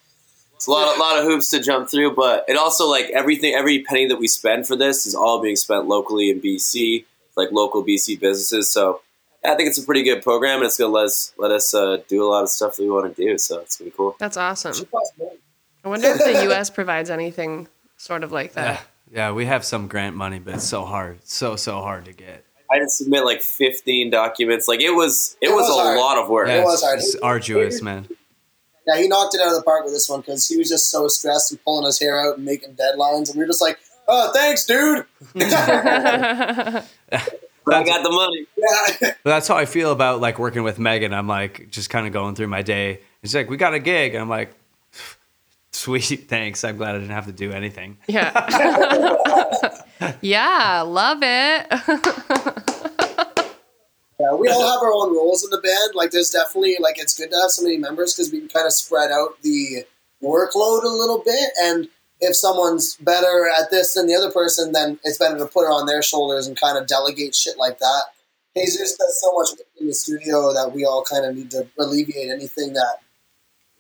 It's 0.56 0.68
a 0.68 0.72
lot, 0.72 0.96
a 0.96 1.00
lot 1.00 1.20
of 1.20 1.26
hoops 1.26 1.50
to 1.52 1.62
jump 1.62 1.90
through, 1.90 2.16
but 2.16 2.46
it 2.48 2.58
also 2.58 2.88
like 2.90 3.10
everything, 3.14 3.54
every 3.54 3.84
penny 3.84 4.08
that 4.08 4.18
we 4.18 4.28
spend 4.28 4.66
for 4.68 4.76
this 4.76 5.06
is 5.06 5.14
all 5.14 5.42
being 5.42 5.56
spent 5.56 5.88
locally 5.88 6.30
in 6.30 6.42
BC, 6.42 7.06
like 7.36 7.52
local 7.52 7.84
BC 7.84 8.20
businesses. 8.20 8.70
So 8.72 9.02
yeah, 9.44 9.54
I 9.54 9.56
think 9.58 9.68
it's 9.70 9.78
a 9.78 9.84
pretty 9.84 10.04
good 10.04 10.24
program, 10.24 10.58
and 10.58 10.66
it's 10.66 10.78
gonna 10.78 10.94
let 10.94 11.06
us 11.06 11.34
let 11.38 11.52
us 11.52 11.74
uh, 11.74 11.98
do 12.08 12.24
a 12.24 12.28
lot 12.28 12.44
of 12.44 12.50
stuff 12.50 12.78
that 12.78 12.84
we 12.84 12.90
want 12.90 13.16
to 13.16 13.22
do. 13.22 13.38
So 13.38 13.60
it's 13.60 13.78
gonna 13.78 13.92
be 13.92 13.96
cool. 13.98 14.16
That's 14.20 14.38
awesome. 14.38 14.88
I 15.84 15.88
wonder 15.88 16.08
if 16.08 16.18
the 16.20 16.44
U.S. 16.46 16.70
provides 16.70 17.10
anything 17.10 17.68
sort 17.98 18.24
of 18.24 18.32
like 18.32 18.54
that. 18.54 18.82
Yeah, 19.12 19.34
we 19.34 19.46
have 19.46 19.64
some 19.64 19.88
grant 19.88 20.16
money, 20.16 20.40
but 20.40 20.56
it's 20.56 20.64
so 20.64 20.84
hard. 20.84 21.20
So 21.26 21.56
so 21.58 21.82
hard 21.82 22.06
to 22.06 22.14
get. 22.14 22.44
I 22.72 22.78
had 22.78 22.86
to 22.86 22.90
submit 22.90 23.24
like 23.24 23.42
15 23.44 24.10
documents. 24.10 24.68
Like 24.68 24.82
it 24.82 24.90
was, 24.90 25.38
it, 25.40 25.50
It 25.50 25.54
was, 25.54 25.70
was 25.70 25.78
a 25.80 25.84
hard. 25.84 25.98
lot 26.00 26.18
of 26.18 26.28
work. 26.30 26.48
Yeah, 26.48 26.64
was 26.64 26.82
hard. 26.82 26.98
it's 26.98 27.16
arduous, 27.18 27.82
man. 27.84 28.08
Yeah, 28.88 28.98
he 29.00 29.08
knocked 29.08 29.36
it 29.36 29.42
out 29.42 29.50
of 29.50 29.56
the 29.56 29.64
park 29.64 29.84
with 29.84 29.94
this 29.94 30.08
one 30.10 30.22
because 30.22 30.48
he 30.48 30.58
was 30.58 30.70
just 30.70 30.92
so 30.92 31.08
stressed 31.08 31.52
and 31.52 31.64
pulling 31.64 31.86
his 31.86 32.00
hair 32.00 32.20
out 32.20 32.38
and 32.38 32.46
making 32.46 32.76
deadlines, 32.76 33.30
and 33.30 33.38
we 33.38 33.44
are 33.44 33.48
just 33.48 33.62
like, 33.62 33.80
"Oh, 34.08 34.32
thanks, 34.34 34.66
dude." 34.66 35.06
I 37.68 37.84
got 37.84 38.04
the 38.04 38.12
money. 38.12 38.46
yeah. 39.02 39.14
That's 39.24 39.48
how 39.48 39.56
I 39.58 39.66
feel 39.66 39.92
about 39.92 40.22
like 40.22 40.38
working 40.38 40.64
with 40.64 40.78
Megan. 40.78 41.14
I'm 41.14 41.28
like 41.28 41.70
just 41.72 41.90
kind 41.90 42.06
of 42.06 42.14
going 42.14 42.36
through 42.36 42.48
my 42.48 42.62
day. 42.62 43.00
She's 43.24 43.34
like, 43.36 43.50
"We 43.50 43.58
got 43.58 43.74
a 43.74 43.80
gig," 43.80 44.14
and 44.14 44.22
I'm 44.22 44.30
like, 44.30 44.54
"Sweet, 45.72 46.28
thanks. 46.30 46.64
I'm 46.64 46.78
glad 46.78 46.96
I 46.96 47.00
didn't 47.00 47.16
have 47.16 47.26
to 47.26 47.32
do 47.32 47.52
anything." 47.52 47.98
Yeah. 48.08 49.76
yeah, 50.22 50.82
love 50.82 51.20
it. 51.24 52.62
Yeah, 54.20 54.34
we 54.34 54.48
all 54.50 54.72
have 54.72 54.82
our 54.82 54.94
own 54.94 55.16
roles 55.16 55.44
in 55.44 55.50
the 55.50 55.58
band. 55.58 55.94
Like, 55.94 56.12
there's 56.12 56.30
definitely 56.30 56.78
like 56.80 56.98
it's 56.98 57.18
good 57.18 57.32
to 57.32 57.38
have 57.38 57.52
so 57.52 57.64
many 57.64 57.78
members 57.78 58.14
because 58.14 58.32
we 58.32 58.40
can 58.40 58.48
kind 58.48 58.66
of 58.66 58.72
spread 58.72 59.12
out 59.12 59.42
the 59.42 59.86
workload 60.24 60.84
a 60.84 60.88
little 60.88 61.22
bit. 61.24 61.50
And 61.62 61.90
if 62.22 62.36
someone's 62.36 62.96
better 62.96 63.50
at 63.60 63.72
this 63.72 63.94
than 63.94 64.08
the 64.08 64.16
other 64.16 64.32
person, 64.32 64.72
then 64.72 65.00
it's 65.04 65.18
better 65.18 65.38
to 65.38 65.46
put 65.46 65.66
it 65.66 65.72
on 65.72 65.86
their 65.86 66.02
shoulders 66.02 66.48
and 66.48 66.60
kind 66.60 66.78
of 66.78 66.88
delegate 66.88 67.36
shit 67.36 67.58
like 67.58 67.80
that. 67.80 68.04
Jesus 68.56 68.96
does 68.96 69.22
so 69.22 69.34
much 69.34 69.50
in 69.80 69.88
the 69.88 69.94
studio 69.94 70.54
that 70.54 70.72
we 70.74 70.86
all 70.86 71.04
kind 71.04 71.26
of 71.26 71.36
need 71.36 71.52
to 71.52 71.68
alleviate 71.78 72.30
anything 72.30 72.74
that 72.74 73.00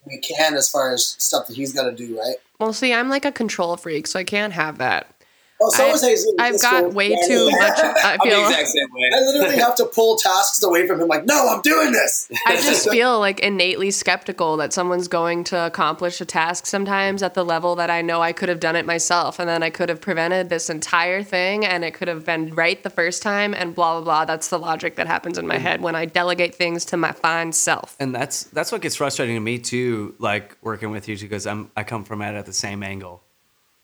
we 0.05 0.17
can 0.19 0.53
as 0.55 0.69
far 0.69 0.93
as 0.93 1.15
stuff 1.17 1.47
that 1.47 1.55
he's 1.55 1.71
got 1.71 1.89
to 1.89 1.95
do, 1.95 2.17
right? 2.19 2.35
Well, 2.59 2.73
see, 2.73 2.93
I'm 2.93 3.09
like 3.09 3.25
a 3.25 3.31
control 3.31 3.77
freak, 3.77 4.05
so 4.07 4.19
I 4.19 4.25
can't 4.25 4.53
have 4.53 4.77
that. 4.79 5.14
Oh, 5.61 5.69
so 5.71 5.85
I- 5.85 5.89
is 5.91 6.01
Jesus. 6.01 6.33
I've 6.37 6.61
got 6.61 6.81
go. 6.81 6.89
way 6.89 7.15
too 7.27 7.49
much. 7.51 7.79
I 7.79 8.17
I'm 8.21 8.29
the 8.29 8.35
feel. 8.35 8.45
exact 8.47 8.67
same 8.67 8.87
way. 8.91 9.09
I 9.13 9.19
literally 9.21 9.55
have 9.57 9.75
to 9.75 9.85
pull 9.85 10.17
tasks 10.17 10.61
away 10.63 10.85
from 10.85 10.99
him. 11.01 11.07
Like, 11.07 11.25
no, 11.25 11.47
I'm 11.47 11.61
doing 11.61 11.91
this. 11.93 12.29
I 12.45 12.55
just 12.57 12.89
feel 12.89 13.19
like 13.19 13.39
innately 13.39 13.91
skeptical 13.91 14.57
that 14.57 14.73
someone's 14.73 15.07
going 15.07 15.43
to 15.45 15.65
accomplish 15.65 16.19
a 16.19 16.25
task 16.25 16.65
sometimes 16.65 17.23
at 17.23 17.35
the 17.35 17.45
level 17.45 17.75
that 17.77 17.89
I 17.89 18.01
know 18.01 18.21
I 18.21 18.33
could 18.33 18.49
have 18.49 18.59
done 18.59 18.75
it 18.75 18.85
myself 18.85 19.39
and 19.39 19.47
then 19.47 19.63
I 19.63 19.69
could 19.69 19.87
have 19.89 20.01
prevented 20.01 20.49
this 20.49 20.69
entire 20.69 21.23
thing 21.23 21.65
and 21.65 21.85
it 21.85 21.93
could 21.93 22.07
have 22.09 22.25
been 22.25 22.53
right 22.53 22.81
the 22.83 22.89
first 22.89 23.21
time 23.23 23.53
and 23.53 23.73
blah 23.73 23.93
blah 23.93 24.03
blah. 24.03 24.25
That's 24.25 24.49
the 24.49 24.59
logic 24.59 24.95
that 24.95 25.07
happens 25.07 25.37
in 25.37 25.47
my 25.47 25.57
head 25.57 25.81
when 25.81 25.95
I 25.95 26.05
delegate 26.05 26.55
things 26.55 26.83
to 26.85 26.97
my 26.97 27.11
fine 27.13 27.51
self. 27.53 27.95
and 27.99 28.13
that's 28.13 28.43
that's 28.45 28.71
what 28.71 28.81
gets 28.81 28.95
frustrating 28.95 29.35
to 29.35 29.39
me 29.39 29.57
too 29.59 30.15
like 30.19 30.57
working 30.61 30.91
with 30.91 31.07
you 31.07 31.17
because 31.17 31.45
i'm 31.47 31.69
i 31.77 31.83
come 31.83 32.03
from 32.03 32.21
it 32.21 32.33
at 32.35 32.45
the 32.45 32.53
same 32.53 32.83
angle 32.83 33.21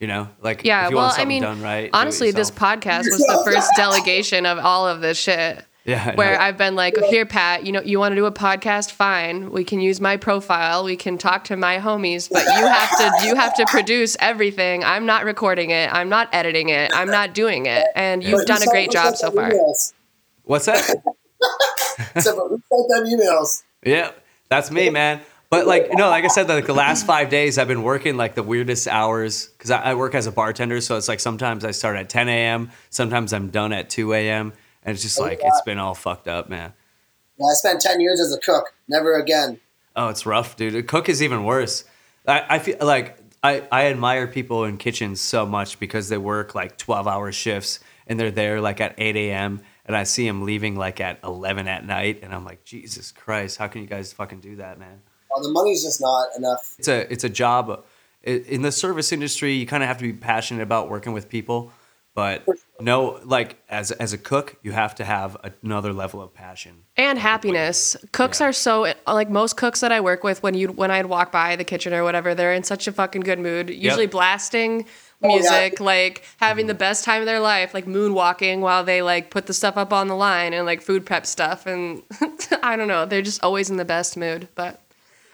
you 0.02 0.08
know 0.08 0.28
like 0.42 0.66
Yeah, 0.66 0.86
if 0.86 0.92
you 0.92 0.98
well, 0.98 1.08
want 1.08 1.20
I 1.20 1.24
mean, 1.26 1.44
done 1.44 1.62
right 1.62 1.90
honestly, 1.94 2.32
this 2.32 2.52
podcast 2.52 3.06
was 3.10 3.20
the 3.20 3.42
first 3.46 3.70
delegation 3.78 4.46
of 4.46 4.58
all 4.60 4.86
of 4.88 5.00
this 5.00 5.18
shit. 5.18 5.64
yeah 5.86 6.14
where 6.16 6.34
know. 6.34 6.40
I've 6.42 6.58
been 6.58 6.76
like, 6.76 6.98
here, 7.06 7.26
Pat, 7.26 7.66
you 7.66 7.72
know, 7.72 7.82
you 7.82 7.98
want 8.00 8.12
to 8.12 8.16
do 8.16 8.26
a 8.26 8.32
podcast? 8.32 8.92
Fine. 8.92 9.52
We 9.52 9.64
can 9.64 9.80
use 9.80 10.00
my 10.02 10.18
profile. 10.18 10.84
We 10.84 10.96
can 10.96 11.18
talk 11.18 11.44
to 11.46 11.56
my 11.58 11.78
homies, 11.80 12.30
but 12.30 12.44
you 12.44 12.66
have 12.68 12.98
to, 13.00 13.26
you 13.28 13.36
have 13.36 13.54
to 13.56 13.66
produce 13.68 14.16
everything. 14.20 14.84
I'm 14.84 15.06
not 15.06 15.24
recording 15.26 15.70
it. 15.72 15.92
I'm 15.94 16.10
not 16.10 16.30
editing 16.34 16.70
it. 16.70 16.92
I'm 16.94 17.08
not 17.10 17.34
doing 17.34 17.66
it. 17.68 17.86
And 17.96 18.24
you've 18.24 18.40
But 18.42 18.48
done 18.48 18.62
a 18.64 18.68
great 18.68 18.92
job 18.92 19.16
so 19.16 19.32
far. 19.32 19.50
emails. 19.52 19.94
what's 20.44 20.66
that 20.66 20.84
So, 22.20 22.36
but 22.36 22.52
we 22.52 22.58
sent 22.70 22.90
them 22.90 23.06
emails. 23.20 23.64
yeah 23.84 24.12
that's 24.50 24.70
me 24.70 24.90
man 24.90 25.22
but 25.52 25.68
like 25.68 25.94
know 25.94 26.10
like 26.10 26.24
i 26.24 26.28
said 26.28 26.50
like 26.50 26.66
the 26.66 26.74
last 26.74 27.06
five 27.06 27.30
days 27.30 27.60
i've 27.60 27.68
been 27.68 27.84
working 27.84 28.18
like 28.18 28.34
the 28.34 28.42
weirdest 28.44 28.88
hours 28.88 29.48
because 29.48 29.70
I, 29.70 29.82
I 29.82 29.94
work 29.94 30.16
as 30.16 30.26
a 30.26 30.32
bartender 30.32 30.82
so 30.82 30.98
it's 30.98 31.08
like 31.08 31.20
sometimes 31.20 31.64
i 31.64 31.72
start 31.72 31.96
at 31.98 32.10
10 32.10 32.28
a.m 32.30 32.72
sometimes 32.90 33.34
i'm 33.34 33.50
done 33.50 33.72
at 33.74 33.90
2 33.90 34.14
a.m 34.14 34.54
and 34.84 34.94
it's 34.96 35.04
just 35.04 35.20
oh, 35.20 35.24
like 35.24 35.40
it's 35.44 35.62
been 35.62 35.78
all 35.78 35.94
fucked 35.94 36.28
up 36.28 36.50
man 36.50 36.74
Yeah, 37.38 37.48
I 37.48 37.54
spent 37.54 37.82
10 37.82 38.02
years 38.02 38.20
as 38.20 38.34
a 38.34 38.40
cook. 38.40 38.74
Never 38.88 39.16
again. 39.16 39.60
Oh, 39.96 40.10
it's 40.10 40.26
rough, 40.26 40.56
dude. 40.56 40.76
A 40.76 40.84
cook 40.84 41.10
is 41.10 41.24
even 41.24 41.44
worse. 41.44 41.84
I, 42.28 42.46
I 42.50 42.60
feel 42.60 42.78
like 42.82 43.18
I, 43.44 43.68
I 43.72 43.88
admire 43.88 44.28
people 44.28 44.66
in 44.66 44.78
kitchens 44.78 45.20
so 45.20 45.46
much 45.46 45.80
because 45.80 46.08
they 46.10 46.18
work 46.18 46.54
like 46.56 46.78
12 46.78 47.08
hour 47.08 47.32
shifts 47.32 47.80
and 48.08 48.20
they're 48.20 48.32
there 48.32 48.62
like 48.62 48.80
at 48.80 48.94
8 48.98 49.16
a.m. 49.16 49.62
and 49.86 49.96
I 49.96 50.04
see 50.04 50.28
them 50.28 50.44
leaving 50.44 50.76
like 50.76 51.02
at 51.02 51.20
11 51.24 51.68
at 51.68 51.86
night 51.86 52.20
and 52.22 52.34
I'm 52.34 52.46
like, 52.46 52.64
Jesus 52.64 53.12
Christ, 53.12 53.58
how 53.58 53.68
can 53.68 53.82
you 53.82 53.88
guys 53.88 54.14
fucking 54.14 54.40
do 54.40 54.58
that, 54.58 54.78
man? 54.78 55.02
Well, 55.34 55.44
the 55.44 55.52
money's 55.52 55.84
just 55.84 56.02
not 56.02 56.30
enough. 56.38 56.76
It's 56.78 56.88
a, 56.88 57.12
it's 57.12 57.24
a 57.24 57.30
job. 57.30 57.84
In 58.24 58.62
the 58.62 58.72
service 58.72 59.12
industry, 59.12 59.54
you 59.54 59.66
kind 59.66 59.82
of 59.82 59.88
have 59.88 59.98
to 59.98 60.04
be 60.04 60.14
passionate 60.14 60.62
about 60.62 60.90
working 60.90 61.14
with 61.14 61.28
people. 61.28 61.72
But 62.14 62.46
no, 62.80 63.22
like 63.24 63.58
as, 63.70 63.92
as 63.92 64.12
a 64.12 64.18
cook, 64.18 64.58
you 64.64 64.74
have 64.74 64.96
to 64.96 65.06
have 65.06 65.38
another 65.64 65.94
level 65.94 66.22
of 66.22 66.34
passion. 66.34 66.84
And 66.98 67.18
happiness. 67.18 67.96
Cooks 68.12 68.42
are 68.42 68.52
so 68.52 68.94
like 69.08 69.30
most 69.30 69.56
cooks 69.56 69.80
that 69.80 69.94
I 69.94 70.02
work 70.02 70.24
with. 70.24 70.44
When 70.44 70.54
you 70.54 70.68
when 70.68 70.92
I'd 70.92 71.06
walk 71.06 71.32
by 71.32 71.56
the 71.56 71.64
kitchen 71.64 71.94
or 71.94 72.04
whatever, 72.04 72.36
they're 72.36 72.54
in 72.54 72.64
such 72.64 72.86
a 72.86 72.92
fucking 72.92 73.22
good 73.22 73.40
mood. 73.40 73.70
Usually 73.70 74.08
blasting 74.08 74.86
Oh, 75.24 75.30
yeah. 75.30 75.36
music, 75.36 75.80
like 75.80 76.24
having 76.38 76.68
the 76.68 76.74
mm-hmm. 76.74 76.80
best 76.80 77.06
time 77.06 77.22
of 77.22 77.28
their 77.28 77.40
life, 77.40 77.74
like 77.74 77.86
moonwalking 77.86 78.60
while 78.60 78.84
they 78.84 79.02
like 79.04 79.30
put 79.30 79.46
the 79.46 79.54
stuff 79.54 79.78
up 79.78 79.94
on 79.94 80.08
the 80.08 80.16
line 80.16 80.54
and 80.54 80.66
like 80.66 80.82
food 80.82 81.06
prep 81.06 81.28
stuff. 81.28 81.68
And 81.68 82.02
I 82.64 82.76
don't 82.76 82.88
know, 82.88 83.06
they're 83.06 83.22
just 83.22 83.44
always 83.44 83.70
in 83.70 83.78
the 83.78 83.86
best 83.86 84.18
mood. 84.18 84.48
But 84.56 84.82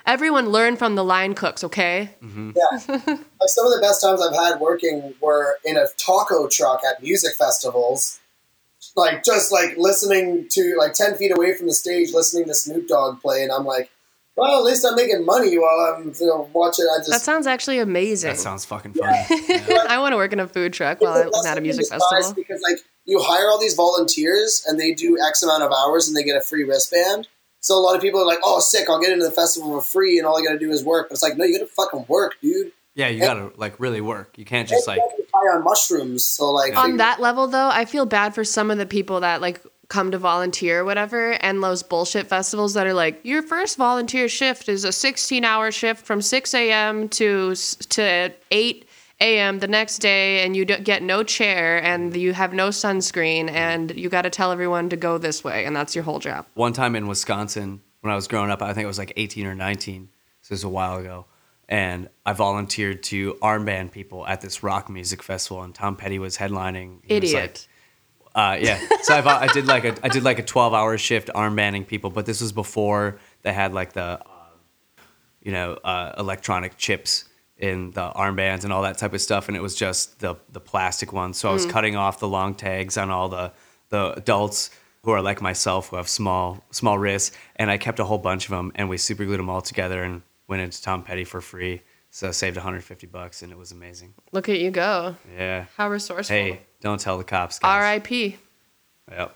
everyone 0.07 0.49
learn 0.49 0.77
from 0.77 0.95
the 0.95 1.03
line 1.03 1.35
cooks, 1.35 1.63
okay? 1.63 2.15
Mm-hmm. 2.23 2.51
Like 3.39 3.49
some 3.49 3.67
of 3.67 3.71
the 3.71 3.79
best 3.79 4.01
times 4.01 4.19
I've 4.19 4.35
had 4.35 4.59
working 4.59 5.13
were 5.21 5.59
in 5.63 5.77
a 5.77 5.85
taco 5.97 6.47
truck 6.47 6.81
at 6.83 7.03
music 7.03 7.35
festivals. 7.35 8.19
Like 8.95 9.23
just 9.23 9.51
like 9.51 9.77
listening 9.77 10.47
to 10.51 10.75
like 10.77 10.93
10 10.93 11.15
feet 11.15 11.31
away 11.31 11.55
from 11.55 11.67
the 11.67 11.73
stage, 11.73 12.13
listening 12.13 12.45
to 12.45 12.55
Snoop 12.55 12.87
Dogg 12.87 13.21
play. 13.21 13.43
And 13.43 13.51
I'm 13.51 13.63
like, 13.63 13.91
well, 14.35 14.57
at 14.57 14.63
least 14.63 14.85
I'm 14.85 14.95
making 14.95 15.23
money 15.23 15.57
while 15.57 15.95
I'm 15.95 16.13
you 16.19 16.25
know, 16.25 16.49
watching. 16.51 16.85
I 16.85 16.97
just 16.97 17.11
That 17.11 17.21
sounds 17.21 17.45
actually 17.45 17.77
amazing. 17.79 18.31
That 18.31 18.37
sounds 18.37 18.65
fucking 18.65 18.93
fun. 18.93 19.07
I 19.87 19.97
want 19.99 20.13
to 20.13 20.17
work 20.17 20.33
in 20.33 20.39
a 20.39 20.47
food 20.47 20.73
truck 20.73 20.99
while 20.99 21.29
I'm 21.33 21.45
at 21.45 21.57
a 21.57 21.61
music 21.61 21.87
festival. 21.87 22.33
because 22.33 22.61
like 22.67 22.79
you 23.05 23.21
hire 23.21 23.49
all 23.49 23.59
these 23.59 23.75
volunteers 23.75 24.63
and 24.67 24.79
they 24.79 24.93
do 24.93 25.17
X 25.27 25.43
amount 25.43 25.63
of 25.63 25.71
hours 25.71 26.07
and 26.07 26.17
they 26.17 26.23
get 26.23 26.35
a 26.35 26.41
free 26.41 26.63
wristband. 26.63 27.27
So 27.59 27.75
a 27.75 27.81
lot 27.81 27.95
of 27.95 28.01
people 28.01 28.21
are 28.21 28.25
like, 28.25 28.39
"Oh, 28.43 28.59
sick! 28.59 28.89
I'll 28.89 28.99
get 29.01 29.11
into 29.11 29.25
the 29.25 29.31
festival 29.31 29.71
for 29.79 29.81
free, 29.81 30.17
and 30.17 30.25
all 30.27 30.37
I 30.39 30.43
got 30.43 30.53
to 30.53 30.59
do 30.59 30.71
is 30.71 30.83
work." 30.83 31.09
But 31.09 31.15
it's 31.15 31.23
like, 31.23 31.37
no, 31.37 31.43
you 31.45 31.59
got 31.59 31.65
to 31.65 31.71
fucking 31.73 32.05
work, 32.07 32.35
dude. 32.41 32.71
Yeah, 32.95 33.09
you 33.09 33.19
gotta 33.19 33.51
like 33.57 33.79
really 33.79 34.01
work. 34.01 34.37
You 34.39 34.45
can't 34.45 34.67
just 34.67 34.87
like 34.87 34.99
high 35.31 35.55
on 35.55 35.63
mushrooms. 35.63 36.25
So 36.25 36.49
like, 36.51 36.75
on 36.75 36.97
that 36.97 37.19
level 37.21 37.45
though 37.47 37.69
i 37.69 37.85
feel 37.85 38.07
bad 38.07 38.33
for 38.33 38.43
some 38.43 38.71
of 38.71 38.79
the 38.79 38.87
people 38.87 39.19
that 39.19 39.39
like 39.39 39.61
come 39.87 40.09
to 40.11 40.17
volunteer 40.17 40.79
or 40.81 40.85
whatever 40.85 41.33
and 41.43 41.63
those 41.63 41.83
bullshit 41.83 42.25
festivals 42.27 42.73
that 42.73 42.87
are 42.87 42.93
like 42.95 43.19
your 43.23 43.41
first 43.43 43.77
volunteer 43.77 44.27
shift 44.27 44.67
is 44.67 44.83
a 44.83 44.91
16 44.91 45.45
hour 45.45 45.71
shift 45.71 46.05
from 46.07 46.21
6 46.23 46.53
a.m 46.55 47.07
to 47.09 47.49
s- 47.51 47.75
to 47.75 48.33
8 48.51 48.86
a.m. 49.19 49.59
the 49.59 49.67
next 49.67 49.99
day 49.99 50.43
and 50.43 50.55
you 50.55 50.65
get 50.65 51.01
no 51.01 51.23
chair 51.23 51.81
and 51.81 52.15
you 52.15 52.33
have 52.33 52.53
no 52.53 52.69
sunscreen 52.69 53.49
and 53.49 53.95
you 53.95 54.09
got 54.09 54.23
to 54.23 54.29
tell 54.29 54.51
everyone 54.51 54.89
to 54.89 54.97
go 54.97 55.17
this 55.17 55.43
way 55.43 55.65
and 55.65 55.75
that's 55.75 55.95
your 55.95 56.03
whole 56.03 56.19
job. 56.19 56.45
One 56.53 56.73
time 56.73 56.95
in 56.95 57.07
Wisconsin, 57.07 57.81
when 58.01 58.11
I 58.11 58.15
was 58.15 58.27
growing 58.27 58.51
up, 58.51 58.61
I 58.61 58.73
think 58.73 58.83
it 58.83 58.87
was 58.87 58.99
like 58.99 59.13
18 59.15 59.47
or 59.47 59.55
19. 59.55 60.09
So 60.41 60.53
this 60.53 60.59
was 60.59 60.63
a 60.63 60.69
while 60.69 60.97
ago. 60.97 61.25
And 61.69 62.09
I 62.25 62.31
volunteered 62.33 63.03
to 63.03 63.33
armband 63.41 63.91
people 63.91 64.25
at 64.25 64.39
this 64.39 64.63
rock 64.63 64.89
music 64.89 65.21
festival, 65.21 65.63
and 65.63 65.75
Tom 65.75 65.97
Petty 65.97 66.17
was 66.17 66.37
headlining. 66.37 66.99
He 67.03 67.19
was 67.19 67.33
like- 67.33 67.43
Idiot. 67.43 67.67
Uh, 68.33 68.57
yeah. 68.61 68.79
So 69.01 69.15
I, 69.15 69.43
I 69.43 69.47
did 69.47 69.65
like 69.65 69.83
a 69.83 69.95
I 70.03 70.09
did 70.09 70.23
like 70.23 70.37
a 70.39 70.43
twelve 70.43 70.73
hour 70.73 70.97
shift 70.97 71.29
armbanding 71.35 71.85
people, 71.87 72.09
but 72.11 72.25
this 72.27 72.39
was 72.39 72.51
before 72.51 73.17
they 73.41 73.51
had 73.51 73.73
like 73.73 73.93
the, 73.93 74.21
um, 74.25 75.05
you 75.41 75.51
know, 75.51 75.73
uh, 75.83 76.13
electronic 76.19 76.77
chips 76.77 77.25
in 77.57 77.91
the 77.91 78.11
armbands 78.11 78.63
and 78.63 78.71
all 78.71 78.83
that 78.83 78.97
type 78.97 79.13
of 79.13 79.21
stuff, 79.21 79.47
and 79.47 79.57
it 79.57 79.61
was 79.61 79.75
just 79.75 80.19
the 80.19 80.35
the 80.51 80.59
plastic 80.59 81.11
ones. 81.13 81.37
So 81.37 81.49
I 81.49 81.53
was 81.53 81.65
Mm. 81.65 81.69
cutting 81.71 81.95
off 81.95 82.19
the 82.19 82.27
long 82.27 82.53
tags 82.55 82.97
on 82.97 83.09
all 83.09 83.29
the 83.29 83.51
the 83.89 84.13
adults 84.17 84.69
who 85.03 85.11
are 85.11 85.21
like 85.21 85.41
myself 85.41 85.89
who 85.89 85.95
have 85.95 86.07
small 86.09 86.63
small 86.71 86.97
wrists, 86.99 87.35
and 87.55 87.71
I 87.71 87.77
kept 87.77 87.99
a 87.99 88.03
whole 88.05 88.17
bunch 88.19 88.45
of 88.45 88.51
them, 88.51 88.71
and 88.75 88.89
we 88.89 88.97
super 88.97 89.25
glued 89.25 89.37
them 89.39 89.49
all 89.49 89.61
together 89.61 90.03
and 90.03 90.21
went 90.47 90.61
into 90.61 90.81
Tom 90.81 91.03
Petty 91.03 91.23
for 91.23 91.41
free. 91.41 91.81
So 92.09 92.29
I 92.29 92.31
saved 92.31 92.55
150 92.57 93.05
bucks, 93.07 93.41
and 93.41 93.51
it 93.51 93.57
was 93.57 93.71
amazing. 93.71 94.13
Look 94.31 94.49
at 94.49 94.59
you 94.59 94.71
go. 94.71 95.15
Yeah. 95.37 95.65
How 95.75 95.89
resourceful. 95.89 96.35
Hey, 96.35 96.61
don't 96.81 96.99
tell 96.99 97.17
the 97.17 97.23
cops. 97.23 97.59
guys. 97.59 97.69
R.I.P. 97.69 98.37
Yep. 99.11 99.35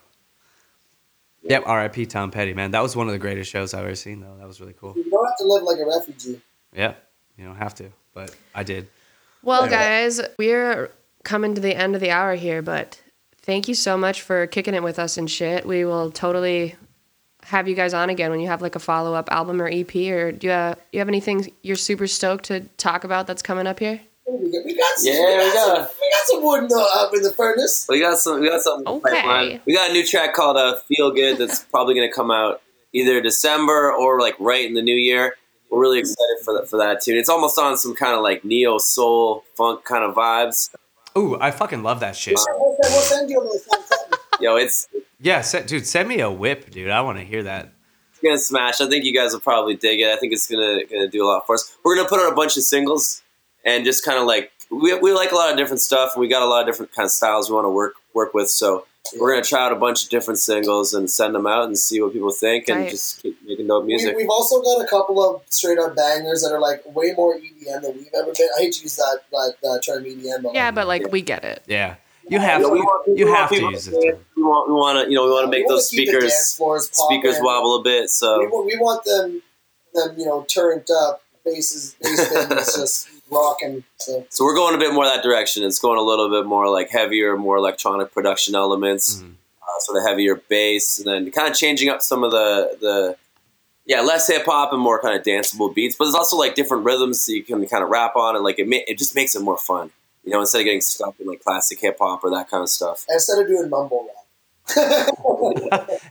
Yep. 1.43 1.63
R.I.P. 1.65 2.05
Tom 2.05 2.31
Petty, 2.31 2.53
man. 2.53 2.71
That 2.71 2.81
was 2.81 2.95
one 2.95 3.07
of 3.07 3.13
the 3.13 3.19
greatest 3.19 3.51
shows 3.51 3.73
I've 3.73 3.83
ever 3.85 3.95
seen, 3.95 4.21
though. 4.21 4.35
That 4.37 4.47
was 4.47 4.61
really 4.61 4.73
cool. 4.73 4.93
You 4.95 5.09
don't 5.09 5.25
have 5.25 5.37
to 5.37 5.43
live 5.45 5.63
like 5.63 5.79
a 5.79 5.85
refugee. 5.85 6.39
Yeah. 6.73 6.93
You 7.37 7.45
don't 7.45 7.55
have 7.57 7.73
to, 7.75 7.91
but 8.13 8.35
I 8.53 8.63
did. 8.63 8.87
Well, 9.43 9.67
guys, 9.67 10.21
we're 10.37 10.91
coming 11.23 11.55
to 11.55 11.61
the 11.61 11.75
end 11.75 11.95
of 11.95 12.01
the 12.01 12.11
hour 12.11 12.35
here, 12.35 12.61
but 12.61 13.01
thank 13.41 13.67
you 13.67 13.73
so 13.73 13.97
much 13.97 14.21
for 14.21 14.47
kicking 14.47 14.73
it 14.73 14.83
with 14.83 14.99
us 14.99 15.17
and 15.17 15.29
shit. 15.29 15.65
We 15.65 15.83
will 15.85 16.11
totally 16.11 16.75
have 17.43 17.67
you 17.67 17.75
guys 17.75 17.93
on 17.93 18.09
again 18.09 18.29
when 18.29 18.39
you 18.39 18.47
have 18.47 18.61
like 18.61 18.75
a 18.75 18.79
follow 18.79 19.13
up 19.13 19.31
album 19.31 19.61
or 19.61 19.67
EP, 19.67 19.95
or 19.95 20.31
do 20.31 20.47
you 20.47 20.51
have, 20.51 20.79
you 20.91 20.99
have 20.99 21.07
anything 21.07 21.51
you're 21.63 21.75
super 21.75 22.07
stoked 22.07 22.45
to 22.45 22.61
talk 22.77 23.03
about 23.03 23.27
that's 23.27 23.41
coming 23.41 23.65
up 23.65 23.79
here? 23.79 23.99
We 24.27 24.51
got, 24.51 24.65
we 24.65 24.77
got 24.77 24.97
some, 24.97 25.11
Yeah, 25.11 25.19
we 25.19 25.45
we 25.45 25.53
got, 25.53 25.65
some, 25.65 25.87
we 25.99 26.11
got 26.11 26.25
some 26.25 26.43
wood 26.43 26.63
in 26.63 26.67
the, 26.69 26.89
up 26.93 27.13
in 27.13 27.21
the 27.23 27.31
furnace. 27.31 27.87
We 27.89 27.99
got 27.99 28.19
some. 28.19 28.39
We 28.39 28.47
got 28.47 28.61
something. 28.61 28.87
Okay. 28.87 29.59
We 29.65 29.75
got 29.75 29.89
a 29.89 29.93
new 29.93 30.05
track 30.05 30.33
called 30.33 30.57
uh, 30.57 30.77
"Feel 30.87 31.11
Good" 31.11 31.37
that's 31.37 31.63
probably 31.63 31.95
going 31.95 32.07
to 32.07 32.13
come 32.13 32.31
out 32.31 32.61
either 32.93 33.19
December 33.21 33.91
or 33.91 34.19
like 34.21 34.35
right 34.39 34.65
in 34.65 34.73
the 34.73 34.81
new 34.81 34.95
year. 34.95 35.35
We're 35.71 35.79
really 35.79 35.99
excited 35.99 36.43
for 36.43 36.53
that 36.59 36.69
for 36.69 36.77
that 36.77 37.01
tune. 37.01 37.17
It's 37.17 37.29
almost 37.29 37.57
on 37.57 37.77
some 37.77 37.95
kind 37.95 38.13
of 38.13 38.21
like 38.21 38.43
neo 38.43 38.77
soul 38.77 39.45
funk 39.55 39.85
kind 39.85 40.03
of 40.03 40.13
vibes. 40.15 40.69
Ooh, 41.17 41.37
I 41.39 41.51
fucking 41.51 41.81
love 41.81 42.01
that 42.01 42.15
shit. 42.15 42.35
We'll 42.35 42.77
send, 43.01 43.29
you 43.29 43.39
a 43.39 43.41
little 43.41 43.57
something. 43.57 44.19
Yo, 44.39 44.55
it's 44.57 44.87
Yeah, 45.19 45.41
se- 45.41 45.65
dude, 45.65 45.85
send 45.87 46.07
me 46.09 46.19
a 46.19 46.29
whip, 46.31 46.69
dude. 46.71 46.89
I 46.89 47.01
want 47.01 47.17
to 47.19 47.23
hear 47.23 47.43
that. 47.43 47.73
it's 48.11 48.19
gonna 48.21 48.37
smash. 48.37 48.81
I 48.81 48.87
think 48.89 49.05
you 49.05 49.13
guys 49.13 49.33
will 49.33 49.39
probably 49.39 49.75
dig 49.75 50.01
it. 50.01 50.07
I 50.09 50.17
think 50.17 50.33
it's 50.33 50.47
gonna 50.47 50.83
gonna 50.85 51.07
do 51.07 51.23
a 51.23 51.27
lot 51.27 51.45
for 51.45 51.55
us. 51.55 51.75
We're 51.83 51.95
gonna 51.95 52.09
put 52.09 52.19
out 52.19 52.31
a 52.31 52.35
bunch 52.35 52.57
of 52.57 52.63
singles 52.63 53.21
and 53.65 53.85
just 53.85 54.03
kind 54.05 54.19
of 54.19 54.25
like 54.25 54.51
we, 54.69 54.97
we 54.99 55.13
like 55.13 55.31
a 55.31 55.35
lot 55.35 55.51
of 55.51 55.57
different 55.57 55.81
stuff. 55.81 56.13
We 56.17 56.27
got 56.27 56.41
a 56.41 56.47
lot 56.47 56.61
of 56.61 56.67
different 56.67 56.91
kind 56.93 57.05
of 57.05 57.11
styles 57.11 57.49
we 57.49 57.55
want 57.55 57.65
to 57.65 57.69
work 57.69 57.93
work 58.13 58.33
with. 58.33 58.49
So 58.49 58.85
we're 59.19 59.31
gonna 59.33 59.43
try 59.43 59.65
out 59.65 59.71
a 59.73 59.75
bunch 59.75 60.03
of 60.03 60.09
different 60.09 60.39
singles 60.39 60.93
and 60.93 61.09
send 61.09 61.35
them 61.35 61.45
out 61.47 61.65
and 61.65 61.77
see 61.77 62.01
what 62.01 62.13
people 62.13 62.31
think 62.31 62.69
and 62.69 62.81
Right. 62.81 62.89
just 62.89 63.21
keep 63.21 63.37
making 63.45 63.67
dope 63.67 63.85
music. 63.85 64.15
We, 64.15 64.23
we've 64.23 64.29
also 64.29 64.61
got 64.61 64.81
a 64.83 64.87
couple 64.87 65.23
of 65.23 65.41
straight 65.49 65.77
up 65.79 65.95
bangers 65.95 66.41
that 66.43 66.51
are 66.53 66.59
like 66.61 66.81
way 66.95 67.13
more 67.15 67.35
EDM 67.35 67.81
than 67.81 67.93
we've 67.97 68.07
ever 68.13 68.31
been. 68.31 68.47
I 68.57 68.61
hate 68.61 68.73
to 68.73 68.83
use 68.83 68.95
that 68.95 69.19
that, 69.31 69.55
that 69.63 69.83
term 69.85 70.03
EDM, 70.05 70.43
but 70.43 70.53
Yeah, 70.53 70.71
but 70.71 70.87
like 70.87 71.11
we 71.11 71.21
get 71.21 71.43
it. 71.43 71.61
Yeah. 71.67 71.95
You 72.29 72.39
have 72.39 72.61
Yeah, 72.61 72.67
we 72.67 72.79
to. 72.79 72.85
want- 72.85 73.07
we 73.09 73.17
You 73.19 73.25
want 73.27 73.37
have 73.39 73.49
to 73.49 73.55
use 73.71 73.87
it. 73.87 73.91
dance. 74.01 74.17
We 74.37 74.43
want, 74.43 74.69
we 74.69 74.75
want 74.75 75.03
to, 75.05 75.09
you 75.11 75.15
know, 75.15 75.25
we 75.25 75.31
want 75.31 75.45
to 75.45 75.51
make 75.51 75.67
those 75.67 75.89
keep 75.89 76.05
the 76.07 76.19
dance 76.19 76.33
speakers, 76.33 76.55
floors 76.55 76.89
speakers 76.93 77.31
popping. 77.33 77.45
wobble 77.45 77.75
a 77.77 77.83
bit. 77.83 78.09
So 78.09 78.47
wa- 78.49 78.61
we 78.61 78.77
want 78.77 79.03
them 79.03 79.41
them 79.93 80.15
you 80.17 80.25
know 80.25 80.45
turned 80.47 80.87
up 81.03 81.21
bases 81.43 81.95
bass 82.01 82.29
bins 82.29 82.75
just 82.77 83.07
rocking. 83.31 83.83
So 83.97 84.25
So 84.29 84.43
we're 84.45 84.55
going 84.55 84.75
a 84.75 84.77
bit 84.77 84.93
more 84.93 85.05
that 85.05 85.23
direction. 85.23 85.63
It's 85.63 85.79
going 85.79 85.97
a 85.97 86.01
little 86.03 86.29
bit 86.29 86.45
more 86.45 86.69
like 86.69 86.89
heavier, 86.89 87.37
more 87.37 87.57
electronic 87.57 88.13
production 88.13 88.55
elements, 88.55 89.15
Mhm. 89.17 89.33
uh, 89.61 89.79
sort 89.79 89.97
of 89.97 90.03
heavier 90.07 90.35
bass, 90.49 90.97
and 90.99 91.07
then 91.07 91.31
kind 91.31 91.49
of 91.49 91.55
changing 91.55 91.89
up 91.89 92.01
some 92.01 92.23
of 92.23 92.31
the 92.31 92.77
the 92.81 93.15
yeah 93.85 94.01
less 94.01 94.27
hip 94.27 94.45
hop 94.45 94.73
and 94.73 94.81
more 94.81 95.01
kind 95.01 95.17
of 95.17 95.23
danceable 95.25 95.73
beats. 95.73 95.95
But 95.95 96.05
there's 96.05 96.15
also 96.15 96.37
like 96.37 96.55
different 96.55 96.83
rhythms 96.85 97.23
so 97.23 97.31
you 97.31 97.43
can 97.43 97.65
kind 97.67 97.83
of 97.83 97.89
rap 97.89 98.15
on, 98.15 98.35
and 98.35 98.43
like 98.43 98.59
it 98.59 98.67
ma- 98.67 98.85
it 98.87 98.97
just 98.97 99.15
makes 99.15 99.33
it 99.35 99.41
more 99.41 99.57
fun. 99.57 99.91
You 100.23 100.31
know, 100.33 100.41
instead 100.41 100.59
of 100.59 100.65
getting 100.65 100.81
stuck 100.81 101.15
in 101.19 101.25
like 101.27 101.43
classic 101.43 101.79
hip 101.79 101.97
hop 101.99 102.23
or 102.23 102.29
that 102.31 102.49
kind 102.49 102.61
of 102.61 102.69
stuff. 102.69 103.05
instead 103.09 103.39
of 103.39 103.47
doing 103.47 103.69
mumble 103.69 104.05
rap. 104.07 104.17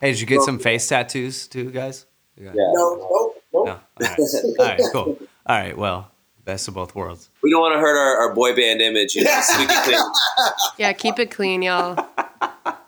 Hey, 0.00 0.10
did 0.12 0.20
you 0.20 0.26
get 0.26 0.42
some 0.42 0.58
face 0.68 0.88
tattoos 0.88 1.46
too, 1.46 1.70
guys? 1.70 2.06
Yeah. 2.36 2.50
Yeah. 2.54 2.70
No, 2.72 2.94
no, 2.94 3.34
no. 3.52 3.64
No. 3.64 3.70
All 3.70 3.78
right. 4.00 4.18
All 4.58 4.66
right. 4.66 4.80
Cool. 4.92 5.18
All 5.46 5.56
right. 5.56 5.76
Well, 5.76 6.09
best 6.44 6.68
of 6.68 6.74
both 6.74 6.94
worlds. 6.94 7.30
We 7.42 7.50
don't 7.50 7.60
want 7.60 7.74
to 7.74 7.80
hurt 7.80 7.96
our, 7.96 8.28
our 8.28 8.34
boy 8.34 8.54
band 8.54 8.80
image. 8.80 9.14
You 9.14 9.24
know, 9.24 9.40
so 9.42 9.58
we 9.58 9.66
clean- 9.66 9.98
Yeah, 10.78 10.92
keep 10.92 11.18
it 11.18 11.30
clean, 11.30 11.62
y'all. 11.62 12.08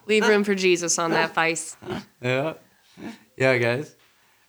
Leave 0.07 0.27
room 0.27 0.45
for 0.45 0.55
Jesus 0.55 0.99
on 0.99 1.11
that 1.13 1.35
face. 1.35 1.77
Yeah. 2.21 2.55
Yeah, 3.37 3.57
guys. 3.59 3.95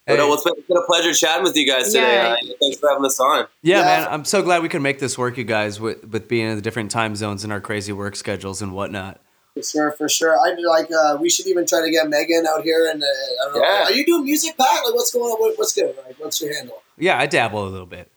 But 0.06 0.14
Hey. 0.14 0.18
no, 0.18 0.34
it's 0.34 0.44
been, 0.44 0.54
it's 0.58 0.68
been 0.68 0.76
a 0.78 0.86
pleasure 0.86 1.14
chatting 1.14 1.44
with 1.44 1.56
you 1.56 1.66
guys 1.66 1.86
today. 1.94 2.14
Yeah. 2.14 2.34
Uh, 2.34 2.54
thanks 2.62 2.78
for 2.78 2.90
having 2.90 3.06
us 3.06 3.18
on. 3.22 3.46
Yeah, 3.62 3.78
Yeah. 3.80 3.84
man. 3.84 4.08
I'm 4.10 4.26
so 4.26 4.42
glad 4.42 4.62
we 4.62 4.68
can 4.70 4.82
make 4.82 5.00
this 5.00 5.18
work, 5.18 5.38
you 5.38 5.46
guys, 5.46 5.80
with, 5.80 6.04
with 6.06 6.28
being 6.28 6.50
in 6.50 6.56
the 6.58 6.62
different 6.62 6.92
time 6.92 7.16
zones 7.16 7.44
and 7.46 7.54
our 7.54 7.62
crazy 7.62 7.94
work 7.94 8.16
schedules 8.18 8.62
and 8.62 8.74
whatnot. 8.74 9.22
For 9.54 9.64
sure, 9.64 9.92
for 9.92 10.10
sure. 10.10 10.38
I'd 10.40 10.60
like. 10.60 10.90
Uh, 10.92 11.16
we 11.22 11.30
should 11.30 11.46
even 11.48 11.66
try 11.68 11.82
to 11.86 11.92
get 11.92 12.10
Megan 12.10 12.46
out 12.48 12.64
here. 12.64 12.90
And 12.92 13.02
uh, 13.02 13.06
I 13.06 13.46
don't 13.46 13.54
know. 13.62 13.62
Yeah. 13.64 13.84
Are 13.84 13.92
you 13.94 14.06
doing 14.06 14.24
music, 14.26 14.58
Pat? 14.58 14.68
Like, 14.84 14.94
what's 14.96 15.14
going 15.14 15.26
on? 15.26 15.40
What, 15.40 15.58
what's 15.60 15.74
good? 15.74 15.96
Like, 16.06 16.20
what's 16.20 16.42
your 16.42 16.54
handle? 16.54 16.82
Yeah, 16.98 17.18
I 17.20 17.26
dabble 17.28 17.66
a 17.66 17.70
little 17.70 17.86
bit. 17.86 18.12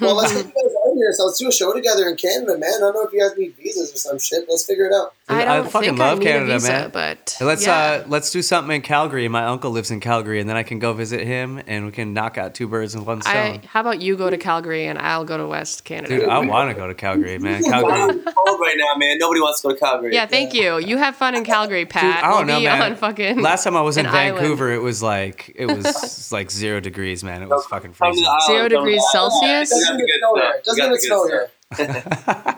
Well, 0.00 0.16
let's 0.16 0.32
get 0.34 0.46
you 0.46 0.52
guys 0.52 0.74
out 0.86 0.94
here. 0.94 1.12
So 1.12 1.26
let's 1.26 1.38
do 1.38 1.48
a 1.48 1.52
show 1.52 1.72
together 1.72 2.08
in 2.08 2.16
Canada, 2.16 2.58
man. 2.58 2.70
I 2.76 2.80
don't 2.80 2.94
know 2.94 3.02
if 3.04 3.12
you 3.12 3.20
guys 3.20 3.36
need 3.36 3.54
visas 3.56 3.92
or 3.94 3.98
some 3.98 4.18
shit. 4.18 4.46
Let's 4.48 4.64
figure 4.66 4.86
it 4.86 4.92
out. 4.92 5.14
I 5.28 5.42
I 5.42 5.44
don't 5.56 5.68
fucking 5.70 5.88
think 5.90 5.98
love 5.98 6.18
I 6.18 6.20
need 6.20 6.24
Canada, 6.26 6.52
a 6.52 6.58
visa, 6.58 6.70
man. 6.72 6.90
but 6.92 7.36
Hey, 7.38 7.44
Let's 7.44 7.66
yeah. 7.66 7.76
uh 7.76 8.04
let's 8.06 8.30
do 8.30 8.42
something 8.42 8.76
in 8.76 8.82
Calgary. 8.82 9.26
My 9.26 9.44
uncle 9.46 9.72
lives 9.72 9.90
in 9.90 9.98
Calgary, 9.98 10.38
and 10.38 10.48
then 10.48 10.56
I 10.56 10.62
can 10.62 10.78
go 10.78 10.92
visit 10.92 11.26
him, 11.26 11.60
and 11.66 11.84
we 11.84 11.90
can 11.90 12.12
knock 12.14 12.38
out 12.38 12.54
two 12.54 12.68
birds 12.68 12.94
with 12.94 13.04
one 13.06 13.22
I, 13.26 13.30
stone. 13.54 13.62
how 13.68 13.80
about 13.80 14.00
you 14.00 14.16
go 14.16 14.30
to 14.30 14.38
Calgary 14.38 14.86
and 14.86 14.98
I'll 15.00 15.24
go 15.24 15.36
to 15.36 15.46
West 15.48 15.84
Canada? 15.84 16.20
Dude, 16.20 16.28
I 16.28 16.38
want 16.38 16.70
to 16.70 16.74
go 16.76 16.86
to 16.86 16.94
Calgary, 16.94 17.38
man. 17.40 17.64
Calgary. 17.64 18.20
It's 18.20 18.34
cold 18.34 18.60
right 18.60 18.76
now, 18.78 18.94
man. 18.98 19.18
Nobody 19.18 19.40
wants 19.40 19.62
to 19.62 19.68
go 19.68 19.74
to 19.74 19.80
Calgary. 19.80 20.14
yeah, 20.14 20.26
thank 20.26 20.54
you. 20.54 20.78
You 20.78 20.96
have 20.98 21.16
fun 21.16 21.34
in 21.34 21.42
Calgary, 21.44 21.86
Pat. 21.86 22.02
Dude, 22.02 22.24
I 22.24 22.28
don't 22.28 22.46
we'll 22.46 22.54
know, 22.54 22.60
be 22.60 22.66
man. 22.66 22.82
on 22.92 22.96
fucking 22.96 23.40
Last 23.42 23.64
time 23.64 23.76
I 23.76 23.80
was 23.82 23.96
in 23.96 24.06
an 24.06 24.14
island. 24.14 24.38
Vancouver, 24.38 24.70
it 24.72 24.80
was 24.82 25.02
like 25.02 25.50
it 25.56 25.66
was 25.66 26.30
like 26.32 26.52
zero 26.52 26.78
degrees, 26.78 27.24
man. 27.24 27.42
It 27.42 27.48
was 27.48 27.66
fucking 27.66 27.94
freezing. 27.94 28.22
Zero 28.22 28.30
island, 28.30 28.46
come 28.46 28.68
to 28.68 28.76
degrees 28.76 29.02
the 29.12 29.18
island. 29.18 29.32
Celsius? 29.42 29.72
We 29.74 29.84
got 29.84 29.98
the 29.98 30.06
good 30.06 30.62
Doesn't 30.64 30.64
stuff. 30.64 30.76
get 30.76 30.90
We 30.92 30.98
snow 31.00 31.26
here. 31.26 31.50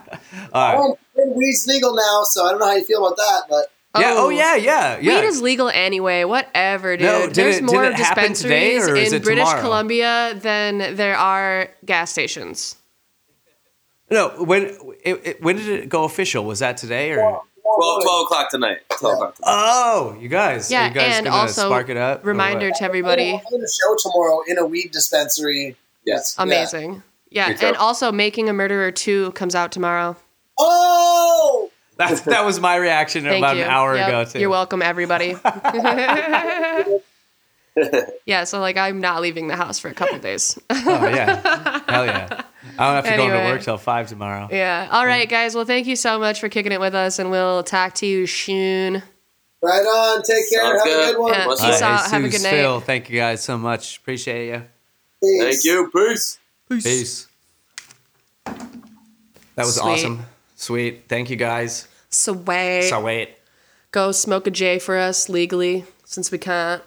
stuff. 0.29 0.51
All 0.53 0.69
right. 0.69 0.79
Oh, 0.79 0.99
and 1.17 1.35
weed's 1.35 1.67
legal 1.67 1.95
now, 1.95 2.23
so 2.25 2.47
I 2.47 2.51
don't 2.51 2.61
know 2.61 2.67
how 2.67 2.75
you 2.75 2.85
feel 2.85 3.05
about 3.07 3.17
that, 3.17 3.43
but 3.49 3.67
Yeah. 3.99 4.15
Oh, 4.17 4.27
oh. 4.27 4.29
yeah. 4.29 4.55
Yeah. 4.57 4.99
Yeah. 5.01 5.21
Weed 5.21 5.27
is 5.27 5.41
legal 5.43 5.69
anyway. 5.71 6.25
Whatever, 6.25 6.97
dude. 6.97 7.07
No, 7.07 7.27
There's 7.27 7.57
it- 7.59 7.65
more 7.65 7.85
it 7.85 7.97
today, 7.97 8.75
dispensaries 8.77 9.13
in 9.13 9.23
British 9.23 9.45
tomorrow? 9.45 9.61
Columbia 9.63 10.39
than 10.41 10.97
there 10.97 11.17
are 11.17 11.69
gas 11.85 12.11
stations. 12.11 12.77
no. 14.11 14.29
When 14.45 14.77
it, 15.05 15.21
it, 15.25 15.43
when 15.43 15.57
did 15.57 15.69
it 15.69 15.89
go 15.89 16.05
official? 16.05 16.45
Was 16.45 16.59
that 16.61 16.77
today 16.77 17.13
or? 17.13 17.43
12, 17.77 18.03
12 18.03 18.23
o'clock 18.25 18.51
tonight. 18.51 18.79
12 18.99 19.15
o'clock 19.15 19.35
tonight. 19.37 19.49
Oh, 19.51 20.17
you 20.19 20.29
guys. 20.29 20.71
Yeah, 20.71 20.87
are 20.87 20.89
you 20.89 20.95
guys 20.95 21.17
and 21.17 21.27
gonna 21.27 21.37
also 21.37 21.67
spark 21.69 21.89
it 21.91 21.97
up. 21.97 22.25
Reminder 22.25 22.71
to 22.71 22.83
everybody. 22.83 23.35
I'm 23.35 23.41
going 23.51 23.61
to 23.61 23.69
show 23.69 23.95
tomorrow 24.03 24.41
in 24.49 24.59
a 24.59 24.65
weed 24.67 24.91
dispensary. 24.91 25.77
Yes. 26.05 26.35
Amazing. 26.39 26.95
Yeah, 26.95 27.01
Good 27.33 27.59
job. 27.59 27.63
and 27.69 27.77
also 27.77 28.13
Making 28.13 28.49
a 28.49 28.53
Murderer 28.53 28.91
2 28.91 29.33
comes 29.33 29.55
out 29.55 29.73
tomorrow. 29.73 30.17
Oh, 30.59 31.71
That, 31.97 32.25
that 32.27 32.45
was 32.45 32.61
my 32.61 32.77
reaction 32.77 33.25
Thank 33.25 33.39
about 33.39 33.57
you. 33.57 33.63
an 33.65 33.71
hour 33.71 33.97
Yep, 33.97 34.09
ago 34.09 34.25
too. 34.25 34.41
You're 34.41 34.51
welcome, 34.51 34.83
everybody. 34.83 35.37
yeah, 38.27 38.45
so 38.45 38.61
like 38.61 38.77
I'm 38.77 39.01
not 39.01 39.21
leaving 39.23 39.49
the 39.49 39.57
house 39.57 39.79
for 39.79 39.89
a 39.89 39.95
couple 39.95 40.19
days. 40.19 40.59
Oh 40.71 41.09
yeah. 41.09 41.81
Hell 41.89 42.07
yeah. 42.07 42.43
I 42.79 42.87
don't 42.87 42.95
have 42.97 43.05
to 43.05 43.17
go 43.17 43.25
Anyway. 43.25 43.45
to 43.47 43.53
work 43.53 43.63
till 43.63 43.79
five 43.79 44.09
tomorrow. 44.09 44.49
yeah. 44.51 44.89
All 44.91 45.07
right, 45.07 45.29
guys. 45.29 45.55
Well, 45.55 45.65
thank 45.65 45.87
you 45.87 45.97
so 45.97 46.19
much 46.19 46.41
for 46.41 46.49
kicking 46.49 46.73
it 46.73 46.81
with 46.81 46.95
us, 46.95 47.19
and 47.19 47.31
we'll 47.31 47.63
talk 47.63 47.95
to 47.97 48.07
you 48.07 48.27
soon. 48.27 49.03
right 49.63 49.85
on. 49.85 50.23
Take 50.23 50.49
care. 50.51 50.79
Sounds 50.79 50.83
Have 50.83 50.87
a 50.87 50.91
good. 50.91 51.15
good 51.15 51.21
one. 51.23 51.33
Yeah. 51.33 51.45
Peace 51.47 51.61
up? 51.61 51.83
out. 51.83 52.11
Have 52.11 52.25
a 52.25 52.29
good 52.29 52.43
night. 52.43 52.51
Phil, 52.51 52.81
thank 52.81 53.11
you 53.11 53.19
guys 53.19 53.43
so 53.43 53.59
much. 53.59 53.99
Appreciate 53.99 54.49
you. 54.49 54.63
Peace. 55.23 55.43
Thank 55.43 55.65
you. 55.65 55.91
Peace. 55.95 56.39
Peace. 56.69 57.27
That 58.45 58.57
was 59.65 59.77
Sweet. 59.77 59.83
awesome. 59.91 60.25
Sweet. 60.57 61.05
Thank 61.09 61.31
you 61.31 61.37
guys. 61.37 61.89
So 62.11 62.33
wait, 62.33 62.89
So 62.89 63.01
wait. 63.01 63.31
go 63.91 64.13
smoke 64.13 64.47
a 64.47 64.51
J 64.51 64.79
for 64.79 64.97
us 64.97 65.29
legally, 65.29 65.85
since 66.05 66.31
we 66.31 66.39
can't. 66.39 66.83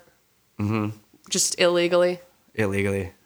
Mm-hmm. 0.60 0.98
Just 1.30 1.60
illegally. 1.60 2.20
Illegally. 2.56 3.12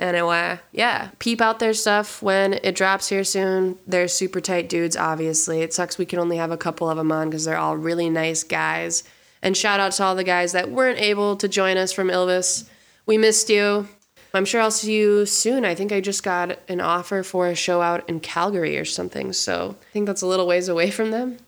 Anyway, 0.00 0.60
yeah, 0.70 1.08
peep 1.18 1.40
out 1.40 1.58
their 1.58 1.74
stuff 1.74 2.22
when 2.22 2.52
it 2.62 2.76
drops 2.76 3.08
here 3.08 3.24
soon. 3.24 3.76
They're 3.84 4.06
super 4.06 4.40
tight 4.40 4.68
dudes, 4.68 4.96
obviously. 4.96 5.60
It 5.62 5.74
sucks 5.74 5.98
we 5.98 6.06
can 6.06 6.20
only 6.20 6.36
have 6.36 6.52
a 6.52 6.56
couple 6.56 6.88
of 6.88 6.96
them 6.96 7.10
on 7.10 7.28
because 7.28 7.44
they're 7.44 7.58
all 7.58 7.76
really 7.76 8.08
nice 8.08 8.44
guys. 8.44 9.02
And 9.42 9.56
shout 9.56 9.80
out 9.80 9.90
to 9.94 10.04
all 10.04 10.14
the 10.14 10.22
guys 10.22 10.52
that 10.52 10.70
weren't 10.70 11.00
able 11.00 11.34
to 11.38 11.48
join 11.48 11.76
us 11.76 11.92
from 11.92 12.10
Illvis. 12.10 12.68
We 13.06 13.18
missed 13.18 13.50
you. 13.50 13.88
I'm 14.34 14.44
sure 14.44 14.60
I'll 14.60 14.70
see 14.70 14.94
you 14.94 15.26
soon. 15.26 15.64
I 15.64 15.74
think 15.74 15.90
I 15.92 16.00
just 16.00 16.22
got 16.22 16.58
an 16.68 16.80
offer 16.80 17.22
for 17.22 17.46
a 17.46 17.54
show 17.54 17.80
out 17.80 18.08
in 18.08 18.20
Calgary 18.20 18.78
or 18.78 18.84
something. 18.84 19.32
So 19.32 19.76
I 19.80 19.92
think 19.92 20.06
that's 20.06 20.22
a 20.22 20.26
little 20.26 20.46
ways 20.46 20.68
away 20.68 20.90
from 20.90 21.10
them. 21.10 21.38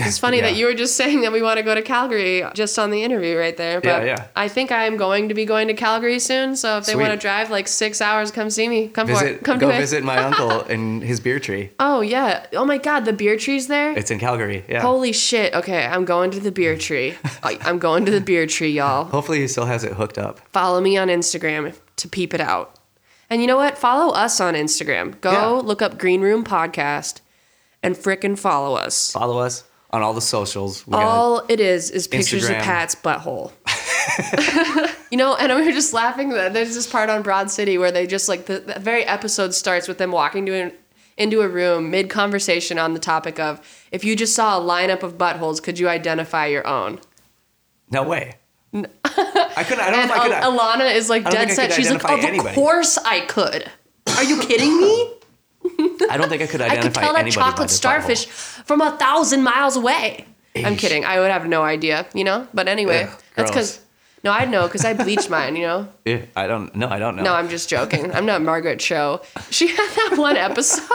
It's 0.00 0.18
funny 0.26 0.40
that 0.40 0.54
you 0.56 0.66
were 0.66 0.74
just 0.74 0.96
saying 0.96 1.20
that 1.22 1.32
we 1.32 1.42
want 1.42 1.58
to 1.58 1.62
go 1.62 1.74
to 1.74 1.82
Calgary 1.82 2.44
just 2.54 2.78
on 2.78 2.90
the 2.90 3.02
interview 3.02 3.36
right 3.36 3.56
there. 3.56 3.80
But 3.80 3.88
Yeah, 3.88 4.04
yeah. 4.04 4.26
I 4.36 4.48
think 4.48 4.70
I'm 4.72 4.96
going 4.96 5.28
to 5.28 5.34
be 5.34 5.44
going 5.44 5.68
to 5.68 5.74
Calgary 5.74 6.18
soon. 6.18 6.56
So 6.56 6.78
if 6.78 6.86
they 6.86 6.92
Sweet. 6.92 7.02
want 7.02 7.12
to 7.14 7.18
drive 7.18 7.50
like 7.50 7.68
six 7.68 8.00
hours, 8.00 8.30
come 8.30 8.50
see 8.50 8.68
me. 8.68 8.88
Come 8.88 9.06
for 9.08 9.14
Visit, 9.14 9.28
it. 9.36 9.44
Come 9.44 9.58
go 9.58 9.68
visit 9.68 10.04
my 10.04 10.18
uncle 10.24 10.60
and 10.62 11.02
his 11.02 11.20
beer 11.20 11.38
tree. 11.40 11.70
Oh 11.80 12.00
yeah. 12.00 12.46
Oh 12.54 12.64
my 12.64 12.78
God, 12.78 13.04
the 13.04 13.12
beer 13.12 13.36
tree's 13.36 13.66
there. 13.66 13.96
It's 13.96 14.10
in 14.10 14.18
Calgary. 14.18 14.64
Yeah. 14.68 14.80
Holy 14.82 15.12
shit. 15.12 15.54
Okay, 15.54 15.84
I'm 15.86 16.04
going 16.04 16.30
to 16.32 16.40
the 16.40 16.52
beer 16.52 16.76
tree. 16.86 17.14
I'm 17.42 17.78
going 17.78 18.04
to 18.06 18.10
the 18.10 18.20
beer 18.20 18.46
tree, 18.46 18.70
y'all. 18.70 19.04
Hopefully 19.06 19.40
he 19.40 19.48
still 19.48 19.66
has 19.66 19.84
it 19.84 19.92
hooked 19.94 20.18
up. 20.18 20.40
Follow 20.52 20.80
me 20.80 20.96
on 20.96 21.08
Instagram 21.08 21.74
to 21.96 22.08
peep 22.08 22.34
it 22.34 22.40
out. 22.40 22.74
And 23.30 23.40
you 23.42 23.46
know 23.46 23.56
what? 23.56 23.76
Follow 23.76 24.12
us 24.14 24.40
on 24.40 24.54
Instagram. 24.54 25.20
Go 25.20 25.32
Yeah. 25.32 25.46
look 25.62 25.82
up 25.82 25.98
Green 25.98 26.22
Room 26.22 26.44
Podcast 26.44 27.20
and 27.82 27.94
frickin' 27.94 28.38
follow 28.38 28.74
us. 28.74 29.12
Follow 29.12 29.38
us 29.38 29.64
on 29.90 30.02
all 30.02 30.12
the 30.14 30.20
socials. 30.20 30.86
We 30.86 30.92
got 30.92 31.02
All 31.04 31.42
it 31.48 31.60
is 31.60 31.90
is 31.90 32.06
pictures 32.08 32.48
Instagram. 32.48 32.58
of 32.58 32.62
Pat's 32.64 32.94
butthole. 32.94 33.52
you 35.10 35.16
know, 35.18 35.34
and 35.36 35.54
we 35.54 35.64
were 35.66 35.72
just 35.72 35.92
laughing 35.92 36.30
that 36.30 36.52
there's 36.52 36.74
this 36.74 36.86
part 36.86 37.10
on 37.10 37.22
Broad 37.22 37.50
City 37.50 37.78
where 37.78 37.90
they 37.92 38.06
just 38.06 38.28
like 38.28 38.46
the, 38.46 38.60
the 38.60 38.78
very 38.80 39.04
episode 39.04 39.54
starts 39.54 39.88
with 39.88 39.98
them 39.98 40.12
walking 40.12 40.46
to 40.46 40.52
an, 40.54 40.72
into 41.16 41.40
a 41.40 41.48
room 41.48 41.90
mid 41.90 42.10
conversation 42.10 42.78
on 42.78 42.94
the 42.94 43.00
topic 43.00 43.38
of 43.38 43.60
if 43.90 44.04
you 44.04 44.14
just 44.16 44.34
saw 44.34 44.58
a 44.58 44.60
lineup 44.60 45.02
of 45.02 45.16
buttholes, 45.18 45.62
could 45.62 45.78
you 45.78 45.88
identify 45.88 46.46
your 46.46 46.66
own? 46.66 47.00
no 47.90 48.02
way. 48.02 48.34
I 48.74 48.84
couldn't. 49.64 49.80
I 49.80 49.90
don't 49.90 50.00
And 50.00 50.08
know 50.08 50.14
if 50.14 50.20
I 50.20 50.28
could. 50.28 50.32
Ilana 50.58 50.94
is 50.94 51.08
like 51.08 51.24
dead 51.30 51.50
set. 51.50 51.72
She's 51.72 51.90
like, 51.90 52.04
of 52.04 52.20
anybody." 52.20 52.54
course 52.54 52.98
I 52.98 53.20
could. 53.20 53.70
Are 54.16 54.24
you 54.24 54.38
kidding 54.40 54.78
me? 54.78 55.14
I 56.10 56.16
don't 56.16 56.28
think 56.28 56.42
I 56.42 56.46
could 56.46 56.60
identify. 56.60 56.70
I 56.70 56.80
could 56.82 56.94
tell 56.94 57.12
that 57.14 57.30
chocolate 57.30 57.70
starfish 57.70 58.26
from 58.26 58.80
a 58.80 58.96
thousand 58.96 59.42
miles 59.42 59.76
away. 59.76 60.26
I'm 60.56 60.76
kidding. 60.76 61.04
I 61.04 61.20
would 61.20 61.30
have 61.30 61.46
no 61.46 61.62
idea, 61.62 62.06
you 62.14 62.24
know? 62.24 62.48
But 62.52 62.66
anyway, 62.68 63.04
Ugh, 63.04 63.22
that's 63.36 63.50
because, 63.50 63.80
no, 64.24 64.32
I'd 64.32 64.50
know 64.50 64.66
because 64.66 64.84
I 64.84 64.92
bleached 64.94 65.30
mine, 65.30 65.54
you 65.54 65.62
know? 65.66 65.88
Yeah, 66.04 66.22
I 66.34 66.46
don't. 66.48 66.74
No, 66.74 66.88
I 66.88 66.98
don't 66.98 67.14
know. 67.16 67.22
No, 67.22 67.34
I'm 67.34 67.48
just 67.48 67.68
joking. 67.68 68.12
I'm 68.12 68.26
not 68.26 68.42
Margaret 68.42 68.80
Cho. 68.80 69.20
She 69.50 69.68
had 69.76 69.76
that 69.96 70.16
one 70.18 70.36
episode 70.36 70.88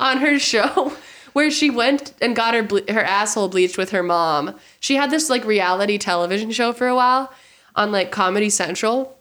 on 0.00 0.18
her 0.18 0.38
show 0.40 0.92
where 1.32 1.50
she 1.50 1.70
went 1.70 2.12
and 2.20 2.34
got 2.34 2.54
her 2.54 2.62
ble- 2.64 2.88
her 2.88 3.04
asshole 3.04 3.48
bleached 3.48 3.78
with 3.78 3.90
her 3.90 4.02
mom. 4.02 4.56
She 4.80 4.96
had 4.96 5.10
this 5.10 5.30
like 5.30 5.44
reality 5.44 5.98
television 5.98 6.50
show 6.50 6.72
for 6.72 6.88
a 6.88 6.94
while 6.96 7.32
on 7.76 7.92
like 7.92 8.10
Comedy 8.10 8.50
Central. 8.50 9.16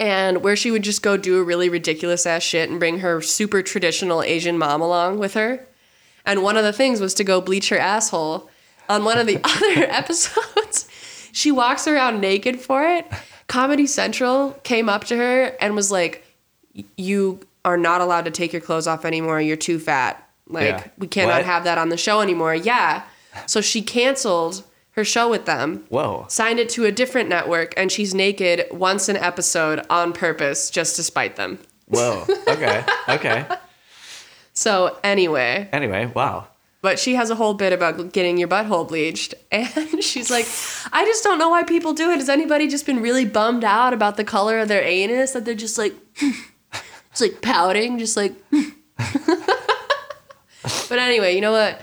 And 0.00 0.42
where 0.44 0.54
she 0.56 0.70
would 0.70 0.82
just 0.84 1.02
go 1.02 1.16
do 1.16 1.38
a 1.38 1.42
really 1.42 1.68
ridiculous 1.68 2.24
ass 2.26 2.42
shit 2.42 2.70
and 2.70 2.78
bring 2.78 3.00
her 3.00 3.20
super 3.20 3.62
traditional 3.62 4.22
Asian 4.22 4.56
mom 4.56 4.80
along 4.80 5.18
with 5.18 5.34
her. 5.34 5.66
And 6.24 6.42
one 6.42 6.56
of 6.56 6.62
the 6.64 6.72
things 6.72 7.00
was 7.00 7.14
to 7.14 7.24
go 7.24 7.40
bleach 7.40 7.68
her 7.70 7.78
asshole. 7.78 8.48
On 8.88 9.04
one 9.04 9.18
of 9.18 9.26
the 9.26 9.40
other 9.44 9.90
episodes, 9.90 10.88
she 11.32 11.50
walks 11.50 11.86
around 11.88 12.20
naked 12.20 12.60
for 12.60 12.84
it. 12.86 13.06
Comedy 13.48 13.86
Central 13.86 14.52
came 14.62 14.88
up 14.88 15.04
to 15.04 15.16
her 15.16 15.56
and 15.60 15.74
was 15.74 15.90
like, 15.90 16.24
You 16.96 17.40
are 17.64 17.76
not 17.76 18.00
allowed 18.00 18.24
to 18.26 18.30
take 18.30 18.52
your 18.52 18.62
clothes 18.62 18.86
off 18.86 19.04
anymore. 19.04 19.40
You're 19.40 19.56
too 19.56 19.78
fat. 19.78 20.22
Like, 20.46 20.66
Yeah. 20.68 20.84
we 20.96 21.06
cannot 21.08 21.38
What? 21.38 21.44
have 21.46 21.64
that 21.64 21.76
on 21.76 21.88
the 21.88 21.96
show 21.96 22.20
anymore. 22.20 22.54
Yeah. 22.54 23.02
So 23.46 23.60
she 23.60 23.82
canceled 23.82 24.62
her 24.98 25.04
show 25.04 25.30
with 25.30 25.46
them 25.46 25.84
Whoa. 25.90 26.26
signed 26.28 26.58
it 26.58 26.68
to 26.70 26.84
a 26.84 26.90
different 26.92 27.28
network, 27.28 27.72
and 27.76 27.90
she's 27.90 28.14
naked 28.14 28.66
once 28.72 29.08
an 29.08 29.16
episode 29.16 29.86
on 29.88 30.12
purpose 30.12 30.70
just 30.70 30.96
to 30.96 31.04
spite 31.04 31.36
them. 31.36 31.60
Whoa. 31.86 32.26
Okay. 32.48 32.84
Okay. 33.08 33.46
So, 34.54 34.98
anyway, 35.04 35.68
Anyway, 35.72 36.06
wow. 36.06 36.48
but 36.82 36.98
she 36.98 37.14
has 37.14 37.30
a 37.30 37.36
whole 37.36 37.54
bit 37.54 37.72
about 37.72 38.12
getting 38.12 38.38
your 38.38 38.48
butthole 38.48 38.88
bleached. 38.88 39.32
And 39.52 40.02
she's 40.02 40.32
like, 40.32 40.46
I 40.92 41.04
just 41.04 41.22
don't 41.22 41.38
know 41.38 41.48
why 41.48 41.62
people 41.62 41.92
do 41.92 42.10
it. 42.10 42.16
Has 42.18 42.28
anybody 42.28 42.66
just 42.66 42.84
been 42.84 43.00
really 43.00 43.24
bummed 43.24 43.62
out 43.62 43.94
about 43.94 44.16
the 44.16 44.24
color 44.24 44.58
of 44.58 44.66
their 44.66 44.82
anus 44.82 45.30
that 45.30 45.44
they're 45.44 45.54
just 45.54 45.78
like, 45.78 45.94
it's 47.12 47.20
like 47.20 47.40
pouting, 47.40 48.00
just 48.00 48.16
like. 48.16 48.34
but 50.88 50.98
anyway, 50.98 51.36
you 51.36 51.40
know 51.40 51.52
what? 51.52 51.80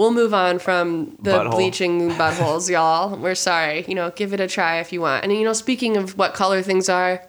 We'll 0.00 0.12
move 0.12 0.32
on 0.32 0.58
from 0.58 1.18
the 1.20 1.32
Butthole. 1.32 1.50
bleaching 1.50 2.10
buttholes, 2.12 2.70
y'all. 2.74 3.14
We're 3.18 3.34
sorry. 3.34 3.84
You 3.86 3.94
know, 3.94 4.10
give 4.10 4.32
it 4.32 4.40
a 4.40 4.48
try 4.48 4.78
if 4.80 4.94
you 4.94 5.02
want. 5.02 5.24
And 5.24 5.30
you 5.30 5.44
know, 5.44 5.52
speaking 5.52 5.98
of 5.98 6.16
what 6.16 6.32
color 6.32 6.62
things 6.62 6.88
are, 6.88 7.22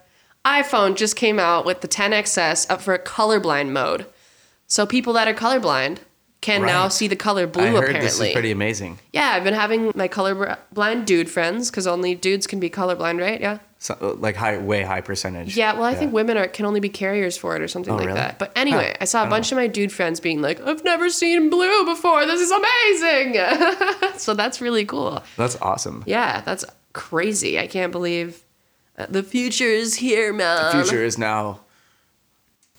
iPhone 0.45 0.95
just 0.95 1.18
came 1.18 1.38
out 1.38 1.65
with 1.65 1.81
the 1.81 1.89
10XS 1.89 2.72
up 2.72 2.80
for 2.80 2.93
a 2.93 2.99
colorblind 2.99 3.72
mode. 3.72 4.06
So 4.68 4.85
people 4.85 5.11
that 5.14 5.27
are 5.27 5.34
colorblind 5.34 5.98
can 6.39 6.61
now 6.61 6.88
see 6.88 7.10
the 7.10 7.18
color 7.18 7.45
blue 7.45 7.64
I 7.64 7.68
heard 7.72 7.77
apparently. 7.89 8.06
this 8.07 8.22
is 8.22 8.31
pretty 8.31 8.52
amazing. 8.52 8.99
yeah, 9.11 9.31
I've 9.34 9.43
been 9.43 9.53
having 9.53 9.91
my 9.93 10.07
colorblind 10.07 11.06
dude 11.06 11.30
friends 11.30 11.69
because 11.69 11.85
only 11.85 12.15
dudes 12.15 12.48
can 12.48 12.61
be 12.61 12.69
colorblind, 12.69 13.19
right? 13.19 13.41
Yeah. 13.41 13.60
So, 13.84 14.16
like 14.20 14.36
high, 14.36 14.60
way 14.60 14.84
high 14.84 15.02
percentage. 15.02 15.58
Yeah, 15.58 15.74
well, 15.74 15.86
I 15.86 15.95
think 15.95 16.14
women 16.14 16.38
are 16.38 16.48
can 16.48 16.68
only 16.68 16.80
be 16.80 16.88
carriers 16.90 17.36
for 17.36 17.56
it 17.56 17.64
or 17.64 17.68
something 17.68 17.91
Oh, 17.91 17.98
like 17.98 18.06
really? 18.06 18.20
that. 18.20 18.38
But 18.38 18.52
anyway, 18.56 18.90
Huh. 18.91 18.98
I 19.02 19.06
saw 19.06 19.26
a 19.26 19.28
bunch 19.28 19.52
of 19.52 19.56
my 19.56 19.66
dude 19.66 19.91
friends 19.91 20.20
being 20.20 20.40
like, 20.40 20.62
"I've 20.62 20.84
never 20.84 21.10
seen 21.10 21.49
blue 21.49 21.84
before. 21.86 22.28
This 22.28 22.41
is 22.41 22.52
amazing." 22.52 23.41
so 24.20 24.36
that's 24.36 24.62
really 24.62 24.86
cool. 24.86 25.24
That's 25.36 25.60
awesome. 25.64 26.03
Yeah, 26.06 26.41
that's 26.41 26.64
crazy. 26.94 27.58
I 27.58 27.66
can't 27.66 27.91
believe 27.91 28.44
uh, 28.99 29.08
the 29.10 29.24
future 29.24 29.66
is 29.66 29.95
here, 29.95 30.32
man. 30.32 30.78
The 30.78 30.84
future 30.84 31.03
is 31.03 31.18
now 31.18 31.62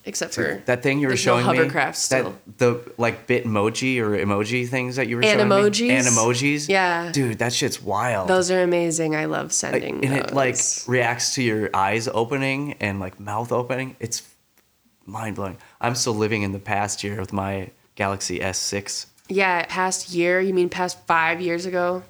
except 0.05 0.35
for 0.35 0.63
that 0.67 0.83
thing 0.83 0.99
you 0.99 1.07
were 1.07 1.11
there's 1.13 1.25
no 1.27 1.41
showing 1.41 1.47
me. 1.53 1.59
hovercraft 1.59 1.97
still. 1.97 2.35
That 2.47 2.59
the 2.59 2.93
like 2.99 3.27
bitmoji 3.27 3.99
or 4.01 4.11
emoji 4.17 4.69
things 4.69 4.97
that 4.97 5.07
you 5.09 5.17
were 5.17 5.23
showing 5.23 5.39
Animojis? 5.39 5.81
me. 5.89 5.91
Animojis. 5.91 6.69
Yeah. 6.69 7.11
Dude, 7.13 7.39
that 7.39 7.53
shit's 7.53 7.83
wild. 7.83 8.29
Those 8.29 8.51
are 8.51 8.63
amazing. 8.63 9.15
I 9.17 9.27
love 9.27 9.47
Like, 9.47 9.53
sending 9.53 10.05
and 10.05 10.15
it 10.17 10.33
like 10.35 10.57
reacts 10.87 11.35
to 11.37 11.43
your 11.43 11.71
eyes 11.75 12.09
opening 12.09 12.75
and 12.81 13.01
like 13.01 13.19
mouth 13.21 13.53
opening. 13.53 13.97
It's 14.01 14.23
mind 15.07 15.37
blowing. 15.37 15.59
I'm 15.81 15.95
still 15.95 16.15
living 16.15 16.43
in 16.43 16.53
the 16.53 16.59
past 16.59 17.03
year 17.05 17.19
with 17.19 17.33
my 17.33 17.71
Galaxy 17.95 18.39
S6. 18.41 19.07
Yeah, 19.29 19.65
past 19.69 20.11
year. 20.11 20.41
You 20.41 20.53
mean 20.55 20.69
past 20.69 20.99
five 21.07 21.41
years 21.41 21.67
ago? 21.67 22.03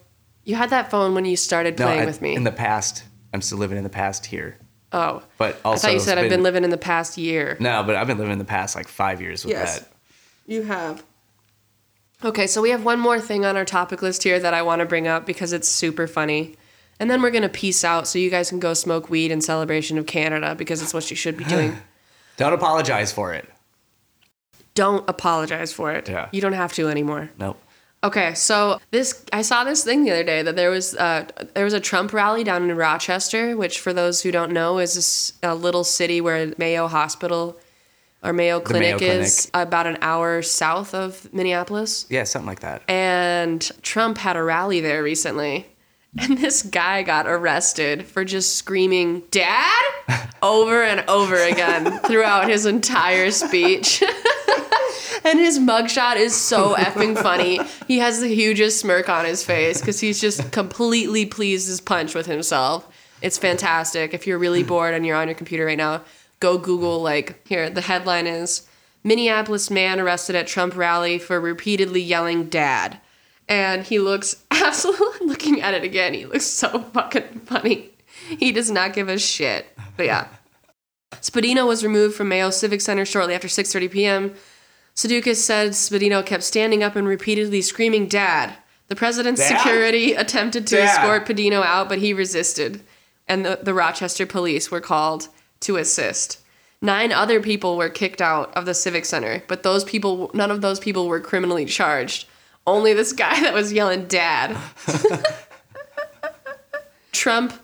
You 0.44 0.56
had 0.56 0.70
that 0.70 0.90
phone 0.90 1.14
when 1.14 1.24
you 1.24 1.36
started 1.36 1.78
No, 1.78 1.84
playing 1.86 2.02
I- 2.02 2.06
with 2.06 2.20
me. 2.20 2.34
in 2.34 2.44
the 2.44 2.52
past. 2.52 3.04
I'm 3.34 3.40
still 3.40 3.58
living 3.58 3.78
in 3.78 3.84
the 3.84 3.90
past 3.90 4.26
here. 4.26 4.58
Oh, 4.92 5.22
But 5.38 5.60
also, 5.64 5.88
I 5.88 5.90
thought 5.90 5.94
you 5.94 6.00
said 6.00 6.18
I've 6.18 6.30
been 6.30 6.42
living 6.42 6.64
in 6.64 6.70
the 6.70 6.76
past 6.78 7.16
year. 7.18 7.56
No, 7.60 7.82
but 7.82 7.96
I've 7.96 8.06
been 8.06 8.18
living 8.18 8.32
in 8.32 8.38
the 8.38 8.44
past 8.44 8.74
like 8.76 8.88
five 8.88 9.20
years 9.20 9.44
with 9.44 9.52
Yes. 9.52 9.80
that. 9.80 9.88
You 10.46 10.62
have. 10.62 11.02
Okay, 12.24 12.46
so 12.46 12.62
we 12.62 12.70
have 12.70 12.84
one 12.84 13.00
more 13.00 13.18
thing 13.20 13.44
on 13.44 13.56
our 13.56 13.64
topic 13.64 14.00
list 14.02 14.22
here 14.22 14.38
that 14.38 14.54
I 14.54 14.62
want 14.62 14.80
to 14.80 14.86
bring 14.86 15.08
up 15.08 15.26
because 15.26 15.52
it's 15.52 15.68
super 15.68 16.06
funny. 16.06 16.56
And 17.00 17.10
then 17.10 17.20
we're 17.20 17.30
going 17.30 17.42
to 17.42 17.48
peace 17.48 17.82
out 17.84 18.06
so 18.06 18.18
you 18.18 18.30
guys 18.30 18.48
can 18.50 18.60
go 18.60 18.74
smoke 18.74 19.10
weed 19.10 19.32
in 19.32 19.40
celebration 19.40 19.98
of 19.98 20.06
Canada 20.06 20.54
because 20.54 20.82
it's 20.82 20.94
what 20.94 21.10
you 21.10 21.16
should 21.16 21.36
be 21.36 21.44
doing. 21.44 21.76
Don't 22.36 22.52
apologize 22.52 23.12
for 23.12 23.34
it. 23.34 23.48
don't 24.74 25.08
apologize 25.08 25.72
for 25.72 25.92
it. 25.92 26.08
Yeah. 26.08 26.28
You 26.32 26.40
don't 26.40 26.54
have 26.54 26.72
to 26.74 26.88
anymore. 26.88 27.30
Nope. 27.38 27.60
Okay, 28.04 28.34
so 28.34 28.80
this 28.90 29.24
I 29.32 29.42
saw 29.42 29.62
this 29.62 29.84
thing 29.84 30.04
the 30.04 30.10
other 30.10 30.24
day 30.24 30.42
that 30.42 30.56
there 30.56 30.70
was 30.70 30.96
uh, 30.96 31.26
there 31.54 31.64
was 31.64 31.72
a 31.72 31.80
Trump 31.80 32.12
rally 32.12 32.42
down 32.42 32.68
in 32.68 32.76
Rochester, 32.76 33.56
which 33.56 33.78
for 33.78 33.92
those 33.92 34.22
who 34.22 34.32
don't 34.32 34.50
know 34.52 34.78
is 34.78 34.94
this, 34.94 35.32
a 35.42 35.54
little 35.54 35.84
city 35.84 36.20
where 36.20 36.52
Mayo 36.58 36.88
Hospital 36.88 37.56
or 38.22 38.32
Mayo 38.32 38.60
The 38.60 38.74
Mayo 38.74 38.98
Clinic 38.98 39.02
is 39.02 39.50
about 39.54 39.86
an 39.86 39.98
hour 40.00 40.42
south 40.42 40.94
of 40.94 41.32
Minneapolis. 41.32 42.06
Yeah, 42.08 42.24
something 42.24 42.46
like 42.46 42.60
that. 42.60 42.82
And 42.88 43.70
Trump 43.82 44.18
had 44.18 44.36
a 44.36 44.42
rally 44.42 44.80
there 44.80 45.02
recently. 45.02 45.66
And 46.18 46.36
this 46.36 46.62
guy 46.62 47.02
got 47.04 47.26
arrested 47.26 48.04
for 48.04 48.22
just 48.22 48.56
screaming, 48.56 49.22
Dad? 49.30 49.82
over 50.42 50.82
and 50.82 51.08
over 51.08 51.36
again 51.36 52.00
throughout 52.00 52.48
his 52.48 52.66
entire 52.66 53.30
speech. 53.30 54.02
and 55.24 55.38
his 55.38 55.58
mugshot 55.58 56.16
is 56.16 56.34
so 56.34 56.74
effing 56.74 57.20
funny. 57.20 57.60
He 57.86 57.98
has 57.98 58.20
the 58.20 58.28
hugest 58.28 58.80
smirk 58.80 59.08
on 59.08 59.24
his 59.24 59.44
face 59.44 59.80
because 59.80 60.00
he's 60.00 60.20
just 60.20 60.52
completely 60.52 61.26
pleased 61.26 61.68
as 61.70 61.80
punch 61.80 62.14
with 62.14 62.26
himself. 62.26 62.88
It's 63.20 63.38
fantastic. 63.38 64.14
If 64.14 64.26
you're 64.26 64.38
really 64.38 64.62
bored 64.62 64.94
and 64.94 65.06
you're 65.06 65.16
on 65.16 65.28
your 65.28 65.36
computer 65.36 65.66
right 65.66 65.78
now, 65.78 66.02
go 66.40 66.58
Google, 66.58 67.00
like, 67.00 67.46
here, 67.46 67.70
the 67.70 67.80
headline 67.80 68.26
is 68.26 68.66
Minneapolis 69.04 69.70
man 69.70 70.00
arrested 70.00 70.36
at 70.36 70.46
Trump 70.46 70.76
rally 70.76 71.18
for 71.18 71.40
repeatedly 71.40 72.00
yelling 72.00 72.48
dad. 72.48 72.98
And 73.48 73.84
he 73.84 73.98
looks 73.98 74.44
absolutely 74.50 75.26
looking 75.26 75.60
at 75.60 75.74
it 75.74 75.84
again. 75.84 76.14
He 76.14 76.26
looks 76.26 76.46
so 76.46 76.80
fucking 76.80 77.42
funny. 77.46 77.90
He 78.38 78.52
does 78.52 78.70
not 78.70 78.92
give 78.92 79.08
a 79.08 79.18
shit. 79.18 79.66
But 79.96 80.06
yeah. 80.06 80.28
Spadino 81.20 81.66
was 81.66 81.84
removed 81.84 82.14
from 82.14 82.28
Mayo 82.28 82.50
Civic 82.50 82.80
Center 82.80 83.04
shortly 83.04 83.34
after 83.34 83.48
6:30 83.48 83.90
p.m. 83.90 84.34
Sudeikis 84.94 85.36
said 85.36 85.70
Spadino 85.70 86.24
kept 86.24 86.42
standing 86.42 86.82
up 86.82 86.96
and 86.96 87.06
repeatedly 87.06 87.62
screaming, 87.62 88.08
"Dad!" 88.08 88.54
The 88.88 88.96
president's 88.96 89.40
Dad? 89.40 89.58
security 89.58 90.12
attempted 90.12 90.66
to 90.66 90.76
Dad? 90.76 90.84
escort 90.84 91.26
Padino 91.26 91.62
out, 91.62 91.88
but 91.88 91.98
he 91.98 92.12
resisted, 92.12 92.82
and 93.26 93.44
the, 93.44 93.58
the 93.62 93.72
Rochester 93.72 94.26
police 94.26 94.70
were 94.70 94.80
called 94.80 95.28
to 95.60 95.76
assist. 95.76 96.40
Nine 96.82 97.12
other 97.12 97.40
people 97.40 97.76
were 97.76 97.88
kicked 97.88 98.20
out 98.20 98.54
of 98.54 98.66
the 98.66 98.74
Civic 98.74 99.04
Center, 99.04 99.42
but 99.48 99.62
those 99.62 99.84
people, 99.84 100.30
none 100.34 100.50
of 100.50 100.60
those 100.60 100.80
people 100.80 101.08
were 101.08 101.20
criminally 101.20 101.64
charged. 101.64 102.26
Only 102.66 102.92
this 102.92 103.12
guy 103.12 103.40
that 103.42 103.54
was 103.54 103.72
yelling 103.72 104.06
"Dad." 104.06 104.56
Trump 107.12 107.54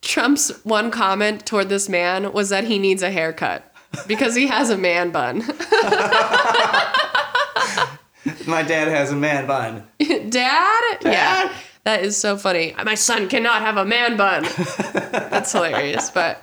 Trump's 0.00 0.64
one 0.64 0.90
comment 0.90 1.44
toward 1.44 1.68
this 1.68 1.88
man 1.88 2.32
was 2.32 2.48
that 2.48 2.64
he 2.64 2.78
needs 2.78 3.02
a 3.02 3.10
haircut 3.10 3.72
because 4.06 4.34
he 4.34 4.46
has 4.46 4.70
a 4.70 4.76
man 4.76 5.10
bun. 5.10 5.38
My 8.46 8.62
dad 8.62 8.88
has 8.88 9.12
a 9.12 9.16
man 9.16 9.46
bun. 9.46 9.86
Dad? 10.30 10.98
Yeah. 11.02 11.52
That 11.84 12.02
is 12.02 12.16
so 12.16 12.36
funny. 12.36 12.74
My 12.84 12.94
son 12.94 13.28
cannot 13.28 13.62
have 13.62 13.76
a 13.76 13.84
man 13.84 14.16
bun. 14.16 14.42
That's 15.12 15.52
hilarious. 15.52 16.10
But 16.10 16.42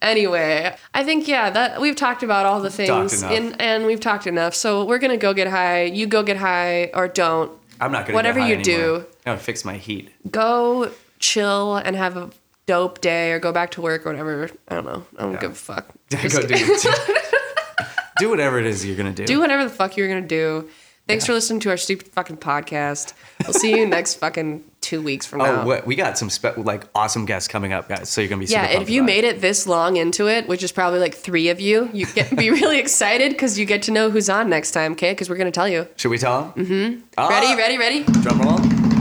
anyway, 0.00 0.76
I 0.94 1.04
think 1.04 1.26
yeah, 1.26 1.50
that 1.50 1.80
we've 1.80 1.96
talked 1.96 2.22
about 2.22 2.46
all 2.46 2.60
the 2.60 2.70
things 2.70 3.22
enough. 3.22 3.56
and 3.58 3.86
we've 3.86 3.98
talked 4.00 4.26
enough. 4.28 4.54
So 4.54 4.84
we're 4.84 4.98
going 4.98 5.10
to 5.10 5.16
go 5.16 5.34
get 5.34 5.48
high. 5.48 5.84
You 5.84 6.06
go 6.06 6.22
get 6.22 6.36
high 6.36 6.90
or 6.94 7.08
don't. 7.08 7.50
I'm 7.80 7.90
not 7.90 8.06
gonna. 8.06 8.14
Whatever 8.14 8.38
get 8.38 8.42
high 8.44 8.48
you 8.50 8.54
anymore. 8.74 8.98
do. 9.00 9.06
I 9.26 9.30
gotta 9.30 9.40
fix 9.40 9.64
my 9.64 9.76
heat. 9.76 10.10
Go 10.30 10.92
chill 11.18 11.76
and 11.76 11.96
have 11.96 12.16
a 12.16 12.30
dope 12.66 13.00
day 13.00 13.32
or 13.32 13.38
go 13.38 13.52
back 13.52 13.70
to 13.72 13.80
work 13.82 14.06
or 14.06 14.10
whatever. 14.10 14.50
I 14.68 14.74
don't 14.74 14.84
know. 14.86 15.04
I 15.18 15.22
don't 15.22 15.40
give 15.40 15.52
a 15.52 15.54
fuck. 15.54 15.86
Just 16.10 16.40
Go 16.40 16.46
do, 16.46 16.56
do 18.18 18.30
whatever 18.30 18.58
it 18.58 18.66
is 18.66 18.84
you're 18.86 18.96
gonna 18.96 19.12
do. 19.12 19.26
do 19.26 19.40
whatever 19.40 19.64
the 19.64 19.70
fuck 19.70 19.96
you're 19.96 20.08
gonna 20.08 20.20
do. 20.26 20.68
Thanks 21.06 21.26
for 21.26 21.34
listening 21.34 21.60
to 21.60 21.68
our 21.68 21.76
stupid 21.76 22.08
fucking 22.08 22.38
podcast. 22.38 23.12
We'll 23.42 23.52
see 23.52 23.76
you 23.76 23.86
next 23.88 24.14
fucking 24.14 24.64
two 24.80 25.02
weeks 25.02 25.26
from 25.26 25.40
now. 25.40 25.60
Oh, 25.70 25.82
we 25.84 25.96
got 25.96 26.16
some 26.16 26.30
spe- 26.30 26.56
like 26.56 26.86
awesome 26.94 27.26
guests 27.26 27.46
coming 27.46 27.74
up, 27.74 27.90
guys. 27.90 28.08
So 28.08 28.22
you're 28.22 28.30
gonna 28.30 28.40
be 28.40 28.46
yeah, 28.46 28.64
and 28.64 28.82
if 28.82 28.88
you 28.88 29.02
made 29.02 29.24
it 29.24 29.42
this 29.42 29.66
long 29.66 29.96
into 29.98 30.28
it, 30.28 30.48
which 30.48 30.62
is 30.62 30.72
probably 30.72 31.00
like 31.00 31.14
three 31.14 31.50
of 31.50 31.60
you, 31.60 31.90
you 31.92 32.06
get 32.06 32.34
be 32.34 32.50
really 32.50 32.78
excited 32.78 33.32
because 33.32 33.58
you 33.58 33.66
get 33.66 33.82
to 33.82 33.90
know 33.90 34.08
who's 34.08 34.30
on 34.30 34.48
next 34.48 34.70
time, 34.70 34.92
okay? 34.92 35.12
Because 35.12 35.28
we're 35.28 35.36
gonna 35.36 35.50
tell 35.50 35.68
you. 35.68 35.86
Should 35.96 36.10
we 36.10 36.16
tell 36.18 36.52
them? 36.56 36.66
Mm-hmm. 36.66 37.28
Ready, 37.28 37.54
ready, 37.54 37.76
ready? 37.76 38.04
Drum 38.22 38.40
roll. 38.40 38.93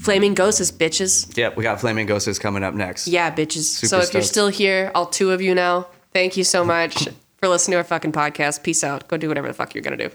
Flamingosis 0.00 0.72
bitches. 0.72 1.36
Yep, 1.36 1.56
we 1.56 1.62
got 1.62 1.80
Flamingos 1.80 2.38
coming 2.38 2.62
up 2.62 2.74
next. 2.74 3.06
Yeah, 3.06 3.34
bitches. 3.34 3.64
Super 3.64 3.88
so 3.88 3.98
if 4.00 4.14
you're 4.14 4.22
still 4.22 4.48
here, 4.48 4.90
all 4.94 5.06
two 5.06 5.30
of 5.30 5.42
you 5.42 5.54
now, 5.54 5.88
thank 6.12 6.36
you 6.36 6.44
so 6.44 6.64
much 6.64 7.08
for 7.36 7.48
listening 7.48 7.74
to 7.74 7.78
our 7.78 7.84
fucking 7.84 8.12
podcast. 8.12 8.62
Peace 8.62 8.82
out. 8.82 9.08
Go 9.08 9.16
do 9.16 9.28
whatever 9.28 9.48
the 9.48 9.54
fuck 9.54 9.74
you're 9.74 9.82
gonna 9.82 9.96
do. 9.96 10.10